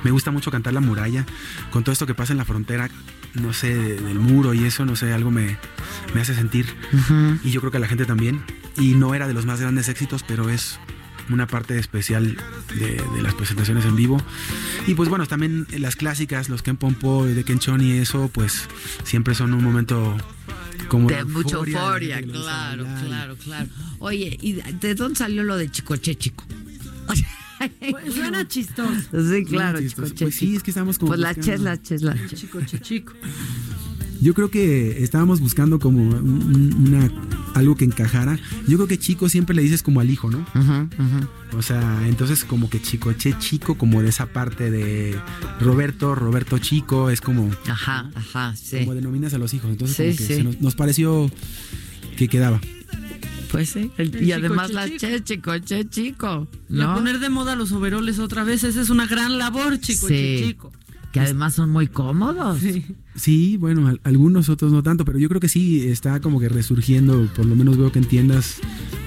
Me 0.04 0.12
gusta 0.12 0.30
mucho 0.30 0.52
cantar 0.52 0.74
la 0.74 0.82
muralla, 0.82 1.26
con 1.72 1.84
todo 1.84 1.92
esto 1.92 2.06
que 2.06 2.14
pasa 2.14 2.32
en 2.32 2.38
la 2.38 2.46
frontera, 2.46 2.92
no 3.36 3.54
sé, 3.54 3.74
de- 3.76 4.02
del 4.02 4.20
muro 4.20 4.54
y 4.54 4.64
eso, 4.66 4.86
no 4.86 4.96
sé, 4.96 5.14
algo 5.14 5.32
me, 5.32 5.58
me 6.14 6.22
hace 6.22 6.34
sentir. 6.36 6.66
Y 7.44 7.52
yo 7.52 7.60
creo 7.62 7.72
que 7.72 7.78
a 7.78 7.82
la 7.82 7.88
gente 7.88 8.06
también. 8.06 8.42
Y 8.78 8.94
no 8.96 9.16
era 9.16 9.28
de 9.28 9.34
los 9.34 9.46
más 9.46 9.62
grandes 9.62 9.88
éxitos, 9.90 10.24
pero 10.28 10.50
es 10.50 10.80
una 11.30 11.48
parte 11.48 11.80
especial 11.80 12.38
de, 12.78 13.02
de 13.16 13.22
las 13.22 13.34
presentaciones 13.34 13.86
en 13.86 13.96
vivo. 13.96 14.22
Y 14.88 14.94
pues 14.96 15.10
bueno, 15.10 15.26
también 15.26 15.66
las 15.80 15.96
clásicas, 15.96 16.50
los 16.50 16.62
Ken 16.62 16.78
Pompo 16.78 17.26
de 17.26 17.44
Ken 17.44 17.58
Chon 17.60 17.82
y 17.82 17.94
eso, 17.94 18.30
pues 18.34 18.68
siempre 19.04 19.34
son 19.34 19.54
un 19.54 19.64
momento 19.64 20.16
como 20.90 21.08
de 21.10 21.24
mucha 21.26 21.58
de 21.58 21.72
la 21.72 21.80
euforia, 21.80 22.22
claro, 22.22 22.86
claro, 23.08 23.36
claro. 23.38 23.70
Oye, 24.00 24.38
¿y 24.42 24.54
de 24.54 24.94
dónde 24.94 25.16
salió 25.18 25.44
lo 25.44 25.58
de 25.58 25.72
Chicoche 25.72 26.16
Chico? 26.16 26.44
Pues 27.92 28.14
suena 28.14 28.48
chistoso. 28.48 28.92
Sí, 29.12 29.46
claro, 29.46 29.80
chistoso. 29.80 30.08
Chicoche 30.10 30.26
Pues 30.26 30.36
sí, 30.36 30.46
Chico. 30.48 30.58
es 30.58 30.64
que 30.64 30.72
estamos 30.72 30.98
como 30.98 31.10
Pues 31.10 31.20
la 31.20 31.30
buscando- 31.30 31.52
chesla, 31.52 31.82
chesla. 31.82 32.18
Chico, 32.34 32.60
chico. 32.82 33.14
Yo 34.22 34.34
creo 34.34 34.50
que 34.50 35.04
estábamos 35.04 35.40
buscando 35.42 35.78
como 35.80 36.00
un- 36.02 36.74
una 36.88 37.12
algo 37.54 37.76
que 37.76 37.86
encajara. 37.86 38.38
Yo 38.68 38.78
creo 38.78 38.88
que 38.88 38.98
chico 38.98 39.30
siempre 39.30 39.56
le 39.56 39.62
dices 39.62 39.84
como 39.84 40.00
al 40.00 40.10
hijo, 40.10 40.30
¿no? 40.32 40.46
O 41.58 41.62
sea, 41.62 42.02
entonces 42.08 42.44
como 42.46 42.70
que 42.70 42.82
chicoche 42.82 43.36
chico, 43.40 43.78
como 43.78 44.02
de 44.02 44.10
esa 44.10 44.26
parte 44.28 44.72
de 44.72 45.18
Roberto, 45.62 46.16
Roberto 46.16 46.58
chico, 46.60 47.10
es 47.10 47.22
como... 47.22 47.50
Ajá, 47.68 48.10
ajá, 48.16 48.56
sí. 48.56 48.80
Como 48.80 48.96
denominas 48.96 49.34
a 49.34 49.38
los 49.38 49.54
hijos. 49.54 49.70
Entonces 49.70 49.96
Sí, 49.96 50.04
como 50.04 50.18
que 50.18 50.24
sí. 50.24 50.34
se 50.36 50.44
nos, 50.44 50.62
nos 50.62 50.76
pareció 50.76 51.30
que 52.18 52.28
quedaba. 52.28 52.60
Pues 53.56 53.70
sí. 53.70 53.92
El 53.98 54.22
y 54.24 54.32
además 54.32 54.68
chico, 54.68 54.80
la 54.80 54.90
che, 54.90 54.98
che, 54.98 55.24
chico, 55.24 55.60
che, 55.60 55.90
chico. 55.90 56.48
Y 56.70 56.76
¿no? 56.76 56.94
poner 56.96 57.20
de 57.20 57.30
moda 57.30 57.56
los 57.56 57.72
overoles 57.72 58.20
otra 58.20 58.44
vez, 58.44 58.64
esa 58.64 58.82
es 58.82 58.90
una 58.90 59.08
gran 59.08 59.38
labor, 59.38 59.80
chico, 59.80 60.08
Sí. 60.08 60.42
chico. 60.44 60.72
Que 61.12 61.22
además 61.22 61.54
son 61.54 61.70
muy 61.70 61.88
cómodos. 61.88 62.60
Sí, 63.16 63.56
bueno, 63.56 63.88
al- 63.88 64.02
algunos 64.04 64.50
otros 64.50 64.74
no 64.74 64.84
tanto, 64.84 65.06
pero 65.06 65.18
yo 65.18 65.30
creo 65.30 65.40
que 65.40 65.48
sí 65.48 65.88
está 65.88 66.20
como 66.20 66.42
que 66.42 66.50
resurgiendo, 66.50 67.26
por 67.34 67.46
lo 67.46 67.56
menos 67.56 67.78
veo 67.78 67.90
que 67.90 68.00
en 68.00 68.06
tiendas 68.06 68.58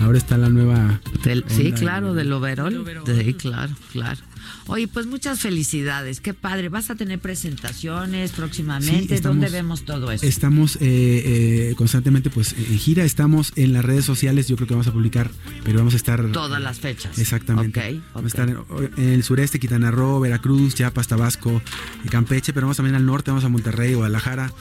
ahora 0.01 0.17
está 0.17 0.39
la 0.39 0.49
nueva... 0.49 1.03
Del- 1.23 1.45
sí, 1.49 1.73
claro, 1.73 2.15
del 2.15 2.33
overol. 2.33 2.83
Sí, 3.05 3.35
claro, 3.35 3.75
claro. 3.93 4.21
Oye, 4.69 4.87
pues 4.87 5.07
muchas 5.07 5.41
felicidades, 5.41 6.21
qué 6.21 6.35
padre. 6.35 6.69
¿Vas 6.69 6.91
a 6.91 6.95
tener 6.95 7.19
presentaciones 7.19 8.33
próximamente? 8.33 9.09
Sí, 9.09 9.15
estamos- 9.15 9.39
¿Dónde 9.39 9.51
vemos 9.51 9.83
todo 9.85 10.13
eso? 10.13 10.27
Estamos 10.27 10.77
eh, 10.77 11.71
eh, 11.71 11.75
constantemente 11.77 12.29
pues 12.31 12.53
en 12.53 12.79
gira, 12.79 13.05
estamos 13.05 13.53
en 13.57 13.73
las 13.73 13.85
redes 13.85 14.05
sociales, 14.05 14.47
yo 14.47 14.57
creo 14.57 14.69
que 14.69 14.75
vamos 14.75 14.87
a 14.87 14.93
publicar, 14.93 15.31
pero 15.65 15.79
vamos 15.79 15.95
a 15.95 15.97
estar... 15.97 16.25
Todas 16.33 16.61
las 16.61 16.81
fechas. 16.81 17.19
Exactamente. 17.19 17.81
Ok, 17.81 18.03
Vamos 18.15 18.25
a 18.35 18.43
estar 18.43 18.49
en, 18.49 18.59
en 19.05 19.09
el 19.15 19.23
sureste, 19.25 19.59
Quintana 19.59 19.91
Roo, 19.91 20.21
Veracruz, 20.21 20.75
Chiapas, 20.75 21.09
Tabasco, 21.09 21.63
Campeche, 22.11 22.53
pero 22.53 22.67
vamos 22.67 22.77
también 22.77 22.95
al 22.97 23.07
norte, 23.07 23.31
vamos 23.31 23.45
a 23.45 23.49
Monterrey, 23.49 23.95
Guadalajara, 23.95 24.53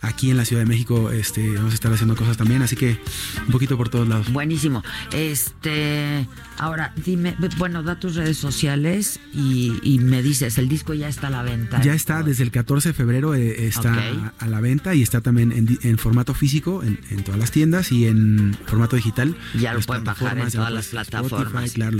aquí 0.00 0.30
en 0.30 0.36
la 0.36 0.44
Ciudad 0.44 0.62
de 0.62 0.68
México, 0.68 1.10
este, 1.10 1.54
vamos 1.54 1.72
a 1.72 1.74
estar 1.74 1.92
haciendo 1.92 2.14
cosas 2.14 2.36
también, 2.36 2.62
así 2.62 2.76
que 2.76 2.98
un 3.46 3.52
poquito 3.52 3.76
por 3.76 3.88
todos 3.88 4.06
lados. 4.06 4.32
Buenísimo. 4.32 4.84
Este, 5.12 6.26
ahora 6.58 6.92
dime, 7.04 7.34
bueno, 7.58 7.82
da 7.82 7.98
tus 7.98 8.14
redes 8.14 8.36
sociales 8.38 9.18
y, 9.34 9.55
y 9.82 9.98
me 9.98 10.22
dices, 10.22 10.58
el 10.58 10.68
disco 10.68 10.94
ya 10.94 11.08
está 11.08 11.28
a 11.28 11.30
la 11.30 11.42
venta. 11.42 11.80
Ya 11.82 11.94
está, 11.94 12.22
desde 12.22 12.42
el 12.44 12.50
14 12.50 12.90
de 12.90 12.92
febrero 12.94 13.34
eh, 13.34 13.66
está 13.66 13.92
Ok. 13.92 14.32
a 14.38 14.46
la 14.46 14.60
venta 14.60 14.94
y 14.94 15.02
está 15.02 15.20
también 15.20 15.52
en, 15.52 15.78
en 15.82 15.98
formato 15.98 16.34
físico 16.34 16.82
en, 16.82 16.98
en 17.10 17.22
todas 17.24 17.38
las 17.40 17.50
tiendas 17.50 17.92
y 17.92 18.06
en 18.06 18.56
formato 18.66 18.96
digital. 18.96 19.36
Ya 19.58 19.72
lo 19.74 19.80
pueden 19.80 20.04
bajar 20.04 20.38
en 20.38 20.50
todas 20.50 20.72
las 20.72 20.88
plataformas. 20.88 21.64
Spotify, 21.64 21.74
claro. 21.74 21.98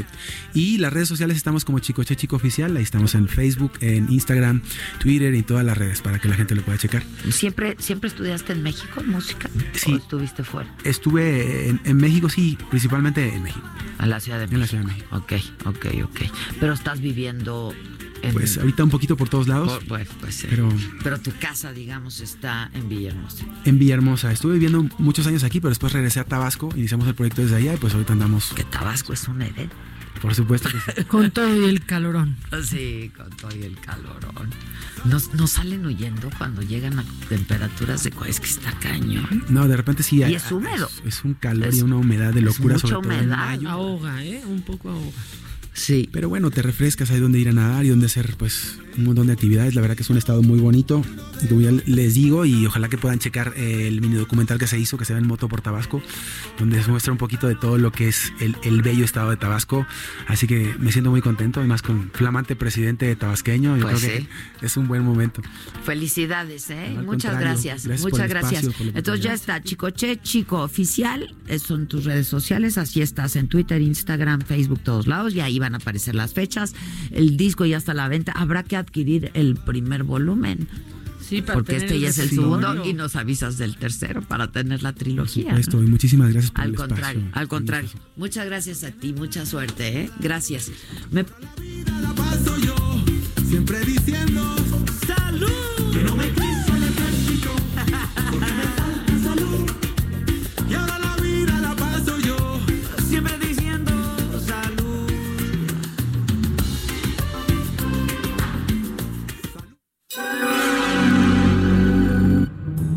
Y 0.55 0.79
las 0.79 0.93
redes 0.93 1.09
sociales 1.09 1.37
estamos 1.37 1.65
como 1.65 1.79
Chicoche 1.79 2.17
Chico 2.17 2.37
Oficial, 2.37 2.77
ahí 2.77 2.83
estamos 2.83 3.15
en 3.15 3.29
Facebook, 3.29 3.73
en 3.81 4.11
Instagram, 4.13 4.63
Twitter 4.99 5.35
y 5.35 5.43
todas 5.43 5.65
las 5.65 5.77
redes 5.77 6.01
para 6.03 6.19
que 6.19 6.29
la 6.29 6.37
gente 6.37 6.55
lo 6.55 6.63
pueda 6.63 6.79
checar. 6.79 7.03
¿Siempre, 7.31 7.77
¿Siempre 7.79 8.09
estudiaste 8.09 8.53
en 8.53 8.63
México 8.63 9.03
música? 9.07 9.49
Sí. 9.75 9.93
¿O 9.93 9.97
estuviste 9.97 10.45
fuera? 10.45 10.75
Estuve 10.85 11.69
en, 11.69 11.81
en 11.85 11.97
México, 11.97 12.29
sí, 12.29 12.59
principalmente 12.71 13.35
en 13.35 13.43
México. 13.43 13.67
En 13.99 14.11
la 14.11 14.21
Ciudad 14.21 14.39
de 14.39 14.47
México. 14.47 14.55
En 14.57 14.61
la 14.61 14.67
Ciudad 14.67 14.83
de 14.85 14.89
México. 14.89 15.17
Ok, 15.17 15.33
ok, 15.67 15.87
ok. 16.05 16.21
Pero 16.61 16.73
estás 16.73 17.01
viviendo 17.01 17.46
en... 18.23 18.33
Pues 18.33 18.59
ahorita 18.59 18.83
un 18.85 18.91
poquito 18.91 19.17
por 19.17 19.29
todos 19.29 19.47
lados. 19.49 19.73
Por- 19.73 19.87
pues, 19.87 20.09
pues 20.21 20.35
sí. 20.35 20.47
Pero 20.51 20.69
Pero 21.03 21.21
tu 21.21 21.33
casa, 21.39 21.73
digamos, 21.73 22.21
está 22.21 22.71
en 22.75 22.89
Villahermosa. 22.89 23.45
en 23.65 23.79
Villahermosa. 23.79 24.33
Estuve 24.33 24.55
viviendo 24.55 24.87
muchos 24.99 25.27
años 25.27 25.45
aquí, 25.45 25.61
pero 25.61 25.71
después 25.71 25.93
regresé 25.93 26.21
a 26.21 26.25
Tabasco, 26.25 26.71
iniciamos 26.77 27.07
el 27.09 27.15
proyecto 27.15 27.43
desde 27.43 27.57
allá 27.57 27.75
y 27.75 27.77
pues 27.77 27.93
ahorita 27.95 28.13
andamos. 28.15 28.53
Que 28.55 28.65
Tabasco 28.65 29.13
es 29.13 29.29
un 29.29 29.43
edén. 29.43 29.71
Por 30.23 30.35
supuesto 30.35 30.71
que 30.71 30.79
sí. 30.95 31.05
Con 31.09 31.31
todo 31.31 31.55
y 31.55 31.69
el 31.69 31.85
calorón. 31.85 32.37
Sí, 32.65 33.13
con 33.15 33.29
todo 33.37 33.55
y 33.55 33.65
el 33.65 33.79
calorón. 33.79 34.49
Nos, 35.05 35.35
nos 35.35 35.51
salen 35.51 35.85
huyendo 35.85 36.31
cuando 36.39 36.63
llegan 36.63 36.99
a 36.99 37.05
temperaturas 37.29 38.03
de... 38.03 38.13
Es 38.27 38.41
que 38.41 38.47
está 38.47 38.73
cañón. 38.81 39.45
No, 39.51 39.69
de 39.69 39.77
repente 39.77 40.03
sí. 40.03 40.17
Y 40.17 40.23
hay- 40.23 40.35
es 40.37 40.51
húmedo. 40.51 40.89
Es, 41.05 41.17
es 41.19 41.25
un 41.25 41.35
calor 41.35 41.69
Es- 41.69 41.77
y 41.79 41.83
una 41.83 41.97
humedad 41.97 42.33
de 42.33 42.39
es 42.41 42.45
locura 42.47 42.77
mucha 42.77 42.89
sobre 42.89 43.03
todo 43.09 43.13
en 43.13 43.27
humedad. 43.27 43.37
mayo. 43.37 43.69
Ahoga, 43.69 44.25
¿eh? 44.25 44.43
Un 44.47 44.63
poco 44.63 44.89
ahoga. 44.89 45.13
Sí. 45.77 46.09
Pero 46.11 46.29
bueno, 46.31 46.51
te 46.51 46.63
refrescas, 46.63 47.11
hay 47.11 47.21
donde 47.21 47.39
ir 47.39 47.51
a 47.51 47.53
nadar 47.53 47.85
y 47.85 47.91
donde 47.91 48.07
hacer 48.07 48.35
pues 48.39 48.79
un 48.97 49.05
montón 49.05 49.27
de 49.27 49.35
actividades. 49.35 49.75
La 49.75 49.83
verdad 49.83 49.95
que 49.95 50.03
es 50.03 50.09
un 50.11 50.17
estado 50.17 50.43
muy 50.43 50.59
bonito. 50.59 51.03
Y 51.43 51.49
como 51.49 51.61
ya 51.61 51.71
les 51.85 52.15
digo, 52.15 52.47
y 52.47 52.65
ojalá 52.67 52.89
que 52.89 52.97
puedan 52.97 53.19
checar 53.19 53.53
el 53.57 54.01
mini 54.01 54.15
documental 54.15 54.59
que 54.59 54.67
se 54.67 54.79
hizo, 54.79 54.97
que 54.97 55.05
se 55.05 55.13
ve 55.13 55.19
en 55.21 55.27
Moto 55.27 55.49
por 55.49 55.61
Tabasco, 55.61 56.01
donde 56.59 56.83
se 56.83 56.91
muestra 56.91 57.13
un 57.13 57.19
poquito 57.19 57.47
de 57.47 57.57
todo 57.57 57.77
lo 57.77 57.93
que 57.93 58.09
es 58.09 58.33
el, 58.41 58.57
el 58.65 58.81
bello 58.81 59.05
estado 59.05 59.29
de 59.31 59.37
Tabasco. 59.37 59.87
Así 60.29 60.47
que 60.47 60.75
me 60.79 60.93
siento 60.93 61.11
muy 61.11 61.21
contento, 61.21 61.61
además 61.61 61.83
con 61.83 62.11
flamante 62.15 62.57
presidente 62.57 63.15
tabasqueño. 63.15 63.77
Yo 63.77 63.83
Pues 63.83 64.01
creo 64.03 64.21
sí. 64.21 64.29
que 64.61 64.67
es 64.67 64.77
un 64.79 64.89
buen 64.89 65.03
momento. 65.03 65.43
Felicidades, 65.85 66.71
¿eh? 66.71 66.97
Muchas 67.05 67.39
gracias. 67.39 67.87
gracias 67.87 68.03
Muchas 68.11 68.29
gracias. 68.29 68.65
espacio, 68.65 68.93
Entonces 68.95 69.25
ya 69.25 69.35
está, 69.35 69.63
Chicoche 69.63 70.19
Chico 70.23 70.63
Oficial, 70.63 71.35
son 71.65 71.87
tus 71.87 72.05
redes 72.05 72.27
sociales, 72.27 72.79
así 72.79 73.03
estás 73.03 73.37
en 73.37 73.49
Twitter, 73.49 73.81
Instagram, 73.83 74.41
Facebook, 74.41 74.81
todos 74.83 75.07
lados, 75.07 75.35
y 75.35 75.41
ahí 75.41 75.59
van 75.67 75.75
a 75.75 75.79
aparecer 75.79 76.15
las 76.15 76.33
fechas. 76.33 76.75
El 77.11 77.37
disco 77.37 77.65
ya 77.67 77.77
está 77.77 77.93
a 77.93 77.95
la 77.95 78.09
venta. 78.09 78.33
Habrá 78.33 78.63
que 78.63 78.77
adquirir 78.77 79.31
el 79.35 79.57
primer 79.57 80.03
volumen. 80.05 80.69
Sí, 81.21 81.43
para 81.43 81.55
Porque 81.55 81.77
este 81.77 81.99
ya 81.99 82.09
es 82.11 82.19
el 82.19 82.31
segundo 82.31 82.85
y 82.87 82.93
nos 82.93 83.17
avisas 83.17 83.59
del 83.59 83.77
tercero 83.77 84.23
para 84.23 84.53
tener 84.53 84.85
la 84.85 84.93
trilogía. 84.93 85.45
Por 85.47 85.51
supuesto, 85.55 85.77
¿no? 85.79 85.83
y 85.83 85.87
muchísimas 85.91 86.33
gracias 86.33 86.53
por 86.53 86.61
Al 86.63 86.71
el 86.71 86.77
contrario, 86.77 87.19
espacio. 87.21 87.41
al 87.41 87.49
contrario. 87.49 87.91
Muchas 88.17 88.47
gracias 88.47 88.85
a 88.85 88.93
ti, 88.93 89.13
mucha 89.13 89.45
suerte, 89.45 90.03
¿eh? 90.03 90.11
Gracias. 90.21 90.71
Me- 91.11 91.25
Siempre 93.49 93.81
diciendo 93.85 94.56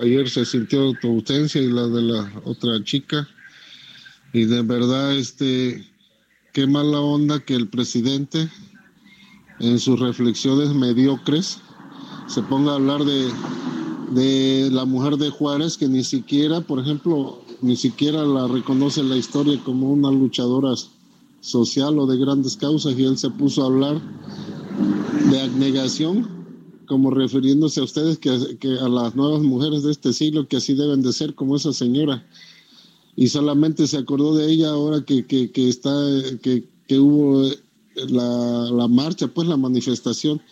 Ayer 0.00 0.28
se 0.28 0.44
sintió 0.44 0.92
tu 1.00 1.08
ausencia 1.08 1.60
y 1.60 1.70
la 1.70 1.86
de 1.88 2.02
la 2.02 2.32
otra 2.44 2.82
chica. 2.84 3.28
Y 4.32 4.44
de 4.44 4.62
verdad, 4.62 5.14
este, 5.14 5.86
qué 6.52 6.66
mala 6.66 7.00
onda 7.00 7.40
que 7.40 7.54
el 7.54 7.68
presidente, 7.68 8.48
en 9.60 9.78
sus 9.78 9.98
reflexiones 10.00 10.74
mediocres, 10.74 11.60
se 12.26 12.42
ponga 12.42 12.72
a 12.72 12.76
hablar 12.76 13.04
de, 13.04 13.30
de 14.10 14.70
la 14.70 14.84
mujer 14.84 15.16
de 15.16 15.30
Juárez, 15.30 15.76
que 15.76 15.88
ni 15.88 16.04
siquiera, 16.04 16.60
por 16.60 16.80
ejemplo, 16.80 17.42
ni 17.60 17.76
siquiera 17.76 18.24
la 18.24 18.48
reconoce 18.48 19.02
la 19.02 19.16
historia 19.16 19.60
como 19.64 19.90
una 19.90 20.10
luchadora 20.10 20.74
social 21.40 21.98
o 21.98 22.06
de 22.06 22.18
grandes 22.18 22.56
causas, 22.56 22.98
y 22.98 23.04
él 23.04 23.18
se 23.18 23.30
puso 23.30 23.62
a 23.62 23.66
hablar 23.66 24.00
de 25.30 25.40
abnegación 25.40 26.43
como 26.86 27.10
refiriéndose 27.10 27.80
a 27.80 27.84
ustedes 27.84 28.18
que, 28.18 28.30
a 28.30 28.88
las 28.88 29.14
nuevas 29.14 29.42
mujeres 29.42 29.82
de 29.82 29.92
este 29.92 30.12
siglo 30.12 30.48
que 30.48 30.56
así 30.56 30.74
deben 30.74 31.02
de 31.02 31.12
ser 31.12 31.34
como 31.34 31.56
esa 31.56 31.72
señora. 31.72 32.26
Y 33.16 33.28
solamente 33.28 33.86
se 33.86 33.98
acordó 33.98 34.34
de 34.34 34.50
ella 34.50 34.70
ahora 34.70 35.04
que, 35.04 35.26
que, 35.26 35.50
está 35.68 35.92
que, 36.42 36.64
que 36.88 36.98
hubo 36.98 37.48
la, 37.94 38.70
la 38.70 38.88
marcha 38.88 39.28
pues 39.28 39.46
la 39.48 39.56
manifestación. 39.56 40.42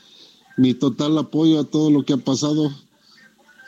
Mi 0.57 0.75
total 0.75 1.19
apoyo 1.19 1.61
a 1.61 1.65
todo 1.65 1.91
lo 1.91 2.05
que 2.05 2.13
ha 2.13 2.19
pasado 2.19 2.71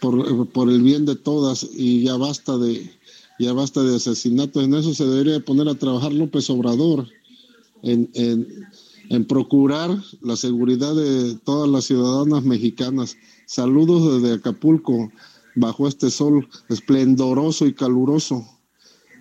por, 0.01 0.49
por 0.51 0.71
el 0.71 0.83
bien 0.83 1.07
de 1.07 1.17
todas 1.17 1.67
y 1.75 2.03
ya 2.03 2.17
basta 2.17 2.59
de 2.59 2.91
ya 3.39 3.53
basta 3.53 3.83
de 3.83 3.97
asesinatos. 3.97 4.63
En 4.63 4.75
eso 4.75 4.95
se 4.95 5.07
debería 5.07 5.41
poner 5.41 5.69
a 5.69 5.75
trabajar 5.75 6.13
López 6.13 6.49
Obrador 6.51 7.09
en, 7.83 8.09
en 9.11 9.25
procurar 9.27 9.91
la 10.21 10.37
seguridad 10.37 10.95
de 10.95 11.37
todas 11.45 11.69
las 11.69 11.85
ciudadanas 11.85 12.45
mexicanas. 12.45 13.17
Saludos 13.47 14.23
desde 14.23 14.37
Acapulco, 14.37 15.11
bajo 15.55 15.87
este 15.89 16.11
sol 16.11 16.49
esplendoroso 16.69 17.67
y 17.67 17.75
caluroso. 17.75 18.47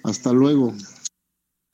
Hasta 0.04 0.34
luego. 0.34 0.74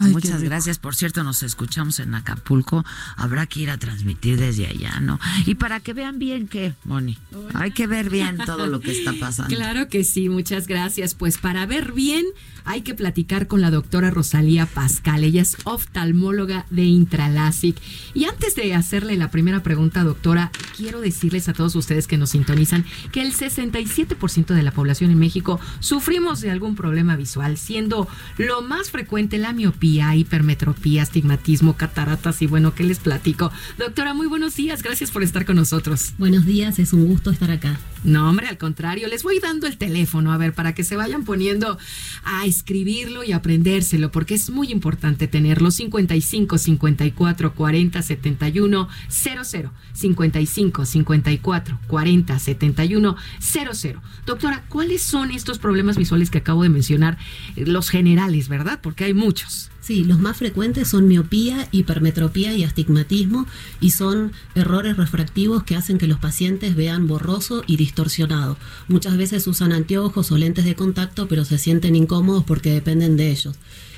Ay, 0.01 0.11
qué 0.11 0.13
Muchas 0.13 0.43
gracias. 0.43 0.79
Por 0.79 0.95
cierto, 0.95 1.23
nos 1.23 1.43
escuchamos 1.43 1.99
en 1.99 2.15
Acapulco. 2.15 2.85
Habrá 3.17 3.45
que 3.47 3.59
ir 3.59 3.69
a 3.69 3.77
transmitir 3.77 4.39
desde 4.39 4.65
allá, 4.65 5.01
¿no? 5.01 5.19
Y 5.45 5.55
para 5.55 5.81
que 5.81 5.91
vean 5.91 6.19
bien 6.19 6.47
que, 6.47 6.73
Moni, 6.85 7.17
hay 7.53 7.71
que 7.71 7.85
ver 7.85 8.09
bien 8.09 8.37
todo 8.45 8.67
lo 8.67 8.79
que 8.79 8.91
está 8.91 9.11
pasando. 9.19 9.53
Claro 9.53 9.89
que 9.89 10.05
sí, 10.05 10.29
muchas 10.29 10.67
gracias. 10.67 11.15
Pues 11.15 11.37
para 11.37 11.65
ver 11.65 11.91
bien 11.91 12.25
hay 12.63 12.81
que 12.81 12.93
platicar 12.93 13.47
con 13.47 13.59
la 13.59 13.71
doctora 13.71 14.09
Rosalía 14.09 14.65
Pascal. 14.67 15.25
Ella 15.25 15.41
es 15.41 15.57
oftalmóloga 15.65 16.65
de 16.69 16.83
Intralasic. 16.83 17.75
Y 18.13 18.23
antes 18.23 18.55
de 18.55 18.73
hacerle 18.75 19.17
la 19.17 19.31
primera 19.31 19.63
pregunta, 19.63 20.05
doctora, 20.05 20.49
quiero 20.79 21.01
decirles 21.01 21.49
a 21.49 21.53
todos 21.53 21.75
ustedes 21.75 22.07
que 22.07 22.17
nos 22.17 22.29
sintonizan 22.29 22.85
que 23.11 23.21
el 23.21 23.33
67% 23.33 24.53
de 24.55 24.63
la 24.63 24.71
población 24.71 25.11
en 25.11 25.19
México 25.19 25.59
sufrimos 25.81 26.39
de 26.39 26.51
algún 26.51 26.75
problema 26.75 27.17
visual, 27.17 27.57
siendo 27.57 28.07
lo 28.37 28.61
más 28.61 28.89
frecuente 28.89 29.37
la 29.39 29.51
miopía, 29.51 30.15
hipermetropía, 30.15 31.03
astigmatismo, 31.03 31.75
cataratas 31.75 32.41
y 32.41 32.47
bueno, 32.47 32.75
¿qué 32.75 32.85
les 32.85 32.99
platico? 32.99 33.51
Doctora, 33.77 34.13
muy 34.13 34.27
buenos 34.27 34.55
días, 34.55 34.81
gracias 34.81 35.11
por 35.11 35.21
estar 35.21 35.45
con 35.45 35.57
nosotros. 35.57 36.13
Buenos 36.17 36.45
días, 36.45 36.79
es 36.79 36.93
un 36.93 37.07
gusto 37.07 37.29
estar 37.29 37.51
acá. 37.51 37.77
No, 38.05 38.29
hombre, 38.29 38.47
al 38.47 38.57
contrario, 38.57 39.09
les 39.09 39.23
voy 39.23 39.39
dando 39.39 39.67
el 39.67 39.77
teléfono, 39.77 40.31
a 40.31 40.37
ver, 40.37 40.53
para 40.53 40.73
que 40.73 40.85
se 40.85 40.95
vayan 40.95 41.25
poniendo 41.25 41.77
a 42.23 42.45
escribirlo 42.45 43.25
y 43.25 43.33
aprendérselo, 43.33 44.13
porque 44.13 44.35
es 44.35 44.49
muy 44.49 44.71
importante 44.71 45.27
tenerlo. 45.27 45.71
55 45.71 46.57
54 46.57 47.53
40 47.53 48.01
71 48.01 48.87
00. 49.09 49.73
55 49.91 50.68
54 50.71 51.79
40 51.87 52.39
71 52.39 53.15
00. 53.39 54.01
Doctora, 54.25 54.63
¿cuáles 54.69 55.01
son 55.01 55.31
estos 55.31 55.59
problemas 55.59 55.97
visuales 55.97 56.29
que 56.29 56.39
acabo 56.39 56.63
de 56.63 56.69
mencionar? 56.69 57.17
Eh, 57.55 57.65
Los 57.65 57.89
generales, 57.89 58.49
¿verdad? 58.49 58.79
Porque 58.81 59.05
hay 59.05 59.13
muchos. 59.13 59.69
Sí, 59.81 60.03
los 60.03 60.19
más 60.19 60.37
frecuentes 60.37 60.87
son 60.87 61.07
miopía, 61.07 61.67
hipermetropía 61.71 62.53
y 62.53 62.63
astigmatismo 62.63 63.47
y 63.81 63.91
son 63.91 64.33
errores 64.53 64.97
refractivos 64.97 65.63
que 65.63 65.75
hacen 65.75 65.97
que 65.97 66.05
los 66.05 66.19
pacientes 66.19 66.75
vean 66.75 67.07
borroso 67.07 67.63
y 67.65 67.77
distorsionado. 67.77 68.57
Muchas 68.87 69.17
veces 69.17 69.47
usan 69.47 69.71
anteojos 69.71 70.31
o 70.31 70.37
lentes 70.37 70.65
de 70.65 70.75
contacto 70.75 71.27
pero 71.27 71.43
se 71.45 71.57
sienten 71.57 71.95
incómodos 71.95 72.43
porque 72.43 72.71
dependen 72.71 73.17
de 73.17 73.31
ellos. 73.31 73.55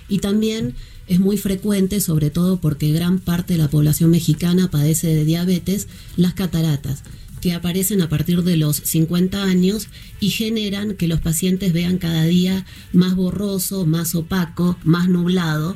Y 0.08 0.20
también 0.20 0.76
es 1.14 1.20
muy 1.20 1.38
frecuente, 1.38 2.00
sobre 2.00 2.30
todo 2.30 2.60
porque 2.62 2.92
gran 2.92 3.20
parte 3.20 3.54
de 3.54 3.60
la 3.60 3.68
población 3.70 4.12
mexicana 4.12 4.70
padece 4.72 5.08
de 5.08 5.26
diabetes, 5.26 5.88
las 6.16 6.34
cataratas 6.34 7.04
que 7.42 7.54
aparecen 7.54 8.02
a 8.04 8.08
partir 8.10 8.44
de 8.44 8.56
los 8.56 8.76
50 8.78 9.44
años 9.44 9.88
y 10.20 10.30
generan 10.30 10.94
que 10.94 11.08
los 11.08 11.20
pacientes 11.22 11.74
vean 11.74 11.98
cada 11.98 12.24
día 12.26 12.66
más 12.94 13.16
borroso, 13.16 13.86
más 13.88 14.14
opaco, 14.14 14.78
más 14.84 15.10
nublado, 15.10 15.76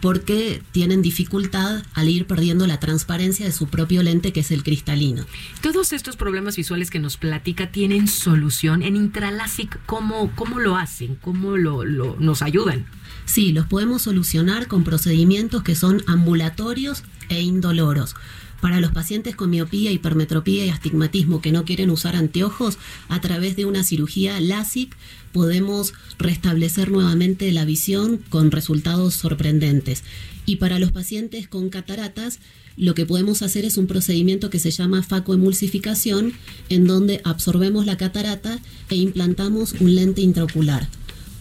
porque 0.00 0.60
tienen 0.72 1.00
dificultad 1.02 1.82
al 1.94 2.08
ir 2.10 2.26
perdiendo 2.26 2.66
la 2.66 2.78
transparencia 2.78 3.46
de 3.46 3.52
su 3.52 3.68
propio 3.68 4.02
lente, 4.02 4.32
que 4.32 4.40
es 4.40 4.50
el 4.50 4.62
cristalino. 4.64 5.24
Todos 5.62 5.92
estos 5.94 6.16
problemas 6.16 6.56
visuales 6.56 6.90
que 6.90 6.98
nos 6.98 7.16
platica 7.16 7.70
tienen 7.72 8.06
solución. 8.08 8.82
En 8.82 8.96
Intralasic, 8.96 9.78
¿cómo, 9.86 10.30
cómo 10.34 10.58
lo 10.58 10.76
hacen? 10.76 11.14
¿Cómo 11.22 11.56
lo, 11.56 11.84
lo- 11.84 12.16
nos 12.20 12.42
ayudan? 12.42 12.84
Sí, 13.26 13.52
los 13.52 13.66
podemos 13.66 14.02
solucionar 14.02 14.68
con 14.68 14.84
procedimientos 14.84 15.62
que 15.62 15.74
son 15.74 16.02
ambulatorios 16.06 17.02
e 17.28 17.40
indoloros. 17.40 18.14
Para 18.60 18.80
los 18.80 18.92
pacientes 18.92 19.36
con 19.36 19.50
miopía, 19.50 19.90
hipermetropía 19.92 20.64
y 20.64 20.70
astigmatismo 20.70 21.42
que 21.42 21.52
no 21.52 21.64
quieren 21.64 21.90
usar 21.90 22.16
anteojos, 22.16 22.78
a 23.08 23.20
través 23.20 23.56
de 23.56 23.66
una 23.66 23.84
cirugía 23.84 24.40
LASIK 24.40 24.96
podemos 25.32 25.92
restablecer 26.18 26.90
nuevamente 26.90 27.50
la 27.52 27.64
visión 27.64 28.18
con 28.30 28.50
resultados 28.50 29.14
sorprendentes. 29.14 30.02
Y 30.46 30.56
para 30.56 30.78
los 30.78 30.92
pacientes 30.92 31.48
con 31.48 31.68
cataratas, 31.68 32.38
lo 32.76 32.94
que 32.94 33.04
podemos 33.06 33.42
hacer 33.42 33.64
es 33.64 33.76
un 33.76 33.86
procedimiento 33.86 34.48
que 34.48 34.58
se 34.58 34.70
llama 34.70 35.02
facoemulsificación, 35.02 36.32
en 36.68 36.86
donde 36.86 37.20
absorbemos 37.24 37.84
la 37.84 37.96
catarata 37.96 38.58
e 38.88 38.96
implantamos 38.96 39.74
un 39.80 39.94
lente 39.94 40.22
intraocular 40.22 40.88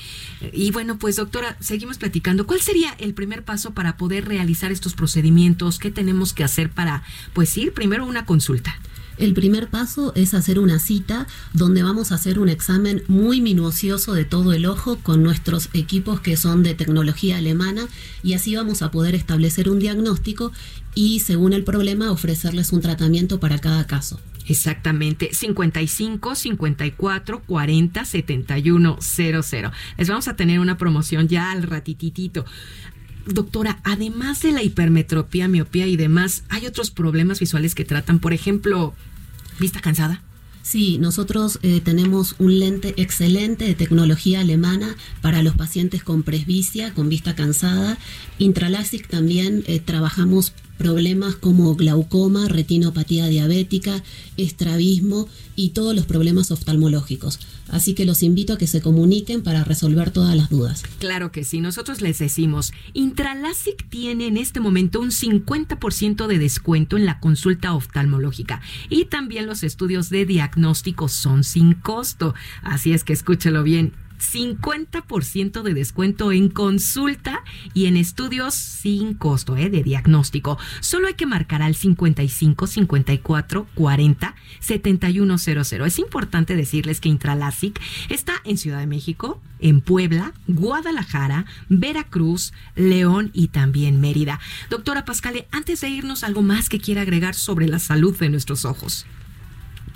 Y 0.51 0.71
bueno, 0.71 0.99
pues 0.99 1.15
doctora, 1.15 1.55
seguimos 1.61 1.97
platicando. 1.97 2.45
¿Cuál 2.45 2.59
sería 2.59 2.93
el 2.99 3.13
primer 3.13 3.45
paso 3.45 3.73
para 3.73 3.95
poder 3.95 4.27
realizar 4.27 4.73
estos 4.73 4.93
procedimientos? 4.93 5.79
¿Qué 5.79 5.91
tenemos 5.91 6.33
que 6.33 6.43
hacer 6.43 6.69
para, 6.69 7.03
pues 7.33 7.57
ir 7.57 7.73
primero 7.73 8.03
a 8.03 8.07
una 8.07 8.25
consulta? 8.25 8.77
El 9.17 9.33
primer 9.33 9.67
paso 9.67 10.13
es 10.15 10.35
hacer 10.35 10.59
una 10.59 10.77
cita 10.77 11.25
donde 11.53 11.81
vamos 11.81 12.11
a 12.11 12.15
hacer 12.15 12.37
un 12.37 12.49
examen 12.49 13.03
muy 13.07 13.41
minucioso 13.41 14.13
de 14.13 14.25
todo 14.25 14.53
el 14.53 14.67
ojo 14.67 14.97
con 14.97 15.23
nuestros 15.23 15.69
equipos 15.73 16.21
que 16.21 16.37
son 16.37 16.61
de 16.61 16.75
tecnología 16.75 17.37
alemana 17.37 17.87
y 18.21 18.33
así 18.33 18.55
vamos 18.55 18.83
a 18.83 18.91
poder 18.91 19.15
establecer 19.15 19.69
un 19.69 19.79
diagnóstico 19.79 20.51
y 20.93 21.19
según 21.21 21.53
el 21.53 21.63
problema 21.63 22.11
ofrecerles 22.11 22.71
un 22.73 22.81
tratamiento 22.81 23.39
para 23.39 23.57
cada 23.57 23.87
caso. 23.87 24.19
Exactamente, 24.47 25.29
55 25.33 26.35
54 26.35 27.41
40 27.41 28.05
71 28.05 28.97
00. 29.01 29.71
Les 29.97 30.07
vamos 30.07 30.27
a 30.27 30.35
tener 30.35 30.59
una 30.59 30.77
promoción 30.77 31.27
ya 31.27 31.51
al 31.51 31.63
ratititito. 31.63 32.45
Doctora, 33.27 33.79
además 33.83 34.41
de 34.41 34.53
la 34.53 34.63
hipermetropía, 34.63 35.47
miopía 35.47 35.85
y 35.87 35.97
demás, 35.97 36.43
¿hay 36.49 36.65
otros 36.65 36.91
problemas 36.91 37.39
visuales 37.39 37.75
que 37.75 37.83
tratan? 37.83 38.19
Por 38.19 38.33
ejemplo, 38.33 38.93
vista 39.59 39.81
cansada. 39.81 40.21
Sí, 40.61 40.97
nosotros 40.97 41.59
eh, 41.61 41.79
tenemos 41.81 42.35
un 42.39 42.59
lente 42.59 42.93
excelente 42.97 43.65
de 43.65 43.73
tecnología 43.73 44.41
alemana 44.41 44.97
para 45.21 45.41
los 45.41 45.55
pacientes 45.55 46.03
con 46.03 46.23
presbicia, 46.23 46.93
con 46.93 47.07
vista 47.07 47.35
cansada. 47.35 47.97
Intralasic 48.37 49.07
también 49.07 49.63
eh, 49.67 49.79
trabajamos 49.79 50.53
problemas 50.77 51.35
como 51.35 51.75
glaucoma, 51.75 52.47
retinopatía 52.47 53.27
diabética, 53.27 54.03
estrabismo 54.37 55.27
y 55.55 55.69
todos 55.69 55.95
los 55.95 56.05
problemas 56.05 56.51
oftalmológicos. 56.51 57.39
Así 57.69 57.93
que 57.93 58.05
los 58.05 58.23
invito 58.23 58.53
a 58.53 58.57
que 58.57 58.67
se 58.67 58.81
comuniquen 58.81 59.43
para 59.43 59.63
resolver 59.63 60.11
todas 60.11 60.35
las 60.35 60.49
dudas. 60.49 60.83
Claro 60.99 61.31
que 61.31 61.43
sí, 61.43 61.59
nosotros 61.59 62.01
les 62.01 62.19
decimos, 62.19 62.71
Intralasic 62.93 63.89
tiene 63.89 64.27
en 64.27 64.37
este 64.37 64.59
momento 64.59 65.01
un 65.01 65.09
50% 65.09 66.27
de 66.27 66.39
descuento 66.39 66.95
en 66.95 67.05
la 67.05 67.19
consulta 67.19 67.73
oftalmológica 67.73 68.61
y 68.89 69.05
también 69.05 69.47
los 69.47 69.63
estudios 69.63 70.09
de 70.09 70.25
diagnóstico 70.25 71.09
son 71.09 71.43
sin 71.43 71.73
costo. 71.73 72.33
Así 72.61 72.93
es 72.93 73.03
que 73.03 73.13
escúchelo 73.13 73.63
bien. 73.63 73.93
50% 74.19 75.61
de 75.61 75.73
descuento 75.73 76.31
en 76.31 76.49
consulta 76.49 77.43
y 77.73 77.85
en 77.85 77.97
estudios 77.97 78.53
sin 78.53 79.13
costo 79.13 79.57
¿eh? 79.57 79.69
de 79.69 79.83
diagnóstico. 79.83 80.57
Solo 80.79 81.07
hay 81.07 81.13
que 81.13 81.25
marcar 81.25 81.61
al 81.61 81.75
55 81.75 82.67
54 82.67 83.67
40 83.73 84.35
7100. 84.59 85.81
Es 85.83 85.99
importante 85.99 86.55
decirles 86.55 86.99
que 86.99 87.09
Intralasic 87.09 87.79
está 88.09 88.33
en 88.43 88.57
Ciudad 88.57 88.79
de 88.79 88.87
México, 88.87 89.41
en 89.59 89.81
Puebla, 89.81 90.33
Guadalajara, 90.47 91.45
Veracruz, 91.69 92.53
León 92.75 93.31
y 93.33 93.49
también 93.49 93.99
Mérida. 93.99 94.39
Doctora 94.69 95.05
Pascale, 95.05 95.47
antes 95.51 95.81
de 95.81 95.89
irnos, 95.89 96.23
algo 96.23 96.41
más 96.41 96.69
que 96.69 96.79
quiera 96.79 97.01
agregar 97.01 97.35
sobre 97.35 97.67
la 97.67 97.79
salud 97.79 98.17
de 98.17 98.29
nuestros 98.29 98.65
ojos. 98.65 99.05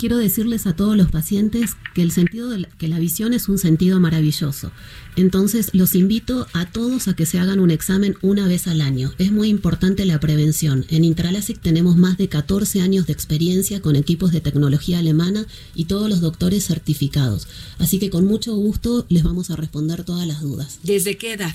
Quiero 0.02 0.18
decirles 0.18 0.66
a 0.66 0.76
todos 0.76 0.98
los 0.98 1.12
pacientes 1.12 1.76
que 1.94 2.02
el 2.02 2.12
sentido 2.12 2.58
la, 2.58 2.68
que 2.80 2.88
la 2.88 2.98
visión 2.98 3.36
es 3.36 3.48
un 3.48 3.60
sentido 3.60 4.00
maravilloso. 4.00 4.72
Entonces 5.16 5.70
los 5.74 5.94
invito 5.94 6.48
a 6.54 6.66
todos 6.66 7.08
a 7.08 7.16
que 7.16 7.28
se 7.28 7.38
hagan 7.38 7.60
un 7.60 7.70
examen 7.70 8.16
una 8.24 8.48
vez 8.48 8.66
al 8.66 8.82
año. 8.82 9.14
Es 9.20 9.32
muy 9.32 9.50
importante 9.50 10.06
la 10.06 10.20
prevención. 10.20 10.88
En 10.90 11.04
Intralasic 11.04 11.62
tenemos 11.62 11.98
más 11.98 12.18
de 12.18 12.30
14 12.30 12.82
años 12.82 13.06
de 13.06 13.14
experiencia 13.14 13.80
con 13.80 13.96
equipos 13.96 14.32
de 14.32 14.42
tecnología 14.42 14.98
alemana 14.98 15.46
y 15.76 15.86
todos 15.86 16.10
los 16.10 16.20
doctores 16.20 16.66
certificados. 16.66 17.48
Así 17.78 18.00
que 18.00 18.10
con 18.10 18.26
mucho 18.26 18.56
gusto 18.56 19.06
les 19.08 19.22
vamos 19.22 19.52
a 19.52 19.56
responder 19.56 20.04
todas 20.04 20.26
las 20.26 20.42
dudas. 20.42 20.80
¿Desde 20.82 21.16
qué 21.16 21.34
edad? 21.34 21.54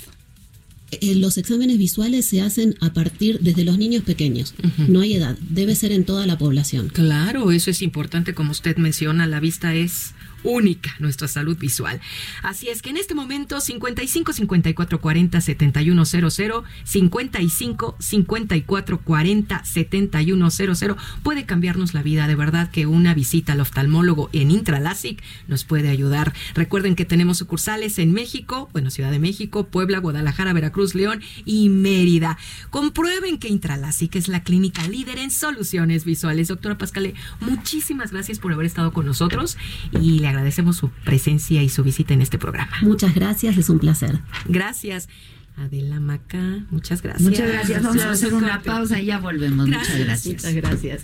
Eh, 0.91 1.15
Los 1.15 1.37
exámenes 1.37 1.77
visuales 1.77 2.25
se 2.25 2.41
hacen 2.41 2.75
a 2.79 2.93
partir 2.93 3.39
desde 3.41 3.63
los 3.65 3.77
niños 3.77 4.03
pequeños. 4.03 4.53
No 4.87 5.01
hay 5.01 5.13
edad, 5.15 5.37
debe 5.49 5.75
ser 5.75 5.91
en 5.91 6.05
toda 6.05 6.25
la 6.25 6.37
población. 6.37 6.89
Claro, 6.89 7.51
eso 7.51 7.69
es 7.71 7.81
importante, 7.81 8.33
como 8.33 8.51
usted 8.51 8.77
menciona, 8.77 9.27
la 9.27 9.39
vista 9.39 9.75
es 9.75 10.13
única, 10.43 10.95
nuestra 10.99 11.27
salud 11.27 11.57
visual. 11.57 11.99
Así 12.43 12.69
es 12.69 12.81
que 12.81 12.89
en 12.89 12.97
este 12.97 13.15
momento 13.15 13.59
55 13.59 14.33
54 14.33 15.01
40 15.01 15.41
71 15.41 16.05
00, 16.05 16.63
55 16.83 17.95
54 17.99 18.99
40 18.99 19.65
71 19.65 20.49
00 20.51 20.97
puede 21.23 21.45
cambiarnos 21.45 21.93
la 21.93 22.03
vida. 22.03 22.27
De 22.27 22.35
verdad 22.35 22.69
que 22.71 22.85
una 22.85 23.13
visita 23.13 23.53
al 23.53 23.61
oftalmólogo 23.61 24.29
en 24.33 24.51
Intralasic 24.51 25.21
nos 25.47 25.63
puede 25.63 25.89
ayudar. 25.89 26.33
Recuerden 26.53 26.95
que 26.95 27.05
tenemos 27.05 27.37
sucursales 27.37 27.99
en 27.99 28.13
México, 28.13 28.69
bueno, 28.73 28.89
Ciudad 28.89 29.11
de 29.11 29.19
México, 29.19 29.67
Puebla, 29.67 29.99
Guadalajara, 29.99 30.53
Veracruz, 30.53 30.95
León 30.95 31.21
y 31.45 31.69
Mérida. 31.69 32.37
Comprueben 32.69 33.37
que 33.37 33.47
Intralasic 33.47 34.15
es 34.15 34.27
la 34.27 34.43
clínica 34.43 34.87
líder 34.87 35.17
en 35.19 35.31
soluciones 35.31 36.05
visuales. 36.05 36.47
Doctora 36.47 36.77
Pascale, 36.77 37.13
muchísimas 37.39 38.11
gracias 38.11 38.39
por 38.39 38.53
haber 38.53 38.65
estado 38.65 38.93
con 38.93 39.05
nosotros 39.05 39.57
y 39.91 40.25
le 40.27 40.31
agradecemos 40.31 40.75
su 40.75 40.89
presencia 40.89 41.63
y 41.63 41.69
su 41.69 41.83
visita 41.83 42.13
en 42.13 42.21
este 42.21 42.37
programa. 42.37 42.71
Muchas 42.81 43.15
gracias, 43.15 43.57
es 43.57 43.69
un 43.69 43.79
placer. 43.79 44.19
Gracias. 44.45 45.07
Adela 45.55 45.99
Maca, 45.99 46.65
muchas 46.69 47.01
gracias. 47.01 47.23
Muchas 47.23 47.47
gracias. 47.47 47.81
Vamos 47.81 48.03
a 48.03 48.11
hacer 48.11 48.33
una 48.33 48.61
pausa 48.61 48.99
y 48.99 49.05
ya 49.05 49.19
volvemos. 49.19 49.67
Muchas 49.67 49.97
gracias. 49.97 50.35
Muchas 50.35 50.53
gracias. 50.53 51.01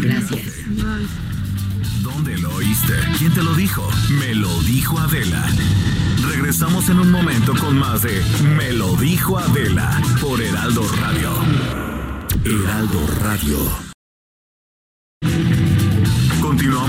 Gracias. 0.00 0.42
¿Dónde 2.02 2.38
lo 2.38 2.54
oíste? 2.54 2.94
¿Quién 3.18 3.32
te 3.32 3.42
lo 3.42 3.54
dijo? 3.54 3.88
Me 4.20 4.34
lo 4.34 4.62
dijo 4.62 4.98
Adela. 4.98 5.44
Regresamos 6.28 6.88
en 6.88 7.00
un 7.00 7.10
momento 7.10 7.54
con 7.56 7.78
más 7.78 8.02
de 8.02 8.22
Me 8.56 8.72
lo 8.72 8.94
dijo 8.96 9.38
Adela 9.38 10.00
por 10.20 10.40
Heraldo 10.40 10.86
Radio. 11.00 11.32
Heraldo 12.44 13.06
Radio. 13.22 13.89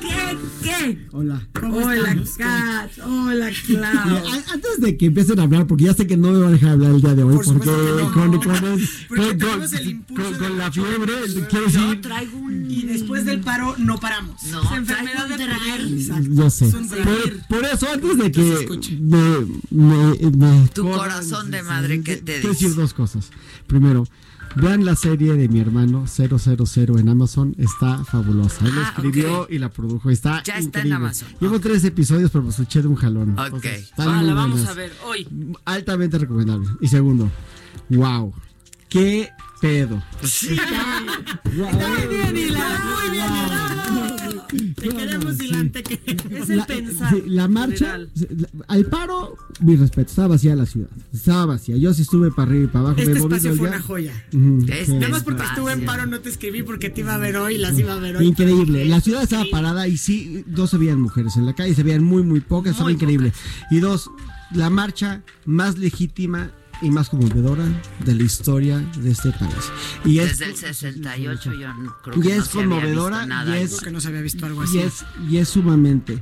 ¿Qué, 0.00 0.38
qué? 0.62 1.06
Hola. 1.12 1.46
Hola, 1.62 2.16
Kat. 2.38 2.90
Hola, 3.06 3.50
Clau. 3.66 4.22
Antes 4.52 4.80
de 4.80 4.96
que 4.96 5.06
empiecen 5.06 5.40
a 5.40 5.44
hablar, 5.44 5.66
porque 5.66 5.84
ya 5.84 5.94
sé 5.94 6.06
que 6.06 6.16
no 6.16 6.30
me 6.32 6.38
van 6.38 6.48
a 6.48 6.52
dejar 6.52 6.70
hablar 6.70 6.90
el 6.92 7.00
día 7.00 7.14
de 7.14 7.22
hoy, 7.22 7.36
porque 7.36 7.50
con, 7.50 7.58
con- 7.60 8.12
con- 8.12 8.38
con- 8.40 8.78
con- 10.14 10.34
con 10.38 10.58
la 10.58 10.70
fiebre, 10.72 11.12
quiero 11.48 11.66
decir, 11.66 12.00
Y 12.68 12.82
después 12.86 13.24
del 13.24 13.40
paro 13.40 13.74
no 13.78 13.98
paramos. 13.98 14.42
No, 14.50 14.62
es 14.62 14.72
enfermedad 14.72 15.28
de 15.28 15.36
poder. 15.46 16.28
yo 16.34 16.50
sé. 16.50 16.64
Un 16.66 16.88
Por, 16.88 16.98
traer. 16.98 17.42
por 17.48 17.64
eso, 17.64 17.88
antes 17.92 18.18
de 18.18 18.32
que 18.32 18.68
me, 19.00 19.46
me- 19.70 20.30
me 20.30 20.68
Tu 20.68 20.82
corazón 20.90 21.50
de 21.50 21.62
madre, 21.62 22.00
¿qué 22.02 22.16
te 22.16 22.34
quiero 22.34 22.48
decir 22.50 22.68
dice? 22.68 22.80
dos 22.80 22.94
cosas. 22.94 23.30
Primero, 23.66 24.06
vean 24.56 24.84
la 24.84 24.96
serie 24.96 25.34
de 25.34 25.48
mi 25.48 25.60
hermano 25.60 26.04
000 26.06 26.98
en 26.98 27.08
Amazon, 27.08 27.54
está 27.58 28.04
fabulosa. 28.04 28.64
Él 28.66 28.74
la 28.74 28.82
Ah, 28.82 28.92
escribió 28.94 29.46
y 29.50 29.58
la 29.58 29.68
produjo, 29.70 30.10
está 30.10 30.42
Ya 30.42 30.54
está 30.54 30.58
en 30.58 30.64
increíble. 30.66 30.94
Amazon, 30.94 31.28
Llevo 31.40 31.60
tres 31.60 31.84
episodios, 31.84 32.30
pero 32.30 32.44
me 32.44 32.50
escuché 32.50 32.82
de 32.82 32.88
un 32.88 32.96
jalón. 32.96 33.30
Ok. 33.38 33.44
Entonces, 33.64 33.92
Ah, 33.98 34.22
la 34.22 34.34
vamos 34.34 34.56
buenas. 34.58 34.70
a 34.70 34.74
ver 34.74 34.92
hoy. 35.06 35.26
Altamente 35.64 36.18
recomendable. 36.18 36.68
Y 36.80 36.88
segundo, 36.88 37.30
wow, 37.90 38.32
qué 38.88 39.30
pedo. 39.60 40.02
Sí. 40.22 40.56
Muy 41.52 42.06
bien, 42.08 42.36
Hila. 42.36 42.82
Muy 42.84 43.10
bien, 43.10 43.26
Hila. 43.26 44.13
Te 44.74 44.88
queremos, 44.88 45.40
Hilante. 45.42 45.82
Es 46.30 46.50
el 46.50 46.56
La, 46.58 46.66
pensar. 46.66 47.14
sí, 47.14 47.22
la 47.26 47.48
marcha, 47.48 47.98
la- 47.98 48.08
al 48.68 48.86
paro, 48.86 49.36
mi 49.60 49.76
respeto, 49.76 50.08
estaba 50.10 50.28
vacía 50.28 50.54
la 50.56 50.66
ciudad. 50.66 50.88
Estaba 51.12 51.46
vacía. 51.46 51.76
Yo 51.76 51.92
sí 51.94 52.02
estuve 52.02 52.30
para 52.30 52.50
arriba 52.50 52.64
y 52.64 52.66
para 52.68 52.80
abajo. 52.80 52.98
Este 53.00 53.14
me 53.14 53.20
moví 53.20 53.34
espacio 53.36 53.56
fue 53.56 53.68
día. 53.68 53.76
una 53.76 53.86
joya. 53.86 54.12
Este 54.68 54.86
sí. 54.86 54.92
Nada 54.94 55.08
más 55.10 55.22
porque 55.22 55.42
estuve 55.44 55.72
en 55.72 55.84
paro 55.84 56.06
no 56.06 56.20
te 56.20 56.28
escribí 56.28 56.62
porque 56.62 56.90
te 56.90 57.00
iba 57.00 57.14
a 57.14 57.18
ver 57.18 57.36
hoy 57.36 57.54
y 57.54 57.58
las 57.58 57.78
iba 57.78 57.92
a 57.94 57.98
ver 57.98 58.16
hoy. 58.16 58.26
Increíble. 58.26 58.84
La 58.86 59.00
ciudad 59.00 59.22
estaba 59.22 59.44
parada 59.50 59.88
y 59.88 59.96
sí, 59.96 60.44
no 60.46 60.66
se 60.66 60.78
veían 60.78 61.00
mujeres 61.00 61.36
en 61.36 61.46
la 61.46 61.54
calle, 61.54 61.74
se 61.74 61.82
veían 61.82 62.02
muy, 62.04 62.22
muy 62.22 62.40
pocas. 62.40 62.72
Estaba 62.72 62.92
increíble. 62.92 63.32
Y 63.70 63.80
dos, 63.80 64.10
la 64.52 64.70
marcha 64.70 65.22
más 65.44 65.78
legítima 65.78 66.50
y 66.82 66.90
más 66.90 67.08
conmovedora 67.08 67.64
de 68.04 68.14
la 68.14 68.22
historia 68.22 68.78
de 68.98 69.10
este 69.10 69.30
país. 69.32 69.70
Y 70.04 70.18
es, 70.18 70.38
Desde 70.38 70.46
el 70.46 70.56
68 70.56 71.52
yo 71.54 71.74
no 71.74 71.96
creo 72.02 72.20
que 72.20 72.28
y 72.28 72.32
no 72.32 72.42
es 72.42 72.46
se 72.46 72.58
había 72.58 72.76
visto 72.76 72.80
conmovedora 72.80 73.26
nada 73.26 73.58
y 73.58 73.62
es, 73.62 73.70
Creo 73.70 73.80
que 73.80 73.90
no 73.90 74.00
se 74.00 74.08
había 74.08 74.20
visto 74.22 74.46
algo 74.46 74.62
y 74.62 74.66
así. 74.66 74.78
es, 74.80 75.04
y 75.28 75.36
es 75.38 75.48
sumamente. 75.48 76.20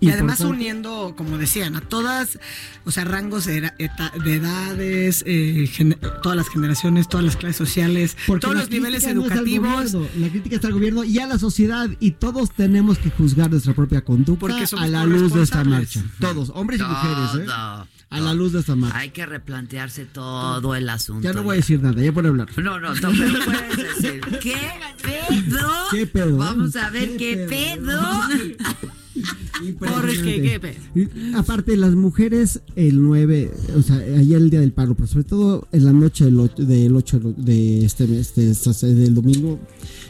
Y 0.00 0.10
además 0.10 0.40
uniendo, 0.40 1.14
como 1.16 1.38
decían, 1.38 1.76
a 1.76 1.80
todas, 1.80 2.38
o 2.84 2.90
sea, 2.90 3.04
rangos 3.04 3.46
de, 3.46 3.72
edades, 4.24 5.24
eh, 5.26 5.68
todas 6.22 6.36
las 6.36 6.48
generaciones, 6.48 7.08
todas 7.08 7.24
las 7.24 7.36
clases 7.36 7.56
sociales, 7.56 8.16
Porque 8.26 8.42
todos 8.42 8.56
los 8.56 8.70
niveles 8.70 9.02
no 9.02 9.08
es 9.08 9.16
educativos. 9.16 9.92
gobierno, 9.92 10.08
la 10.18 10.28
crítica 10.28 10.56
está 10.56 10.68
al 10.68 10.74
gobierno 10.74 11.04
y 11.04 11.18
a 11.18 11.26
la 11.26 11.38
sociedad 11.38 11.88
y 12.00 12.12
todos 12.12 12.52
tenemos 12.52 12.98
que 12.98 13.10
juzgar 13.10 13.50
nuestra 13.50 13.74
propia 13.74 14.02
conducta 14.02 14.54
a 14.78 14.86
la 14.88 15.04
luz 15.04 15.32
de 15.32 15.42
esta 15.42 15.64
marcha. 15.64 16.04
Todos, 16.20 16.50
hombres 16.54 16.80
y 16.80 16.84
mujeres, 16.84 17.48
¿eh? 17.48 17.52
A 18.14 18.20
la 18.20 18.32
luz 18.32 18.52
de 18.52 18.60
esta 18.60 18.76
marcha. 18.76 18.96
Hay 18.96 19.10
que 19.10 19.26
replantearse 19.26 20.04
todo 20.04 20.76
el 20.76 20.88
asunto. 20.88 21.22
Ya 21.22 21.32
no 21.32 21.42
voy 21.42 21.54
a 21.54 21.56
decir 21.56 21.82
nada, 21.82 22.00
ya 22.00 22.12
por 22.12 22.24
hablar. 22.24 22.48
No, 22.56 22.78
no, 22.78 22.94
no, 22.94 23.10
pero 23.10 23.44
puedes 23.44 23.76
decir. 23.76 24.20
¿Qué 24.40 24.56
pedo? 25.02 25.72
¿Qué 25.90 26.06
pedo? 26.06 26.36
Vamos 26.36 26.76
a 26.76 26.90
ver 26.90 27.16
qué, 27.16 27.44
pedo. 27.48 28.00
Porque, 29.80 30.42
¿qué 30.42 30.60
pedo? 30.60 31.38
Aparte, 31.38 31.76
las 31.76 31.96
mujeres, 31.96 32.62
el 32.76 33.02
9, 33.02 33.52
o 33.76 33.82
sea, 33.82 33.96
ayer 33.96 34.36
el 34.36 34.50
día 34.50 34.60
del 34.60 34.72
paro, 34.72 34.94
pero 34.94 35.08
sobre 35.08 35.24
todo 35.24 35.66
en 35.72 35.84
la 35.84 35.92
noche 35.92 36.26
del 36.26 36.38
8, 36.38 36.62
del, 36.62 36.94
8 36.94 37.18
de 37.36 37.84
este 37.84 38.06
mes, 38.06 38.32
de 38.36 38.94
del 38.94 39.14
domingo, 39.16 39.58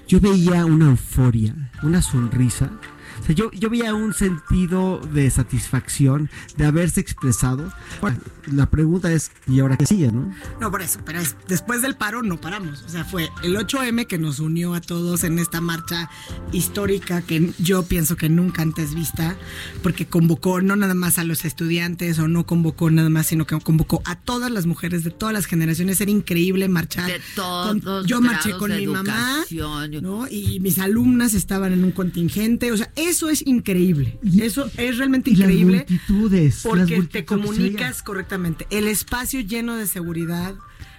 yo 0.07 0.21
veía 0.21 0.67
una 0.67 0.91
euforia, 0.91 1.73
una 1.83 2.03
sonrisa. 2.03 2.71
O 3.25 3.27
sea, 3.27 3.35
yo, 3.35 3.51
yo 3.53 3.71
veía 3.71 3.95
un 3.95 4.13
sentido 4.13 5.01
de 5.13 5.31
satisfacción 5.31 6.29
de 6.59 6.67
haberse 6.67 7.01
expresado. 7.01 7.73
La 8.53 8.69
pregunta 8.69 9.11
es, 9.11 9.31
¿y 9.49 9.61
ahora 9.61 9.79
qué 9.79 9.87
sigue, 9.87 10.13
no? 10.13 10.31
No, 10.61 10.71
por 10.71 10.83
eso, 10.83 11.01
pero 11.07 11.21
es- 11.21 11.35
después 11.49 11.81
del 11.81 11.97
paro 11.97 12.23
no 12.23 12.39
paramos. 12.39 12.83
O 12.83 12.89
sea, 12.91 13.05
fue 13.07 13.31
el 13.43 13.57
8M 13.57 14.07
que 14.07 14.19
nos 14.19 14.41
unió 14.41 14.75
a 14.75 14.83
todos 14.83 15.25
en 15.25 15.39
esta 15.39 15.63
marcha 15.63 16.11
histórica 16.53 17.23
que 17.23 17.53
yo 17.59 17.85
pienso 17.85 18.17
que 18.17 18.29
nunca 18.29 18.61
antes 18.63 18.95
vista, 18.95 19.37
porque 19.83 20.07
convocó 20.07 20.61
no 20.61 20.77
nada 20.77 20.93
más 20.95 21.19
a 21.19 21.25
los 21.25 21.45
estudiantes 21.47 22.19
o 22.19 22.29
no 22.29 22.45
convocó 22.47 22.91
nada 22.91 23.09
más, 23.09 23.27
sino 23.29 23.47
que 23.47 23.59
convocó 23.61 24.03
a 24.05 24.17
todas 24.17 24.51
las 24.51 24.67
mujeres 24.67 25.05
de 25.05 25.11
todas 25.11 25.33
las 25.33 25.47
generaciones. 25.47 26.01
Era 26.01 26.11
increíble 26.11 26.69
marchar. 26.69 27.07
De 27.11 27.21
con- 27.35 27.81
todos 27.81 28.07
yo 28.07 28.21
marché 28.21 28.53
con 28.59 28.71
mi 28.77 28.87
mamá. 28.87 29.39
educación. 29.49 30.03
¿no? 30.03 30.27
Y 30.29 30.61
mis 30.61 30.79
alumnas 30.79 31.35
estaban 31.35 31.73
en 31.73 31.85
un 31.85 31.93
contingente. 31.93 32.71
O 32.73 32.77
sea, 32.77 32.91
eso 33.15 33.31
es 33.31 33.47
increíble. 33.47 34.19
Eso 34.41 34.69
es 34.77 34.99
realmente 34.99 35.31
Y 35.31 35.37
las 35.37 35.49
increíble. 35.49 35.77
multitudes, 35.89 36.55
las 36.55 36.63
Porque 36.65 36.85
te 36.87 36.97
multitudes 36.97 37.09
que 37.13 37.19
se 37.21 37.25
comunicas 37.25 38.03
correctamente. 38.03 38.67
El 38.71 38.89
espacio 38.89 39.41
lleno 39.41 39.77
de 39.77 39.87
seguridad. 39.87 40.55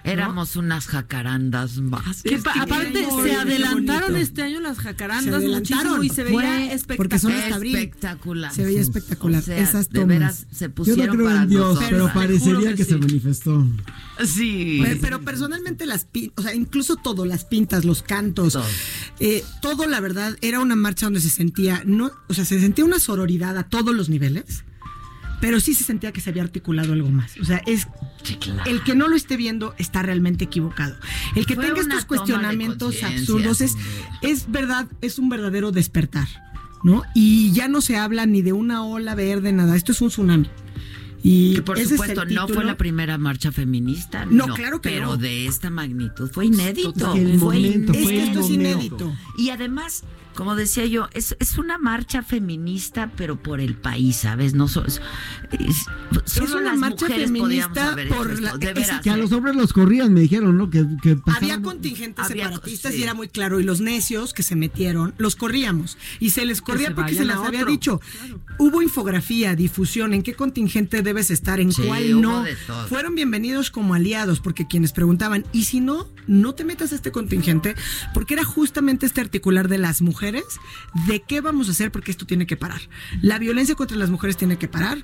¿No? 0.06 0.12
Éramos 0.12 0.56
unas 0.56 0.86
jacarandas 0.86 1.78
más. 1.78 2.22
Que 2.22 2.38
pa- 2.38 2.52
aparte 2.60 3.06
se 3.24 3.32
adelantaron 3.36 4.16
este 4.16 4.42
año 4.42 4.60
las 4.60 4.76
Se 4.78 4.82
jacarandas 4.84 5.34
adelantaron. 5.34 5.96
muchísimo 5.98 6.02
y 6.04 6.08
se 6.10 6.24
veía 6.24 6.72
espectacular. 6.72 6.96
porque 6.96 7.18
son 7.18 7.32
hasta 7.32 7.54
abril. 7.56 7.76
Espectacular. 7.76 8.54
Se 8.54 8.64
veía 8.64 8.80
espectacular. 8.80 9.42
O 9.42 9.44
sea, 9.44 9.58
Esas 9.58 9.88
de 9.90 10.00
tomas. 10.00 10.08
veras 10.08 10.46
se 10.52 10.64
Yo 10.64 10.68
no 10.68 10.74
pusieron 10.74 11.16
creo 11.16 11.26
para 11.28 11.42
en 11.42 11.48
Dios, 11.48 11.78
pero 11.90 12.12
parecería 12.12 12.70
que 12.70 12.76
que, 12.76 12.84
se 12.84 12.96
manifestó. 12.96 13.66
Sí. 14.24 14.80
Pero, 14.82 14.98
pero 15.00 15.20
personalmente 15.22 15.86
las 15.86 16.04
pintas, 16.04 16.32
o 16.38 16.42
sea, 16.42 16.54
incluso 16.54 16.96
todo, 16.96 17.24
las 17.26 17.44
pintas, 17.44 17.84
los 17.84 18.02
cantos, 18.02 18.58
Eh, 19.20 19.44
todo, 19.60 19.86
la 19.86 20.00
verdad, 20.00 20.36
era 20.40 20.60
una 20.60 20.76
marcha 20.76 21.06
donde 21.06 21.20
se 21.20 21.30
sentía, 21.30 21.82
no, 21.86 22.10
o 22.28 22.34
sea, 22.34 22.44
se 22.44 22.60
sentía 22.60 22.84
una 22.84 22.98
sororidad 22.98 23.56
a 23.58 23.64
todos 23.64 23.94
los 23.94 24.08
niveles, 24.08 24.64
pero 25.40 25.60
sí 25.60 25.74
se 25.74 25.84
sentía 25.84 26.12
que 26.12 26.20
se 26.20 26.30
había 26.30 26.42
articulado 26.42 26.92
algo 26.92 27.10
más. 27.10 27.38
O 27.40 27.44
sea, 27.44 27.58
es 27.66 27.88
el 28.66 28.82
que 28.82 28.94
no 28.94 29.08
lo 29.08 29.16
esté 29.16 29.36
viendo 29.36 29.74
está 29.78 30.02
realmente 30.02 30.44
equivocado. 30.44 30.96
El 31.34 31.46
que 31.46 31.54
Fue 31.54 31.66
tenga 31.66 31.80
estos 31.80 32.04
cuestionamientos 32.04 33.02
absurdos 33.02 33.60
es, 33.60 33.76
es 34.22 34.50
verdad, 34.50 34.86
es 35.00 35.18
un 35.18 35.28
verdadero 35.28 35.72
despertar, 35.72 36.28
¿no? 36.82 37.02
Y 37.14 37.52
ya 37.52 37.68
no 37.68 37.80
se 37.80 37.96
habla 37.96 38.26
ni 38.26 38.42
de 38.42 38.52
una 38.52 38.84
ola 38.84 39.14
verde, 39.14 39.52
nada. 39.52 39.76
Esto 39.76 39.92
es 39.92 40.00
un 40.00 40.08
tsunami. 40.08 40.48
Y 41.22 41.54
Que 41.54 41.62
por 41.62 41.78
es 41.78 41.88
supuesto 41.88 42.24
no 42.26 42.46
fue 42.46 42.64
la 42.64 42.76
primera 42.76 43.18
marcha 43.18 43.50
feminista. 43.50 44.26
No, 44.26 44.46
claro 44.54 44.80
que 44.80 44.90
pero 44.90 45.06
no. 45.06 45.16
de 45.16 45.46
esta 45.46 45.70
magnitud 45.70 46.30
fue 46.30 46.46
inédito. 46.46 46.92
Fue 46.92 47.20
momento, 47.20 47.92
inédito. 47.92 47.92
fue 47.94 48.14
el 48.14 48.20
Esto 48.20 48.40
es 48.40 48.50
inédito. 48.50 49.16
Y 49.36 49.50
además, 49.50 50.04
como 50.36 50.54
decía 50.54 50.86
yo, 50.86 51.08
es, 51.14 51.36
es 51.40 51.58
una 51.58 51.78
marcha 51.78 52.22
feminista, 52.22 53.10
pero 53.16 53.42
por 53.42 53.60
el 53.60 53.74
país, 53.74 54.16
¿sabes? 54.16 54.54
No 54.54 54.68
so- 54.68 54.84
es, 54.86 55.00
es- 55.58 55.86
solo 56.26 56.58
una 56.58 56.70
las 56.70 56.78
marcha 56.78 57.06
feminista 57.08 57.96
por 58.08 58.40
la- 58.40 58.56
de 58.56 58.68
es 58.68 58.74
veras. 58.74 59.00
Que 59.02 59.10
a 59.10 59.16
los 59.16 59.32
hombres 59.32 59.56
los 59.56 59.72
corrían, 59.72 60.12
me 60.12 60.20
dijeron, 60.20 60.56
¿no? 60.56 60.70
Que, 60.70 60.86
que 61.02 61.18
Había 61.26 61.60
contingentes 61.62 62.24
Había- 62.24 62.44
separatistas 62.44 62.92
sí. 62.92 63.00
y 63.00 63.02
era 63.02 63.14
muy 63.14 63.28
claro. 63.28 63.58
Y 63.58 63.64
los 63.64 63.80
necios 63.80 64.32
que 64.34 64.42
se 64.42 64.54
metieron, 64.56 65.14
los 65.18 65.34
corríamos. 65.36 65.96
Y 66.20 66.30
se 66.30 66.44
les 66.44 66.62
corría 66.62 66.88
se 66.88 66.94
porque 66.94 67.14
se 67.14 67.24
les 67.24 67.36
había 67.36 67.64
dicho. 67.64 68.00
Hubo 68.58 68.82
infografía, 68.82 69.54
difusión, 69.54 70.14
en 70.14 70.22
qué 70.22 70.34
contingente 70.34 71.02
debes 71.02 71.30
estar, 71.30 71.60
en 71.60 71.72
Sí, 71.72 71.82
cuál 71.86 72.20
no. 72.20 72.44
Fueron 72.88 73.14
bienvenidos 73.14 73.70
como 73.70 73.94
aliados, 73.94 74.40
porque 74.40 74.66
quienes 74.66 74.92
preguntaban, 74.92 75.44
y 75.52 75.64
si 75.64 75.80
no, 75.80 76.06
no 76.26 76.54
te 76.54 76.64
metas 76.64 76.92
a 76.92 76.94
este 76.94 77.10
contingente, 77.10 77.74
porque 78.14 78.34
era 78.34 78.44
justamente 78.44 79.06
este 79.06 79.20
articular 79.20 79.68
de 79.68 79.78
las 79.78 80.02
mujeres, 80.02 80.25
de 80.32 81.22
qué 81.22 81.40
vamos 81.40 81.68
a 81.68 81.72
hacer 81.72 81.92
porque 81.92 82.10
esto 82.10 82.26
tiene 82.26 82.46
que 82.46 82.56
parar. 82.56 82.80
La 83.22 83.38
violencia 83.38 83.74
contra 83.74 83.96
las 83.96 84.10
mujeres 84.10 84.36
tiene 84.36 84.58
que 84.58 84.68
parar. 84.68 84.98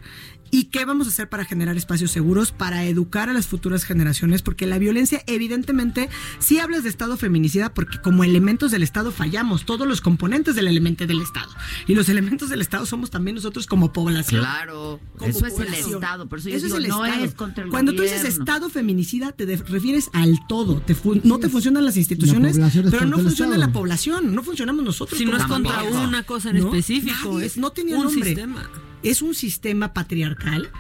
¿Y 0.55 0.65
qué 0.65 0.85
vamos 0.85 1.07
a 1.07 1.11
hacer 1.11 1.31
para 1.31 1.47
generar 1.47 1.79
espacios 1.79 2.11
seguros, 2.11 2.53
para 2.53 2.85
educar 2.85 3.31
a 3.31 3.33
las 3.33 3.47
futuras 3.47 3.85
generaciones? 3.85 4.43
Porque 4.43 4.67
la 4.67 4.79
violencia, 4.79 5.23
evidentemente, 5.27 6.11
sí 6.41 6.59
hablas 6.59 6.83
de 6.83 6.91
Estado 6.91 7.17
feminicida, 7.17 7.73
porque 7.73 7.99
como 8.03 8.23
elementos 8.23 8.71
del 8.71 8.83
Estado 8.83 9.13
fallamos, 9.13 9.65
todos 9.65 9.89
los 9.89 10.03
componentes 10.03 10.55
del 10.55 10.69
elemento 10.69 11.07
del 11.07 11.23
Estado. 11.23 11.51
Y 11.87 11.95
los 11.95 12.11
elementos 12.11 12.51
del 12.51 12.61
Estado 12.61 12.85
somos 12.85 13.09
también 13.11 13.37
nosotros 13.37 13.67
como 13.67 13.95
población. 13.95 14.43
Claro, 14.43 15.01
Como 15.17 15.31
eso 15.31 15.47
es 15.47 15.53
el 15.55 15.65
población. 15.65 15.95
Estado. 15.95 16.29
Por 16.29 16.39
eso 16.39 16.51
yo 16.51 16.57
Eso 16.57 16.67
digo, 16.67 16.77
es 16.79 16.85
el 16.85 16.91
no 16.91 17.07
Estado. 17.07 17.25
es 17.25 17.35
contra 17.35 17.65
el 17.65 17.71
Cuando 17.71 17.93
tú 17.93 17.99
gobierno. 18.03 18.23
dices 18.23 18.39
Estado 18.39 18.69
feminicida, 18.69 19.33
te 19.33 19.57
refieres 19.57 20.11
al 20.13 20.39
todo. 20.49 20.83
Te 20.83 20.95
no 21.25 21.39
te 21.39 21.49
funcionan 21.49 21.87
las 21.87 21.97
instituciones, 21.97 22.57
población 22.59 22.85
es 22.85 22.91
pero 22.91 23.07
no 23.07 23.19
funciona 23.19 23.57
la 23.57 23.73
población. 23.73 24.35
No 24.35 24.43
funcionamos 24.43 24.85
nosotros. 24.85 25.19
Si 25.19 25.25
no 25.25 25.35
es 25.39 25.45
contra 25.45 25.79
población. 25.79 26.09
una 26.09 26.25
cosa 26.25 26.51
en 26.51 26.59
específico, 26.59 27.33
Nadie, 27.33 27.47
es 27.47 27.57
no 27.57 27.71
tenía 27.73 27.97
un 27.97 28.05
nombre. 28.05 28.27
sistema. 28.27 28.69
Es 29.03 29.21
un 29.21 29.35
sistema 29.35 29.93
patriarcal 29.93 30.71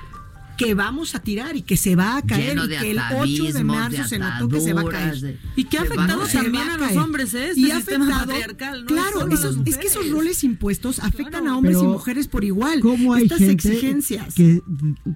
que 0.56 0.74
vamos 0.74 1.14
a 1.14 1.20
tirar 1.20 1.56
y 1.56 1.62
que 1.62 1.76
se 1.76 1.96
va 1.96 2.16
a 2.18 2.22
caer 2.22 2.56
y 2.58 2.68
que 2.68 2.90
el 2.92 2.98
8 3.16 3.52
de 3.52 3.64
marzo 3.64 4.02
de 4.02 4.08
se 4.08 4.18
notó 4.18 4.48
que 4.48 4.60
se 4.60 4.72
va 4.72 4.82
a 4.82 4.88
caer. 4.88 5.20
de- 5.20 5.38
Y 5.56 5.64
que 5.64 5.78
ha 5.78 5.82
afectado 5.82 6.26
también 6.26 6.68
a 6.68 6.76
los 6.76 6.96
hombres, 6.96 7.34
¿eh? 7.34 7.48
Este 7.50 7.60
y 7.60 7.70
ha 7.70 7.76
sistema 7.76 8.16
afectado. 8.22 8.80
No 8.80 8.86
claro, 8.86 9.28
es 9.28 9.40
esos- 9.40 9.56
que 9.78 9.86
esos 9.86 10.10
roles 10.10 10.44
impuestos 10.44 10.98
afectan 11.00 11.46
a 11.48 11.56
hombres 11.56 11.78
y 11.80 11.84
mujeres 11.84 12.28
por 12.28 12.44
igual. 12.44 12.80
¿Cómo 12.80 13.14
hay 13.14 13.24
Estas 13.24 13.38
gente 13.38 13.52
exigencias. 13.68 14.34
que, 14.34 14.60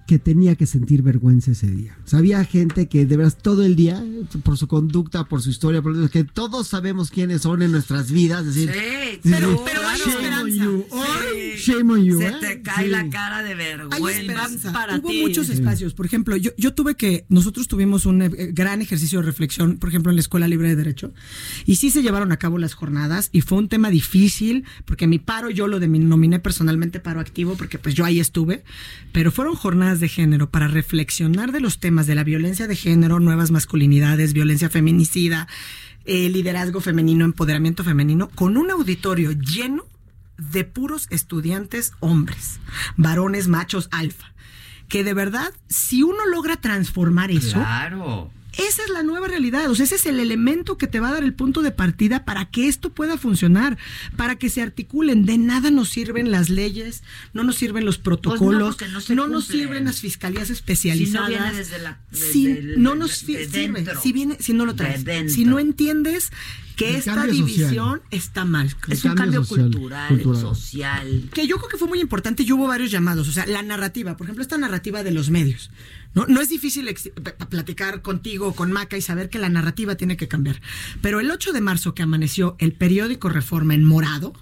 que 0.06 0.18
tenía 0.18 0.54
que 0.56 0.66
sentir 0.66 1.02
vergüenza 1.02 1.50
ese 1.52 1.70
día? 1.70 1.96
O 2.04 2.08
sea, 2.08 2.18
había 2.20 2.44
gente 2.44 2.88
que 2.88 3.06
de 3.06 3.16
veras 3.16 3.38
todo 3.38 3.64
el 3.64 3.76
día, 3.76 4.02
por 4.42 4.56
su 4.58 4.66
conducta, 4.68 5.24
por 5.24 5.42
su 5.42 5.50
historia, 5.50 5.82
por 5.82 6.10
que 6.10 6.24
todos 6.24 6.66
sabemos 6.68 7.10
quiénes 7.10 7.42
son 7.42 7.62
en 7.62 7.72
nuestras 7.72 8.10
vidas. 8.10 8.46
Es 8.46 8.54
decir, 8.54 8.72
Sí, 9.22 9.30
Pero, 9.30 9.62
pero 9.64 9.86
hay 9.86 9.98
shame 9.98 10.14
on 10.14 10.48
esperanza. 10.48 10.64
you. 10.64 10.84
Hoy 10.90 11.56
Shame 11.56 11.92
on 11.92 12.04
you, 12.04 12.18
Se 12.18 12.26
¿eh? 12.28 12.34
te 12.40 12.62
cae 12.62 12.84
Sí. 12.84 12.90
la 12.90 13.08
cara 13.10 13.42
de 13.42 13.50
hay 13.50 13.56
vergüenza. 13.56 14.10
esperanza. 14.20 14.72
para 14.72 14.96
Hubo 14.98 15.08
ti. 15.08 15.25
Muchos 15.28 15.48
espacios. 15.48 15.94
Por 15.94 16.06
ejemplo, 16.06 16.36
yo, 16.36 16.50
yo 16.56 16.74
tuve 16.74 16.94
que, 16.94 17.26
nosotros 17.28 17.68
tuvimos 17.68 18.06
un 18.06 18.22
eh, 18.22 18.30
gran 18.52 18.82
ejercicio 18.82 19.20
de 19.20 19.26
reflexión, 19.26 19.78
por 19.78 19.88
ejemplo, 19.88 20.10
en 20.10 20.16
la 20.16 20.20
Escuela 20.20 20.48
Libre 20.48 20.68
de 20.68 20.76
Derecho, 20.76 21.12
y 21.64 21.76
sí 21.76 21.90
se 21.90 22.02
llevaron 22.02 22.32
a 22.32 22.38
cabo 22.38 22.58
las 22.58 22.74
jornadas, 22.74 23.30
y 23.32 23.40
fue 23.40 23.58
un 23.58 23.68
tema 23.68 23.90
difícil, 23.90 24.64
porque 24.84 25.06
mi 25.06 25.18
paro 25.18 25.50
yo 25.50 25.68
lo 25.68 25.80
denominé 25.80 26.38
personalmente 26.38 27.00
paro 27.00 27.20
activo, 27.20 27.56
porque 27.56 27.78
pues 27.78 27.94
yo 27.94 28.04
ahí 28.04 28.20
estuve, 28.20 28.64
pero 29.12 29.32
fueron 29.32 29.54
jornadas 29.54 30.00
de 30.00 30.08
género 30.08 30.50
para 30.50 30.68
reflexionar 30.68 31.52
de 31.52 31.60
los 31.60 31.78
temas 31.78 32.06
de 32.06 32.14
la 32.14 32.24
violencia 32.24 32.66
de 32.66 32.76
género, 32.76 33.20
nuevas 33.20 33.50
masculinidades, 33.50 34.32
violencia 34.32 34.68
feminicida, 34.68 35.48
eh, 36.04 36.28
liderazgo 36.28 36.80
femenino, 36.80 37.24
empoderamiento 37.24 37.82
femenino, 37.82 38.28
con 38.28 38.56
un 38.56 38.70
auditorio 38.70 39.32
lleno 39.32 39.84
de 40.38 40.64
puros 40.64 41.06
estudiantes 41.10 41.92
hombres, 42.00 42.60
varones 42.96 43.48
machos 43.48 43.88
alfa. 43.90 44.32
Que 44.88 45.04
de 45.04 45.14
verdad, 45.14 45.52
si 45.68 46.02
uno 46.02 46.26
logra 46.26 46.56
transformar 46.56 47.30
eso, 47.30 47.58
Claro. 47.58 48.30
Esa 48.56 48.82
es 48.84 48.90
la 48.90 49.02
nueva 49.02 49.28
realidad. 49.28 49.70
O 49.70 49.74
sea, 49.74 49.84
ese 49.84 49.96
es 49.96 50.06
el 50.06 50.18
elemento 50.20 50.78
que 50.78 50.86
te 50.86 51.00
va 51.00 51.08
a 51.08 51.12
dar 51.12 51.24
el 51.24 51.34
punto 51.34 51.62
de 51.62 51.70
partida 51.70 52.24
para 52.24 52.46
que 52.46 52.68
esto 52.68 52.90
pueda 52.92 53.18
funcionar, 53.18 53.76
para 54.16 54.36
que 54.36 54.48
se 54.50 54.62
articulen. 54.62 55.26
De 55.26 55.38
nada 55.38 55.70
nos 55.70 55.90
sirven 55.90 56.30
las 56.30 56.48
leyes, 56.50 57.02
no 57.34 57.42
nos 57.44 57.56
sirven 57.56 57.84
los 57.84 57.98
protocolos, 57.98 58.76
porque 58.76 59.14
no 59.14 59.26
nos 59.28 59.46
sirven 59.46 59.84
las 59.84 60.00
fiscalías 60.00 60.48
Si 60.48 60.54
especializadas. 60.54 61.28
no 61.30 61.36
viene 61.36 61.52
desde 61.52 61.78
la. 61.78 62.00
desde 62.10 62.32
Si 62.32 62.46
el- 62.46 62.82
no 62.82 62.94
nos 62.94 63.26
de 63.26 63.46
sirve, 63.46 63.46
dentro. 63.82 64.00
si 64.00 64.12
viene, 64.12 64.36
si 64.40 64.52
no 64.52 64.64
lo 64.66 64.74
traes, 64.74 65.04
si 65.32 65.44
no 65.44 65.58
entiendes 65.58 66.30
que 66.76 66.90
El 66.90 66.96
esta 66.96 67.14
social. 67.14 67.30
división 67.30 68.02
está 68.10 68.44
mal. 68.44 68.66
Es 68.88 69.04
un 69.04 69.14
cambio 69.14 69.40
cambio 69.40 69.44
social, 69.44 69.70
cultural, 69.70 70.08
cultural. 70.08 70.40
social. 70.42 71.28
Que 71.32 71.46
yo 71.46 71.56
creo 71.56 71.68
que 71.70 71.78
fue 71.78 71.88
muy 71.88 72.00
importante 72.00 72.42
y 72.42 72.52
hubo 72.52 72.66
varios 72.66 72.90
llamados. 72.90 73.28
O 73.28 73.32
sea, 73.32 73.46
la 73.46 73.62
narrativa, 73.62 74.16
por 74.18 74.26
ejemplo, 74.26 74.42
esta 74.42 74.58
narrativa 74.58 75.02
de 75.02 75.10
los 75.10 75.30
medios. 75.30 75.70
No, 76.16 76.26
no 76.26 76.40
es 76.40 76.48
difícil 76.48 76.92
platicar 77.50 78.00
contigo 78.00 78.48
o 78.48 78.54
con 78.54 78.72
Maca 78.72 78.96
y 78.96 79.02
saber 79.02 79.28
que 79.28 79.38
la 79.38 79.50
narrativa 79.50 79.96
tiene 79.96 80.16
que 80.16 80.28
cambiar. 80.28 80.62
Pero 81.02 81.20
el 81.20 81.30
8 81.30 81.52
de 81.52 81.60
marzo 81.60 81.94
que 81.94 82.02
amaneció 82.02 82.56
el 82.58 82.72
periódico 82.72 83.28
Reforma 83.28 83.74
en 83.74 83.84
morado, 83.84 84.32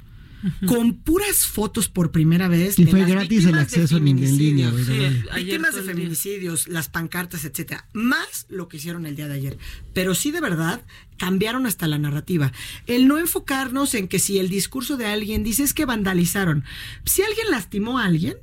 con 0.67 0.95
puras 0.95 1.47
fotos 1.47 1.89
por 1.89 2.13
primera 2.13 2.47
vez. 2.47 2.79
Y 2.79 2.85
de 2.85 2.91
fue 2.93 3.01
las 3.01 3.09
gratis 3.09 3.47
el 3.47 3.59
acceso 3.59 3.97
en, 3.97 4.07
en 4.07 4.39
línea. 4.39 4.69
ayer 4.69 5.25
Víctimas 5.35 5.75
de 5.75 5.83
feminicidios, 5.83 6.69
las 6.69 6.89
pancartas, 6.89 7.45
etcétera. 7.45 7.89
Más 7.93 8.47
lo 8.49 8.69
que 8.69 8.77
hicieron 8.77 9.05
el 9.05 9.17
día 9.17 9.27
de 9.27 9.35
ayer. 9.35 9.59
Pero 9.95 10.15
sí, 10.15 10.31
de 10.31 10.41
verdad, 10.41 10.81
cambiaron 11.17 11.67
hasta 11.67 11.89
la 11.89 11.99
narrativa. 11.99 12.53
El 12.87 13.09
no 13.09 13.19
enfocarnos 13.19 13.95
en 13.95 14.07
que 14.07 14.21
si 14.21 14.39
el 14.39 14.49
discurso 14.49 14.97
de 14.97 15.07
alguien 15.07 15.43
dice 15.43 15.65
es 15.65 15.75
que 15.75 15.87
vandalizaron. 15.87 16.63
Si 17.05 17.23
alguien 17.23 17.51
lastimó 17.51 17.99
a 17.99 18.05
alguien, 18.05 18.37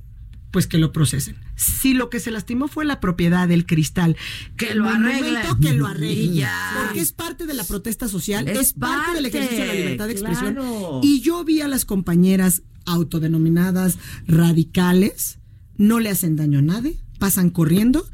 pues 0.51 0.67
que 0.67 0.77
lo 0.77 0.91
procesen. 0.91 1.37
Si 1.55 1.93
lo 1.93 2.09
que 2.09 2.19
se 2.19 2.29
lastimó 2.29 2.67
fue 2.67 2.83
la 2.85 2.99
propiedad 2.99 3.47
del 3.47 3.65
cristal, 3.65 4.17
Que 4.57 4.75
lo 4.75 4.87
arreglen. 4.89 5.41
que 5.61 5.73
lo 5.73 5.87
arreglen. 5.87 6.45
Porque 6.83 6.99
es 6.99 7.13
parte 7.13 7.45
de 7.45 7.53
la 7.53 7.63
protesta 7.63 8.07
social, 8.09 8.47
Es 8.47 8.59
es, 8.59 8.73
parte, 8.73 9.13
del 9.15 9.25
ejercicio 9.25 9.59
de 9.59 9.67
la 9.67 9.73
libertad 9.73 10.07
de 10.07 10.11
expresión. 10.13 10.53
claro. 10.55 10.99
Y 11.03 11.21
yo 11.21 11.43
vi 11.45 11.61
a 11.61 11.67
las 11.67 11.85
compañeras 11.85 12.63
autodenominadas 12.85 13.97
radicales, 14.27 15.39
no 15.77 15.99
le 15.99 16.09
hacen 16.09 16.35
daño 16.35 16.59
a 16.59 16.63
nadie, 16.63 16.99
pasan 17.19 17.49
corriendo. 17.49 18.07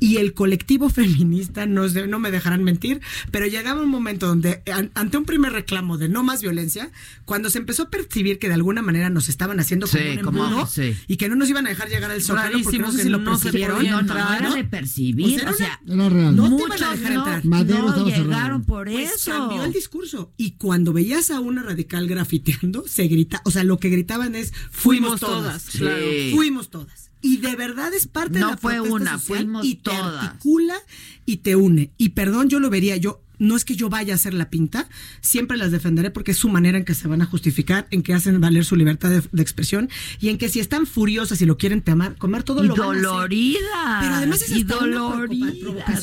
Y 0.00 0.16
el 0.18 0.34
colectivo 0.34 0.88
feminista, 0.90 1.66
no, 1.66 1.88
sé, 1.88 2.06
no 2.06 2.18
me 2.18 2.30
dejarán 2.30 2.64
mentir, 2.64 3.00
pero 3.30 3.46
llegaba 3.46 3.82
un 3.82 3.88
momento 3.88 4.26
donde, 4.26 4.62
an- 4.72 4.90
ante 4.94 5.16
un 5.16 5.24
primer 5.24 5.52
reclamo 5.52 5.98
de 5.98 6.08
no 6.08 6.22
más 6.22 6.42
violencia, 6.42 6.90
cuando 7.24 7.50
se 7.50 7.58
empezó 7.58 7.84
a 7.84 7.90
percibir 7.90 8.38
que 8.38 8.48
de 8.48 8.54
alguna 8.54 8.82
manera 8.82 9.10
nos 9.10 9.28
estaban 9.28 9.60
haciendo 9.60 9.86
como 9.86 10.02
Sí, 10.02 10.08
un 10.18 10.24
como- 10.24 10.44
embudo 10.44 10.66
sí. 10.66 10.96
y 11.08 11.16
que 11.16 11.28
no 11.28 11.36
nos 11.36 11.48
iban 11.48 11.66
a 11.66 11.70
dejar 11.70 11.88
llegar 11.88 12.10
al 12.10 12.22
zócalo, 12.22 12.58
porque 12.62 12.78
no 12.78 12.92
sé 12.92 13.02
si 13.04 13.08
lo 13.08 13.18
no 13.18 13.36
se 13.38 13.44
percibieron. 13.44 13.84
No, 13.86 14.02
no, 14.02 14.14
era 14.34 14.40
¿no? 14.48 14.54
de 14.54 14.64
percibir. 14.64 15.44
O 15.46 15.50
O 15.50 15.54
sea, 15.54 15.80
no 15.84 16.08
te 16.10 16.62
iban 16.62 16.82
a 16.82 16.90
dejar 16.96 17.12
entrar. 17.12 17.44
Madero 17.44 17.82
no 17.90 18.06
llegaron 18.06 18.64
por 18.64 18.90
Pues 18.90 19.14
eso. 19.14 19.30
cambió 19.30 19.64
el 19.64 19.72
discurso. 19.72 20.32
Y 20.36 20.52
cuando 20.52 20.92
veías 20.92 21.30
a 21.30 21.40
una 21.40 21.62
radical 21.62 22.06
grafiteando, 22.08 22.84
se 22.86 23.06
grita, 23.08 23.40
o 23.44 23.50
sea, 23.50 23.64
lo 23.64 23.78
que 23.78 23.88
gritaban 23.90 24.34
es 24.34 24.52
fuimos, 24.70 25.18
Fuimos 25.18 25.20
todas. 25.20 25.64
todas, 25.64 25.76
claro. 25.76 26.04
Sí. 26.10 26.32
Fuimos 26.34 26.70
todas. 26.70 27.10
Y 27.24 27.38
de 27.38 27.56
verdad 27.56 27.94
es 27.94 28.06
parte 28.06 28.38
No 28.38 28.48
de 28.48 28.52
la 28.52 28.56
fue 28.58 28.74
protesta 28.74 28.94
una, 28.96 29.10
social 29.18 29.38
fuimos 29.38 29.64
y 29.64 29.76
te 29.76 29.90
todas. 29.90 30.24
articula 30.26 30.76
y 31.24 31.38
te 31.38 31.56
une. 31.56 31.90
Y 31.96 32.10
perdón, 32.10 32.50
yo 32.50 32.60
lo 32.60 32.68
vería, 32.68 32.98
yo 32.98 33.22
no 33.44 33.56
es 33.56 33.64
que 33.64 33.76
yo 33.76 33.88
vaya 33.88 34.12
a 34.14 34.16
hacer 34.16 34.34
la 34.34 34.50
pinta, 34.50 34.88
siempre 35.20 35.56
las 35.56 35.70
defenderé 35.70 36.10
porque 36.10 36.32
es 36.32 36.38
su 36.38 36.48
manera 36.48 36.78
en 36.78 36.84
que 36.84 36.94
se 36.94 37.08
van 37.08 37.22
a 37.22 37.26
justificar, 37.26 37.86
en 37.90 38.02
que 38.02 38.14
hacen 38.14 38.40
valer 38.40 38.64
su 38.64 38.76
libertad 38.76 39.10
de, 39.10 39.22
de 39.30 39.42
expresión 39.42 39.88
y 40.20 40.28
en 40.30 40.38
que 40.38 40.48
si 40.48 40.60
están 40.60 40.86
furiosas 40.86 41.40
y 41.42 41.46
lo 41.46 41.56
quieren 41.58 41.82
temar, 41.82 42.16
comer 42.16 42.42
todo 42.42 42.64
Y 42.64 42.68
lo 42.68 42.74
van 42.76 42.88
a 42.88 42.90
hacer. 42.92 43.02
doloridas. 43.02 43.62
Pero 44.00 44.14
además 44.14 44.42
es 44.42 44.50
y 44.56 44.64
provocación. 44.64 45.28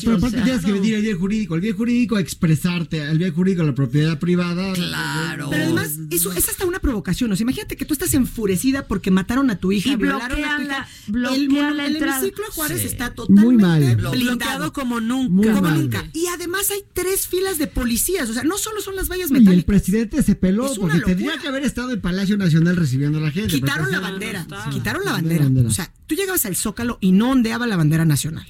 Pero 0.00 0.14
o 0.14 0.18
aparte 0.18 0.36
sea, 0.36 0.44
tienes 0.44 0.64
que 0.64 0.72
venir 0.72 0.96
al 0.96 1.02
bien 1.02 1.18
jurídico. 1.18 1.54
El 1.54 1.60
bien 1.60 1.76
jurídico 1.76 2.16
a 2.16 2.20
expresarte. 2.20 3.02
Al 3.02 3.18
bien 3.18 3.32
jurídico 3.34 3.62
a 3.62 3.66
la 3.66 3.74
propiedad 3.74 4.18
privada. 4.18 4.72
Claro. 4.72 5.48
Pero 5.50 5.64
además, 5.64 5.98
eso 6.10 6.32
es 6.32 6.48
hasta 6.48 6.64
una 6.66 6.78
provocación. 6.78 7.30
O 7.32 7.36
sea, 7.36 7.42
imagínate 7.44 7.76
que 7.76 7.84
tú 7.84 7.92
estás 7.94 8.14
enfurecida 8.14 8.86
porque 8.86 9.10
mataron 9.10 9.50
a 9.50 9.56
tu 9.56 9.72
hija, 9.72 9.90
Y 9.90 9.96
violaron 9.96 10.22
a 10.24 10.28
tu 10.28 10.34
bloquean 10.36 10.62
hija. 10.62 10.68
la- 10.78 10.88
bloquean 11.08 11.70
el, 11.70 11.76
la 11.76 11.86
el 11.86 11.96
hemiciclo 11.96 12.44
a 12.48 12.52
Juárez 12.52 12.80
Sí. 12.82 12.86
está 12.86 13.06
Muy 13.06 13.14
totalmente 13.56 13.62
mal. 13.64 13.80
blindado. 13.80 14.12
Bloqueado 14.20 14.72
como 14.72 15.00
nunca. 15.00 15.30
Muy 15.32 15.48
como 15.48 15.62
mal. 15.62 15.80
nunca. 15.82 16.08
Y 16.12 16.26
además 16.26 16.70
hay 16.70 16.82
tres 16.92 17.26
filas 17.32 17.56
de 17.56 17.66
policías. 17.66 18.28
O 18.28 18.34
sea, 18.34 18.44
no 18.44 18.58
solo 18.58 18.82
son 18.82 18.94
las 18.94 19.08
vallas 19.08 19.30
Y 19.30 19.34
el 19.34 19.40
metálicas. 19.40 19.64
presidente 19.64 20.22
se 20.22 20.34
peló 20.34 20.70
porque 20.78 21.00
tendría 21.00 21.38
que 21.38 21.48
haber 21.48 21.64
estado 21.64 21.90
en 21.92 22.00
Palacio 22.00 22.36
Nacional 22.36 22.76
recibiendo 22.76 23.18
a 23.18 23.22
la 23.22 23.30
gente. 23.30 23.48
Quitaron 23.48 23.86
porque 23.86 23.96
la 23.96 24.00
bandera, 24.00 24.46
quitaron 24.70 25.02
la 25.04 25.12
bandera. 25.12 25.44
bandera. 25.44 25.66
O 25.68 25.70
sea, 25.72 25.90
tú 26.06 26.14
llegabas 26.14 26.44
al 26.44 26.56
Zócalo 26.56 26.98
y 27.00 27.12
no 27.12 27.30
ondeaba 27.30 27.66
la 27.66 27.76
bandera 27.76 28.04
nacional. 28.04 28.46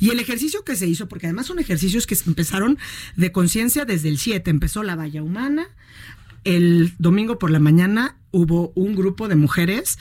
Y 0.00 0.10
el 0.10 0.18
ejercicio 0.18 0.64
que 0.64 0.74
se 0.74 0.88
hizo, 0.88 1.08
porque 1.08 1.26
además 1.26 1.46
son 1.46 1.60
ejercicios 1.60 2.06
que 2.08 2.16
empezaron 2.26 2.76
de 3.16 3.30
conciencia 3.30 3.84
desde 3.84 4.08
el 4.08 4.18
7, 4.18 4.50
empezó 4.50 4.82
la 4.82 4.96
valla 4.96 5.22
humana, 5.22 5.68
el 6.44 6.94
domingo 6.98 7.38
por 7.38 7.50
la 7.50 7.60
mañana 7.60 8.16
hubo 8.32 8.72
un 8.74 8.94
grupo 8.96 9.28
de 9.28 9.36
mujeres 9.36 9.98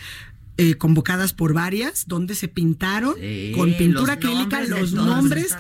eh, 0.57 0.75
convocadas 0.75 1.34
por 1.34 1.53
varias, 1.53 2.07
donde 2.07 2.34
se 2.35 2.47
pintaron 2.47 3.15
con 3.55 3.73
pintura 3.77 4.13
acrílica 4.13 4.61
los 4.65 4.93
nombres. 4.93 5.55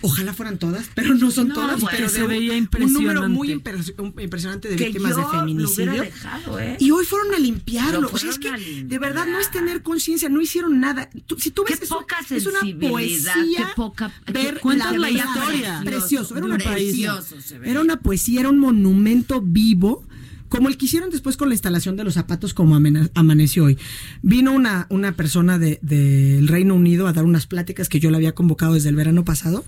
Ojalá 0.00 0.32
fueran 0.32 0.58
todas, 0.58 0.88
pero 0.94 1.14
no 1.14 1.30
son 1.30 1.48
No, 1.48 1.54
todas. 1.54 1.80
bueno, 1.80 1.96
pero 1.96 2.08
se 2.08 2.22
veía 2.26 2.52
un 2.54 2.92
número 2.92 3.28
muy 3.28 3.50
impresionante. 3.52 4.02
impres- 4.02 4.22
impresionante 4.24 4.68
de 4.68 4.76
Que 4.76 4.84
víctimas 4.86 5.16
yo 5.16 5.18
de 5.30 5.38
feminicidio. 5.38 6.02
dejado, 6.02 6.58
¿eh? 6.60 6.76
Y 6.78 6.90
hoy 6.90 7.04
fueron 7.04 7.34
a 7.34 7.38
limpiarlo. 7.38 8.00
Lo 8.02 8.08
O 8.08 8.18
sea, 8.18 8.30
es 8.30 8.38
que 8.38 8.50
de 8.84 8.98
verdad 8.98 9.26
no 9.26 9.38
es 9.38 9.50
tener 9.50 9.82
conciencia, 9.82 10.28
no 10.28 10.40
hicieron 10.40 10.80
nada. 10.80 11.08
Tú- 11.26 11.38
si 11.38 11.50
tú 11.50 11.64
ves 11.68 11.78
Qué 11.78 11.84
eso, 11.84 11.98
poca 11.98 12.16
es 12.30 12.46
una 12.46 12.60
poesía. 12.88 13.32
qué 13.56 13.64
poca- 13.76 14.12
ver 14.32 14.60
la 14.64 14.92
la 14.92 15.10
historia. 15.10 15.80
Precioso, 15.84 16.36
era 16.36 16.46
una 16.46 16.56
Precioso 16.58 17.34
poesía. 17.34 17.60
Era 17.64 17.80
una 17.80 17.96
poesía, 18.00 18.40
era 18.40 18.48
un 18.50 18.58
monumento 18.58 19.40
vivo. 19.40 20.04
Como 20.48 20.68
el 20.68 20.76
que 20.78 20.86
hicieron 20.86 21.10
después 21.10 21.36
con 21.36 21.48
la 21.48 21.54
instalación 21.54 21.96
de 21.96 22.04
los 22.04 22.14
zapatos, 22.14 22.54
como 22.54 22.74
amaneció 23.14 23.64
hoy. 23.64 23.78
Vino 24.22 24.52
una, 24.52 24.86
una 24.88 25.12
persona 25.12 25.58
de- 25.58 25.78
del 25.82 26.48
Reino 26.48 26.74
Unido 26.74 27.06
a 27.06 27.12
dar 27.12 27.24
unas 27.24 27.46
pláticas 27.46 27.88
que 27.88 28.00
yo 28.00 28.10
le 28.10 28.16
había 28.16 28.34
convocado 28.34 28.74
desde 28.74 28.88
el 28.88 28.96
verano 28.96 29.24
pasado 29.24 29.64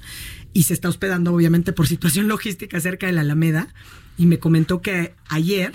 y 0.53 0.63
se 0.65 0.75
está 0.75 0.89
hospedando, 0.89 1.33
obviamente, 1.35 1.73
por 1.73 1.87
situación 1.87 2.29
logística 2.29 2.81
cerca 2.81 3.07
de 3.07 3.13
la 3.13 3.21
Alameda. 3.21 3.69
Y 4.19 4.27
me 4.27 4.39
comentó 4.39 4.81
que 4.83 5.15
ayer 5.29 5.73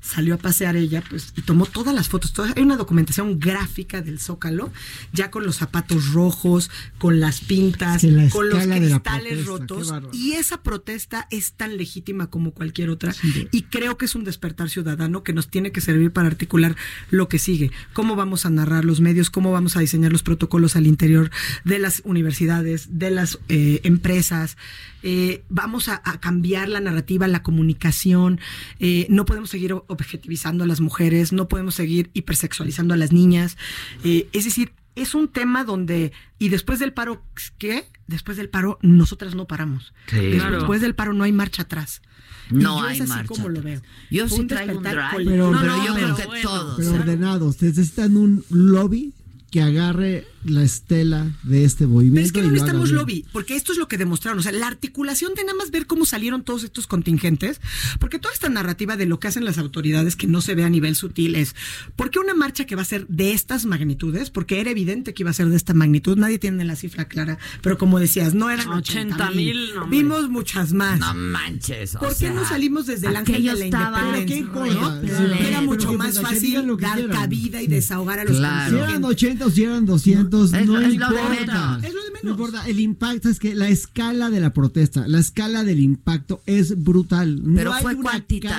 salió 0.00 0.34
a 0.34 0.38
pasear 0.38 0.76
ella, 0.76 1.02
pues, 1.08 1.32
y 1.36 1.42
tomó 1.42 1.66
todas 1.66 1.94
las 1.94 2.08
fotos. 2.08 2.32
todas- 2.32 2.56
hay 2.56 2.62
una 2.62 2.76
documentación 2.76 3.38
gráfica 3.38 4.00
del 4.02 4.18
Zócalo, 4.18 4.72
ya 5.12 5.30
con 5.30 5.44
los 5.44 5.56
zapatos 5.56 6.12
rojos, 6.12 6.70
con 6.98 7.20
las 7.20 7.40
pintas, 7.40 8.02
la 8.04 8.28
con 8.30 8.48
los 8.48 8.58
cristales 8.66 9.44
rotos. 9.46 9.92
Y 10.14 10.32
esa 10.32 10.62
protesta 10.62 11.26
es 11.30 11.52
tan 11.52 11.76
legítima 11.76 12.28
como 12.28 12.52
cualquier 12.52 12.90
otra. 12.90 13.14
Y 13.52 13.62
creo 13.62 13.96
que 13.98 14.06
es 14.06 14.14
un 14.14 14.24
despertar 14.24 14.70
ciudadano 14.70 15.22
que 15.22 15.32
nos 15.32 15.48
tiene 15.48 15.72
que 15.72 15.80
servir 15.80 16.12
para 16.12 16.28
articular 16.28 16.76
lo 17.10 17.28
que 17.28 17.38
sigue. 17.38 17.70
Cómo 17.92 18.16
vamos 18.16 18.46
a 18.46 18.50
narrar 18.50 18.84
los 18.84 19.00
medios, 19.00 19.30
cómo 19.30 19.52
vamos 19.52 19.76
a 19.76 19.80
diseñar 19.80 20.12
los 20.12 20.22
protocolos 20.22 20.76
al 20.76 20.86
interior 20.86 21.30
de 21.64 21.78
las 21.78 22.02
universidades, 22.04 22.98
de 22.98 23.10
las 23.10 23.38
eh, 23.48 23.80
empresas. 23.84 24.56
Eh, 25.02 25.44
vamos 25.48 25.88
a, 25.88 26.00
a 26.04 26.20
cambiar 26.20 26.68
la 26.68 26.80
narrativa, 26.80 27.26
la 27.28 27.42
comunicación. 27.42 28.40
Eh, 28.78 29.06
no 29.08 29.24
podemos 29.24 29.50
seguir 29.50 29.72
objetivizando 29.86 30.64
a 30.64 30.66
las 30.66 30.80
mujeres, 30.80 31.32
no 31.32 31.48
podemos 31.48 31.74
seguir 31.74 32.10
hipersexualizando 32.14 32.94
a 32.94 32.96
las 32.96 33.12
niñas. 33.12 33.56
Eh, 34.04 34.28
es 34.32 34.44
decir, 34.44 34.72
es 34.96 35.14
un 35.14 35.28
tema 35.28 35.64
donde, 35.64 36.12
y 36.38 36.48
después 36.50 36.78
del 36.78 36.92
paro, 36.92 37.22
¿qué? 37.58 37.84
Después 38.06 38.36
del 38.36 38.48
paro, 38.48 38.78
nosotras 38.82 39.34
no 39.34 39.46
paramos. 39.46 39.92
Sí. 40.08 40.16
Después 40.16 40.40
Claro. 40.42 40.78
del 40.80 40.94
paro 40.94 41.12
no 41.14 41.24
hay 41.24 41.32
marcha 41.32 41.62
atrás. 41.62 42.02
Y 42.50 42.54
No 42.54 42.80
yo 42.80 42.86
hay 42.86 42.96
es 42.96 43.02
así 43.02 43.08
marcha 43.10 43.28
como 43.28 43.48
lo 43.48 43.62
veo. 43.62 43.80
Yo 44.10 44.28
sí 44.28 44.44
traigo 44.46 44.78
un 44.78 44.82
drive. 44.82 44.96
Pero 45.24 45.52
No, 45.52 45.62
no, 45.62 45.86
yo 45.86 45.92
ordenados, 45.92 46.18
creo 46.20 46.30
que 46.32 46.42
todos. 46.42 46.76
pero 46.76 46.90
ordenados. 46.94 47.62
Necesitan 47.62 48.16
un 48.16 48.44
lobby 48.50 49.14
que 49.52 49.62
agarre 49.62 50.26
la 50.44 50.62
estela 50.62 51.30
de 51.42 51.64
este 51.64 51.86
movimiento. 51.86 52.16
Pero 52.16 52.26
es 52.26 52.32
que 52.32 52.42
no 52.42 52.50
necesitamos 52.50 52.90
lobby, 52.90 53.24
porque 53.32 53.56
esto 53.56 53.72
es 53.72 53.78
lo 53.78 53.88
que 53.88 53.98
demostraron. 53.98 54.38
O 54.38 54.42
sea, 54.42 54.52
la 54.52 54.66
articulación 54.66 55.34
de 55.34 55.44
nada 55.44 55.56
más 55.56 55.70
ver 55.70 55.86
cómo 55.86 56.06
salieron 56.06 56.42
todos 56.42 56.64
estos 56.64 56.86
contingentes, 56.86 57.60
porque 57.98 58.18
toda 58.18 58.32
esta 58.32 58.48
narrativa 58.48 58.96
de 58.96 59.06
lo 59.06 59.20
que 59.20 59.28
hacen 59.28 59.44
las 59.44 59.58
autoridades 59.58 60.16
que 60.16 60.26
no 60.26 60.40
se 60.40 60.54
ve 60.54 60.64
a 60.64 60.70
nivel 60.70 60.94
sutil 60.96 61.34
es, 61.34 61.54
¿por 61.96 62.10
qué 62.10 62.18
una 62.18 62.34
marcha 62.34 62.64
que 62.64 62.76
va 62.76 62.82
a 62.82 62.86
ser 62.86 63.06
de 63.08 63.32
estas 63.32 63.66
magnitudes? 63.66 64.30
Porque 64.30 64.60
era 64.60 64.70
evidente 64.70 65.14
que 65.14 65.22
iba 65.22 65.30
a 65.30 65.34
ser 65.34 65.48
de 65.48 65.56
esta 65.56 65.74
magnitud, 65.74 66.16
nadie 66.16 66.38
tiene 66.38 66.64
la 66.64 66.76
cifra 66.76 67.06
clara, 67.06 67.38
pero 67.62 67.76
como 67.78 67.98
decías, 67.98 68.34
no 68.34 68.50
eran 68.50 68.68
80 68.68 69.16
80,000, 69.16 69.36
mil, 69.36 69.74
no, 69.74 69.86
vimos 69.88 70.28
muchas 70.30 70.72
más. 70.72 70.98
No 70.98 71.14
manches. 71.14 71.94
o 71.96 72.00
¿Por 72.00 72.10
qué 72.10 72.14
sea, 72.14 72.32
no 72.32 72.46
salimos 72.46 72.86
desde 72.86 73.08
el 73.08 73.16
ángel 73.16 73.44
de 73.44 73.54
la 73.54 73.66
independencia? 73.66 75.48
Era 75.48 75.60
mucho 75.60 75.92
más 75.94 76.20
fácil 76.20 76.76
dar 76.78 77.08
cabida 77.08 77.62
y 77.62 77.66
desahogar 77.66 78.20
a 78.20 78.24
los 78.24 78.36
Claro. 78.36 78.70
Si 78.70 78.76
eran 78.76 79.02
contingentes. 79.02 79.46
80 79.46 79.46
o 79.46 79.50
si 79.50 79.62
eran 79.64 79.86
200, 79.86 80.29
Es 80.38 80.66
no 80.66 80.74
lo- 80.74 80.80
es 80.80 80.96
lo 80.96 81.08
de 81.08 81.20
importa. 81.20 81.28
menos. 81.30 81.84
Es 81.84 81.94
lo 81.94 82.02
de 82.04 82.10
menos. 82.10 82.22
No 82.24 82.30
importa. 82.30 82.66
El 82.68 82.80
impacto 82.80 83.28
es 83.28 83.38
que 83.38 83.54
la 83.54 83.68
escala 83.68 84.30
de 84.30 84.40
la 84.40 84.52
protesta, 84.52 85.06
la 85.08 85.18
escala 85.18 85.64
del 85.64 85.80
impacto 85.80 86.40
es 86.46 86.82
brutal. 86.82 87.40
No 87.44 87.54
Pero 87.56 87.72
hay 87.72 87.82
fue 87.82 87.96
cuantitativa, 87.96 88.50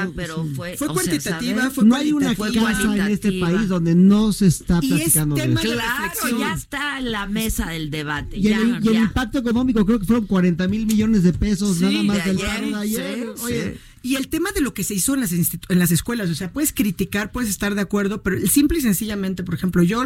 casa- 0.00 0.10
pero 0.14 0.44
fue. 0.54 0.76
Fue 0.76 0.86
o 0.88 0.94
sea, 0.94 1.02
cuantitativa, 1.02 1.60
¿sabes? 1.62 1.74
fue 1.74 1.84
no 1.84 1.96
hay 1.96 2.12
una 2.12 2.34
casa 2.34 2.96
en 2.96 3.12
este 3.12 3.32
país 3.40 3.68
donde 3.68 3.94
no 3.94 4.32
se 4.32 4.46
está 4.46 4.80
Y 4.82 4.86
es 4.86 4.92
platicando 5.00 5.34
de 5.36 5.42
tema 5.42 5.60
eso. 5.62 5.72
Claro, 5.72 6.38
ya 6.38 6.54
está 6.54 6.98
en 6.98 7.12
la 7.12 7.26
mesa 7.26 7.70
del 7.70 7.90
debate. 7.90 8.38
Y 8.38 8.42
ya, 8.42 8.58
el, 8.60 8.68
y 8.84 8.88
el 8.88 8.94
ya. 8.94 9.00
impacto 9.00 9.38
económico 9.38 9.84
creo 9.86 9.98
que 9.98 10.06
fueron 10.06 10.26
40 10.26 10.68
mil 10.68 10.86
millones 10.86 11.22
de 11.22 11.32
pesos 11.32 11.76
Sí, 11.78 11.84
nada 11.84 12.02
más 12.02 12.16
de 12.18 12.22
del 12.32 12.36
ayer, 12.38 12.48
paro 12.48 12.66
de 12.68 12.74
ayer. 12.76 13.28
sí, 13.36 13.42
Oye, 13.44 13.72
sí. 13.74 13.80
Y 14.06 14.14
el 14.14 14.28
tema 14.28 14.52
de 14.52 14.60
lo 14.60 14.72
que 14.72 14.84
se 14.84 14.94
hizo 14.94 15.14
en 15.14 15.20
las, 15.20 15.32
en 15.32 15.78
las 15.80 15.90
escuelas, 15.90 16.30
o 16.30 16.34
sea, 16.36 16.52
puedes 16.52 16.72
criticar, 16.72 17.32
puedes 17.32 17.50
estar 17.50 17.74
de 17.74 17.80
acuerdo, 17.80 18.22
pero 18.22 18.38
simple 18.46 18.78
y 18.78 18.80
sencillamente, 18.80 19.42
por 19.42 19.56
ejemplo, 19.56 19.82
yo, 19.82 20.04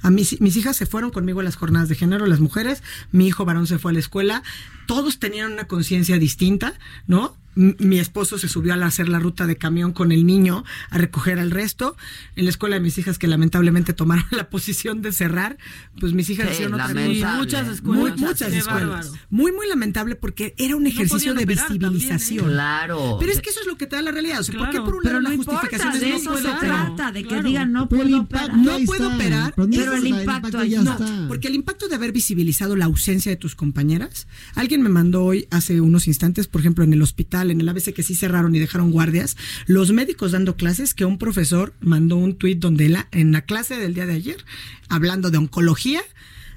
a 0.00 0.10
mis, 0.10 0.40
mis 0.40 0.56
hijas 0.56 0.78
se 0.78 0.86
fueron 0.86 1.10
conmigo 1.10 1.40
a 1.40 1.42
las 1.42 1.56
jornadas 1.56 1.90
de 1.90 1.94
género, 1.94 2.24
las 2.24 2.40
mujeres, 2.40 2.82
mi 3.12 3.26
hijo 3.26 3.44
varón 3.44 3.66
se 3.66 3.78
fue 3.78 3.90
a 3.90 3.92
la 3.92 3.98
escuela, 3.98 4.42
todos 4.86 5.18
tenían 5.18 5.52
una 5.52 5.64
conciencia 5.66 6.16
distinta, 6.16 6.72
¿no? 7.06 7.36
Mi 7.54 7.98
esposo 7.98 8.38
se 8.38 8.48
subió 8.48 8.74
a 8.74 8.84
hacer 8.86 9.08
la 9.08 9.18
ruta 9.18 9.46
de 9.46 9.56
camión 9.56 9.92
con 9.92 10.12
el 10.12 10.26
niño 10.26 10.64
a 10.90 10.98
recoger 10.98 11.38
al 11.38 11.50
resto. 11.50 11.96
En 12.36 12.44
la 12.44 12.50
escuela 12.50 12.76
de 12.76 12.80
mis 12.80 12.98
hijas, 12.98 13.18
que 13.18 13.26
lamentablemente 13.26 13.92
tomaron 13.92 14.24
la 14.30 14.48
posición 14.50 15.02
de 15.02 15.12
cerrar, 15.12 15.56
pues 16.00 16.12
mis 16.12 16.28
hijas 16.30 16.46
Sí, 16.48 16.54
hicieron 16.54 16.74
otra 16.80 16.94
muchas 17.36 17.64
Muy, 17.66 17.74
escuelas. 17.74 18.18
muchas 18.18 18.50
Qué 18.50 18.58
escuelas. 18.58 18.88
bárbaro. 18.88 19.12
Muy, 19.30 19.52
muy 19.52 19.66
lamentable 19.68 20.16
porque 20.16 20.54
era 20.58 20.76
un 20.76 20.86
ejercicio 20.86 21.32
podían 21.32 21.36
de 21.36 21.44
operar 21.44 21.68
también, 21.68 21.84
¿eh? 21.84 21.90
visibilización. 21.94 22.46
Claro. 22.50 23.16
Pero 23.20 23.32
es 23.32 23.40
que 23.40 23.50
eso 23.50 23.60
es 23.60 23.66
lo 23.66 23.76
que 23.76 23.86
te 23.86 23.96
da 23.96 24.02
la 24.02 24.10
realidad. 24.12 24.40
O 24.40 24.42
sea, 24.44 24.56
¿por 24.58 24.66
qué 24.66 24.72
Claro, 24.72 24.84
por 24.86 24.94
un 24.96 25.02
Pero 25.02 25.12
lado 25.14 25.22
no 25.22 25.28
la 25.28 25.34
importa, 25.34 25.60
justificación 25.60 25.94
es 25.94 26.00
de 26.00 26.08
no 26.10 26.16
eso 26.16 26.30
puedo 26.30 26.42
se 26.42 26.48
operar? 26.56 26.86
trata, 26.96 27.12
de 27.12 27.22
que 27.22 27.28
claro. 27.28 27.48
digan 27.48 27.72
no 27.72 27.88
Pero 27.88 28.02
el 28.02 28.08
puedo 28.08 28.22
impacto 28.22 28.46
operar. 28.46 28.58
No 28.80 28.86
puedo 28.86 29.02
está, 29.04 29.14
operar, 29.16 29.54
pero, 29.54 29.66
no 29.68 29.76
pero 29.76 29.92
el 29.94 30.06
importa, 30.06 30.36
impacto 30.36 30.58
ahí 30.58 30.70
ya 30.70 30.82
no, 30.82 30.92
está. 30.92 31.24
Porque 31.28 31.48
el 31.48 31.54
impacto 31.54 31.88
de 31.88 31.94
haber 31.94 32.12
visibilizado 32.12 32.76
la 32.76 32.84
ausencia 32.86 33.30
de 33.30 33.36
tus 33.36 33.54
compañeras, 33.54 34.26
alguien 34.54 34.82
me 34.82 34.88
mandó 34.88 35.24
hoy 35.24 35.46
hace 35.50 35.80
unos 35.80 36.06
instantes, 36.08 36.46
por 36.48 36.60
ejemplo, 36.60 36.84
en 36.84 36.92
el 36.92 37.02
hospital, 37.02 37.43
en 37.50 37.60
el 37.60 37.68
ABC 37.68 37.92
que 37.92 38.02
sí 38.02 38.14
cerraron 38.14 38.54
y 38.54 38.58
dejaron 38.58 38.90
guardias, 38.90 39.36
los 39.66 39.92
médicos 39.92 40.32
dando 40.32 40.56
clases, 40.56 40.94
que 40.94 41.04
un 41.04 41.18
profesor 41.18 41.74
mandó 41.80 42.16
un 42.16 42.36
tuit 42.36 42.58
donde 42.58 43.04
en 43.12 43.32
la 43.32 43.42
clase 43.42 43.76
del 43.76 43.94
día 43.94 44.06
de 44.06 44.14
ayer, 44.14 44.44
hablando 44.88 45.30
de 45.30 45.38
oncología, 45.38 46.02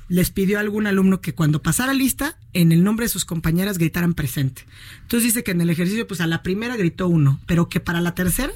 les 0.09 0.29
pidió 0.29 0.57
a 0.57 0.61
algún 0.61 0.87
alumno 0.87 1.21
que 1.21 1.33
cuando 1.33 1.61
pasara 1.61 1.93
lista, 1.93 2.37
en 2.53 2.71
el 2.71 2.83
nombre 2.83 3.05
de 3.05 3.09
sus 3.09 3.25
compañeras 3.25 3.77
gritaran 3.77 4.13
presente. 4.13 4.65
Entonces 5.01 5.25
dice 5.25 5.43
que 5.43 5.51
en 5.51 5.61
el 5.61 5.69
ejercicio, 5.69 6.07
pues 6.07 6.21
a 6.21 6.27
la 6.27 6.43
primera 6.43 6.77
gritó 6.77 7.07
uno, 7.07 7.39
pero 7.45 7.69
que 7.69 7.79
para 7.79 8.01
la 8.01 8.15
tercera, 8.15 8.53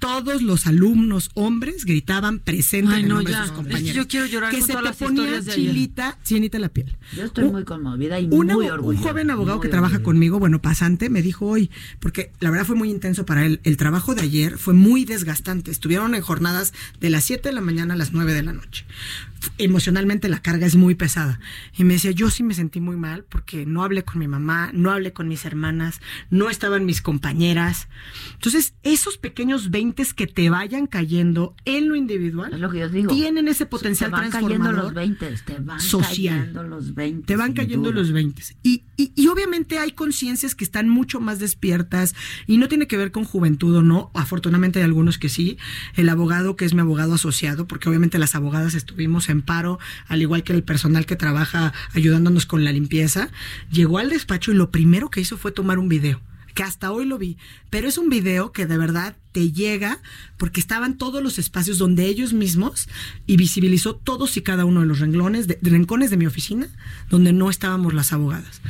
todos 0.00 0.42
los 0.42 0.66
alumnos 0.66 1.30
hombres 1.34 1.84
gritaban 1.84 2.40
presente 2.40 2.94
Ay, 2.94 3.00
en 3.00 3.06
el 3.06 3.08
no, 3.10 3.20
ya. 3.22 3.42
de 3.42 3.46
sus 3.46 3.52
compañeros. 3.56 3.94
yo 3.94 4.08
quiero 4.08 4.26
llorar 4.26 4.50
que 4.50 4.58
con 4.58 4.66
se 4.66 4.72
todas 4.72 4.82
te 4.98 5.04
las 5.04 5.10
ponía 5.12 5.40
chilita, 5.54 6.18
chinita 6.24 6.58
la 6.58 6.68
piel. 6.70 6.96
Yo 7.14 7.24
estoy 7.24 7.44
Un- 7.44 7.52
muy 7.52 7.64
conmovida 7.64 8.18
y 8.18 8.26
una- 8.30 8.54
muy 8.54 8.66
un 8.66 8.72
orgullosa. 8.72 9.08
joven 9.08 9.30
abogado 9.30 9.60
que 9.60 9.68
trabaja 9.68 10.02
conmigo, 10.02 10.38
bueno, 10.40 10.60
pasante, 10.60 11.08
me 11.10 11.22
dijo 11.22 11.46
hoy, 11.46 11.70
porque 12.00 12.32
la 12.40 12.50
verdad 12.50 12.66
fue 12.66 12.74
muy 12.76 12.90
intenso 12.90 13.24
para 13.24 13.46
él. 13.46 13.60
El 13.62 13.76
trabajo 13.76 14.14
de 14.16 14.22
ayer 14.22 14.58
fue 14.58 14.74
muy 14.74 15.04
desgastante. 15.04 15.70
Estuvieron 15.70 16.14
en 16.14 16.22
jornadas 16.22 16.72
de 17.00 17.10
las 17.10 17.22
7 17.24 17.50
de 17.50 17.54
la 17.54 17.60
mañana 17.60 17.94
a 17.94 17.96
las 17.96 18.12
9 18.12 18.32
de 18.34 18.42
la 18.42 18.52
noche. 18.54 18.86
Emocionalmente 19.58 20.28
la 20.28 20.40
carga 20.42 20.66
es 20.66 20.76
muy 20.76 20.94
pesada. 20.94 21.40
Y 21.76 21.84
me 21.84 21.94
decía, 21.94 22.10
yo 22.10 22.30
sí 22.30 22.42
me 22.42 22.54
sentí 22.54 22.80
muy 22.80 22.96
mal 22.96 23.24
porque 23.28 23.66
no 23.66 23.82
hablé 23.82 24.04
con 24.04 24.18
mi 24.18 24.28
mamá, 24.28 24.70
no 24.74 24.90
hablé 24.90 25.12
con 25.12 25.28
mis 25.28 25.44
hermanas, 25.44 26.00
no 26.30 26.50
estaban 26.50 26.84
mis 26.84 27.02
compañeras. 27.02 27.88
Entonces, 28.34 28.74
esos 28.82 29.18
pequeños 29.18 29.70
veintes 29.70 30.14
que 30.14 30.26
te 30.26 30.50
vayan 30.50 30.86
cayendo 30.86 31.54
en 31.64 31.88
lo 31.88 31.96
individual, 31.96 32.52
Es 32.54 32.60
lo 32.60 32.70
que 32.70 32.80
yo 32.80 32.88
digo. 32.88 33.14
tienen 33.14 33.48
ese 33.48 33.66
potencial 33.66 34.10
Te 34.10 34.16
van 34.16 34.30
cayendo 34.30 34.48
transformador 34.70 34.84
los 34.84 34.94
20, 34.94 35.34
te 35.44 35.58
van 35.60 35.80
social. 35.80 36.38
cayendo 36.40 36.62
los 36.64 36.94
20. 36.94 37.26
te 37.26 37.36
van 37.36 37.52
cayendo 37.52 37.90
duda. 37.90 38.00
los 38.00 38.12
20. 38.12 38.42
Y, 38.62 38.84
y, 38.96 39.12
y 39.14 39.26
obviamente 39.28 39.78
hay 39.78 39.92
conciencias 39.92 40.54
que 40.54 40.64
están 40.64 40.88
mucho 40.88 41.20
más 41.20 41.38
despiertas 41.38 42.14
y 42.46 42.58
no 42.58 42.68
tiene 42.68 42.86
que 42.86 42.96
ver 42.96 43.10
con 43.10 43.24
juventud 43.24 43.76
o 43.76 43.82
no. 43.82 44.10
Afortunadamente 44.14 44.78
hay 44.80 44.84
algunos 44.84 45.18
que 45.18 45.28
sí. 45.28 45.58
El 45.96 46.08
abogado, 46.08 46.56
que 46.56 46.64
es 46.64 46.74
mi 46.74 46.80
abogado 46.80 47.14
asociado, 47.14 47.66
porque 47.66 47.88
obviamente 47.88 48.18
las 48.18 48.34
abogadas 48.34 48.74
estuvimos 48.74 49.28
en 49.30 49.42
paro, 49.42 49.78
al 50.08 50.22
igual 50.22 50.42
que 50.42 50.52
el 50.52 50.62
personal 50.62 51.06
que 51.06 51.16
trabaja 51.16 51.72
ayudándonos 51.94 52.46
con 52.46 52.64
la 52.64 52.72
limpieza, 52.72 53.30
llegó 53.70 53.98
al 53.98 54.10
despacho 54.10 54.52
y 54.52 54.54
lo 54.54 54.70
primero 54.70 55.10
que 55.10 55.20
hizo 55.20 55.36
fue 55.36 55.52
tomar 55.52 55.78
un 55.78 55.88
video. 55.88 56.20
que 56.54 56.64
hasta 56.64 56.90
hoy 56.90 57.06
lo 57.06 57.16
vi, 57.16 57.36
pero 57.70 57.86
es 57.86 57.96
un 57.96 58.08
video 58.08 58.50
que 58.50 58.66
de 58.66 58.76
verdad 58.76 59.16
te 59.30 59.52
llega 59.52 60.00
porque 60.36 60.58
estaban 60.58 60.98
todos 60.98 61.22
los 61.22 61.38
espacios 61.38 61.78
donde 61.78 62.06
ellos 62.06 62.32
mismos 62.32 62.88
y 63.24 63.36
visibilizó 63.36 63.94
todos 63.94 64.36
y 64.36 64.42
cada 64.42 64.64
uno 64.64 64.80
de 64.80 64.86
los 64.86 64.98
renglones, 64.98 65.46
de, 65.46 65.58
de 65.60 65.70
rincones 65.70 66.10
de 66.10 66.16
mi 66.16 66.26
oficina 66.26 66.66
donde 67.08 67.32
no 67.32 67.50
estábamos 67.50 67.94
las 67.94 68.12
abogadas. 68.12 68.60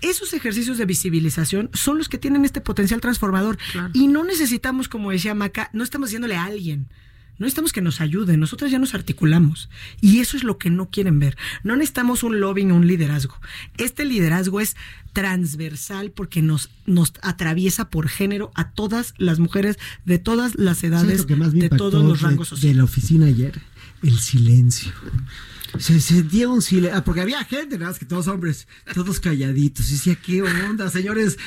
Esos 0.00 0.32
ejercicios 0.32 0.78
de 0.78 0.86
visibilización 0.86 1.68
son 1.74 1.98
los 1.98 2.08
que 2.08 2.16
tienen 2.18 2.46
este 2.46 2.62
potencial 2.62 3.02
transformador 3.02 3.58
y 3.92 4.08
no 4.08 4.24
necesitamos, 4.24 4.88
como 4.88 5.10
decía 5.10 5.34
Maca, 5.34 5.68
no 5.74 5.84
estamos 5.84 6.08
diciéndole 6.08 6.36
a 6.36 6.44
alguien. 6.44 6.88
No 7.38 7.44
necesitamos 7.44 7.72
que 7.72 7.82
nos 7.82 8.00
ayuden, 8.00 8.40
nosotros 8.40 8.70
ya 8.70 8.78
nos 8.78 8.94
articulamos. 8.94 9.68
Y 10.00 10.20
eso 10.20 10.36
es 10.36 10.44
lo 10.44 10.56
que 10.58 10.70
no 10.70 10.88
quieren 10.90 11.18
ver. 11.18 11.36
No 11.64 11.76
necesitamos 11.76 12.22
un 12.22 12.40
lobbying, 12.40 12.72
un 12.72 12.86
liderazgo. 12.86 13.36
Este 13.76 14.04
liderazgo 14.04 14.60
es 14.60 14.74
transversal 15.12 16.10
porque 16.12 16.42
nos, 16.42 16.70
nos 16.86 17.12
atraviesa 17.22 17.90
por 17.90 18.08
género 18.08 18.50
a 18.54 18.70
todas 18.70 19.14
las 19.18 19.38
mujeres 19.38 19.78
de 20.04 20.18
todas 20.18 20.54
las 20.56 20.78
¿Sabes 20.78 20.90
edades, 21.24 21.26
de 21.26 21.68
todos 21.70 22.02
los 22.04 22.20
de- 22.20 22.26
rangos 22.26 22.48
de, 22.50 22.56
sociales. 22.56 22.76
la 22.76 22.84
oficina 22.84 23.26
ayer? 23.26 23.60
El 24.02 24.18
silencio. 24.18 24.92
Se 25.78 26.00
sentía 26.00 26.48
un 26.48 26.62
silencio, 26.62 27.04
porque 27.04 27.20
había 27.20 27.44
gente, 27.44 27.78
nada 27.78 27.90
más 27.90 27.98
que 27.98 28.06
todos 28.06 28.26
hombres, 28.28 28.66
todos 28.94 29.20
calladitos. 29.20 29.88
Y 29.90 29.94
decía, 29.94 30.14
¿qué 30.16 30.42
onda, 30.42 30.90
señores? 30.90 31.38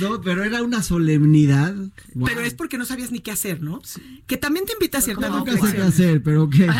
No, 0.00 0.20
pero 0.20 0.44
era 0.44 0.62
una 0.62 0.82
solemnidad. 0.82 1.74
Wow. 2.14 2.28
Pero 2.28 2.40
es 2.40 2.54
porque 2.54 2.78
no 2.78 2.84
sabías 2.84 3.12
ni 3.12 3.20
qué 3.20 3.30
hacer, 3.30 3.62
¿no? 3.62 3.80
Que 4.26 4.36
también 4.36 4.66
te 4.66 4.72
invita 4.72 4.98
a 4.98 5.00
cierta 5.00 5.28
Nunca 5.28 5.52
sé 5.52 5.74
qué 5.74 5.82
hacer, 5.82 6.22
pero 6.22 6.48
¿qué? 6.50 6.66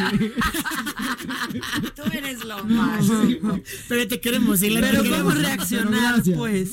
Tú 1.95 2.03
eres 2.13 2.45
lo 2.45 2.65
más. 2.65 3.07
Pero 3.89 4.09
te 4.09 4.21
queremos, 4.21 4.61
sí, 4.61 4.71
Pero 4.75 4.89
te 4.89 4.97
¿cómo 4.97 5.11
queremos. 5.31 5.39
reaccionar, 5.39 6.23
Pero 6.25 6.37
pues? 6.39 6.71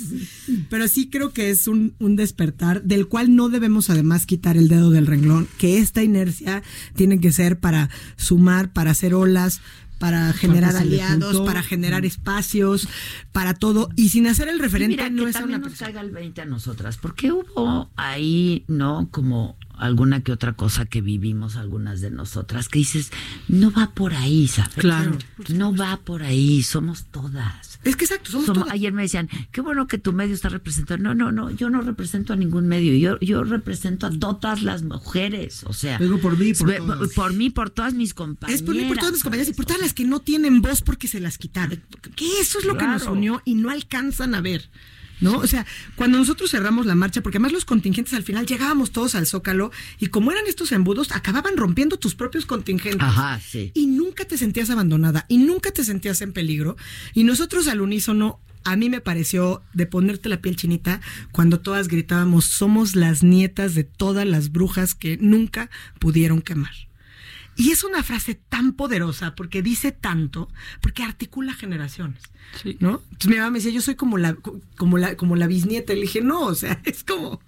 Pero 0.69 0.87
sí 0.87 1.09
creo 1.09 1.33
que 1.33 1.49
es 1.49 1.67
un, 1.67 1.95
un 1.99 2.15
despertar 2.15 2.83
del 2.83 3.07
cual 3.07 3.35
no 3.35 3.49
debemos 3.49 3.89
además 3.89 4.25
quitar 4.25 4.57
el 4.57 4.67
dedo 4.67 4.89
del 4.89 5.07
renglón, 5.07 5.47
que 5.57 5.79
esta 5.79 6.03
inercia 6.03 6.63
tiene 6.95 7.19
que 7.19 7.31
ser 7.31 7.59
para 7.59 7.89
sumar, 8.17 8.73
para 8.73 8.91
hacer 8.91 9.13
olas, 9.13 9.61
para 9.99 10.33
generar 10.33 10.75
aliados, 10.75 11.41
para 11.41 11.63
generar 11.63 12.05
espacios, 12.05 12.87
para 13.31 13.53
todo. 13.53 13.89
Y 13.95 14.09
sin 14.09 14.27
hacer 14.27 14.47
el 14.47 14.59
referente 14.59 14.97
Mira, 14.97 15.09
no 15.09 15.23
que 15.23 15.29
es 15.29 15.35
también 15.35 15.59
una 15.59 15.69
nos 15.69 15.79
caiga 15.79 16.01
el 16.01 16.11
20 16.11 16.41
a 16.41 16.45
nosotras, 16.45 16.97
porque 16.97 17.31
hubo 17.31 17.89
ahí, 17.95 18.65
¿no? 18.67 19.07
Como 19.11 19.57
alguna 19.77 20.21
que 20.23 20.31
otra 20.31 20.53
cosa 20.53 20.85
que 20.85 21.01
vivimos 21.01 21.55
algunas 21.55 22.01
de 22.01 22.11
nosotras, 22.11 22.69
que 22.69 22.79
dices, 22.79 23.11
no 23.47 23.71
va 23.71 23.91
por 23.93 24.13
ahí, 24.13 24.47
¿sabes? 24.47 24.73
Claro. 24.75 25.17
No 25.49 25.75
va 25.75 25.97
por 25.97 26.23
ahí, 26.23 26.63
somos 26.63 27.05
todas. 27.05 27.79
Es 27.83 27.95
que 27.95 28.05
exacto, 28.05 28.31
somos, 28.31 28.45
Somos- 28.47 28.63
todas. 28.63 28.73
Ayer 28.73 28.93
me 28.93 29.01
decían, 29.01 29.29
qué 29.51 29.59
bueno 29.61 29.87
que 29.87 29.97
tu 29.97 30.13
medio 30.13 30.33
está 30.33 30.47
representado. 30.49 31.01
No, 31.03 31.13
no, 31.15 31.31
no, 31.31 31.51
yo 31.51 31.69
no 31.69 31.81
represento 31.81 32.33
a 32.33 32.35
ningún 32.35 32.67
medio, 32.67 32.93
yo, 32.95 33.19
yo 33.19 33.43
represento 33.43 34.05
a 34.07 34.11
todas 34.11 34.61
las 34.61 34.83
mujeres, 34.83 35.63
o 35.65 35.73
sea. 35.73 35.97
Vengo 35.97 36.17
por 36.19 36.37
mí, 36.37 36.53
por 36.53 36.67
ve- 36.67 36.77
todas. 36.77 37.11
por 37.13 37.33
mí, 37.33 37.49
por 37.49 37.69
todas 37.69 37.93
mis 37.93 38.13
compañeras. 38.13 38.61
Es 38.61 38.65
por 38.65 38.75
mí, 38.75 38.85
por 38.85 38.97
todas 38.97 39.11
mis 39.13 39.23
compañeras 39.23 39.49
y 39.49 39.53
por 39.53 39.65
todas 39.65 39.81
las 39.81 39.93
que 39.93 40.05
no 40.05 40.19
tienen 40.19 40.61
voz 40.61 40.81
porque 40.81 41.07
se 41.07 41.19
las 41.19 41.37
quitaron. 41.37 41.81
Que 42.15 42.39
eso 42.39 42.59
es 42.59 42.65
lo 42.65 42.77
que 42.77 42.87
nos 42.87 43.03
unió 43.07 43.41
y 43.43 43.55
no 43.55 43.69
alcanzan 43.69 44.33
a 44.35 44.41
ver. 44.41 44.69
¿No? 45.21 45.37
O 45.37 45.47
sea, 45.47 45.65
cuando 45.95 46.17
nosotros 46.17 46.51
cerramos 46.51 46.85
la 46.85 46.95
marcha, 46.95 47.21
porque 47.21 47.37
además 47.37 47.53
los 47.53 47.65
contingentes 47.65 48.13
al 48.13 48.23
final 48.23 48.45
llegábamos 48.45 48.91
todos 48.91 49.15
al 49.15 49.25
Zócalo 49.25 49.71
y 49.99 50.07
como 50.07 50.31
eran 50.31 50.47
estos 50.47 50.71
embudos, 50.71 51.11
acababan 51.11 51.55
rompiendo 51.55 51.97
tus 51.97 52.15
propios 52.15 52.45
contingentes. 52.45 53.01
Ajá, 53.01 53.39
sí. 53.39 53.71
Y 53.73 53.87
nunca 53.87 54.25
te 54.25 54.37
sentías 54.37 54.69
abandonada 54.69 55.25
y 55.29 55.37
nunca 55.37 55.71
te 55.71 55.83
sentías 55.83 56.21
en 56.21 56.33
peligro. 56.33 56.75
Y 57.13 57.23
nosotros 57.23 57.67
al 57.67 57.81
unísono, 57.81 58.39
a 58.63 58.75
mí 58.75 58.89
me 58.89 59.01
pareció 59.01 59.61
de 59.73 59.85
ponerte 59.85 60.29
la 60.29 60.41
piel 60.41 60.55
chinita 60.55 61.01
cuando 61.31 61.59
todas 61.59 61.87
gritábamos, 61.87 62.45
somos 62.45 62.95
las 62.95 63.23
nietas 63.23 63.75
de 63.75 63.83
todas 63.83 64.25
las 64.25 64.51
brujas 64.51 64.95
que 64.95 65.17
nunca 65.17 65.69
pudieron 65.99 66.41
quemar. 66.41 66.73
Y 67.55 67.71
es 67.71 67.83
una 67.83 68.01
frase 68.03 68.35
tan 68.35 68.73
poderosa 68.73 69.35
porque 69.35 69.61
dice 69.61 69.91
tanto, 69.91 70.49
porque 70.81 71.03
articula 71.03 71.53
generaciones. 71.53 72.21
¿No? 72.79 73.01
Entonces 73.05 73.29
mi 73.29 73.37
mamá 73.37 73.51
me 73.51 73.59
decía, 73.59 73.71
yo 73.71 73.81
soy 73.81 73.95
como 73.95 74.17
la, 74.17 74.35
como 74.75 74.97
la, 74.97 75.15
como 75.15 75.35
la 75.35 75.47
bisnieta. 75.47 75.93
Y 75.93 75.95
le 75.97 76.01
dije, 76.03 76.21
no, 76.21 76.41
o 76.41 76.55
sea, 76.55 76.81
es 76.85 77.03
como, 77.03 77.39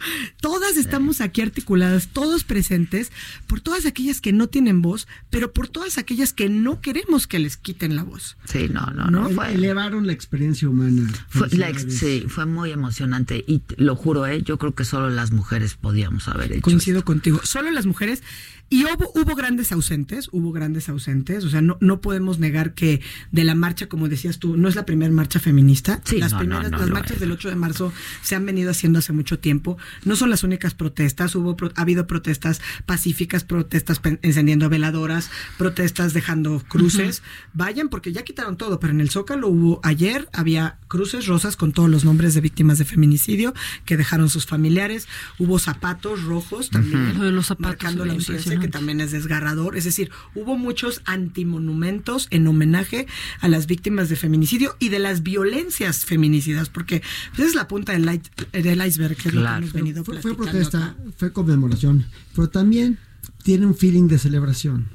todas 0.41 0.77
estamos 0.77 1.21
aquí 1.21 1.41
articuladas, 1.41 2.07
todos 2.13 2.43
presentes, 2.43 3.11
por 3.45 3.61
todas 3.61 3.85
aquellas 3.85 4.21
que 4.21 4.31
no 4.31 4.47
tienen 4.47 4.81
voz, 4.81 5.07
pero 5.29 5.51
por 5.53 5.67
todas 5.67 5.97
aquellas 5.97 6.33
que 6.33 6.49
no 6.49 6.81
queremos 6.81 7.27
que 7.27 7.39
les 7.39 7.57
quiten 7.57 7.95
la 7.95 8.03
voz. 8.03 8.37
Sí, 8.45 8.67
no, 8.71 8.85
no, 8.87 9.05
¿No? 9.11 9.23
no. 9.23 9.29
Fue, 9.31 9.53
Elevaron 9.53 10.07
la 10.07 10.13
experiencia 10.13 10.69
humana. 10.69 11.11
fue, 11.29 11.49
la 11.49 11.69
ex- 11.69 11.81
Felicidades. 11.83 12.21
sí, 12.23 12.29
fue 12.29 12.45
muy 12.45 12.71
emocionante 12.71 13.43
y 13.47 13.61
lo 13.77 13.95
juro, 13.95 14.25
¿eh? 14.25 14.41
yo 14.43 14.57
creo 14.57 14.73
que 14.75 14.85
solo 14.85 15.09
las 15.09 15.31
mujeres 15.31 15.75
podíamos 15.75 16.27
haber 16.29 16.51
hecho. 16.53 16.61
Coincido 16.61 17.03
contigo. 17.03 17.41
Solo 17.43 17.69
las 17.71 17.85
mujeres. 17.85 18.23
Y 18.69 18.83
hubo, 18.83 19.11
hubo 19.13 19.35
grandes 19.35 19.71
ausentes, 19.71 20.27
hubo 20.31 20.51
grandes 20.51 20.89
ausentes. 20.89 21.43
O 21.45 21.49
sea, 21.49 21.61
no, 21.61 21.77
no 21.81 22.01
podemos 22.01 22.39
negar 22.39 22.73
que 22.73 22.99
de 23.31 23.43
la 23.43 23.53
marcha, 23.53 23.87
como 23.87 24.09
decías 24.09 24.39
tú, 24.39 24.57
no 24.57 24.67
es 24.67 24.75
la 24.75 24.85
primera 24.85 25.11
marcha 25.13 25.39
feminista. 25.39 26.01
Sí, 26.03 26.17
las 26.17 26.31
no, 26.33 26.39
primeras, 26.39 26.71
no 26.71 26.79
las 26.79 26.89
marchas 26.89 27.13
es. 27.13 27.19
del 27.19 27.31
8 27.31 27.49
de 27.49 27.55
marzo 27.55 27.93
se 28.23 28.35
han 28.35 28.45
venido 28.45 28.71
haciendo 28.71 28.99
hace 28.99 29.13
mucho 29.13 29.37
tiempo. 29.39 29.77
No 30.03 30.15
son 30.15 30.29
las 30.31 30.43
únicas 30.43 30.73
protestas. 30.73 31.35
Hubo, 31.35 31.55
pro- 31.55 31.71
ha 31.75 31.81
habido 31.81 32.07
protestas 32.07 32.59
pacíficas, 32.87 33.43
protestas 33.43 34.01
encendiendo 34.23 34.67
veladoras, 34.69 35.29
protestas 35.57 36.13
dejando 36.13 36.63
cruces. 36.67 37.21
Vayan, 37.53 37.89
porque 37.89 38.11
ya 38.13 38.23
quitaron 38.23 38.57
todo, 38.57 38.79
pero 38.79 38.93
en 38.93 39.01
el 39.01 39.09
Zócalo 39.11 39.47
hubo 39.47 39.79
ayer, 39.83 40.27
había 40.33 40.79
cruces 40.87 41.27
rosas 41.27 41.55
con 41.55 41.71
todos 41.71 41.89
los 41.89 42.03
nombres 42.03 42.33
de 42.33 42.41
víctimas 42.41 42.79
de 42.79 42.85
feminicidio 42.85 43.53
que 43.85 43.95
dejaron 43.95 44.29
sus 44.29 44.45
familiares. 44.47 45.07
Hubo 45.37 45.59
zapatos 45.59 46.23
rojos 46.23 46.69
también 46.71 47.35
los 47.35 47.45
zapatos 47.47 47.65
marcando 47.83 48.05
la 48.05 48.13
ve 48.15 48.19
que 48.59 48.67
también 48.67 49.01
es 49.01 49.11
desgarrador. 49.11 49.75
Es 49.77 49.83
decir, 49.83 50.11
hubo 50.33 50.57
muchos 50.57 51.01
antimonumentos 51.05 52.27
en 52.31 52.47
homenaje 52.47 53.07
a 53.41 53.47
las 53.47 53.67
víctimas 53.67 54.09
de 54.09 54.15
feminicidio 54.15 54.75
y 54.79 54.89
de 54.89 54.99
las 54.99 55.23
violencias 55.23 56.05
feminicidas, 56.05 56.69
porque 56.69 57.01
pues, 57.29 57.39
esa 57.39 57.47
es 57.49 57.55
la 57.55 57.67
punta 57.67 57.93
del, 57.93 58.05
light- 58.05 58.29
del 58.51 58.85
iceberg, 58.85 59.15
que 59.15 59.29
es 59.29 59.35
lo 59.35 59.41
que 59.41 59.47
hemos 59.47 59.73
venido 59.73 60.03
Fue, 60.03 60.35
protesta, 60.35 60.77
acá. 60.85 60.95
fue 61.17 61.31
conmemoración, 61.33 62.05
pero 62.35 62.49
también 62.49 62.97
tiene 63.43 63.65
un 63.65 63.75
feeling 63.75 64.07
de 64.07 64.17
celebración. 64.19 64.87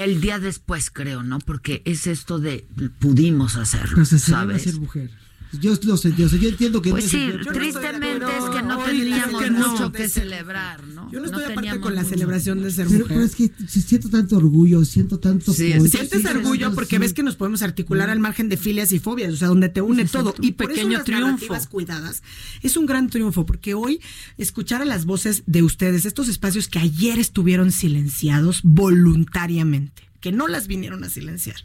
El 0.00 0.20
día 0.20 0.38
después, 0.38 0.90
creo, 0.90 1.22
¿no? 1.24 1.40
Porque 1.40 1.82
es 1.84 2.06
esto 2.06 2.38
de 2.38 2.66
pudimos 3.00 3.56
hacerlo, 3.56 3.94
Pero 3.94 4.04
se 4.04 4.18
celebra 4.20 4.58
¿sabes? 4.58 4.62
ser 4.62 4.80
mujer. 4.80 5.10
Yo 5.52 5.74
lo 5.84 5.96
sentí, 5.96 6.22
o 6.22 6.28
sea, 6.28 6.38
yo 6.38 6.50
entiendo 6.50 6.82
que 6.82 6.90
Pues 6.90 7.04
no 7.04 7.10
sí, 7.10 7.16
es- 7.22 7.46
yo 7.46 7.52
tristemente 7.52 8.26
es 8.26 8.44
que 8.54 8.62
no 8.62 8.78
teníamos 8.84 9.42
que 9.42 9.50
no. 9.50 9.68
mucho 9.72 9.92
que 9.92 10.08
celebrar, 10.08 10.86
¿no? 10.88 11.10
Yo 11.10 11.20
no 11.20 11.24
estoy 11.24 11.42
aparte 11.44 11.54
teníamos 11.54 11.82
con 11.82 11.94
la 11.94 12.02
mucho. 12.02 12.14
celebración 12.14 12.62
de 12.62 12.70
ser 12.70 12.86
Pero, 12.86 12.98
mujer. 13.00 13.16
pero 13.16 13.24
es 13.26 13.34
que 13.34 13.50
si- 13.66 13.80
siento 13.80 14.10
tanto 14.10 14.36
orgullo, 14.36 14.84
siento 14.84 15.18
tanto 15.18 15.54
Sí, 15.54 15.72
Sientes 15.88 16.24
orgullo 16.26 16.74
porque 16.74 16.96
sí. 16.96 17.00
ves 17.00 17.14
que 17.14 17.22
nos 17.22 17.36
podemos 17.36 17.62
articular 17.62 18.10
al 18.10 18.20
margen 18.20 18.48
de 18.50 18.56
filias 18.58 18.92
y 18.92 18.98
fobias, 18.98 19.32
o 19.32 19.36
sea, 19.38 19.48
donde 19.48 19.70
te 19.70 19.80
une 19.80 20.04
todo. 20.04 20.34
Y 20.42 20.52
por 20.52 20.68
pequeño 20.68 20.98
eso 21.00 21.10
las 21.10 21.38
triunfo. 21.38 21.54
cuidadas 21.70 22.22
es 22.62 22.76
un 22.76 22.84
gran 22.84 23.08
triunfo, 23.08 23.46
porque 23.46 23.72
hoy 23.74 24.00
escuchar 24.36 24.82
a 24.82 24.84
las 24.84 25.06
voces 25.06 25.44
de 25.46 25.62
ustedes, 25.62 26.04
estos 26.04 26.28
espacios 26.28 26.68
que 26.68 26.78
ayer 26.78 27.18
estuvieron 27.18 27.72
silenciados 27.72 28.60
voluntariamente 28.64 30.07
que 30.20 30.32
no 30.32 30.48
las 30.48 30.66
vinieron 30.66 31.04
a 31.04 31.08
silenciar, 31.08 31.56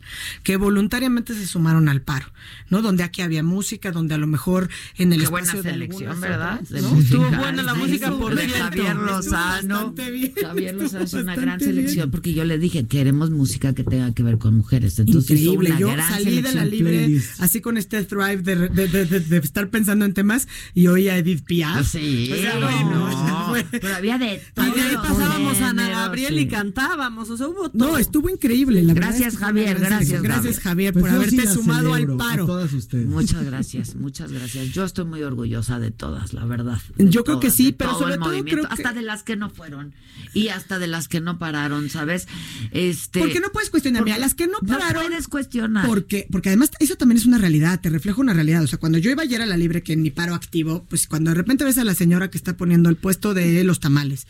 que 0.43 0.57
voluntariamente 0.57 1.33
se 1.33 1.47
sumaron 1.47 1.89
al 1.89 2.01
paro, 2.01 2.27
¿no? 2.69 2.81
Donde 2.81 3.03
aquí 3.03 3.21
había 3.21 3.43
música, 3.43 3.91
donde 3.91 4.13
a 4.15 4.17
lo 4.17 4.27
mejor 4.27 4.69
en 4.97 5.11
el 5.13 5.19
Qué 5.19 5.23
espacio 5.25 5.51
buena 5.53 5.63
de 5.63 5.71
selección, 5.71 6.09
algunas 6.11 6.29
¿verdad? 6.29 6.59
De 6.61 6.81
¿no? 6.81 6.89
música. 6.89 7.03
Estuvo 7.15 7.37
buena 7.41 7.63
la 7.63 7.73
música 7.73 8.07
sí, 8.09 8.13
por 8.19 8.35
de 8.35 8.41
cierto. 8.45 8.63
Javier 8.63 8.95
Lozano. 8.95 9.91
bien. 9.93 10.33
Javier 10.41 10.75
Lozano 10.75 11.03
es 11.05 11.13
una 11.13 11.35
gran 11.35 11.57
bien. 11.57 11.69
selección 11.69 12.11
porque 12.11 12.33
yo 12.33 12.43
le 12.45 12.57
dije 12.59 12.85
queremos 12.87 13.29
música 13.31 13.73
que 13.73 13.83
tenga 13.83 14.13
que 14.13 14.23
ver 14.23 14.37
con 14.37 14.55
mujeres. 14.55 14.99
Entonces 14.99 15.31
Increíble, 15.31 15.69
una 15.71 15.79
yo 15.79 15.87
gran 15.91 16.09
salí 16.09 16.41
de 16.41 16.53
la 16.53 16.65
libre 16.65 16.97
Playlist. 17.05 17.41
así 17.41 17.61
con 17.61 17.77
este 17.77 18.03
thrive 18.03 18.37
de, 18.37 18.55
de- 18.69 18.87
de- 18.87 19.05
de- 19.05 19.19
de 19.19 19.37
estar 19.37 19.69
pensando 19.69 20.05
en 20.05 20.13
temas 20.13 20.47
y 20.73 20.87
oí 20.87 21.09
a 21.09 21.17
Edith 21.17 21.43
Piaf. 21.43 21.87
Sí, 21.89 22.29
O 22.31 22.35
sea, 22.35 22.59
bueno, 22.59 23.09
no, 23.09 23.47
fue- 23.49 23.65
pero 23.71 23.95
había 23.95 24.17
de 24.17 24.35
Y 24.57 24.71
de 24.71 24.81
ahí 24.81 24.95
pasábamos 24.95 25.59
a 25.61 25.69
Ana 25.69 25.89
Gabriel 25.89 26.33
sí. 26.35 26.39
y 26.41 26.47
cantábamos, 26.47 27.29
o 27.29 27.37
sea, 27.37 27.47
hubo 27.47 27.69
todo. 27.69 27.91
No, 27.91 27.97
estuvo 27.97 28.29
increíble. 28.29 28.42
La 28.47 28.93
verdad 28.93 28.93
Gracias, 28.95 29.27
es 29.27 29.33
que 29.33 29.37
fue 29.37 29.47
Javier, 29.47 29.79
gracias. 29.79 30.21
Gracias, 30.21 30.59
Javier. 30.59 30.63
Javier, 30.63 30.93
Pues 30.93 31.01
por 31.03 31.11
yo 31.11 31.17
haberte 31.17 31.41
sí 31.47 31.53
sumado 31.53 31.93
al 31.93 32.07
paro. 32.17 32.43
A 32.43 32.47
todas 32.47 32.73
ustedes. 32.73 33.07
Muchas 33.07 33.43
gracias, 33.45 33.95
muchas 33.95 34.31
gracias. 34.31 34.69
Yo 34.71 34.83
estoy 34.83 35.05
muy 35.05 35.23
orgullosa 35.23 35.79
de 35.79 35.91
todas, 35.91 36.33
la 36.33 36.45
verdad. 36.45 36.79
Yo 36.97 37.23
creo 37.23 37.39
que 37.39 37.49
sí, 37.51 37.71
pero 37.71 37.97
sobre 37.97 38.17
todo 38.17 38.31
creo 38.43 38.63
que- 38.67 38.73
hasta 38.73 38.91
de 38.93 39.01
las 39.01 39.23
que 39.23 39.35
no 39.35 39.49
fueron 39.49 39.93
y 40.33 40.49
hasta 40.49 40.79
de 40.79 40.87
las 40.87 41.07
que 41.07 41.21
no 41.21 41.39
pararon, 41.39 41.89
¿sabes? 41.89 42.27
Este 42.71 43.19
Porque 43.19 43.39
no 43.39 43.49
puedes 43.51 43.69
cuestionar, 43.69 44.03
mira, 44.03 44.17
las 44.17 44.35
que 44.35 44.47
no 44.47 44.59
pararon. 44.59 45.03
No 45.03 45.09
puedes 45.09 45.27
cuestionar. 45.27 45.85
Porque, 45.85 46.27
porque 46.31 46.49
además 46.49 46.71
eso 46.79 46.95
también 46.95 47.17
es 47.17 47.25
una 47.25 47.37
realidad, 47.37 47.79
te 47.79 47.89
refleja 47.89 48.19
una 48.19 48.33
realidad. 48.33 48.63
O 48.63 48.67
sea, 48.67 48.79
cuando 48.79 48.97
yo 48.97 49.11
iba 49.11 49.23
ayer 49.23 49.41
a 49.41 49.45
la 49.45 49.57
libre, 49.57 49.83
que 49.83 49.93
en 49.93 50.01
mi 50.01 50.11
paro 50.11 50.33
activo, 50.35 50.85
pues 50.89 51.07
cuando 51.07 51.31
de 51.31 51.35
repente 51.35 51.63
ves 51.63 51.77
a 51.77 51.83
la 51.83 51.93
señora 51.93 52.29
que 52.29 52.37
está 52.37 52.57
poniendo 52.57 52.89
el 52.89 52.95
puesto 52.95 53.33
de 53.33 53.63
los 53.63 53.79
tamales, 53.79 54.27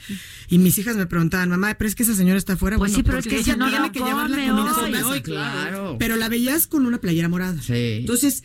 y 0.50 0.58
mis 0.60 0.78
hijas 0.78 0.96
me 0.98 1.06
preguntaban, 1.06 1.50
mamá, 1.50 1.74
pero 1.76 1.88
es 1.88 1.96
que 1.96 2.04
esa 2.04 2.16
señora 2.16 2.38
está 2.38 2.54
afuera. 2.54 2.78
Pues 2.78 2.92
Bueno, 2.92 2.98
sí, 2.98 3.04
pero 3.04 3.18
es 3.20 3.28
que 3.28 3.40
ella 3.40 3.56
no 3.56 3.70
tiene 3.70 3.92
que 3.92 4.00
hoy, 4.04 4.94
hoy, 5.04 5.22
claro. 5.22 5.96
Pero 6.00 6.16
la 6.16 6.30
veías 6.30 6.68
con 6.68 6.86
una 6.86 7.00
playera 7.00 7.30
morada. 7.30 7.62
Sí. 7.62 7.74
Entonces, 8.02 8.44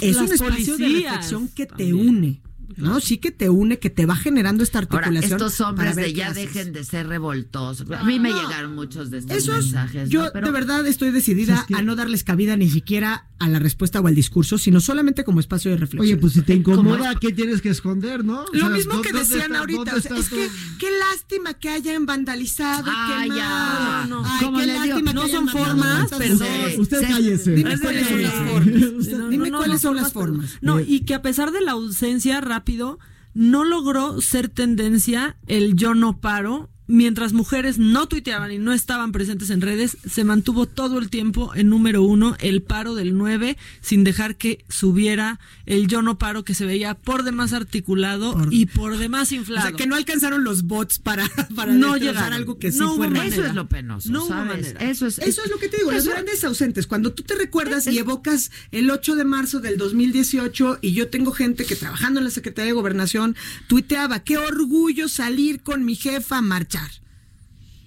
es 0.00 0.16
Las 0.16 0.26
un 0.28 0.32
espacio 0.34 0.76
de 0.76 0.88
reflexión 0.88 1.48
que 1.48 1.66
te 1.66 1.92
une. 1.94 2.40
¿no? 2.76 3.00
Sí 3.00 3.18
que 3.18 3.30
te 3.30 3.50
une, 3.50 3.78
que 3.78 3.90
te 3.90 4.06
va 4.06 4.14
generando 4.16 4.62
esta 4.62 4.78
Ahora, 4.78 4.98
articulación. 5.08 5.32
estos 5.32 5.60
hombres 5.60 5.96
de 5.96 6.12
ya 6.14 6.32
dejen 6.32 6.72
de 6.72 6.84
ser 6.84 7.08
revoltosos. 7.08 7.90
A 7.90 8.04
mí 8.04 8.18
me 8.20 8.32
llegaron 8.32 8.74
muchos 8.74 9.10
de 9.10 9.18
estos 9.18 9.36
Eso 9.36 9.54
es- 9.56 9.64
mensajes. 9.66 10.08
yo 10.08 10.24
¿no? 10.24 10.30
Pero- 10.32 10.46
de 10.46 10.52
verdad 10.52 10.86
estoy 10.86 11.10
decidida 11.10 11.66
a 11.74 11.82
no 11.82 11.96
darles 11.96 12.24
cabida 12.24 12.56
ni 12.56 12.70
siquiera 12.70 13.26
a 13.40 13.48
la 13.48 13.58
respuesta 13.58 14.00
o 14.00 14.06
al 14.06 14.14
discurso, 14.14 14.58
sino 14.58 14.80
solamente 14.80 15.24
como 15.24 15.40
espacio 15.40 15.70
de 15.72 15.78
reflexión. 15.78 16.02
Oye, 16.02 16.16
pues 16.16 16.34
si 16.34 16.42
te 16.42 16.62
Como 16.62 16.80
incomoda, 16.82 17.14
¿qué 17.16 17.32
tienes 17.32 17.60
que 17.62 17.70
esconder, 17.70 18.24
no? 18.24 18.42
O 18.44 18.46
Lo 18.52 18.60
sea, 18.60 18.68
mismo 18.68 18.92
¿dó- 18.94 19.02
que 19.02 19.12
decían 19.12 19.40
está- 19.42 19.58
ahorita, 19.58 19.94
o 19.96 20.00
sea, 20.00 20.16
es 20.16 20.28
que 20.28 20.48
qué 20.78 20.88
lástima 21.10 21.54
que 21.54 21.70
hayan 21.70 22.06
vandalizado 22.06 22.86
y 22.88 22.94
Ah, 22.94 23.24
ya. 23.26 24.06
No, 24.08 24.22
Ay, 24.24 24.44
¿Cómo 24.44 24.58
qué 24.58 24.66
les 24.66 24.82
digo? 24.82 24.94
lástima 24.94 25.12
No 25.14 25.22
que 25.24 25.30
son 25.32 25.48
hayan 25.48 25.66
formas, 25.66 26.10
perdón. 26.10 26.48
Usted 26.78 27.02
cállese. 27.02 27.50
Dime 27.52 27.72
Es 27.72 27.80
cuáles 27.80 28.08
son 28.08 28.22
las 28.22 28.34
formas. 28.34 28.66
No, 29.08 29.28
Dime 29.30 29.50
no, 29.50 29.58
cuáles 29.58 29.74
no 29.82 29.88
son 29.90 29.96
las 29.96 30.12
formas. 30.12 30.58
No, 30.60 30.78
y 30.80 31.00
que 31.00 31.14
a 31.14 31.22
pesar 31.22 31.50
de 31.50 31.60
la 31.62 31.72
ausencia 31.72 32.40
rápido, 32.40 32.98
no 33.32 33.64
logró 33.64 34.20
ser 34.20 34.48
tendencia 34.48 35.36
el 35.46 35.74
yo 35.76 35.94
no 35.94 36.20
paro. 36.20 36.68
Mientras 36.92 37.32
mujeres 37.32 37.78
no 37.78 38.08
tuiteaban 38.08 38.50
y 38.50 38.58
no 38.58 38.72
estaban 38.72 39.12
presentes 39.12 39.50
en 39.50 39.60
redes, 39.60 39.96
se 40.10 40.24
mantuvo 40.24 40.66
todo 40.66 40.98
el 40.98 41.08
tiempo 41.08 41.52
en 41.54 41.68
número 41.68 42.02
uno 42.02 42.36
el 42.40 42.62
paro 42.62 42.96
del 42.96 43.16
9 43.16 43.56
sin 43.80 44.02
dejar 44.02 44.34
que 44.36 44.64
subiera 44.68 45.38
el 45.66 45.86
yo 45.86 46.02
no 46.02 46.18
paro 46.18 46.42
que 46.44 46.52
se 46.54 46.66
veía 46.66 46.94
por 46.94 47.22
demás 47.22 47.52
articulado 47.52 48.34
y 48.50 48.66
por 48.66 48.98
demás 48.98 49.30
O 49.30 49.36
inflado. 49.36 49.68
sea, 49.68 49.76
que 49.76 49.86
no 49.86 49.94
alcanzaron 49.94 50.42
los 50.42 50.64
bots 50.64 50.98
para, 50.98 51.28
para 51.54 51.72
No 51.72 51.96
llegaron. 51.96 52.32
algo 52.32 52.58
que 52.58 52.72
sí 52.72 52.78
No 52.80 52.96
fue. 52.96 53.06
Eso 53.26 53.44
es 53.44 53.54
lo 53.54 53.68
penoso, 53.68 54.10
No 54.10 54.20
hubo 54.24 54.28
¿sabes? 54.30 54.74
manera. 54.74 54.90
Eso 54.90 55.06
es, 55.06 55.18
Eso 55.20 55.42
es 55.44 55.50
lo 55.50 55.58
que 55.58 55.68
te 55.68 55.76
digo, 55.76 55.92
los 55.92 56.02
eso- 56.02 56.10
grandes 56.10 56.42
ausentes. 56.42 56.88
Cuando 56.88 57.12
tú 57.12 57.22
te 57.22 57.36
recuerdas 57.36 57.86
y 57.86 57.98
evocas 57.98 58.50
el 58.72 58.90
8 58.90 59.14
de 59.14 59.24
marzo 59.24 59.60
del 59.60 59.76
2018 59.78 60.78
y 60.82 60.92
yo 60.92 61.08
tengo 61.08 61.30
gente 61.30 61.64
que 61.66 61.76
trabajando 61.76 62.18
en 62.18 62.24
la 62.24 62.30
Secretaría 62.30 62.66
de 62.70 62.72
Gobernación 62.72 63.36
tuiteaba, 63.68 64.20
qué 64.24 64.38
orgullo 64.38 65.08
salir 65.08 65.60
con 65.62 65.84
mi 65.84 65.94
jefa 65.94 66.38
a 66.38 66.42
marchar. 66.42 66.79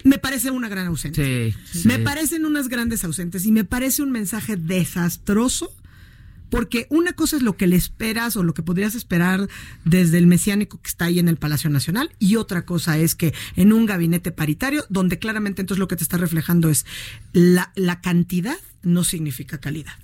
Me 0.04 0.18
parece 0.18 0.52
una 0.52 0.70
gran 0.70 0.88
ausente. 0.88 1.56
Sí, 1.72 1.88
Me 1.88 2.00
parecen 2.00 2.46
unas 2.46 2.68
grandes 2.68 3.04
ausentes 3.04 3.46
y 3.46 3.52
me 3.52 3.64
parece 3.64 4.04
un 4.04 4.12
mensaje 4.12 4.58
desastroso 4.58 5.74
porque 6.50 6.86
una 6.92 7.14
cosa 7.14 7.38
es 7.38 7.42
lo 7.42 7.58
que 7.58 7.66
le 7.66 7.76
esperas 7.76 8.38
o 8.38 8.44
lo 8.44 8.54
que 8.54 8.62
podrías 8.62 8.94
esperar 8.94 9.50
desde 9.86 10.20
el 10.20 10.28
mesiánico 10.28 10.80
que 10.80 10.88
está 10.88 11.06
ahí 11.06 11.18
en 11.18 11.28
el 11.28 11.38
Palacio 11.38 11.72
Nacional 11.72 12.12
y 12.20 12.36
otra 12.36 12.64
cosa 12.64 13.00
es 13.00 13.16
que 13.16 13.34
en 13.56 13.74
un 13.74 13.88
gabinete 13.88 14.32
paritario 14.32 14.86
donde 14.88 15.18
claramente 15.18 15.62
entonces 15.62 15.80
lo 15.80 15.88
que 15.88 15.96
te 15.96 16.04
está 16.04 16.18
reflejando 16.18 16.70
es 16.70 16.86
la, 17.32 17.72
la 17.76 18.02
cantidad 18.02 18.58
no 18.84 19.04
significa 19.04 19.60
calidad. 19.60 19.98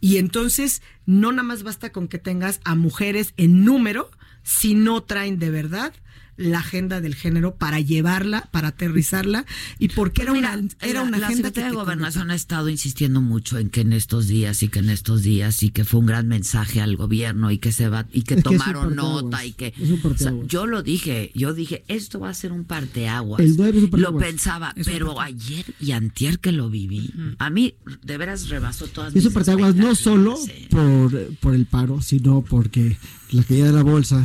Y 0.00 0.18
entonces 0.18 0.82
no 1.04 1.32
nada 1.32 1.42
más 1.42 1.64
basta 1.64 1.90
con 1.90 2.06
que 2.06 2.18
tengas 2.18 2.60
a 2.62 2.76
mujeres 2.76 3.34
en 3.36 3.64
número 3.64 4.08
si 4.44 4.74
no 4.74 5.02
traen 5.02 5.40
de 5.40 5.50
verdad 5.50 5.92
la 6.36 6.60
agenda 6.60 7.00
del 7.00 7.14
género 7.14 7.54
para 7.56 7.80
llevarla, 7.80 8.48
para 8.50 8.68
aterrizarla 8.68 9.44
y 9.78 9.88
porque 9.88 10.22
era 10.22 10.32
Mira, 10.32 10.54
una 10.56 10.68
era 10.80 11.00
la, 11.00 11.08
una 11.08 11.18
la 11.18 11.26
agenda 11.26 11.48
Secretaría 11.48 11.70
que 11.70 11.76
de 11.76 11.82
Gobernación 11.82 12.30
ha 12.30 12.34
estado 12.34 12.68
insistiendo 12.68 13.20
mucho 13.20 13.58
en 13.58 13.70
que 13.70 13.82
en 13.82 13.92
estos 13.92 14.28
días 14.28 14.62
y 14.62 14.68
que 14.68 14.78
en 14.78 14.88
estos 14.88 15.22
días 15.22 15.62
y 15.62 15.70
que 15.70 15.84
fue 15.84 16.00
un 16.00 16.06
gran 16.06 16.28
mensaje 16.28 16.80
al 16.80 16.96
gobierno 16.96 17.50
y 17.50 17.58
que 17.58 17.72
se 17.72 17.88
va 17.88 18.06
y 18.12 18.22
que 18.22 18.34
Es 18.34 18.40
es 18.40 18.46
un 18.46 18.52
tomaron 18.52 18.96
nota 18.96 19.44
y 19.44 19.52
que 19.52 19.74
es 19.78 19.90
un 19.90 20.00
o 20.04 20.16
sea, 20.16 20.32
yo 20.46 20.66
lo 20.66 20.82
dije, 20.82 21.30
yo 21.34 21.54
dije, 21.54 21.84
esto 21.88 22.20
va 22.20 22.30
a 22.30 22.34
ser 22.34 22.52
un 22.52 22.64
parteaguas. 22.64 23.40
El 23.40 23.52
es 23.52 23.92
un 23.92 24.00
lo 24.00 24.16
pensaba, 24.16 24.72
Es 24.76 24.86
un 24.86 24.92
pero 24.92 25.20
ayer 25.20 25.64
y 25.80 25.92
antier 25.92 26.38
que 26.38 26.52
lo 26.52 26.70
viví, 26.70 27.12
a 27.38 27.50
mí 27.50 27.74
de 28.02 28.16
veras 28.16 28.48
rebasó 28.48 28.86
todas 28.86 29.14
Eso 29.14 29.28
mis 29.28 29.34
parteaguas 29.34 29.74
no 29.74 29.94
solo 29.94 30.38
por, 30.70 31.36
por 31.36 31.54
el 31.54 31.66
paro, 31.66 32.00
sino 32.00 32.42
porque 32.42 32.96
la 33.32 33.42
caída 33.44 33.66
de 33.66 33.72
la 33.72 33.82
bolsa 33.82 34.22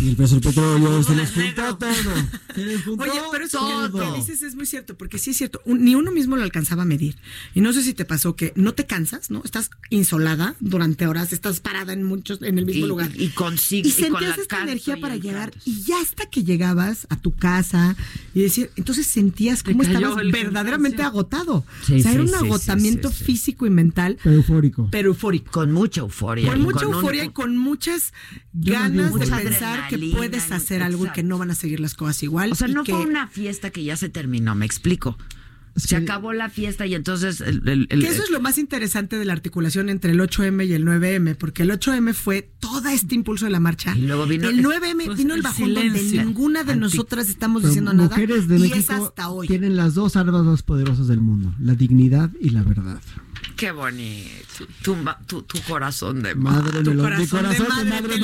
y 0.00 0.08
el 0.10 0.16
precio 0.16 0.38
del 0.38 0.48
petróleo 0.48 1.02
se 1.02 1.14
les 1.16 1.30
juntó 1.32 1.76
todo. 1.78 1.94
Se 2.54 2.64
les 2.66 2.84
juntó 2.84 3.04
Oye, 3.04 3.20
pero 3.32 3.44
eso 3.46 3.58
que- 3.66 3.72
todo. 3.88 4.12
que 4.12 4.18
dices 4.18 4.42
es 4.42 4.54
muy 4.54 4.66
cierto, 4.66 4.96
porque 4.96 5.18
sí 5.18 5.30
es 5.30 5.38
cierto, 5.38 5.60
un- 5.64 5.82
ni 5.84 5.94
uno 5.94 6.10
mismo 6.12 6.36
lo 6.36 6.42
alcanzaba 6.42 6.82
a 6.82 6.84
medir. 6.84 7.16
Y 7.54 7.60
no 7.62 7.72
sé 7.72 7.82
si 7.82 7.94
te 7.94 8.04
pasó 8.04 8.36
que 8.36 8.52
no 8.56 8.72
te 8.74 8.86
cansas, 8.86 9.30
¿no? 9.30 9.42
Estás 9.44 9.70
insolada 9.88 10.54
durante 10.60 11.06
horas, 11.06 11.32
estás 11.32 11.60
parada 11.60 11.92
en 11.92 12.02
muchos, 12.02 12.42
en 12.42 12.58
el 12.58 12.66
mismo 12.66 12.84
Y- 12.84 12.88
lugar. 12.88 13.10
y 13.16 13.28
consigo- 13.30 13.86
y 13.88 13.90
y 13.90 13.94
con 13.94 14.02
sentías 14.04 14.36
la 14.36 14.42
esta 14.42 14.62
energía 14.62 14.96
para 15.00 15.16
llegar. 15.16 15.52
Y 15.64 15.82
ya 15.82 16.00
hasta 16.00 16.26
que 16.26 16.44
llegabas 16.44 17.06
a 17.10 17.16
tu 17.16 17.32
casa 17.34 17.96
y 18.34 18.42
decir, 18.42 18.70
entonces 18.76 19.06
sentías 19.06 19.62
cómo 19.62 19.82
estabas 19.82 20.16
verdaderamente 20.30 21.02
agotado. 21.02 21.64
Sí, 21.86 21.94
o 21.94 22.02
sea, 22.02 22.12
era 22.12 22.22
un 22.22 22.28
sí, 22.28 22.34
agotamiento 22.34 23.10
sí, 23.10 23.16
sí. 23.18 23.24
físico 23.24 23.66
y 23.66 23.70
mental, 23.70 24.18
Pero 24.22 24.36
eufórico. 24.36 24.88
pero 24.90 25.08
eufórico. 25.08 25.50
Con 25.50 25.72
mucha 25.72 26.00
euforia. 26.02 26.50
Con 26.50 26.62
mucha 26.62 26.84
euforia 26.84 27.24
y 27.24 27.30
con 27.30 27.56
muchas 27.56 28.12
Yo 28.52 28.72
ganas 28.74 29.14
de 29.14 29.26
pensar 29.26 29.88
que 29.88 29.96
puedes 30.16 30.50
hacer 30.50 30.82
algo 30.82 31.06
y 31.06 31.10
que 31.10 31.22
no 31.22 31.38
van 31.38 31.50
a 31.50 31.54
seguir 31.54 31.78
las 31.80 31.94
cosas 31.94 32.22
igual. 32.22 32.52
O 32.52 32.54
sea, 32.54 32.68
no 32.68 32.82
que- 32.84 32.92
fue 32.92 33.06
una 33.06 33.28
fiesta 33.28 33.70
que 33.70 33.84
ya 33.84 33.96
se 33.96 34.08
terminó, 34.08 34.54
me 34.54 34.66
explico. 34.66 35.16
Se 35.76 35.94
acabó 35.94 36.32
la 36.32 36.50
fiesta 36.50 36.84
y 36.84 36.96
entonces 36.96 37.40
el, 37.40 37.66
el- 37.68 37.86
el- 37.90 38.00
Que 38.00 38.08
eso 38.08 38.24
es 38.24 38.30
lo 38.30 38.40
más 38.40 38.58
interesante 38.58 39.16
de 39.16 39.24
la 39.24 39.32
articulación 39.34 39.88
entre 39.88 40.10
el 40.10 40.20
8M 40.20 40.66
y 40.66 40.72
el 40.72 40.84
9M, 40.84 41.36
porque 41.36 41.62
el 41.62 41.70
8M 41.70 42.12
fue 42.12 42.42
todo 42.58 42.88
este 42.88 43.14
impulso 43.14 43.44
de 43.44 43.52
la 43.52 43.60
marcha. 43.60 43.96
Y 43.96 44.00
luego 44.02 44.26
vino 44.26 44.48
el 44.48 44.58
el- 44.58 44.64
9M 44.64 45.04
pues, 45.06 45.18
vino 45.18 45.34
el 45.34 45.38
el 45.38 45.42
bajón 45.44 45.72
donde 45.72 46.02
ninguna 46.02 46.64
de 46.64 46.74
nosotras 46.74 47.28
estamos 47.28 47.62
Pero 47.62 47.68
diciendo 47.70 47.92
nada. 47.92 48.08
mujeres 48.08 48.48
de 48.48 48.58
y 48.58 48.64
es 48.64 48.70
México 48.70 48.92
hasta 49.06 49.28
hoy. 49.30 49.46
tienen 49.46 49.76
las 49.76 49.94
dos 49.94 50.16
armas 50.16 50.42
más 50.44 50.64
poderosas 50.64 51.06
del 51.06 51.20
mundo, 51.20 51.54
la 51.60 51.74
dignidad 51.76 52.30
y 52.40 52.50
la 52.50 52.64
verdad. 52.64 53.00
Qué 53.60 53.72
bonito. 53.72 54.66
Tu, 54.80 54.96
ma- 54.96 55.18
tu, 55.26 55.42
tu 55.42 55.60
corazón 55.60 56.22
de 56.22 56.34
Madre 56.34 56.82
tu 56.82 56.96
corazón 56.96 57.28
corazón 57.28 57.90
de 57.90 57.94
madre. 57.98 58.16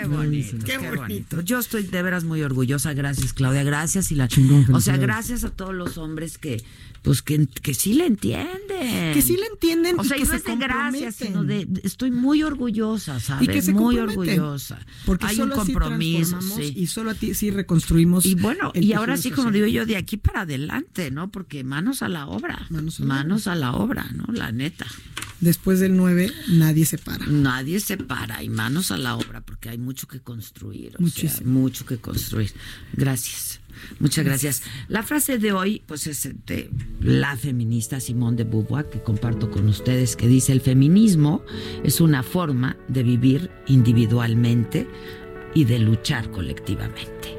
Qué 0.00 0.06
bonito, 0.06 0.56
Qué 0.64 0.78
qué, 0.78 0.90
bonito. 0.96 1.40
Yo 1.40 1.58
estoy 1.58 1.84
de 1.84 2.02
veras 2.02 2.24
muy 2.24 2.42
orgullosa. 2.42 2.92
Gracias, 2.94 3.32
Claudia. 3.32 3.62
Gracias. 3.62 4.12
Y 4.12 4.14
la, 4.14 4.28
Chingón, 4.28 4.74
o 4.74 4.80
sea, 4.80 4.96
gracias 4.96 5.44
a 5.44 5.50
todos 5.50 5.74
los 5.74 5.98
hombres 5.98 6.38
que, 6.38 6.62
pues, 7.02 7.22
que, 7.22 7.46
que 7.46 7.74
sí 7.74 7.94
le 7.94 8.06
entienden. 8.06 9.14
Que 9.14 9.22
sí 9.22 9.36
le 9.36 9.46
entienden 9.46 9.98
O 9.98 10.04
sea, 10.04 10.16
y 10.16 10.20
que 10.20 10.26
no 10.26 10.30
se 10.32 10.36
es 10.36 10.44
de 10.44 10.56
gracias, 10.56 11.16
sino 11.16 11.44
de, 11.44 11.68
estoy 11.82 12.10
muy 12.10 12.42
orgullosa, 12.42 13.20
¿sabes? 13.20 13.48
Y 13.48 13.52
que 13.52 13.62
se 13.62 13.72
muy 13.72 13.98
orgullosa. 13.98 14.78
Porque 15.04 15.26
Hay 15.26 15.40
un 15.40 15.50
solo 15.50 15.56
compromiso, 15.56 16.40
sí. 16.42 16.72
y 16.76 16.86
solo 16.86 17.10
a 17.10 17.14
ti 17.14 17.34
sí 17.34 17.50
reconstruimos. 17.50 18.26
Y 18.26 18.34
bueno, 18.34 18.72
y 18.74 18.92
ahora 18.92 19.16
sí, 19.16 19.30
como 19.30 19.50
digo 19.50 19.66
yo, 19.66 19.86
de 19.86 19.96
aquí 19.96 20.16
para 20.16 20.42
adelante, 20.42 21.10
¿no? 21.10 21.30
Porque 21.30 21.64
manos 21.64 22.02
a 22.02 22.08
la 22.08 22.26
obra. 22.26 22.66
Manos 22.70 23.46
a 23.46 23.54
la, 23.54 23.72
obra, 23.72 24.06
¿no? 24.12 24.26
La 24.32 24.52
neta. 24.52 24.86
Después 25.40 25.80
del 25.80 25.96
9, 25.96 26.32
nadie 26.48 26.86
se 26.86 26.96
para. 26.98 27.26
Nadie 27.26 27.80
se 27.80 27.96
para 27.98 28.42
y 28.42 28.48
manos 28.48 28.90
a 28.90 28.96
la 28.96 29.16
obra 29.16 29.42
porque 29.42 29.68
hay 29.68 29.78
mucho 29.78 30.06
que 30.08 30.20
construir. 30.20 30.88
o 30.88 30.90
sea, 30.92 31.00
Muchísimo. 31.00 31.60
mucho 31.60 31.84
que 31.84 31.98
construir. 31.98 32.52
Gracias. 32.94 33.60
Muchas 34.00 34.24
gracias. 34.24 34.62
La 34.88 35.02
frase 35.02 35.36
de 35.36 35.52
hoy, 35.52 35.82
pues 35.86 36.06
es 36.06 36.30
de 36.46 36.70
la 37.00 37.36
feminista 37.36 38.00
Simone 38.00 38.38
de 38.38 38.44
Beauvoir, 38.44 38.88
que 38.88 39.02
comparto 39.02 39.50
con 39.50 39.68
ustedes, 39.68 40.16
que 40.16 40.26
dice, 40.26 40.52
el 40.52 40.62
feminismo 40.62 41.44
es 41.84 42.00
una 42.00 42.22
forma 42.22 42.78
de 42.88 43.02
vivir 43.02 43.50
individualmente 43.66 44.88
y 45.54 45.64
de 45.64 45.78
luchar 45.78 46.30
colectivamente. 46.30 47.36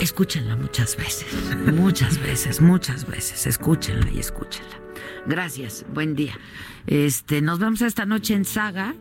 Escúchenla 0.00 0.56
muchas 0.56 0.96
veces, 0.98 1.26
muchas 1.72 2.20
veces, 2.20 2.60
muchas 2.60 3.06
veces. 3.06 3.46
Escúchenla 3.46 4.10
y 4.12 4.18
escúchenla. 4.18 4.83
Gracias, 5.26 5.86
buen 5.92 6.14
día. 6.14 6.38
Este, 6.86 7.40
nos 7.40 7.58
vemos 7.58 7.80
esta 7.82 8.06
noche 8.06 8.34
en 8.34 8.44
Saga. 8.44 8.94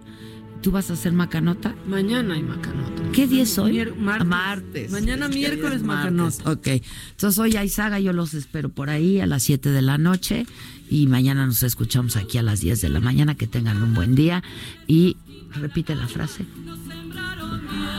¿Tú 0.61 0.71
vas 0.71 0.89
a 0.89 0.93
hacer 0.93 1.11
macanota? 1.11 1.75
Mañana 1.85 2.35
hay 2.35 2.43
macanota. 2.43 3.03
¿Qué 3.11 3.27
día 3.27 3.43
es 3.43 3.57
hoy? 3.57 3.85
Martes. 3.97 4.27
martes. 4.27 4.91
Mañana 4.91 5.27
¿Qué 5.27 5.35
día 5.35 5.47
es 5.49 5.53
miércoles 5.55 5.83
macanota. 5.83 6.51
Ok. 6.51 6.67
Entonces 7.11 7.37
hoy 7.37 7.57
hay 7.57 7.67
Saga, 7.67 7.99
yo 7.99 8.13
los 8.13 8.33
espero 8.33 8.69
por 8.69 8.89
ahí 8.89 9.19
a 9.19 9.25
las 9.25 9.43
7 9.43 9.69
de 9.69 9.81
la 9.81 9.97
noche 9.97 10.45
y 10.89 11.07
mañana 11.07 11.45
nos 11.45 11.63
escuchamos 11.63 12.15
aquí 12.15 12.37
a 12.37 12.43
las 12.43 12.61
10 12.61 12.79
de 12.79 12.89
la 12.89 13.01
mañana. 13.01 13.35
Que 13.35 13.45
tengan 13.45 13.83
un 13.83 13.93
buen 13.93 14.15
día 14.15 14.41
y 14.87 15.17
repite 15.51 15.95
la 15.95 16.07
frase. 16.07 16.45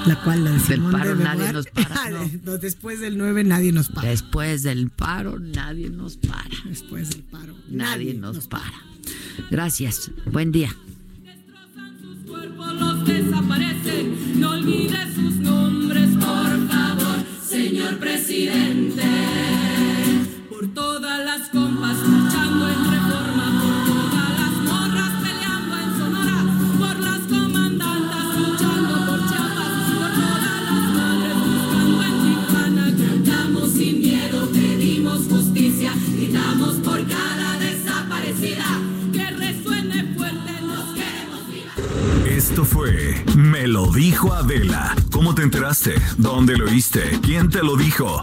La 0.06 0.20
cual 0.22 0.44
la 0.44 0.51
de 0.52 0.59
Del 0.68 0.82
paro 0.82 1.16
de 1.16 1.24
nadie 1.24 1.52
nos 1.52 1.66
para, 1.66 2.10
no. 2.10 2.28
de- 2.52 2.59
Después 2.59 3.01
del 3.01 3.16
9 3.18 3.44
nadie 3.44 3.72
nos 3.72 3.89
para. 3.89 4.09
Después 4.10 4.62
del 4.62 4.90
paro 4.90 5.39
nadie 5.39 5.89
nos 5.90 6.16
para. 6.16 6.44
Después 6.66 7.10
del 7.10 7.22
paro. 7.22 7.55
Nadie, 7.70 8.14
nos, 8.14 8.47
para. 8.47 8.72
Gracias. 9.51 10.10
Buen 10.31 10.52
día. 10.52 10.74
los 12.78 13.05
desaparecen. 13.06 14.40
No 14.40 14.51
olvide 14.51 14.97
sus 15.14 15.35
nombres, 15.36 16.10
por 16.10 16.68
favor, 16.68 17.16
señor 17.47 17.98
presidente. 17.98 19.02
Por 20.48 20.68
todas 20.74 21.24
las 21.24 21.48
compas 21.51 21.97
Esto 42.45 42.66
fue 42.66 43.25
dijo 43.95 44.35
Adela. 44.35 44.95
¿Cómo 45.11 45.35
te 45.35 45.43
enteraste? 45.43 45.95
¿Dónde 46.19 46.59
lo 46.59 46.66
oíste? 46.66 47.19
¿Quién 47.23 47.49
te 47.49 47.62
lo 47.62 47.75
dijo? 47.75 48.21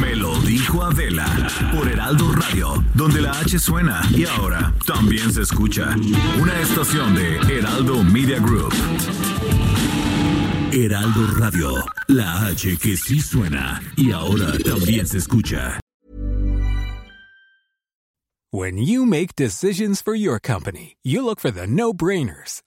Me 0.00 0.14
lo 0.14 0.38
dijo 0.42 0.84
Adela 0.84 1.26
por 1.74 1.88
Heraldo 1.88 2.30
Radio, 2.32 2.84
donde 2.94 3.20
la 3.22 3.32
H 3.32 3.58
suena 3.58 4.00
y 4.14 4.24
ahora 4.24 4.72
también 4.86 5.32
se 5.32 5.42
escucha. 5.42 5.96
Una 6.40 6.60
estación 6.60 7.16
de 7.16 7.38
Heraldo 7.58 8.04
Media 8.04 8.38
Group. 8.38 8.72
Heraldo 10.70 11.26
Radio, 11.38 11.74
la 12.06 12.46
H 12.46 12.76
que 12.76 12.96
sí 12.96 13.20
suena 13.20 13.82
y 13.96 14.12
ahora 14.12 14.52
también 14.64 15.08
se 15.08 15.18
escucha. 15.18 15.80
When 18.52 18.78
you 18.78 19.04
make 19.04 19.34
decisions 19.34 20.00
for 20.00 20.14
your 20.14 20.38
company, 20.38 20.96
you 21.02 21.22
look 21.24 21.40
for 21.40 21.50
the 21.50 21.66
no 21.66 21.92
brainers. 21.92 22.62